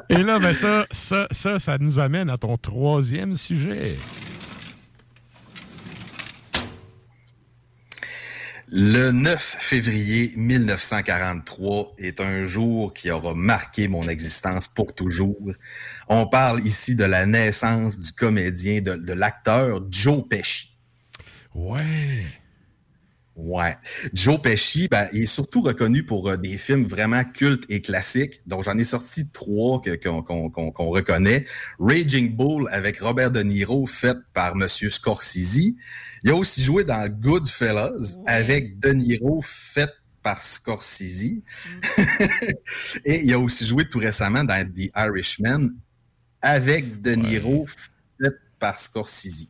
Et 0.10 0.24
là, 0.24 0.40
ben 0.40 0.54
ça, 0.54 0.88
ça, 0.92 1.28
ça, 1.32 1.60
ça 1.60 1.78
nous 1.78 2.00
amène 2.00 2.30
à 2.30 2.38
ton 2.38 2.58
troisième 2.58 3.36
sujet. 3.36 3.98
Le 8.70 9.12
9 9.12 9.40
février 9.60 10.34
1943 10.36 11.94
est 12.00 12.20
un 12.20 12.46
jour 12.46 12.94
qui 12.94 13.12
aura 13.12 13.34
marqué 13.34 13.88
mon 13.88 14.08
existence 14.08 14.68
pour 14.68 14.94
toujours. 14.94 15.54
On 16.10 16.26
parle 16.28 16.66
ici 16.66 16.96
de 16.96 17.06
la 17.06 17.26
naissance 17.26 17.98
du 17.98 18.12
comédien, 18.12 18.82
de, 18.82 18.96
de 18.96 19.14
l'acteur 19.14 19.82
Joe 19.90 20.28
Pesci. 20.28 20.76
Ouais. 21.54 22.26
Ouais. 23.38 23.78
Joe 24.14 24.42
Pesci, 24.42 24.88
ben, 24.90 25.08
il 25.14 25.24
est 25.24 25.26
surtout 25.28 25.62
reconnu 25.62 26.04
pour 26.04 26.28
euh, 26.28 26.38
des 26.38 26.58
films 26.58 26.86
vraiment 26.86 27.24
cultes 27.24 27.66
et 27.70 27.82
classiques. 27.82 28.42
Donc, 28.48 28.64
j'en 28.64 28.76
ai 28.80 28.84
sorti 28.84 29.30
trois 29.30 29.80
qu'on 29.80 30.90
reconnaît. 30.90 31.46
Raging 31.80 32.36
Bull 32.36 32.68
avec 32.72 33.00
Robert 33.00 33.30
De 33.30 33.44
Niro, 33.44 33.86
fait 33.86 34.18
par 34.34 34.56
Monsieur 34.56 34.90
Scorsese. 34.90 35.76
Il 36.24 36.32
a 36.32 36.36
aussi 36.36 36.64
joué 36.64 36.84
dans 36.84 37.08
Goodfellas 37.08 38.18
avec 38.26 38.80
De 38.80 38.90
Niro, 38.90 39.42
fait 39.44 39.92
par 40.24 40.42
Scorsese. 40.42 41.44
et 43.06 43.22
il 43.24 43.32
a 43.34 43.40
aussi 43.40 43.68
joué 43.68 43.88
tout 43.88 44.00
récemment 44.00 44.44
dans 44.44 44.68
The 44.68 44.90
Irishman 44.98 45.70
avec 46.42 47.02
De 47.02 47.12
Niro, 47.12 47.68
par 48.60 48.80
Scorsese. 48.80 49.50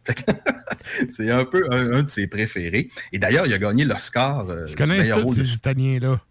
C'est 1.10 1.32
un 1.32 1.46
peu 1.46 1.64
un, 1.72 1.94
un 1.94 2.04
de 2.04 2.10
ses 2.10 2.28
préférés. 2.28 2.88
Et 3.12 3.20
d'ailleurs, 3.20 3.46
il 3.46 3.54
a 3.54 3.58
gagné 3.58 3.86
l'Oscar 3.86 4.50
euh, 4.50 4.68
Je 4.68 4.76
connais 4.76 5.00
meilleur 5.00 5.20
tous 5.20 5.26
rôle 5.26 5.38
de 5.38 5.44
ces 5.44 5.56
Italiens-là. 5.56 6.22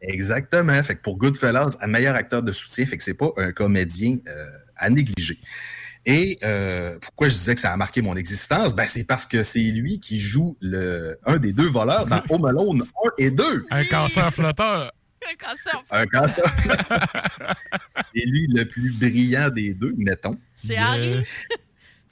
Exactement. 0.00 0.80
Fait 0.82 0.96
que 0.96 1.02
pour 1.02 1.16
Goodfellas, 1.16 1.76
un 1.80 1.86
meilleur 1.86 2.14
acteur 2.14 2.42
de 2.42 2.52
soutien, 2.52 2.86
fait 2.86 2.96
que 2.96 3.02
c'est 3.02 3.16
pas 3.16 3.32
un 3.36 3.52
comédien 3.52 4.18
euh, 4.28 4.46
à 4.76 4.90
négliger. 4.90 5.38
Et 6.06 6.38
euh, 6.42 6.98
pourquoi 7.00 7.28
je 7.28 7.34
disais 7.34 7.54
que 7.54 7.60
ça 7.60 7.72
a 7.72 7.76
marqué 7.76 8.00
mon 8.00 8.16
existence? 8.16 8.74
Ben, 8.74 8.86
c'est 8.86 9.04
parce 9.04 9.26
que 9.26 9.42
c'est 9.42 9.60
lui 9.60 10.00
qui 10.00 10.20
joue 10.20 10.56
le, 10.60 11.18
un 11.26 11.38
des 11.38 11.52
deux 11.52 11.68
voleurs 11.68 12.06
dans 12.06 12.22
Home 12.30 12.44
Alone 12.46 12.82
1 13.04 13.10
et 13.18 13.30
2. 13.30 13.66
Un 13.70 13.84
cancer 13.84 14.32
flotteur. 14.32 14.92
Un 15.90 16.06
cancer. 16.06 16.44
c'est 18.14 18.24
lui 18.24 18.46
le 18.48 18.64
plus 18.64 18.92
brillant 18.92 19.50
des 19.50 19.74
deux, 19.74 19.94
mettons. 19.98 20.38
C'est 20.64 20.76
Harry? 20.76 21.24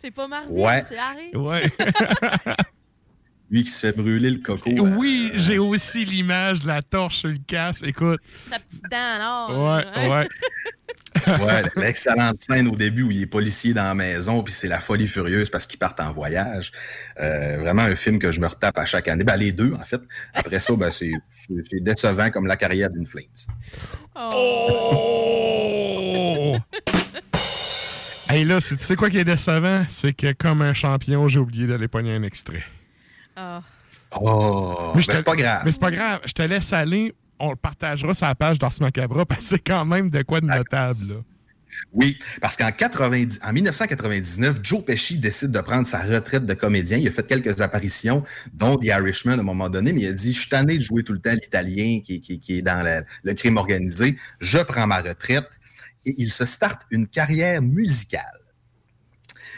C'est 0.00 0.10
pas 0.10 0.28
Marvin, 0.28 0.50
Ouais. 0.50 0.84
c'est 0.88 0.98
Harry. 0.98 1.34
Ouais. 1.34 1.72
Lui 3.50 3.62
qui 3.62 3.70
se 3.70 3.78
fait 3.80 3.92
brûler 3.92 4.30
le 4.30 4.38
coco. 4.38 4.68
Oui, 4.70 5.30
j'ai 5.34 5.58
aussi 5.58 6.04
l'image 6.04 6.60
de 6.62 6.66
la 6.66 6.82
torche 6.82 7.18
sur 7.18 7.28
le 7.28 7.38
casse. 7.46 7.80
Écoute. 7.84 8.20
Sa 8.50 8.58
petite 8.58 8.82
dent, 8.90 8.96
alors. 9.16 9.50
Ouais, 9.76 10.08
ouais. 10.08 10.28
Ouais, 11.26 11.62
l'excellente 11.76 12.42
scène 12.42 12.68
au 12.68 12.76
début 12.76 13.02
où 13.02 13.10
il 13.10 13.22
est 13.22 13.26
policier 13.26 13.72
dans 13.72 13.84
la 13.84 13.94
maison, 13.94 14.42
puis 14.42 14.52
c'est 14.52 14.68
la 14.68 14.78
folie 14.78 15.08
furieuse 15.08 15.48
parce 15.48 15.66
qu'ils 15.66 15.78
partent 15.78 15.98
en 16.00 16.12
voyage. 16.12 16.70
Euh, 17.18 17.56
vraiment 17.58 17.82
un 17.82 17.94
film 17.94 18.18
que 18.18 18.30
je 18.30 18.38
me 18.38 18.46
retape 18.46 18.78
à 18.78 18.84
chaque 18.84 19.08
année. 19.08 19.24
Ben, 19.24 19.36
les 19.38 19.50
deux, 19.50 19.72
en 19.72 19.84
fait. 19.86 20.02
Après 20.34 20.58
ça, 20.58 20.74
ben, 20.76 20.90
c'est 20.90 21.10
décevant 21.80 22.30
comme 22.30 22.46
la 22.46 22.56
carrière 22.56 22.90
d'une 22.90 23.06
Flames. 23.06 23.24
Oh! 24.94 25.56
hey 28.28 28.44
là, 28.44 28.60
c'est- 28.60 28.76
tu 28.76 28.84
sais 28.84 28.96
quoi 28.96 29.10
qui 29.10 29.18
est 29.18 29.24
décevant? 29.24 29.84
C'est 29.88 30.12
que 30.12 30.32
comme 30.32 30.62
un 30.62 30.74
champion, 30.74 31.28
j'ai 31.28 31.38
oublié 31.38 31.66
d'aller 31.66 31.88
pogner 31.88 32.14
un 32.14 32.22
extrait. 32.22 32.64
Ah. 33.36 33.62
Oh, 34.18 34.92
Mais 34.94 35.02
ben, 35.06 35.16
c'est 35.16 35.22
pas 35.24 35.36
grave. 35.36 35.62
Mais 35.64 35.72
c'est 35.72 35.80
pas 35.80 35.90
grave. 35.90 36.20
Je 36.24 36.32
te 36.32 36.42
laisse 36.42 36.72
aller. 36.72 37.14
On 37.38 37.50
le 37.50 37.56
partagera 37.56 38.14
sur 38.14 38.26
la 38.26 38.34
page 38.34 38.58
d'Ars 38.58 38.72
Macabra 38.80 39.26
parce 39.26 39.40
que 39.44 39.46
c'est 39.50 39.58
quand 39.58 39.84
même 39.84 40.08
de 40.08 40.22
quoi 40.22 40.40
de 40.40 40.46
notable. 40.46 41.06
Là. 41.08 41.14
Oui, 41.92 42.18
parce 42.40 42.56
qu'en 42.56 42.72
90 42.72 43.40
en 43.42 43.52
1999, 43.52 44.60
Joe 44.62 44.82
Pesci 44.82 45.18
décide 45.18 45.50
de 45.50 45.60
prendre 45.60 45.86
sa 45.86 45.98
retraite 46.02 46.46
de 46.46 46.54
comédien. 46.54 46.96
Il 46.96 47.06
a 47.06 47.10
fait 47.10 47.26
quelques 47.26 47.60
apparitions, 47.60 48.22
dont 48.54 48.78
The 48.78 48.84
Irishman 48.86 49.32
à 49.32 49.40
un 49.40 49.42
moment 49.42 49.68
donné, 49.68 49.92
mais 49.92 50.02
il 50.02 50.06
a 50.06 50.12
dit 50.12 50.32
Je 50.32 50.40
suis 50.40 50.48
tanné 50.48 50.78
de 50.78 50.82
jouer 50.82 51.02
tout 51.02 51.12
le 51.12 51.18
temps 51.18 51.34
l'italien 51.34 52.00
qui, 52.02 52.22
qui- 52.22 52.38
qui 52.40 52.58
est 52.58 52.62
dans 52.62 52.82
la- 52.82 53.02
le 53.24 53.34
crime 53.34 53.58
organisé. 53.58 54.16
Je 54.40 54.58
prends 54.58 54.86
ma 54.86 55.02
retraite. 55.02 55.50
Et 56.06 56.14
il 56.18 56.30
se 56.30 56.44
starte 56.44 56.82
une 56.90 57.06
carrière 57.08 57.60
musicale. 57.60 58.22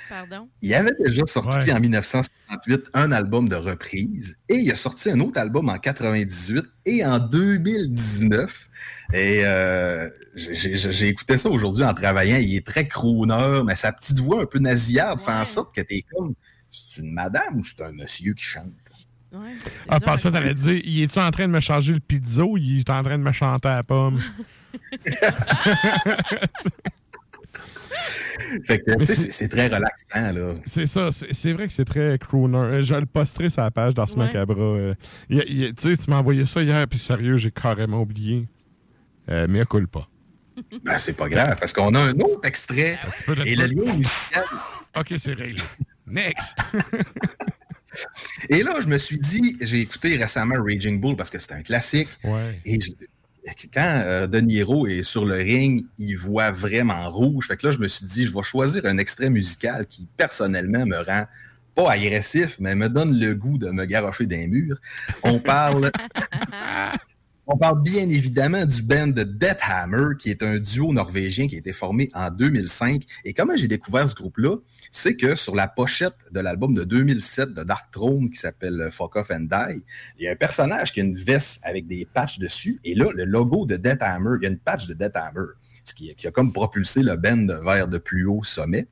Pardon? 0.09 0.49
Il 0.63 0.73
avait 0.75 0.95
déjà 0.99 1.23
sorti 1.27 1.67
Ouais. 1.67 1.73
en 1.75 1.81
1968 1.81 2.87
un 2.95 3.13
album 3.13 3.47
de 3.49 3.57
reprise 3.57 4.37
et 4.49 4.55
il 4.57 4.73
a 4.73 4.77
sorti 4.77 5.11
un 5.11 5.21
autre 5.21 5.39
album 5.39 5.69
en 5.69 5.79
98 5.79 6.65
et 6.87 7.05
en 7.05 7.19
2019. 7.19 8.69
Et 9.13 9.45
euh, 9.45 10.09
j'ai- 10.35 11.09
écouté 11.09 11.37
ça 11.37 11.51
aujourd'hui 11.51 11.85
en 11.85 11.93
travaillant. 11.93 12.37
Il 12.39 12.55
est 12.57 12.67
très 12.67 12.89
crooner, 12.89 13.61
mais 13.67 13.77
sa 13.77 13.93
petite 13.93 14.19
voix 14.21 14.43
un 14.43 14.47
peu 14.47 14.59
nasillarde 14.59 15.21
fait 15.21 15.31
en 15.33 15.45
sorte 15.45 15.75
que 15.75 15.83
t'es 15.83 16.05
comme 16.11 16.35
c'est 16.71 17.03
une 17.03 17.13
madame 17.13 17.59
ou 17.59 17.65
c'est 17.65 17.83
un 17.83 17.93
monsieur 17.93 18.33
qui 18.33 18.45
chante? 18.45 18.73
Ah, 19.91 20.01
par 20.01 20.19
ça, 20.19 20.31
t'allais 20.31 20.55
dire, 20.55 20.81
il 20.85 21.03
est-tu 21.03 21.19
en 21.19 21.31
train 21.31 21.47
de 21.47 21.53
me 21.53 21.61
changer 21.61 21.93
le 21.93 22.01
pizzo? 22.01 22.45
Ou 22.53 22.57
il 22.57 22.79
est 22.81 22.89
en 22.91 23.03
train 23.03 23.19
de 23.19 23.23
me 23.23 23.33
chanter 23.33 23.69
à 23.69 23.75
la 23.77 23.83
pomme? 23.83 24.23
Fait 28.65 28.79
que, 28.81 29.05
c'est- 29.05 29.49
très 29.49 29.67
relaxant, 29.67 30.33
là. 30.33 30.55
C'est 30.67 30.87
ça, 30.87 31.09
c'est 31.13 31.53
vrai 31.53 31.67
que 31.67 31.73
c'est 31.73 31.85
très 31.85 32.19
crooner. 32.19 32.57
Euh, 32.59 32.83
Je 32.83 32.95
le 32.95 33.07
posterai 33.07 33.51
sur 33.51 33.63
la 33.63 33.71
page 33.71 33.95
d'Ars 33.95 34.11
Ouais. 34.17 34.27
Macabra. 34.27 34.57
euh. 34.63 34.95
Il 35.29 35.37
y 35.37 35.41
a- 35.41 35.45
il 35.47 35.59
y 35.59 35.65
a- 35.67 35.73
Tu 35.73 35.91
sais, 35.91 35.97
tu 36.05 36.11
m'as 36.11 36.19
envoyé 36.19 36.47
ça 36.47 36.63
hier, 36.63 36.87
puis 36.87 36.99
sérieux, 36.99 37.37
j'ai 37.37 37.51
carrément 37.51 38.01
oublié. 38.03 38.47
Euh, 39.31 39.47
mais 39.49 39.65
coule 39.65 39.89
pas. 39.89 40.09
Ben, 40.85 40.99
c'est 40.99 41.15
pas 41.17 41.29
grave, 41.29 41.57
parce 41.59 41.73
qu'on 41.73 41.95
a 41.95 42.01
un 42.01 42.19
autre 42.21 42.47
extrait. 42.47 42.99
et 43.45 43.55
le 43.57 43.67
lien 43.67 43.95
musical. 43.95 44.45
OK, 44.97 45.15
c'est 45.19 45.35
réglé. 45.35 45.63
Next! 46.07 46.57
Et 48.51 48.63
là, 48.63 48.75
je 48.81 48.87
me 48.87 48.99
suis 48.99 49.19
dit, 49.19 49.57
j'ai 49.61 49.81
écouté 49.81 50.17
récemment 50.17 50.55
Raging 50.63 51.01
Bull 51.01 51.17
parce 51.17 51.31
que 51.31 51.39
c'est 51.39 51.53
un 51.53 51.63
classique. 51.63 52.09
Et 52.65 52.79
je- 52.81 52.93
quand 53.73 54.03
euh, 54.05 54.27
De 54.27 54.41
Niro 54.41 54.87
est 54.87 55.03
sur 55.03 55.25
le 55.25 55.37
ring, 55.37 55.85
il 55.99 56.17
voit 56.17 56.51
vraiment 56.51 57.11
rouge. 57.11 57.47
Fait 57.49 57.57
que 57.57 57.67
là, 57.67 57.73
je 57.73 57.79
me 57.79 57.89
suis 57.89 58.07
dit, 58.07 58.25
je 58.25 58.33
vais 58.33 58.43
choisir 58.43 58.85
un 58.87 58.99
extrait 58.99 59.31
musical 59.31 59.87
qui, 59.87 60.07
personnellement, 60.17 60.87
me 60.87 60.99
rend 60.99 61.27
pas 61.75 61.93
agressif, 61.93 62.57
mais 62.59 62.75
me 62.75 62.89
donne 62.89 63.19
le 63.19 63.35
goût 63.35 63.59
de 63.59 63.71
me 63.71 63.85
garrocher 63.85 64.27
d'un 64.27 64.47
mur. 64.49 64.79
On 65.23 65.39
parle. 65.39 65.91
On 67.51 67.57
parle 67.57 67.83
bien 67.83 68.07
évidemment 68.11 68.67
du 68.67 68.83
band 68.83 69.07
de 69.07 69.23
Death 69.23 69.61
Hammer, 69.63 70.17
qui 70.19 70.29
est 70.29 70.43
un 70.43 70.59
duo 70.59 70.93
norvégien 70.93 71.47
qui 71.47 71.55
a 71.55 71.59
été 71.59 71.73
formé 71.73 72.11
en 72.13 72.31
2005. 72.31 73.03
Et 73.25 73.33
comment 73.33 73.57
j'ai 73.57 73.69
découvert 73.69 74.07
ce 74.07 74.15
groupe-là, 74.15 74.57
c'est 74.91 75.17
que 75.17 75.35
sur 75.35 75.55
la 75.55 75.67
pochette 75.67 76.19
de 76.31 76.41
l'album 76.41 76.75
de 76.75 76.85
2007 76.85 77.55
de 77.55 77.63
Dark 77.63 77.91
Throne, 77.91 78.29
qui 78.29 78.37
s'appelle 78.37 78.91
Fuck 78.93 79.17
Off 79.17 79.31
and 79.31 79.47
Die, 79.51 79.83
il 80.19 80.25
y 80.25 80.29
a 80.29 80.33
un 80.33 80.37
personnage 80.37 80.93
qui 80.93 81.01
a 81.01 81.05
une 81.05 81.17
veste 81.17 81.61
avec 81.65 81.87
des 81.87 82.05
patchs 82.05 82.39
dessus. 82.39 82.81
Et 82.85 82.95
là, 82.95 83.07
le 83.15 83.25
logo 83.25 83.65
de 83.65 83.77
Death 83.77 84.03
Hammer, 84.03 84.37
il 84.39 84.45
y 84.45 84.47
a 84.47 84.51
une 84.51 84.59
patch 84.59 84.87
de 84.87 84.93
Death 84.93 85.17
Hammer, 85.17 85.47
ce 85.85 85.95
qui, 85.95 86.15
a 86.23 86.31
comme 86.31 86.53
propulsé 86.53 87.03
le 87.03 87.17
band 87.17 87.47
vers 87.65 87.89
de 87.89 87.97
plus 87.97 88.27
haut 88.27 88.45
sommet. 88.45 88.89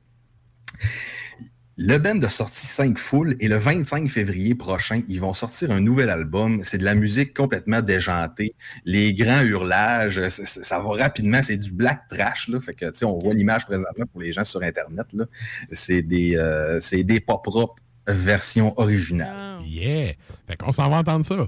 Le 1.79 1.99
band 1.99 2.19
a 2.23 2.29
sorti 2.29 2.65
5 2.65 2.97
foules 2.97 3.35
et 3.39 3.47
le 3.47 3.57
25 3.59 4.09
février 4.09 4.55
prochain, 4.55 5.03
ils 5.07 5.19
vont 5.19 5.33
sortir 5.33 5.71
un 5.71 5.79
nouvel 5.79 6.09
album. 6.09 6.61
C'est 6.63 6.79
de 6.79 6.83
la 6.83 6.95
musique 6.95 7.35
complètement 7.35 7.81
déjantée. 7.81 8.55
Les 8.83 9.13
grands 9.13 9.43
hurlages, 9.43 10.27
ça, 10.27 10.79
va 10.79 10.89
rapidement. 10.89 11.43
C'est 11.43 11.57
du 11.57 11.71
black 11.71 12.07
trash. 12.09 12.47
Là. 12.47 12.59
Fait 12.59 12.73
que, 12.73 12.85
tu 12.85 12.97
sais, 12.97 13.05
on 13.05 13.19
voit 13.19 13.35
l'image 13.35 13.67
présentement 13.67 14.05
pour 14.11 14.21
les 14.21 14.31
gens 14.31 14.43
sur 14.43 14.63
Internet. 14.63 15.05
là. 15.13 15.25
C'est 15.71 16.01
des, 16.01 16.35
euh, 16.35 16.81
c'est 16.81 17.03
des 17.03 17.19
pop 17.19 17.45
rock 17.45 17.77
version 18.07 18.73
originale. 18.79 19.61
Yeah! 19.63 20.13
Fait 20.47 20.55
qu'on 20.57 20.71
s'en 20.71 20.89
va 20.89 20.97
entendre 20.97 21.25
ça. 21.25 21.47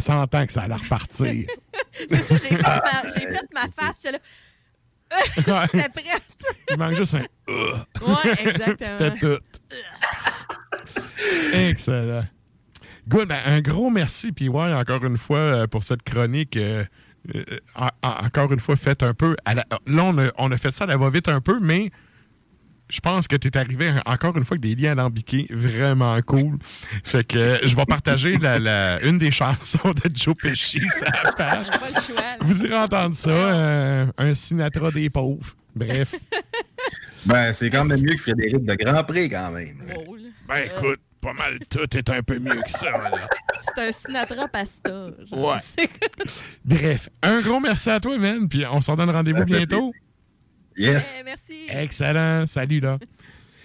Ça 0.00 0.12
s'entend 0.14 0.46
que 0.46 0.52
ça 0.52 0.62
allait 0.62 0.74
repartir. 0.74 1.46
C'est 2.10 2.22
ça, 2.22 2.36
j'ai 2.36 2.56
fait, 2.56 2.62
ma, 2.62 2.82
j'ai 3.14 3.20
fait 3.26 3.46
ma 3.54 3.60
face, 3.62 3.96
j'étais 4.02 4.12
là. 4.12 4.18
J'étais 5.72 5.88
prête. 5.88 6.22
Il 6.70 6.76
manque 6.78 6.92
juste 6.94 7.14
un. 7.14 7.20
Ouais, 7.48 8.32
exactement. 8.44 8.98
C'était 8.98 9.14
tout. 9.14 9.42
Excellent. 11.54 12.24
Good. 13.08 13.28
Ben, 13.28 13.40
un 13.46 13.60
gros 13.60 13.90
merci, 13.90 14.32
PY, 14.32 14.48
encore 14.50 15.04
une 15.04 15.16
fois, 15.16 15.38
euh, 15.38 15.66
pour 15.66 15.82
cette 15.84 16.02
chronique. 16.02 16.56
euh, 16.56 16.84
euh, 17.34 17.42
en- 17.74 17.88
en- 18.02 18.26
encore 18.26 18.52
une 18.52 18.60
fois, 18.60 18.76
faite 18.76 19.02
un 19.02 19.14
peu. 19.14 19.34
à 19.44 19.54
la- 19.54 19.66
là, 19.86 20.04
on 20.04 20.18
a, 20.18 20.30
on 20.36 20.52
a 20.52 20.58
fait 20.58 20.72
ça, 20.72 20.86
elle 20.88 20.98
va 20.98 21.10
vite 21.10 21.28
un 21.28 21.40
peu, 21.40 21.58
mais 21.60 21.90
je 22.90 23.00
pense 23.00 23.28
que 23.28 23.36
tu 23.36 23.48
es 23.48 23.56
arrivé 23.56 23.92
encore 24.06 24.36
une 24.36 24.44
fois 24.44 24.56
avec 24.56 24.62
des 24.62 24.74
liens 24.80 24.92
alambiqués 24.92 25.46
vraiment 25.50 26.20
cool. 26.22 26.58
Fait 27.04 27.24
que 27.24 27.38
euh, 27.38 27.58
je 27.64 27.74
vais 27.76 27.84
partager 27.86 28.36
la, 28.38 28.58
la- 28.58 29.02
une 29.04 29.18
des 29.18 29.30
chansons 29.30 29.90
de 29.92 30.10
Joe 30.14 30.34
Pesci 30.36 30.80
sur 30.88 31.06
la 31.24 31.32
page. 31.32 31.66
Vous 32.40 32.64
irez 32.64 32.78
entendre 32.78 33.14
ça, 33.14 33.30
euh, 33.30 34.06
un 34.18 34.34
Sinatra 34.34 34.90
des 34.90 35.10
pauvres. 35.10 35.54
Bref. 35.74 36.14
Ben, 37.26 37.52
c'est 37.52 37.68
quand 37.68 37.84
même 37.84 38.00
mieux 38.00 38.14
que 38.14 38.20
Frédéric 38.20 38.64
de 38.64 38.74
Grand 38.76 39.02
Prix, 39.04 39.28
quand 39.28 39.50
même. 39.50 39.82
Ben 40.46 40.62
écoute, 40.64 41.00
pas 41.20 41.32
mal 41.32 41.58
tout 41.68 41.96
est 41.96 42.08
un 42.10 42.22
peu 42.22 42.38
mieux 42.38 42.62
que 42.62 42.70
ça. 42.70 42.92
là. 42.92 43.10
C'est 43.74 43.88
un 43.88 43.92
Sinatra 43.92 44.48
pasta. 44.48 45.06
genre. 45.28 45.38
Ouais. 45.54 45.86
Bref, 46.64 47.08
un 47.22 47.40
gros 47.40 47.58
merci 47.60 47.90
à 47.90 47.98
toi, 48.00 48.16
man. 48.18 48.48
Puis 48.48 48.64
on 48.70 48.80
s'en 48.80 48.94
donne 48.96 49.10
rendez-vous 49.10 49.44
bientôt. 49.44 49.92
Yes. 50.78 51.22
merci. 51.24 51.54
Excellent. 51.68 52.46
Salut, 52.46 52.80
là. 52.80 52.98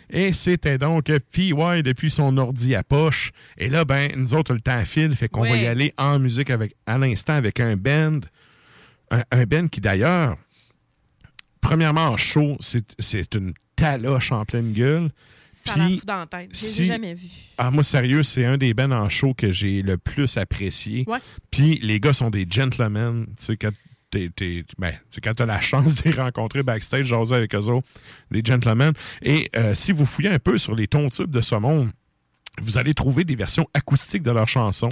Et 0.10 0.34
c'était 0.34 0.77
donc 0.77 1.06
PY 1.31 1.53
depuis 1.84 2.11
son 2.11 2.38
ordi 2.38 2.76
à 2.76 2.84
poche. 2.84 3.31
Et 3.57 3.69
là, 3.69 3.84
ben, 3.85 4.11
nous 4.15 4.34
autres, 4.35 4.53
le 4.53 4.60
temps 4.60 4.84
file, 4.85 5.15
fait 5.15 5.27
qu'on 5.30 5.41
va 5.41 5.56
y 5.57 5.65
aller 5.65 5.94
en 5.98 6.19
musique 6.19 6.49
avec, 6.49 6.76
à 6.85 6.98
l'instant 6.98 7.34
avec 7.34 7.60
un 7.60 7.76
band. 7.77 8.19
Un, 9.11 9.23
un 9.31 9.44
band 9.45 9.68
qui, 9.68 9.81
d'ailleurs, 9.81 10.38
premièrement, 11.61 12.07
en 12.10 12.18
show, 12.18 12.57
c'est 12.60 12.85
c'est 12.99 13.35
une 13.35 13.53
taloche 13.76 14.31
en 14.31 14.45
pleine 14.45 14.73
gueule. 14.73 15.10
Ça 15.65 15.73
Puis, 15.76 15.99
fou 15.99 16.06
dans 16.06 16.18
la 16.19 16.26
tête. 16.27 16.49
Je 16.52 16.57
si- 16.57 16.85
jamais 16.85 17.14
vus. 17.14 17.30
Ah, 17.57 17.72
moi, 17.72 17.84
sérieux, 17.84 18.22
c'est 18.23 18.44
un 18.45 18.57
des 18.57 18.73
bands 18.73 18.91
en 18.91 19.07
show 19.10 19.34
que 19.34 19.52
j'ai 19.52 19.81
le 19.81 19.98
plus 19.98 20.35
apprécié. 20.38 21.06
Ouais. 21.07 21.19
Puis 21.52 21.80
les 21.81 21.99
gars 22.02 22.11
sont 22.14 22.30
des 22.30 22.45
gentlemen. 22.49 23.27
Tu 23.40 23.45
sais, 23.45 23.57
quand 23.57 23.72
t'es- 24.14 24.30
t'es- 24.35 24.65
ben, 24.77 24.91
tu 24.91 24.98
sais, 25.15 25.22
quand 25.22 25.34
t'as 25.34 25.45
la 25.45 25.60
chance 25.61 25.95
de 26.03 26.10
les 26.11 26.15
rencontrer 26.15 26.64
backstage, 26.64 27.06
jaser 27.07 27.35
avec 27.35 27.53
eux 27.56 27.57
autres, 27.69 27.88
des 28.31 28.41
gentlemen. 28.44 28.94
Et 29.22 29.49
euh, 29.56 29.73
si 29.76 29.91
vous 29.91 30.06
fouillez 30.06 30.30
un 30.30 30.40
peu 30.40 30.57
sur 30.57 30.76
les 30.76 30.88
tons 30.88 31.10
tubes 31.10 31.31
de 31.31 31.41
ce 31.41 31.56
monde, 31.56 31.90
vous 32.61 32.77
allez 32.77 32.94
trouver 32.94 33.23
des 33.23 33.35
versions 33.35 33.68
acoustiques 33.73 34.22
de 34.22 34.30
leurs 34.30 34.48
chansons. 34.48 34.90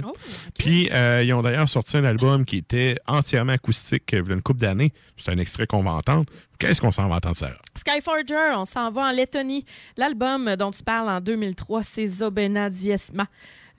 Puis 0.58 0.88
euh, 0.90 1.22
ils 1.24 1.32
ont 1.32 1.42
d'ailleurs 1.42 1.68
sorti 1.68 1.96
un 1.96 2.02
album 2.04 2.44
qui 2.44 2.56
était 2.56 2.96
entièrement 3.06 3.52
acoustique 3.52 4.12
euh, 4.14 4.22
il 4.24 4.28
y 4.28 4.32
a 4.32 4.34
une 4.34 4.42
couple 4.42 4.58
d'années. 4.60 4.92
C'est 5.16 5.30
un 5.30 5.38
extrait 5.38 5.68
qu'on 5.68 5.82
va 5.84 5.92
entendre. 5.92 6.26
Qu'est-ce 6.58 6.80
qu'on 6.80 6.90
s'en 6.90 7.08
va 7.08 7.16
entendre, 7.16 7.36
Sarah? 7.36 7.54
Skyforger, 7.78 8.54
on 8.56 8.64
s'en 8.64 8.90
va 8.90 9.02
en 9.02 9.12
Lettonie. 9.12 9.64
L'album 9.96 10.56
dont 10.56 10.72
tu 10.72 10.82
parles 10.82 11.08
en 11.08 11.20
2003, 11.20 11.84
c'est 11.84 12.06
Zobena 12.08 12.68
Diesma. 12.68 13.26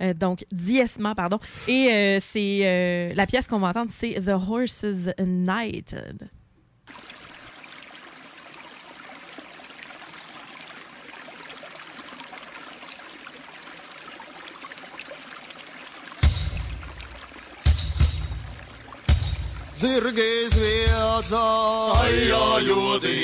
Euh, 0.02 0.14
donc, 0.14 0.46
Diesma, 0.52 1.16
pardon. 1.16 1.40
Et 1.68 1.90
euh, 1.90 2.18
c'est 2.20 2.60
euh, 2.64 3.14
la 3.16 3.26
pièce 3.26 3.48
qu'on 3.48 3.60
va 3.60 3.70
entendre, 3.70 3.92
c'est 3.92 4.20
The 4.22 4.30
Horses 4.30 5.10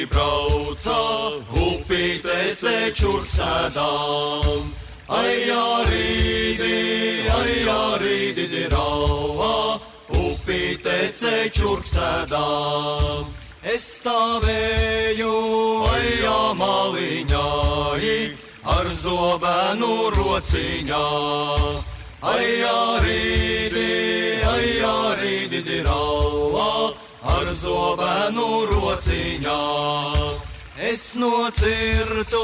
brauca, 0.06 1.00
čurksēdām. 2.94 4.89
Ajārīdi, 5.10 6.74
ajārīdi 7.34 8.44
dirauā, 8.52 9.80
upī 10.14 10.78
tecē 10.86 11.50
čurksēdām. 11.50 13.32
Es 13.66 13.88
stāvēju 13.98 15.34
ajā 15.90 16.38
maliņāji 16.62 18.20
ar 18.76 18.94
zobenu 19.02 19.92
rociņā. 20.20 21.04
Ajārīdi, 22.36 23.90
ajārīdi 24.54 25.66
dirauā 25.74 26.72
ar 27.34 27.54
zobenu 27.66 28.50
rociņā. 28.76 30.19
Es 30.90 31.14
nocirtu, 31.14 32.40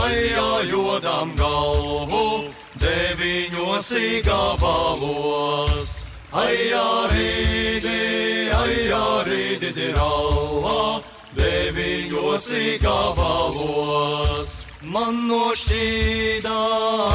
aijā 0.00 0.52
jodam 0.70 1.34
galvu, 1.36 2.48
deviņos 2.80 3.90
gabalos. 4.24 5.90
Aijā 6.32 6.86
rīdi, 7.12 7.98
aijā 8.56 9.02
rīdi 9.28 9.90
rauā, 9.98 11.02
deviņos 11.36 12.48
gabalos. 12.86 14.54
Man 14.80 15.26
nošķīda, 15.28 16.56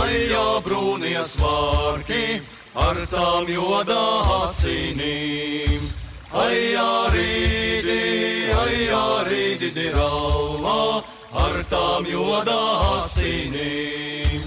aijā 0.05 0.47
brūnie 0.67 1.25
svārki, 1.33 2.43
ar 2.77 3.01
tām 3.09 3.49
jodā 3.49 4.05
asinīm. 4.43 5.98
Aijā 6.29 7.09
rīdi, 7.09 8.53
aijā 8.53 9.05
rīdi 9.25 9.85
raulā, 9.95 11.01
ar 11.33 11.55
tām 11.71 12.05
jodā 12.05 12.65
asinīm. 13.01 14.43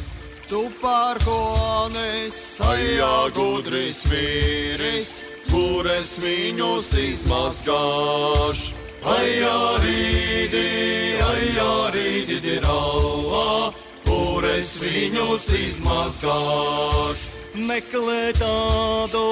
Tu 0.46 0.60
pērkonis, 0.78 2.38
aijā 2.62 3.32
gudris 3.34 4.04
vīris, 4.06 5.10
kur 5.50 5.90
es 5.90 6.20
viņus 6.22 6.92
izmazgāšu. 7.02 8.78
Aijā 9.02 9.58
rīdi, 9.82 11.18
aijā 11.18 11.74
rīdi 11.96 12.60
raulā, 12.62 13.72
kur 14.06 14.46
es 14.54 14.76
viņus 14.78 15.50
izmazgāšu. 15.50 17.26
Meklē 17.58 18.30
tādu 18.38 19.26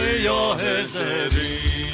aijā 0.00 0.40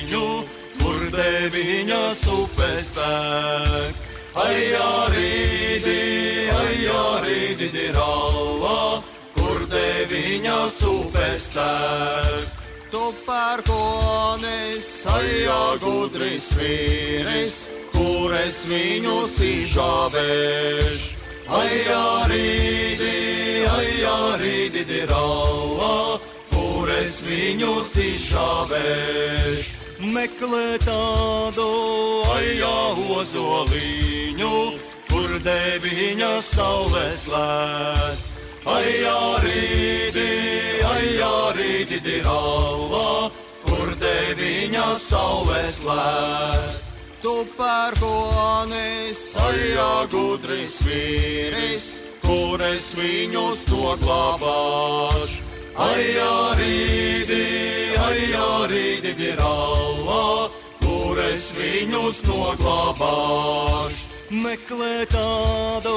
ezeriņu, 0.09 0.45
kur 0.81 1.11
deviņas 1.13 2.21
upes 2.33 2.93
tek. 2.97 3.95
Aijā 4.39 5.09
rīdi, 5.13 6.49
aijā 6.49 7.05
rīdi 7.25 7.93
raulā, 7.93 9.03
kur 9.35 9.67
deviņas 9.69 10.83
upes 10.85 11.51
tek. 11.55 12.47
Tu 12.91 13.13
pērkonis, 13.27 15.07
aijā 15.07 15.79
gudris 15.81 16.53
vīris, 16.57 17.67
kur 17.93 18.33
es 18.35 18.65
viņus 18.67 19.39
izžāvēšu. 19.41 21.17
Aijā 21.49 22.29
rīdi, 22.29 23.67
aijā 23.69 24.37
rīdi 24.41 25.05
raulā, 25.09 26.21
kur 26.53 26.89
es 27.03 27.21
viņus 27.25 27.97
izžāvēšu 27.97 29.78
meklē 29.99 30.79
tādu 30.83 31.69
ajāho 32.31 33.23
zoliņu, 33.27 34.55
kur 35.11 35.31
debiņa 35.43 36.33
saulē 36.45 37.07
slēdz. 37.11 38.27
Ajā 38.69 39.21
rīdi, 39.43 40.29
ajā 40.85 41.37
rīdi 41.57 41.99
dirālā, 42.05 43.31
kur 43.65 43.95
debiņa 44.03 44.89
saulē 45.03 45.65
slēdz. 45.73 46.77
Tu 47.23 47.35
pērkonis, 47.57 49.23
ajā 49.43 49.91
gudris 50.13 50.79
vīris, 50.87 51.89
kur 52.23 52.63
es 52.63 52.93
viņus 52.95 53.67
to 53.67 53.97
glābāšu. 54.05 55.43
Ajā 55.79 56.37
rīdi, 56.59 57.43
rīdi 59.09 59.33
raulā, 59.39 60.51
kur 60.83 61.19
es 61.33 61.53
viņus 61.57 62.25
noglabāšu. 62.29 64.05
Meklē 64.29 65.07
tādu 65.09 65.95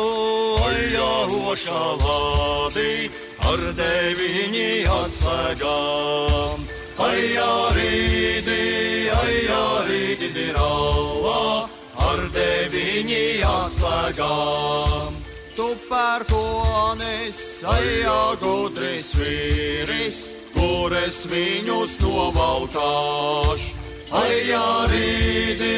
aijā 0.63 1.27
ošā 1.51 1.81
lādi 1.99 3.11
ar 3.43 3.59
deviņi 3.75 4.87
atslēgām. 4.87 6.63
Aijā 7.01 7.51
rīdi, 7.75 9.11
aijā 9.11 9.63
rīdi 9.89 10.47
raulā, 10.55 11.67
ar 12.07 12.19
deviņi 12.31 13.25
atslēgām. 13.43 15.17
Tu 15.57 15.67
pērkonis, 15.89 17.41
aijā 17.67 18.21
gudris 18.39 19.11
vīris, 19.19 20.29
kur 20.71 20.93
es 20.95 21.25
viņus 21.27 21.97
novautāšu. 21.99 23.71
Ai, 24.11 24.51
rīdi, 24.91 25.75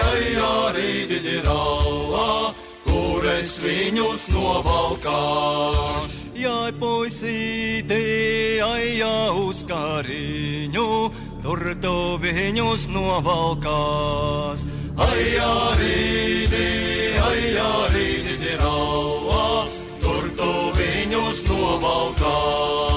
ai, 0.00 0.24
rīdi, 0.76 1.18
dirālā, 1.24 2.52
kur 2.84 3.24
es 3.34 3.56
viņus 3.62 4.28
novalkāšu. 4.34 6.20
Jai 6.44 6.72
puisīti, 6.80 8.00
ai, 8.64 9.00
uz 9.44 9.64
kariņu, 9.68 10.88
tur 11.44 11.62
tu 11.84 11.96
viņus 12.24 12.88
novalkās. 12.92 14.64
Ai, 15.08 15.24
rīdi, 15.80 16.66
ai, 17.28 17.42
rīdi, 17.94 18.34
dirālā, 18.44 19.46
tur 20.04 20.28
tu 20.40 20.52
viņus 20.80 21.46
novalkās. 21.52 22.93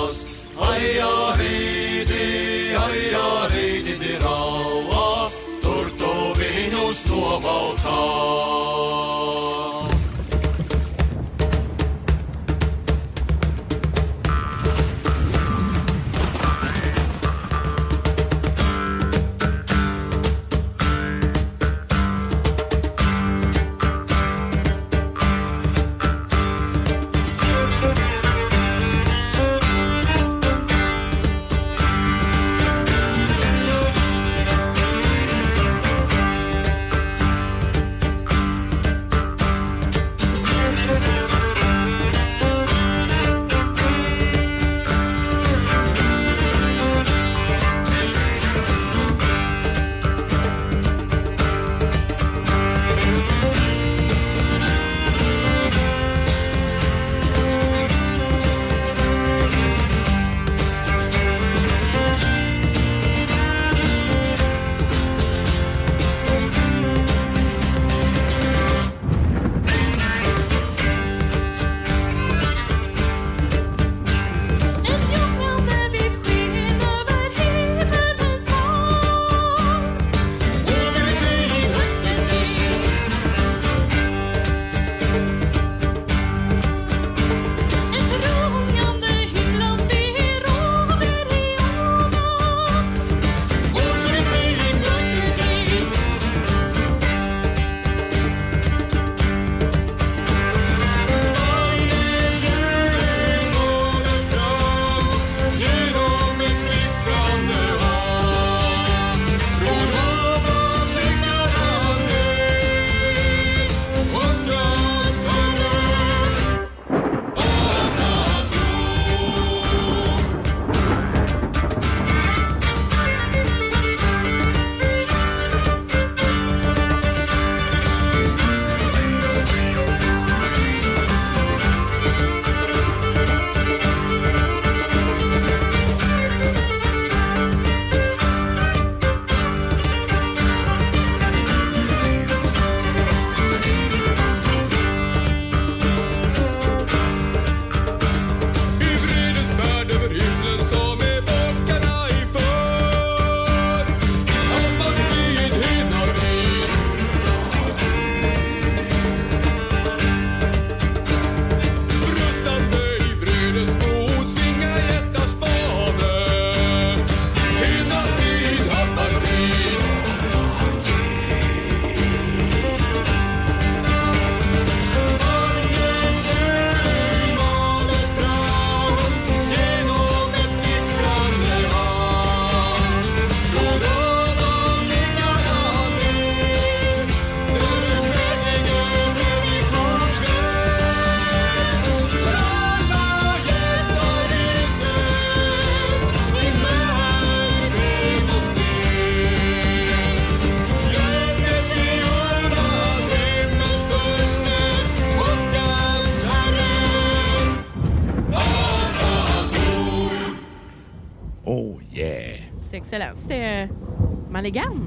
Nobaltā! 7.38 8.66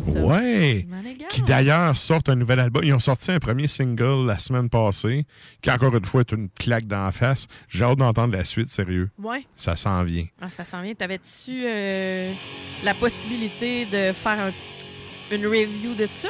Ouais. 0.06 0.86
Malégane. 0.88 1.28
Qui 1.30 1.42
d'ailleurs 1.42 1.96
sortent 1.96 2.28
un 2.28 2.34
nouvel 2.36 2.60
album. 2.60 2.82
Ils 2.84 2.94
ont 2.94 2.98
sorti 3.00 3.30
un 3.30 3.38
premier 3.38 3.66
single 3.66 4.26
la 4.26 4.38
semaine 4.38 4.68
passée, 4.68 5.24
qui 5.62 5.70
encore 5.70 5.94
une 5.96 6.04
fois 6.04 6.20
est 6.20 6.32
une 6.32 6.48
claque 6.58 6.86
dans 6.86 7.04
la 7.04 7.12
face. 7.12 7.46
J'ai 7.68 7.84
hâte 7.84 7.98
d'entendre 7.98 8.34
la 8.36 8.44
suite, 8.44 8.68
sérieux. 8.68 9.10
Ouais. 9.22 9.44
Ça 9.56 9.76
s'en 9.76 10.02
vient. 10.04 10.26
Ah, 10.40 10.48
ça 10.50 10.64
s'en 10.64 10.82
vient. 10.82 10.94
T'avais-tu 10.94 11.62
euh, 11.66 12.32
la 12.84 12.94
possibilité 12.94 13.84
de 13.86 14.12
faire 14.12 14.38
un- 14.38 15.34
une 15.34 15.46
review 15.46 15.94
de 15.98 16.06
ça? 16.06 16.28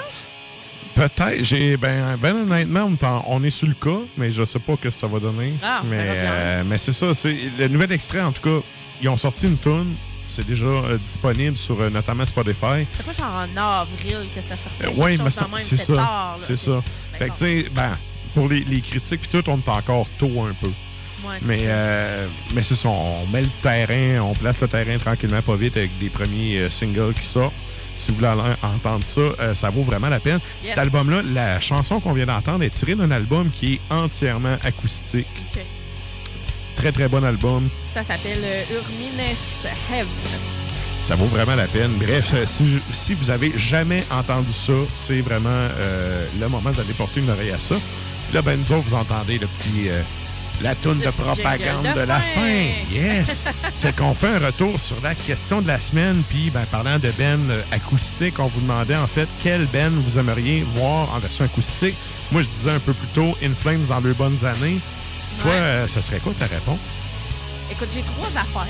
Peut-être, 0.94 1.44
j'ai 1.44 1.76
ben, 1.76 2.16
ben 2.20 2.34
honnêtement, 2.34 2.84
on 2.84 2.92
est 2.94 3.04
en- 3.04 3.24
on 3.28 3.44
est 3.44 3.50
sur 3.50 3.68
le 3.68 3.74
cas, 3.74 4.00
mais 4.18 4.32
je 4.32 4.44
sais 4.44 4.58
pas 4.58 4.74
ce 4.76 4.80
que 4.82 4.90
ça 4.90 5.06
va 5.06 5.20
donner. 5.20 5.52
Ah, 5.62 5.80
on 5.84 5.86
mais 5.86 5.96
euh, 6.00 6.62
mais 6.66 6.78
c'est 6.78 6.92
ça, 6.92 7.14
c'est 7.14 7.34
le 7.58 7.68
nouvel 7.68 7.92
extrait 7.92 8.20
en 8.20 8.32
tout 8.32 8.42
cas. 8.42 8.64
Ils 9.00 9.08
ont 9.08 9.16
sorti 9.16 9.46
une 9.46 9.56
tune, 9.56 9.94
c'est 10.30 10.46
déjà 10.46 10.66
euh, 10.66 10.96
disponible 10.98 11.56
sur 11.56 11.80
euh, 11.80 11.90
notamment 11.90 12.24
Spotify. 12.24 12.86
C'était 12.90 13.04
pas 13.04 13.12
genre 13.12 13.32
en 13.34 13.80
avril 13.82 14.28
que 14.34 14.40
ça 14.40 14.56
sortait? 14.56 14.84
Euh, 14.84 14.86
chose 14.86 15.48
mais 15.52 15.62
c'est 15.62 15.76
ça, 15.76 16.34
c'est 16.38 16.56
ça. 16.56 16.82
Fait 17.18 17.28
que 17.28 17.32
tu 17.32 17.38
sais, 17.38 17.66
ben 17.72 17.96
pour 18.34 18.48
les, 18.48 18.60
les 18.60 18.80
critiques 18.80 19.20
puis 19.20 19.42
tout, 19.42 19.50
on 19.50 19.58
est 19.58 19.68
encore 19.68 20.06
tôt 20.18 20.30
un 20.42 20.54
peu. 20.60 20.68
Ouais, 20.68 21.36
c'est 21.40 21.46
mais 21.46 21.62
euh, 21.66 22.26
mais 22.54 22.62
c'est 22.62 22.76
ça, 22.76 22.88
on 22.88 23.26
met 23.26 23.42
le 23.42 23.48
terrain, 23.62 24.22
on 24.22 24.34
place 24.34 24.60
le 24.62 24.68
terrain 24.68 24.96
tranquillement, 24.98 25.42
pas 25.42 25.56
vite 25.56 25.76
avec 25.76 25.90
des 25.98 26.08
premiers 26.08 26.70
singles 26.70 27.12
qui 27.14 27.26
sortent. 27.26 27.54
Si 28.00 28.10
vous 28.12 28.16
voulez 28.16 28.30
entendre 28.62 29.04
ça, 29.04 29.20
euh, 29.20 29.54
ça 29.54 29.68
vaut 29.68 29.82
vraiment 29.82 30.08
la 30.08 30.20
peine. 30.20 30.38
Yes. 30.62 30.70
Cet 30.70 30.78
album-là, 30.78 31.20
la 31.34 31.60
chanson 31.60 32.00
qu'on 32.00 32.14
vient 32.14 32.24
d'entendre 32.24 32.64
est 32.64 32.70
tirée 32.70 32.94
d'un 32.94 33.10
album 33.10 33.50
qui 33.50 33.74
est 33.74 33.80
entièrement 33.90 34.56
acoustique. 34.64 35.26
Très 36.80 36.92
très 36.92 37.08
bon 37.08 37.22
album. 37.22 37.68
Ça 37.92 38.02
s'appelle 38.02 38.40
euh, 38.42 38.62
Urmines 38.74 39.20
Heaven. 39.92 40.06
Ça 41.02 41.14
vaut 41.14 41.26
vraiment 41.26 41.54
la 41.54 41.66
peine. 41.66 41.90
Bref, 41.98 42.30
euh, 42.32 42.46
si, 42.46 42.78
si 42.92 43.12
vous 43.12 43.28
avez 43.28 43.52
jamais 43.58 44.02
entendu 44.10 44.50
ça, 44.50 44.72
c'est 44.94 45.20
vraiment 45.20 45.48
euh, 45.50 46.26
le 46.40 46.48
moment 46.48 46.70
d'aller 46.70 46.94
porter 46.96 47.20
une 47.20 47.28
oreille 47.28 47.50
à 47.50 47.58
ça. 47.60 47.74
Puis 47.74 48.34
là, 48.34 48.40
ben, 48.40 48.58
nous 48.58 48.72
autres, 48.72 48.88
vous 48.88 48.94
entendez 48.94 49.36
le 49.38 49.46
petit, 49.46 49.88
euh, 49.90 50.00
La 50.62 50.74
toune 50.74 51.00
de 51.00 51.10
propagande 51.10 51.86
de, 51.94 52.00
de 52.00 52.06
la 52.06 52.18
fin. 52.18 52.40
fin. 52.40 52.94
Yes. 52.94 53.44
fait 53.80 53.94
qu'on 53.94 54.14
fait 54.14 54.28
un 54.28 54.46
retour 54.46 54.80
sur 54.80 54.96
la 55.02 55.14
question 55.14 55.60
de 55.60 55.66
la 55.68 55.80
semaine. 55.80 56.22
Puis, 56.30 56.48
ben, 56.48 56.64
parlant 56.70 56.98
de 56.98 57.10
Ben 57.18 57.40
acoustique, 57.72 58.38
on 58.38 58.46
vous 58.46 58.60
demandait 58.62 58.96
en 58.96 59.06
fait 59.06 59.28
quel 59.42 59.66
Ben 59.66 59.90
vous 59.90 60.18
aimeriez 60.18 60.64
voir 60.76 61.14
en 61.14 61.18
version 61.18 61.44
acoustique? 61.44 61.94
Moi, 62.32 62.40
je 62.40 62.46
disais 62.48 62.70
un 62.70 62.78
peu 62.78 62.94
plus 62.94 63.08
tôt 63.08 63.36
In 63.44 63.50
Flames 63.54 63.84
dans 63.86 64.00
leurs 64.00 64.14
bonnes 64.14 64.44
années. 64.46 64.78
Toi, 65.42 65.50
Ouais. 65.52 65.56
euh, 65.58 65.88
ça 65.88 66.02
serait 66.02 66.18
quoi 66.20 66.32
ta 66.38 66.46
réponse? 66.46 66.78
Écoute, 67.70 67.88
j'ai 67.94 68.02
trois 68.02 68.28
affaires. 68.28 68.66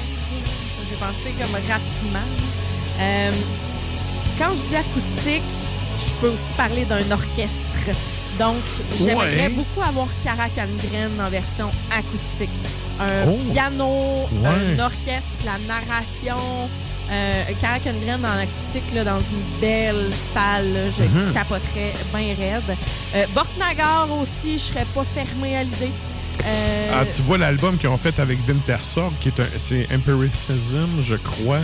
J'ai 0.89 0.97
pensé 0.97 1.35
comme 1.39 1.55
rapidement. 1.55 2.29
Euh, 3.01 3.31
quand 4.39 4.51
je 4.55 4.69
dis 4.69 4.77
acoustique, 4.77 5.43
je 6.07 6.21
peux 6.21 6.29
aussi 6.29 6.53
parler 6.57 6.85
d'un 6.85 7.11
orchestre. 7.11 8.01
Donc, 8.39 8.57
j'aimerais 8.99 9.37
Ouais. 9.37 9.49
beaucoup 9.49 9.83
avoir 9.83 10.07
Carac 10.25 10.53
Gren 10.55 11.11
en 11.21 11.29
version 11.29 11.71
acoustique. 11.91 12.51
Un 13.01 13.27
Oh. 13.29 13.39
piano, 13.53 14.29
Ouais. 14.33 14.49
un 14.49 14.79
orchestre, 14.85 15.37
la 15.45 15.57
narration. 15.67 16.69
Euh, 17.13 17.43
Carac 17.61 17.83
Gren 17.83 18.25
en 18.25 18.39
acoustique 18.39 18.95
là, 18.95 19.05
dans 19.05 19.19
une 19.19 19.61
belle 19.61 20.11
salle, 20.33 20.73
là, 20.73 20.81
je 20.97 21.03
Mhm. 21.05 21.33
capoterais 21.35 21.93
bien 22.15 22.35
raide. 22.39 22.77
Euh, 23.17 23.27
Borknagar 23.35 24.07
aussi, 24.13 24.59
je 24.59 24.73
serais 24.73 24.87
pas 24.95 25.05
fermée 25.15 25.57
à 25.57 25.63
l'idée. 25.65 25.91
Euh, 26.45 26.91
Ah, 26.93 27.05
tu 27.07 27.23
vois 27.23 27.39
l'album 27.39 27.77
qu'ils 27.79 27.89
ont 27.89 27.97
fait 27.99 28.19
avec 28.19 28.39
Wintersorg, 28.49 29.13
qui 29.21 29.29
est 29.29 29.41
un, 29.41 29.47
c'est 29.59 29.87
Empiricism, 29.95 31.03
je 31.07 31.15
crois, 31.17 31.61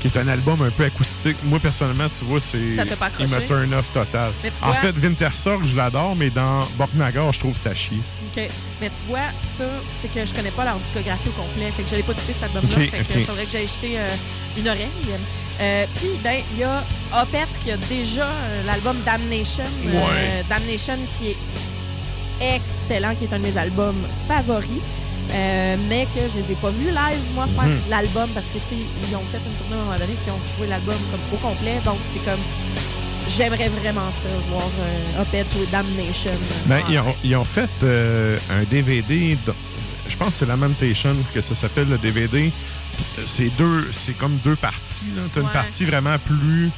qui 0.00 0.08
est 0.08 0.16
un 0.18 0.26
album 0.28 0.60
un 0.62 0.70
peu 0.70 0.84
acoustique. 0.84 1.36
Moi, 1.44 1.58
personnellement, 1.60 2.08
tu 2.08 2.24
vois, 2.24 2.40
c'est. 2.40 2.76
Ça 2.76 2.84
pas 2.96 3.08
Il 3.20 3.26
me 3.28 3.34
accroché? 3.36 3.46
turn 3.46 3.74
off 3.74 3.86
total. 3.94 4.30
En 4.62 4.66
vois- 4.66 4.74
fait, 4.76 4.94
Wintersorg, 5.00 5.62
je 5.64 5.76
l'adore, 5.76 6.16
mais 6.16 6.30
dans 6.30 6.66
Borknagar, 6.76 7.32
je 7.32 7.38
trouve 7.38 7.52
que 7.52 7.58
c'est 7.62 7.68
à 7.70 7.74
chier. 7.74 7.98
OK. 8.36 8.42
Mais 8.80 8.88
tu 8.88 9.08
vois, 9.08 9.18
ça, 9.58 9.64
c'est 10.00 10.12
que 10.12 10.26
je 10.26 10.32
connais 10.34 10.50
pas 10.50 10.64
leur 10.64 10.76
discographie 10.78 11.28
au 11.28 11.32
complet. 11.42 11.70
Fait 11.76 11.82
que 11.82 11.88
je 11.88 11.92
n'allais 11.92 12.02
pas 12.02 12.12
écouté 12.12 12.32
cet 12.34 12.44
album-là. 12.44 12.76
OK, 12.76 12.90
fait 12.90 13.04
que 13.20 13.26
faudrait 13.26 13.44
que 13.44 13.50
j'aille 13.52 13.68
jeter 13.68 13.98
euh, 13.98 14.08
une 14.58 14.68
oreille. 14.68 14.88
Euh, 15.60 15.84
Puis, 16.00 16.08
ben, 16.24 16.40
il 16.54 16.58
y 16.60 16.64
a 16.64 16.82
Opeth 17.20 17.48
qui 17.62 17.70
a 17.70 17.76
déjà 17.76 18.26
l'album 18.66 18.96
Damnation. 19.04 19.64
Ouais. 19.84 20.42
Damnation 20.48 20.94
qui 21.18 21.28
est 21.28 21.36
excellent, 22.42 23.14
qui 23.14 23.24
est 23.24 23.32
un 23.34 23.38
de 23.38 23.44
mes 23.46 23.56
albums 23.56 23.96
favoris. 24.28 24.68
Euh, 25.34 25.76
mais 25.88 26.04
que 26.14 26.20
je 26.20 26.40
les 26.42 26.52
ai 26.52 26.56
pas 26.56 26.70
vus 26.70 26.90
live, 26.90 27.22
moi, 27.34 27.46
faire 27.54 27.64
Mhm. 27.64 27.78
l'album, 27.88 28.28
parce 28.34 28.46
que, 28.46 28.58
tu 28.68 28.74
ils 29.08 29.16
ont 29.16 29.22
fait 29.30 29.38
une 29.38 29.54
tournée 29.54 29.76
à 29.76 29.80
un 29.80 29.84
moment 29.84 29.98
donné, 29.98 30.12
puis 30.12 30.26
ils 30.26 30.32
ont 30.32 30.58
joué 30.58 30.66
l'album 30.68 30.96
comme 31.10 31.20
au 31.32 31.36
complet. 31.36 31.76
Donc, 31.84 31.98
c'est 32.12 32.24
comme. 32.30 32.40
J'aimerais 33.36 33.68
vraiment 33.68 34.10
ça, 34.10 34.28
voir 34.50 34.68
euh, 34.80 35.22
Opeth 35.22 35.46
jouer 35.54 35.66
Damnation. 35.70 36.32
Ben, 36.66 36.80
Ah, 36.84 36.90
ils, 36.90 36.98
ont, 36.98 37.14
ils 37.24 37.36
ont 37.36 37.44
fait 37.44 37.70
euh, 37.84 38.36
un 38.50 38.64
DVD, 38.64 39.38
je 40.08 40.16
pense 40.16 40.28
que 40.30 40.34
c'est 40.40 40.46
Lamentation 40.46 41.14
que 41.32 41.40
ça 41.40 41.54
s'appelle 41.54 41.88
le 41.88 41.98
DVD. 41.98 42.50
C'est 43.26 43.56
deux, 43.56 43.88
c'est 43.94 44.18
comme 44.18 44.36
deux 44.44 44.56
parties. 44.56 45.00
Tu 45.32 45.38
as 45.38 45.42
une 45.42 45.48
partie 45.48 45.84
vraiment 45.84 46.18
plus. 46.18 46.70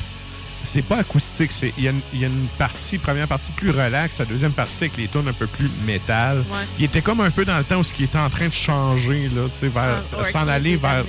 C'est 0.64 0.82
pas 0.82 0.96
acoustique, 0.98 1.50
il 1.78 1.84
y, 1.84 1.88
a 1.88 1.90
une- 1.92 2.00
il 2.14 2.20
y 2.20 2.24
a 2.24 2.28
une 2.28 2.46
partie, 2.58 2.98
première 2.98 3.28
partie 3.28 3.50
plus 3.52 3.70
relax, 3.70 4.18
la 4.18 4.24
deuxième 4.24 4.52
partie 4.52 4.72
avec 4.84 4.96
les 4.96 5.06
tones 5.08 5.28
un 5.28 5.32
peu 5.32 5.46
plus 5.46 5.70
métal. 5.86 6.38
Ouais. 6.38 6.44
Il 6.78 6.84
était 6.86 7.02
comme 7.02 7.20
un 7.20 7.30
peu 7.30 7.44
dans 7.44 7.58
le 7.58 7.64
temps 7.64 7.76
où 7.80 7.84
ce 7.84 7.92
qui 7.92 8.04
était 8.04 8.18
en 8.18 8.30
train 8.30 8.48
de 8.48 8.52
changer, 8.52 9.28
là, 9.34 9.42
tu 9.52 9.60
sais, 9.60 9.68
vers 9.68 10.02
Ah, 10.18 10.24
s'en 10.32 10.48
aller 10.48 10.76
vers. 10.76 11.04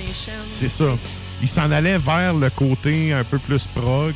C'est 0.50 0.68
ça. 0.68 0.84
Il 1.42 1.48
s'en 1.48 1.70
allait 1.72 1.98
vers 1.98 2.34
le 2.34 2.50
côté 2.50 3.12
un 3.12 3.24
peu 3.24 3.38
plus 3.38 3.66
prog, 3.66 4.14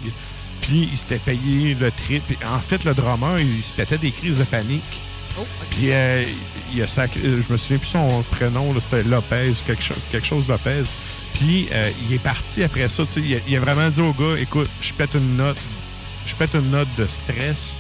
puis 0.61 0.89
il 0.93 0.99
s'était 0.99 1.17
payé 1.19 1.77
le 1.81 1.91
trip. 1.91 2.23
En 2.47 2.59
fait, 2.61 2.85
le 2.85 2.95
drummer, 2.95 3.39
il 3.41 3.63
se 3.63 3.73
pétait 3.73 3.99
des 3.99 4.11
crises 4.11 4.39
de 4.39 4.45
panique. 4.45 4.83
Oh, 5.39 5.47
Puis 5.71 5.91
euh, 5.93 6.23
il 6.75 6.83
a 6.83 6.87
sacré- 6.89 7.21
euh, 7.25 7.41
je 7.47 7.53
me 7.53 7.57
souviens 7.57 7.79
plus 7.79 7.87
son 7.87 8.23
prénom, 8.31 8.75
c'était 8.81 9.03
Lopez, 9.05 9.55
quelque, 9.67 9.83
chose 9.83 9.97
quelque 10.11 10.27
chose 10.27 10.49
Lopez. 10.49 10.83
Puis 11.41 11.69
euh, 11.73 11.91
il 12.09 12.15
est 12.15 12.19
parti 12.23 12.63
après 12.63 12.89
ça, 12.89 13.05
tu 13.07 13.13
sais, 13.13 13.21
il, 13.21 13.35
a- 13.35 13.39
il 13.49 13.57
a 13.57 13.61
vraiment 13.61 13.89
dit 13.89 14.01
au 14.01 14.13
gars, 14.13 14.39
écoute, 14.39 14.69
je 14.83 14.93
pète 14.93 15.15
une 15.15 15.37
note, 15.37 15.57
je 16.27 16.35
pète 16.35 16.55
une 16.55 16.71
note 16.71 16.89
de 16.99 17.07
stress. 17.07 17.75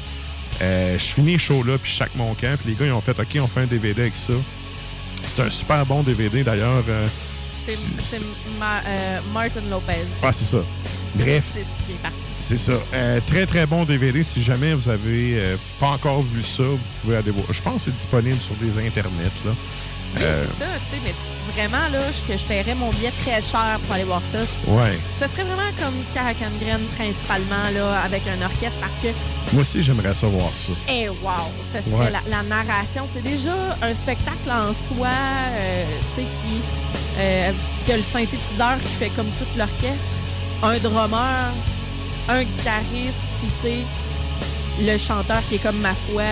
Euh, 0.62 0.98
je 0.98 1.04
finis 1.04 1.38
show 1.38 1.62
là, 1.62 1.76
puis 1.78 1.92
sac 1.92 2.10
mon 2.16 2.34
camp. 2.34 2.56
Puis 2.60 2.70
les 2.70 2.74
gars, 2.74 2.86
ils 2.86 2.92
ont 2.92 3.00
fait, 3.00 3.18
OK, 3.18 3.36
on 3.40 3.46
fait 3.46 3.60
un 3.60 3.66
DVD 3.66 4.02
avec 4.02 4.16
ça. 4.16 4.32
C'est 5.36 5.42
un 5.42 5.50
super 5.50 5.84
bon 5.86 6.02
DVD 6.02 6.42
d'ailleurs. 6.42 6.82
euh, 6.88 7.06
C'est 7.66 8.20
Ma- 8.58 8.82
Martin 9.32 9.60
Lopez. 9.70 9.92
ah, 10.22 10.32
c'est 10.32 10.44
ça. 10.46 10.58
Bref, 11.14 11.44
C'est 12.40 12.58
ça. 12.58 12.72
Euh, 12.94 13.20
très, 13.26 13.44
très 13.46 13.66
bon 13.66 13.84
DVD. 13.84 14.22
Si 14.24 14.42
jamais 14.42 14.72
vous 14.74 14.88
avez 14.88 15.38
euh, 15.38 15.56
pas 15.78 15.88
encore 15.88 16.22
vu 16.22 16.42
ça, 16.42 16.62
vous 16.62 16.78
pouvez 17.02 17.16
aller 17.16 17.30
voir. 17.30 17.46
Je 17.52 17.60
pense 17.62 17.84
que 17.84 17.90
c'est 17.90 17.96
disponible 17.96 18.38
sur 18.38 18.54
des 18.56 18.70
internets. 18.86 19.30
Là. 19.44 19.52
Oui, 20.16 20.22
Euh, 20.22 20.46
c'est 20.58 20.64
ça, 20.64 20.70
tu 20.90 20.96
sais, 20.96 21.02
mais 21.04 21.14
vraiment, 21.54 21.88
là, 21.92 22.00
je- 22.10 22.32
que 22.32 22.38
je 22.38 22.44
paierais 22.44 22.74
mon 22.74 22.90
billet 22.90 23.12
très 23.24 23.40
cher 23.42 23.78
pour 23.86 23.94
aller 23.94 24.04
voir 24.04 24.22
ça. 24.32 24.38
ouais. 24.72 24.98
Ce 25.20 25.28
serait 25.28 25.44
vraiment 25.44 25.70
comme 25.80 25.94
Caracan 26.14 26.50
principalement, 26.96 27.64
là, 27.74 28.00
avec 28.04 28.22
un 28.26 28.44
orchestre, 28.44 28.78
parce 28.80 28.92
que, 29.02 29.08
Moi 29.52 29.62
aussi, 29.62 29.82
j'aimerais 29.82 30.14
savoir 30.14 30.50
ça. 30.50 30.72
eh, 30.88 31.08
wow, 31.08 31.46
ça 31.72 31.78
serait 31.82 32.04
Ouais. 32.06 32.10
la, 32.10 32.20
la 32.28 32.42
narration. 32.42 33.06
C'est 33.14 33.22
déjà 33.22 33.54
un 33.82 33.94
spectacle 33.94 34.48
en 34.50 34.72
soi, 34.94 35.08
euh, 35.10 35.84
tu 36.16 36.22
sais, 36.22 36.26
qui, 36.42 36.60
euh, 37.18 37.52
qui 37.86 37.92
a 37.92 37.96
le 37.96 38.02
synthétiseur 38.02 38.76
qui 38.82 38.94
fait 38.98 39.10
comme 39.10 39.30
tout 39.38 39.46
l'orchestre, 39.56 40.08
un 40.62 40.76
drummer, 40.78 41.52
un 42.28 42.42
guitariste, 42.42 43.22
puis 43.40 43.50
tu 43.62 43.68
sais, 43.68 43.78
le 44.92 44.98
chanteur 44.98 45.40
qui 45.48 45.56
est 45.56 45.62
comme 45.62 45.78
ma 45.80 45.94
foi, 46.10 46.22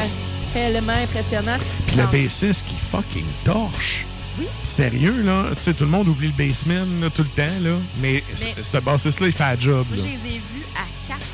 impressionnant. 0.67 1.57
Puis 1.87 1.97
le 1.97 2.07
bassiste 2.07 2.65
qui 2.67 2.75
fucking 2.91 3.27
torche. 3.45 4.05
Oui. 4.39 4.47
Sérieux, 4.67 5.23
là? 5.25 5.47
Tu 5.57 5.63
sais, 5.63 5.75
tout 5.75 5.85
le 5.85 5.91
monde 5.91 6.09
oublie 6.09 6.29
le 6.29 6.47
bassman 6.47 6.87
là, 7.01 7.11
tout 7.11 7.25
le 7.25 7.29
temps, 7.29 7.59
là. 7.61 7.75
Mais, 8.01 8.23
ce 8.63 8.79
bassiste-là, 8.79 9.27
il 9.27 9.33
fait 9.33 9.43
la 9.43 9.59
job, 9.59 9.85
Moi, 9.91 9.97
là. 9.97 10.03
je 10.03 10.09
les 10.09 10.37
ai 10.37 10.39
vus 10.39 10.67
à 10.77 10.87
quatre. 11.09 11.27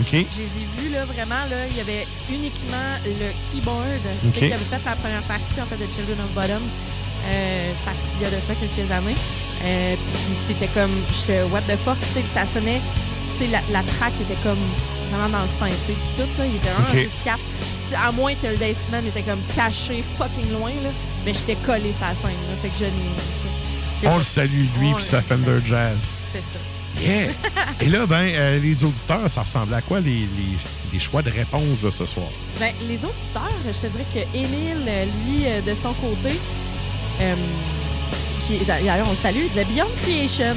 OK? 0.00 0.10
Je 0.12 0.16
les 0.16 0.52
ai 0.60 0.66
vus, 0.76 0.92
là, 0.92 1.04
vraiment, 1.06 1.40
là, 1.48 1.56
il 1.70 1.76
y 1.76 1.80
avait 1.80 2.06
uniquement 2.30 2.92
le 3.06 3.32
keyboard 3.52 3.86
tu 4.04 4.28
sais, 4.28 4.28
OK. 4.28 4.34
qui 4.34 4.52
avait 4.52 4.64
fait 4.64 4.84
la 4.84 4.96
première 4.96 5.22
partie, 5.22 5.60
en 5.60 5.64
fait, 5.64 5.76
de 5.76 5.88
Children 5.96 6.18
of 6.20 6.34
Bottom. 6.34 6.62
Euh, 7.24 7.72
ça, 7.84 7.92
il 8.18 8.22
y 8.24 8.26
a 8.26 8.30
de 8.30 8.40
ça 8.46 8.54
quelques 8.60 8.90
années. 8.92 9.16
Euh, 9.64 9.94
puis 9.96 10.54
c'était 10.54 10.68
comme, 10.74 10.92
j'étais 11.16 11.42
what 11.44 11.62
the 11.62 11.78
fuck, 11.82 11.96
tu 12.00 12.20
sais, 12.20 12.22
que 12.22 12.34
ça 12.34 12.44
sonnait, 12.52 12.80
tu 13.38 13.44
sais, 13.44 13.50
la, 13.50 13.62
la 13.72 13.82
track 13.96 14.12
était 14.20 14.40
comme 14.42 14.60
vraiment 15.08 15.38
dans 15.38 15.44
le 15.44 15.52
synthé. 15.58 15.94
Tout, 16.18 16.28
là, 16.36 16.44
il 16.44 16.56
était 16.56 16.68
vraiment 16.68 16.92
OK. 16.92 16.98
juste 16.98 17.24
quatre. 17.24 17.40
À 17.94 18.10
moins 18.12 18.34
que 18.34 18.46
le 18.46 18.56
bassman 18.56 19.06
était 19.06 19.22
comme 19.22 19.40
caché 19.54 20.02
fucking 20.18 20.52
loin, 20.52 20.70
là, 20.82 20.90
mais 21.24 21.34
j'étais 21.34 21.56
collé 21.66 21.92
la 22.00 22.08
scène, 22.08 22.30
là, 22.48 22.56
fait 22.62 22.68
que 22.68 22.74
je 22.80 22.84
n'ai... 22.84 22.90
j'ai 24.02 24.08
On 24.08 24.18
le 24.18 24.24
salue, 24.24 24.66
lui, 24.80 24.94
puis 24.94 25.04
sa 25.04 25.20
Fender 25.20 25.58
Jazz. 25.66 25.98
C'est 26.32 26.38
ça. 26.40 27.02
Yeah! 27.06 27.30
Et 27.80 27.86
là, 27.86 28.06
ben, 28.06 28.22
euh, 28.34 28.58
les 28.60 28.84
auditeurs, 28.84 29.30
ça 29.30 29.42
ressemble 29.42 29.74
à 29.74 29.80
quoi 29.80 30.00
les, 30.00 30.10
les- 30.10 30.58
les 30.92 30.98
choix 30.98 31.22
de 31.22 31.30
réponse 31.30 31.80
de 31.82 31.90
ce 31.90 32.04
soir? 32.06 32.26
Ben, 32.60 32.70
les 32.88 32.96
auditeurs, 32.96 33.50
je 33.66 33.70
te 33.72 33.86
dirais 33.92 34.04
que 34.12 34.36
Émile, 34.36 34.84
euh, 34.86 35.04
lui, 35.26 35.46
euh, 35.46 35.60
de 35.62 35.74
son 35.80 35.92
côté, 35.94 36.38
euh, 37.20 37.34
qui 38.46 38.58
d'ailleurs, 38.66 39.06
on 39.06 39.10
le 39.10 39.16
salue, 39.16 39.46
de 39.56 39.64
Beyond 39.72 39.86
Creation, 40.02 40.54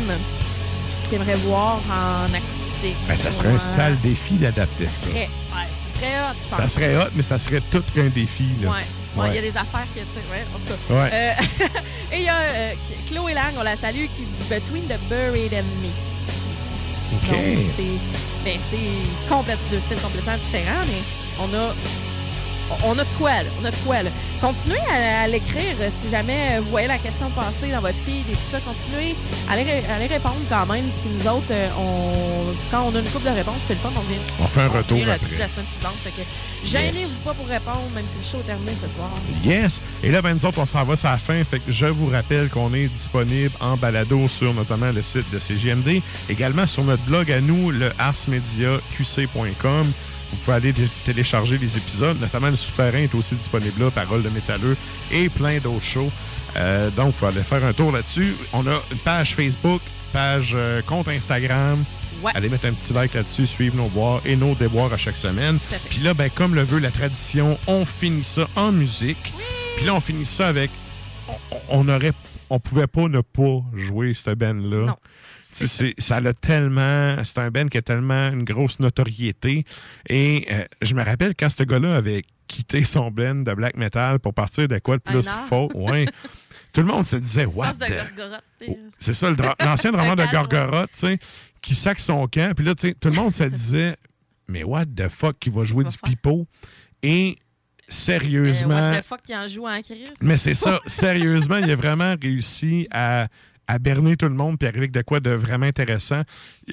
qu'il 1.10 1.16
aimerait 1.16 1.36
voir 1.38 1.80
en 1.90 2.26
acoustique. 2.26 2.98
Ben, 3.08 3.16
ça 3.18 3.32
serait 3.32 3.50
un 3.50 3.60
sale 3.60 3.98
défi 4.02 4.34
d'adapter 4.36 4.86
ça. 4.90 5.08
Serait, 5.08 5.20
ouais, 5.22 5.30
ça 5.75 5.75
serait 5.96 6.20
hot, 6.20 6.36
je 6.44 6.50
pense. 6.50 6.60
Ça 6.60 6.70
serait 6.70 6.98
hot, 6.98 7.10
mais 7.16 7.24
ça 7.24 7.40
serait 7.40 7.62
tout 7.72 7.84
qu'un 7.94 8.10
défi, 8.10 8.46
là. 8.62 8.70
Ouais. 8.70 8.86
Ouais, 9.16 9.30
il 9.30 9.36
y 9.36 9.38
a 9.38 9.42
des 9.42 9.58
affaires 9.58 9.88
sais, 9.94 10.04
ouais, 10.30 10.44
en 10.54 10.60
tout 10.60 10.74
cas. 10.90 10.94
Ouais. 10.94 11.10
Euh, 11.14 11.66
et 12.14 12.20
il 12.20 12.26
y 12.26 12.30
a 12.30 12.36
euh, 12.36 12.74
Chloé 13.10 13.34
Lang, 13.34 13.54
on 13.58 13.64
la 13.64 13.78
salue, 13.78 14.08
qui 14.14 14.24
dit 14.24 14.50
Between 14.50 14.84
the 14.88 15.00
Buried 15.08 15.54
and 15.54 15.64
Me. 15.82 15.90
OK. 17.14 17.30
Donc, 17.32 17.66
c'est 17.78 18.26
ben, 18.46 18.60
c'est 18.70 19.28
complète, 19.28 19.58
deux 19.72 19.80
styles 19.80 19.98
complètement 20.02 20.38
différents, 20.38 20.86
mais 20.86 21.02
on 21.40 21.52
a, 21.58 21.74
on 22.84 22.94
a 22.98 23.04
de 23.04 23.10
quoi, 23.18 23.32
là. 23.32 23.50
On 23.62 23.66
a 23.66 23.72
de 23.72 23.76
quoi, 23.86 24.04
là. 24.04 24.10
Continuez 24.42 24.80
à, 24.92 25.22
à 25.24 25.28
l'écrire 25.28 25.76
euh, 25.82 25.90
si 26.04 26.10
jamais 26.12 26.58
euh, 26.58 26.62
vous 26.62 26.70
voyez 26.72 26.88
la 26.88 26.98
question 26.98 27.30
passer 27.32 27.72
dans 27.72 27.80
votre 27.82 27.98
feed 28.06 28.28
et 28.30 28.34
tout 28.34 28.40
ça. 28.52 28.60
Continuez 28.60 29.16
à 29.50 29.54
à 29.54 29.96
aller 29.96 30.08
répondre 30.08 30.36
quand 30.50 30.66
même. 30.66 30.84
Puis 31.02 31.12
nous 31.18 31.30
autres, 31.30 31.46
euh, 31.52 31.68
on, 31.80 32.54
quand 32.72 32.84
on 32.92 32.96
a 32.96 33.00
une 33.00 33.06
couple 33.06 33.26
de 33.30 33.36
réponses, 33.36 33.56
c'est 33.68 33.74
le 33.74 33.80
fun. 33.80 33.90
On 33.96 34.00
vient, 34.02 34.18
On 34.42 34.48
fait 34.48 34.62
un 34.62 34.68
retour 34.68 34.98
après. 35.02 35.38
la 35.38 35.48
semaine 35.48 35.66
suivante. 35.74 35.96
Fait 36.04 36.10
que 36.12 36.22
gênez-vous 36.66 37.16
pas 37.24 37.34
pour 37.34 37.48
répondre, 37.48 37.82
même 37.96 38.06
si 38.12 38.18
le 38.20 38.32
show 38.32 38.44
est 38.44 38.48
terminé 38.48 38.72
ce 38.74 38.88
soir. 38.96 39.10
Yes! 39.44 39.80
Et 40.04 40.12
là, 40.12 40.22
ben, 40.22 40.34
nous 40.34 40.46
autres, 40.46 40.60
on 40.60 40.66
s'en 40.66 40.84
va 40.84 40.96
sur 40.96 41.10
la 41.10 41.18
fin. 41.18 41.44
Fait 41.44 41.60
que 41.60 41.72
je 41.72 41.86
vous 41.86 42.10
rappelle 42.10 42.50
qu'on 42.50 42.74
est 42.74 42.88
disponible 42.88 43.52
en 43.62 43.78
balado 43.78 44.28
sur 44.28 44.54
notamment 44.54 44.92
le 44.92 45.02
site 45.04 45.30
de 45.32 45.40
CGMD, 45.40 46.02
également 46.30 46.66
sur 46.68 46.84
notre 46.84 47.04
blog 47.04 47.32
à 47.32 47.40
nous, 47.42 47.72
le 47.72 47.92
arsmediaqc.com. 48.00 49.92
Vous 50.32 50.38
pouvez 50.38 50.58
aller 50.58 50.74
télécharger 51.06 51.58
les 51.58 51.78
épisodes, 51.78 52.20
notamment 52.20 52.50
le 52.50 52.56
souterrain 52.56 53.00
est 53.00 53.16
aussi 53.16 53.36
disponible 53.36 53.84
là, 53.84 53.92
Parole 53.92 54.24
de 54.24 54.30
métalleux 54.30 54.76
et 55.12 55.30
plein 55.30 55.60
d'autres 55.60 55.84
shows. 55.84 56.12
Euh, 56.58 56.90
donc, 56.92 57.08
il 57.10 57.14
faut 57.14 57.26
aller 57.26 57.42
faire 57.42 57.64
un 57.64 57.74
tour 57.74 57.92
là-dessus. 57.92 58.34
On 58.54 58.66
a 58.68 58.82
une 58.92 58.98
page 59.04 59.36
Facebook, 59.36 59.82
page 60.14 60.54
euh, 60.56 60.82
compte 60.82 61.08
Instagram. 61.08 61.84
Ouais. 62.24 62.32
Allez 62.34 62.50
mettre 62.50 62.66
un 62.66 62.72
petit 62.72 62.94
like 62.94 63.14
là-dessus, 63.14 63.46
suivre 63.46 63.76
nos 63.76 63.88
boires 63.90 64.22
et 64.26 64.36
nos 64.36 64.56
déboires 64.56 64.92
à 64.94 64.98
chaque 64.98 65.18
semaine. 65.18 65.60
Puis 65.90 66.00
là, 66.00 66.14
ben, 66.14 66.30
comme 66.34 66.56
le 66.56 66.64
veut 66.64 66.80
la 66.80 66.92
tradition, 66.92 67.58
on 67.68 67.86
finit 67.86 68.24
ça 68.24 68.48
en 68.56 68.72
musique. 68.72 69.34
Puis 69.76 69.86
là, 69.86 69.96
on 69.96 70.00
finit 70.00 70.26
ça 70.26 70.48
avec. 70.48 70.72
On, 71.28 71.36
on 71.70 71.90
aurait. 71.90 72.14
On 72.50 72.60
pouvait 72.60 72.88
pas 72.88 73.08
ne 73.10 73.22
pas 73.22 73.64
jouer 73.74 74.14
cette 74.14 74.38
band-là. 74.38 74.96
Ça 75.56 76.16
a 76.18 76.34
tellement. 76.34 77.24
C'est 77.24 77.38
un 77.40 77.50
band 77.50 77.68
qui 77.68 77.78
a 77.78 77.82
tellement 77.82 78.30
une 78.30 78.44
grosse 78.44 78.80
notoriété. 78.80 79.66
Et 80.10 80.48
euh, 80.52 80.66
je 80.82 80.94
me 80.94 81.04
rappelle 81.04 81.34
quand 81.36 81.50
ce 81.50 81.64
gars-là 81.64 81.96
avait 81.96 82.24
quitté 82.48 82.84
son 82.84 83.12
band 83.12 83.36
de 83.36 83.54
black 83.54 83.76
metal 83.76 84.20
pour 84.20 84.34
partir 84.34 84.68
de 84.68 84.78
quoi 84.80 84.98
de 84.98 85.02
plus 85.02 85.28
faux? 85.50 85.70
Ouais. 85.74 86.06
Tout 86.74 86.82
le 86.82 86.88
monde 86.88 87.06
se 87.06 87.16
disait, 87.16 87.46
what 87.46 87.74
t'sais. 87.80 88.02
c'est 89.00 89.14
ça, 89.14 89.34
l'ancien 89.64 89.92
drama 89.94 90.16
de 90.18 90.30
Gorgoroth, 90.30 90.92
tu 90.92 91.00
sais, 91.00 91.20
qui 91.62 91.74
sac 91.74 92.02
son 92.02 92.28
camp. 92.28 92.54
Puis 92.54 92.66
là, 92.66 92.76
tu 92.76 92.90
sais, 92.90 92.94
tout 92.96 93.08
le 93.08 93.16
monde 93.16 93.32
se 93.32 93.46
disait, 93.46 93.96
mais 94.50 94.64
what 94.64 94.86
the 94.86 95.08
fuck, 95.08 95.40
qui 95.40 95.50
va 95.50 95.64
jouer 95.64 95.86
du 95.86 95.98
pipeau? 95.98 96.46
Et 97.02 97.38
Euh, 97.88 97.92
sérieusement, 97.92 98.92
what 98.92 99.02
the 99.02 99.06
fuck, 99.06 99.22
il 99.30 99.36
en 99.36 99.48
joue 99.48 99.68
en 99.68 99.82
crise? 99.82 100.12
mais 100.20 100.38
c'est 100.38 100.56
ça, 100.56 100.80
sérieusement, 100.86 101.58
il 101.58 101.70
a 101.70 101.76
vraiment 101.76 102.16
réussi 102.22 102.88
à, 102.92 103.28
à 103.68 103.80
berner 103.80 104.16
tout 104.18 104.28
le 104.28 104.34
monde 104.34 104.58
puis 104.58 104.68
arriver 104.68 104.84
avec 104.84 104.92
de 104.92 105.02
quoi 105.02 105.20
de 105.20 105.32
vraiment 105.32 105.66
intéressant. 105.66 106.22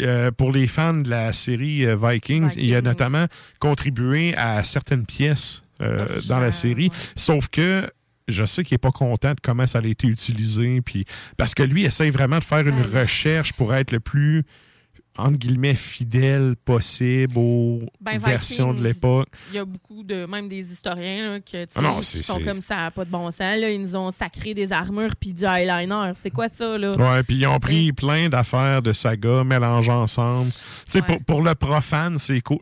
Euh, 0.01 0.31
pour 0.31 0.53
les 0.53 0.67
fans 0.67 0.95
de 0.95 1.11
la 1.11 1.33
série 1.33 1.87
euh, 1.87 1.97
Vikings, 1.97 2.51
il 2.57 2.75
a 2.75 2.83
notamment 2.83 3.27
contribué 3.61 4.35
à 4.37 4.63
certaines 4.65 5.07
pièces 5.07 5.65
euh, 5.81 6.21
dans 6.29 6.39
la 6.39 6.53
série, 6.53 6.91
sauf 7.17 7.49
que 7.49 7.91
je 8.29 8.45
sais 8.45 8.63
qu'il 8.63 8.75
n'est 8.75 8.79
pas 8.79 8.93
content 8.93 9.31
de 9.31 9.41
comment 9.43 9.67
ça 9.67 9.79
a 9.79 9.85
été 9.85 10.07
utilisé, 10.07 10.81
puis 10.81 11.05
parce 11.37 11.55
que 11.55 11.63
lui 11.63 11.85
essaye 11.85 12.11
vraiment 12.11 12.39
de 12.39 12.45
faire 12.45 12.67
une 12.67 12.83
recherche 12.83 13.53
pour 13.53 13.75
être 13.75 13.91
le 13.91 14.01
plus 14.01 14.45
entre 15.19 15.37
guillemets 15.37 15.75
fidèle 15.75 16.55
possible 16.65 17.35
aux 17.37 17.81
Ben, 18.01 18.19
versions 18.19 18.73
de 18.73 18.83
l'époque. 18.83 19.29
Il 19.51 19.57
y 19.57 19.59
a 19.59 19.65
beaucoup 19.65 20.03
de, 20.03 20.27
même 20.27 20.49
des 20.49 20.73
historiens 20.73 21.33
là, 21.33 21.41
que, 21.41 21.67
Ah 21.75 21.83
non, 21.83 22.01
qui 22.01 22.23
sont 22.23 22.41
comme 22.41 22.63
ça, 22.63 22.91
pas 22.91 23.05
de 23.05 23.11
bon 23.11 23.31
sens. 23.31 23.59
Là, 23.59 23.71
ils 23.71 23.81
nous 23.81 23.95
ont 23.97 24.11
sacré 24.11 24.55
des 24.55 24.73
armures 24.73 25.15
puis 25.19 25.33
du 25.33 25.45
eyeliner. 25.45 26.13
C'est 26.17 26.31
quoi 26.31 26.49
ça, 26.49 26.79
là? 26.79 26.93
Ouais, 26.93 27.23
puis 27.23 27.37
ils 27.37 27.47
ont 27.47 27.59
pris 27.59 27.93
plein 27.93 28.29
d'affaires 28.29 28.83
de 28.83 28.93
saga 28.93 29.45
mélangées 29.45 29.91
ensemble. 29.91 30.51
Tu 30.51 30.93
sais, 30.93 31.03
pour, 31.03 31.23
pour 31.25 31.43
le 31.43 31.55
profane, 31.55 32.19
c'est 32.19 32.41
cool. 32.41 32.59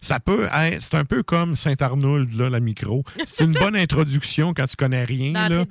Ça 0.00 0.18
peut 0.20 0.48
être, 0.52 0.82
c'est 0.82 0.96
un 0.96 1.04
peu 1.04 1.22
comme 1.22 1.56
Saint-Arnould, 1.56 2.32
là, 2.34 2.48
la 2.48 2.60
micro. 2.60 3.04
C'est 3.26 3.44
une 3.44 3.52
bonne 3.52 3.76
introduction 3.76 4.52
quand 4.54 4.66
tu 4.66 4.76
connais 4.76 5.04
rien, 5.04 5.48
là. 5.48 5.64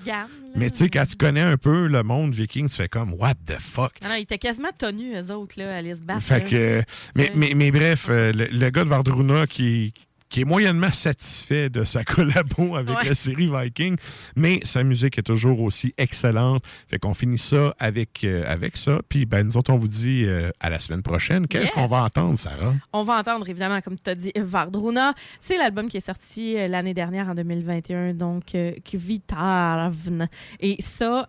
Mais 0.56 0.70
tu 0.70 0.78
sais, 0.78 0.90
quand 0.90 1.06
tu 1.06 1.16
connais 1.16 1.42
un 1.42 1.58
peu 1.58 1.88
le 1.88 2.04
monde 2.04 2.34
viking, 2.34 2.70
tu 2.70 2.76
fais 2.76 2.88
comme, 2.88 3.14
what 3.14 3.36
the 3.46 3.60
fuck? 3.60 3.94
Non, 4.02 4.10
non, 4.10 4.16
ils 4.16 4.22
étaient 4.24 4.38
quasiment 4.38 4.70
tenus, 4.78 5.16
eux 5.16 5.34
autres, 5.34 5.56
là, 5.58 5.78
à 5.78 5.82
se 5.82 6.02
battre. 6.02 6.22
Fait 6.22 6.44
que, 6.44 6.84
mais, 7.16 7.32
mais, 7.36 7.54
mais 7.56 7.72
bref, 7.72 8.08
euh, 8.10 8.32
le, 8.34 8.46
le 8.52 8.70
gars 8.70 8.84
de 8.84 8.90
Vardruna 8.90 9.48
qui, 9.48 9.94
qui 10.32 10.42
est 10.42 10.46
moyennement 10.46 10.92
satisfait 10.92 11.70
de 11.70 11.84
sa 11.84 12.04
collabo 12.06 12.76
avec 12.78 12.98
Ouais. 12.98 13.10
la 13.10 13.16
série 13.16 13.48
Viking, 13.52 13.98
mais 14.36 14.62
sa 14.64 14.82
musique 14.84 15.18
est 15.18 15.24
toujours 15.24 15.60
aussi 15.62 15.94
excellente. 15.98 16.64
Fait 16.88 16.98
qu'on 17.00 17.14
finit 17.14 17.38
ça 17.38 17.76
avec, 17.80 18.24
euh, 18.24 18.44
avec 18.48 18.78
ça. 18.78 19.00
Puis 19.10 19.26
ben, 19.26 19.46
nous 19.46 19.58
autres, 19.58 19.72
on 19.74 19.78
vous 19.78 19.90
dit 19.90 20.24
euh, 20.26 20.50
à 20.62 20.70
la 20.70 20.80
semaine 20.80 21.04
prochaine. 21.04 21.48
Qu'est-ce 21.48 21.64
Yes. 21.66 21.72
qu'on 21.72 21.86
va 21.86 22.04
entendre, 22.04 22.38
Sarah? 22.38 22.74
On 22.94 23.04
va 23.04 23.18
entendre, 23.20 23.48
évidemment, 23.50 23.82
comme 23.82 24.00
tu 24.00 24.10
as 24.10 24.16
dit, 24.16 24.32
Vardruna. 24.38 25.14
C'est 25.42 25.58
l'album 25.58 25.90
qui 25.90 25.98
est 25.98 26.00
sorti 26.06 26.58
euh, 26.58 26.68
l'année 26.70 26.94
dernière, 26.94 27.28
en 27.28 27.36
2021, 27.36 28.14
donc 28.14 28.56
Kvitravn. 28.86 30.28
Et 30.62 30.78
ça, 30.82 31.28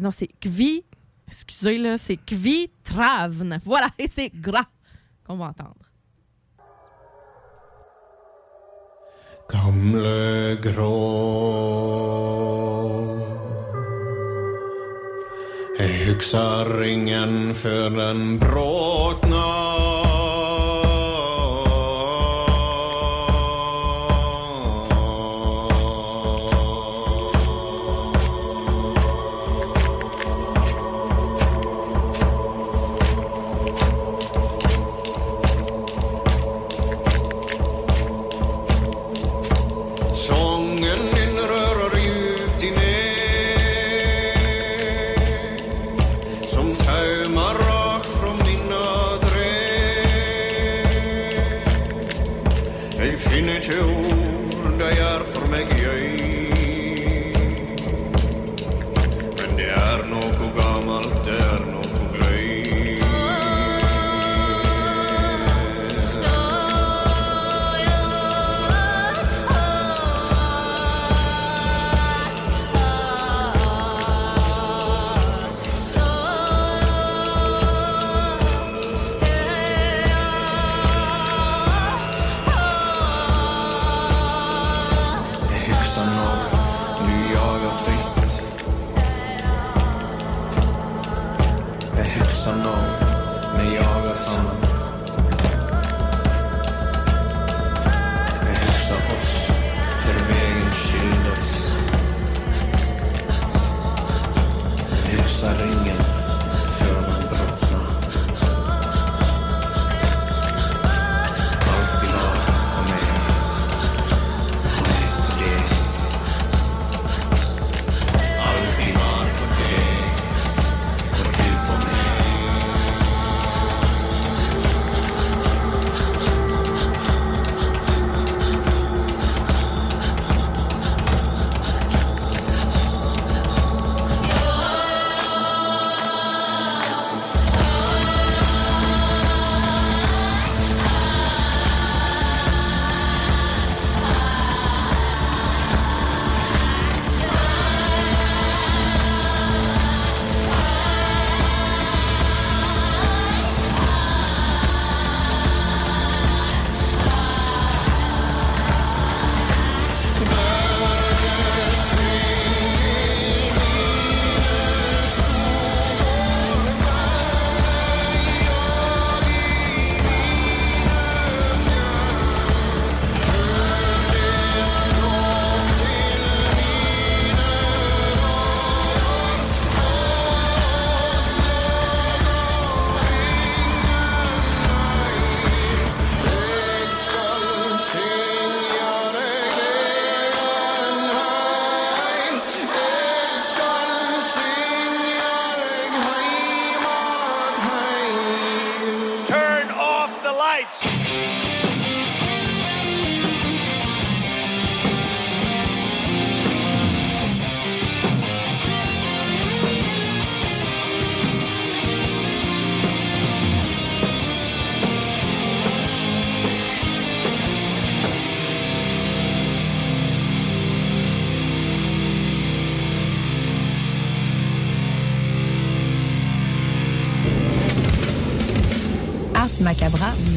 non, 0.00 0.10
c'est 0.10 0.28
Kvi, 0.40 0.84
excusez, 1.28 1.76
là, 1.78 1.98
c'est 1.98 2.16
Kvitravn. 2.16 3.60
Voilà, 3.64 3.88
et 3.98 4.08
c'est 4.08 4.30
gras 4.34 4.64
qu'on 5.26 5.36
va 5.36 5.46
entendre. 5.46 5.74
Gamle 9.52 10.56
grå 10.62 11.28
Är 15.78 16.10
yxaringen 16.10 17.54
för 17.54 17.90
den 17.90 18.38
bråkna 18.38 19.97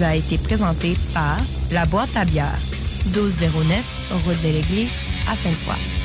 a 0.04 0.16
été 0.16 0.38
présenté 0.38 0.96
par 1.14 1.38
La 1.72 1.86
Boîte 1.86 2.16
à 2.16 2.26
bière, 2.26 2.58
1209, 3.06 4.24
route 4.26 4.42
de 4.44 4.48
l'église, 4.48 4.90
à 5.30 5.36
Sainte-Foy. 5.36 6.01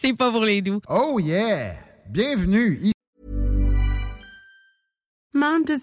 C'est 0.00 0.14
pas 0.14 0.30
pour 0.30 0.44
les 0.44 0.62
doux. 0.62 0.80
Oh 0.88 1.18
yeah! 1.20 1.76
Bienvenue! 2.08 2.93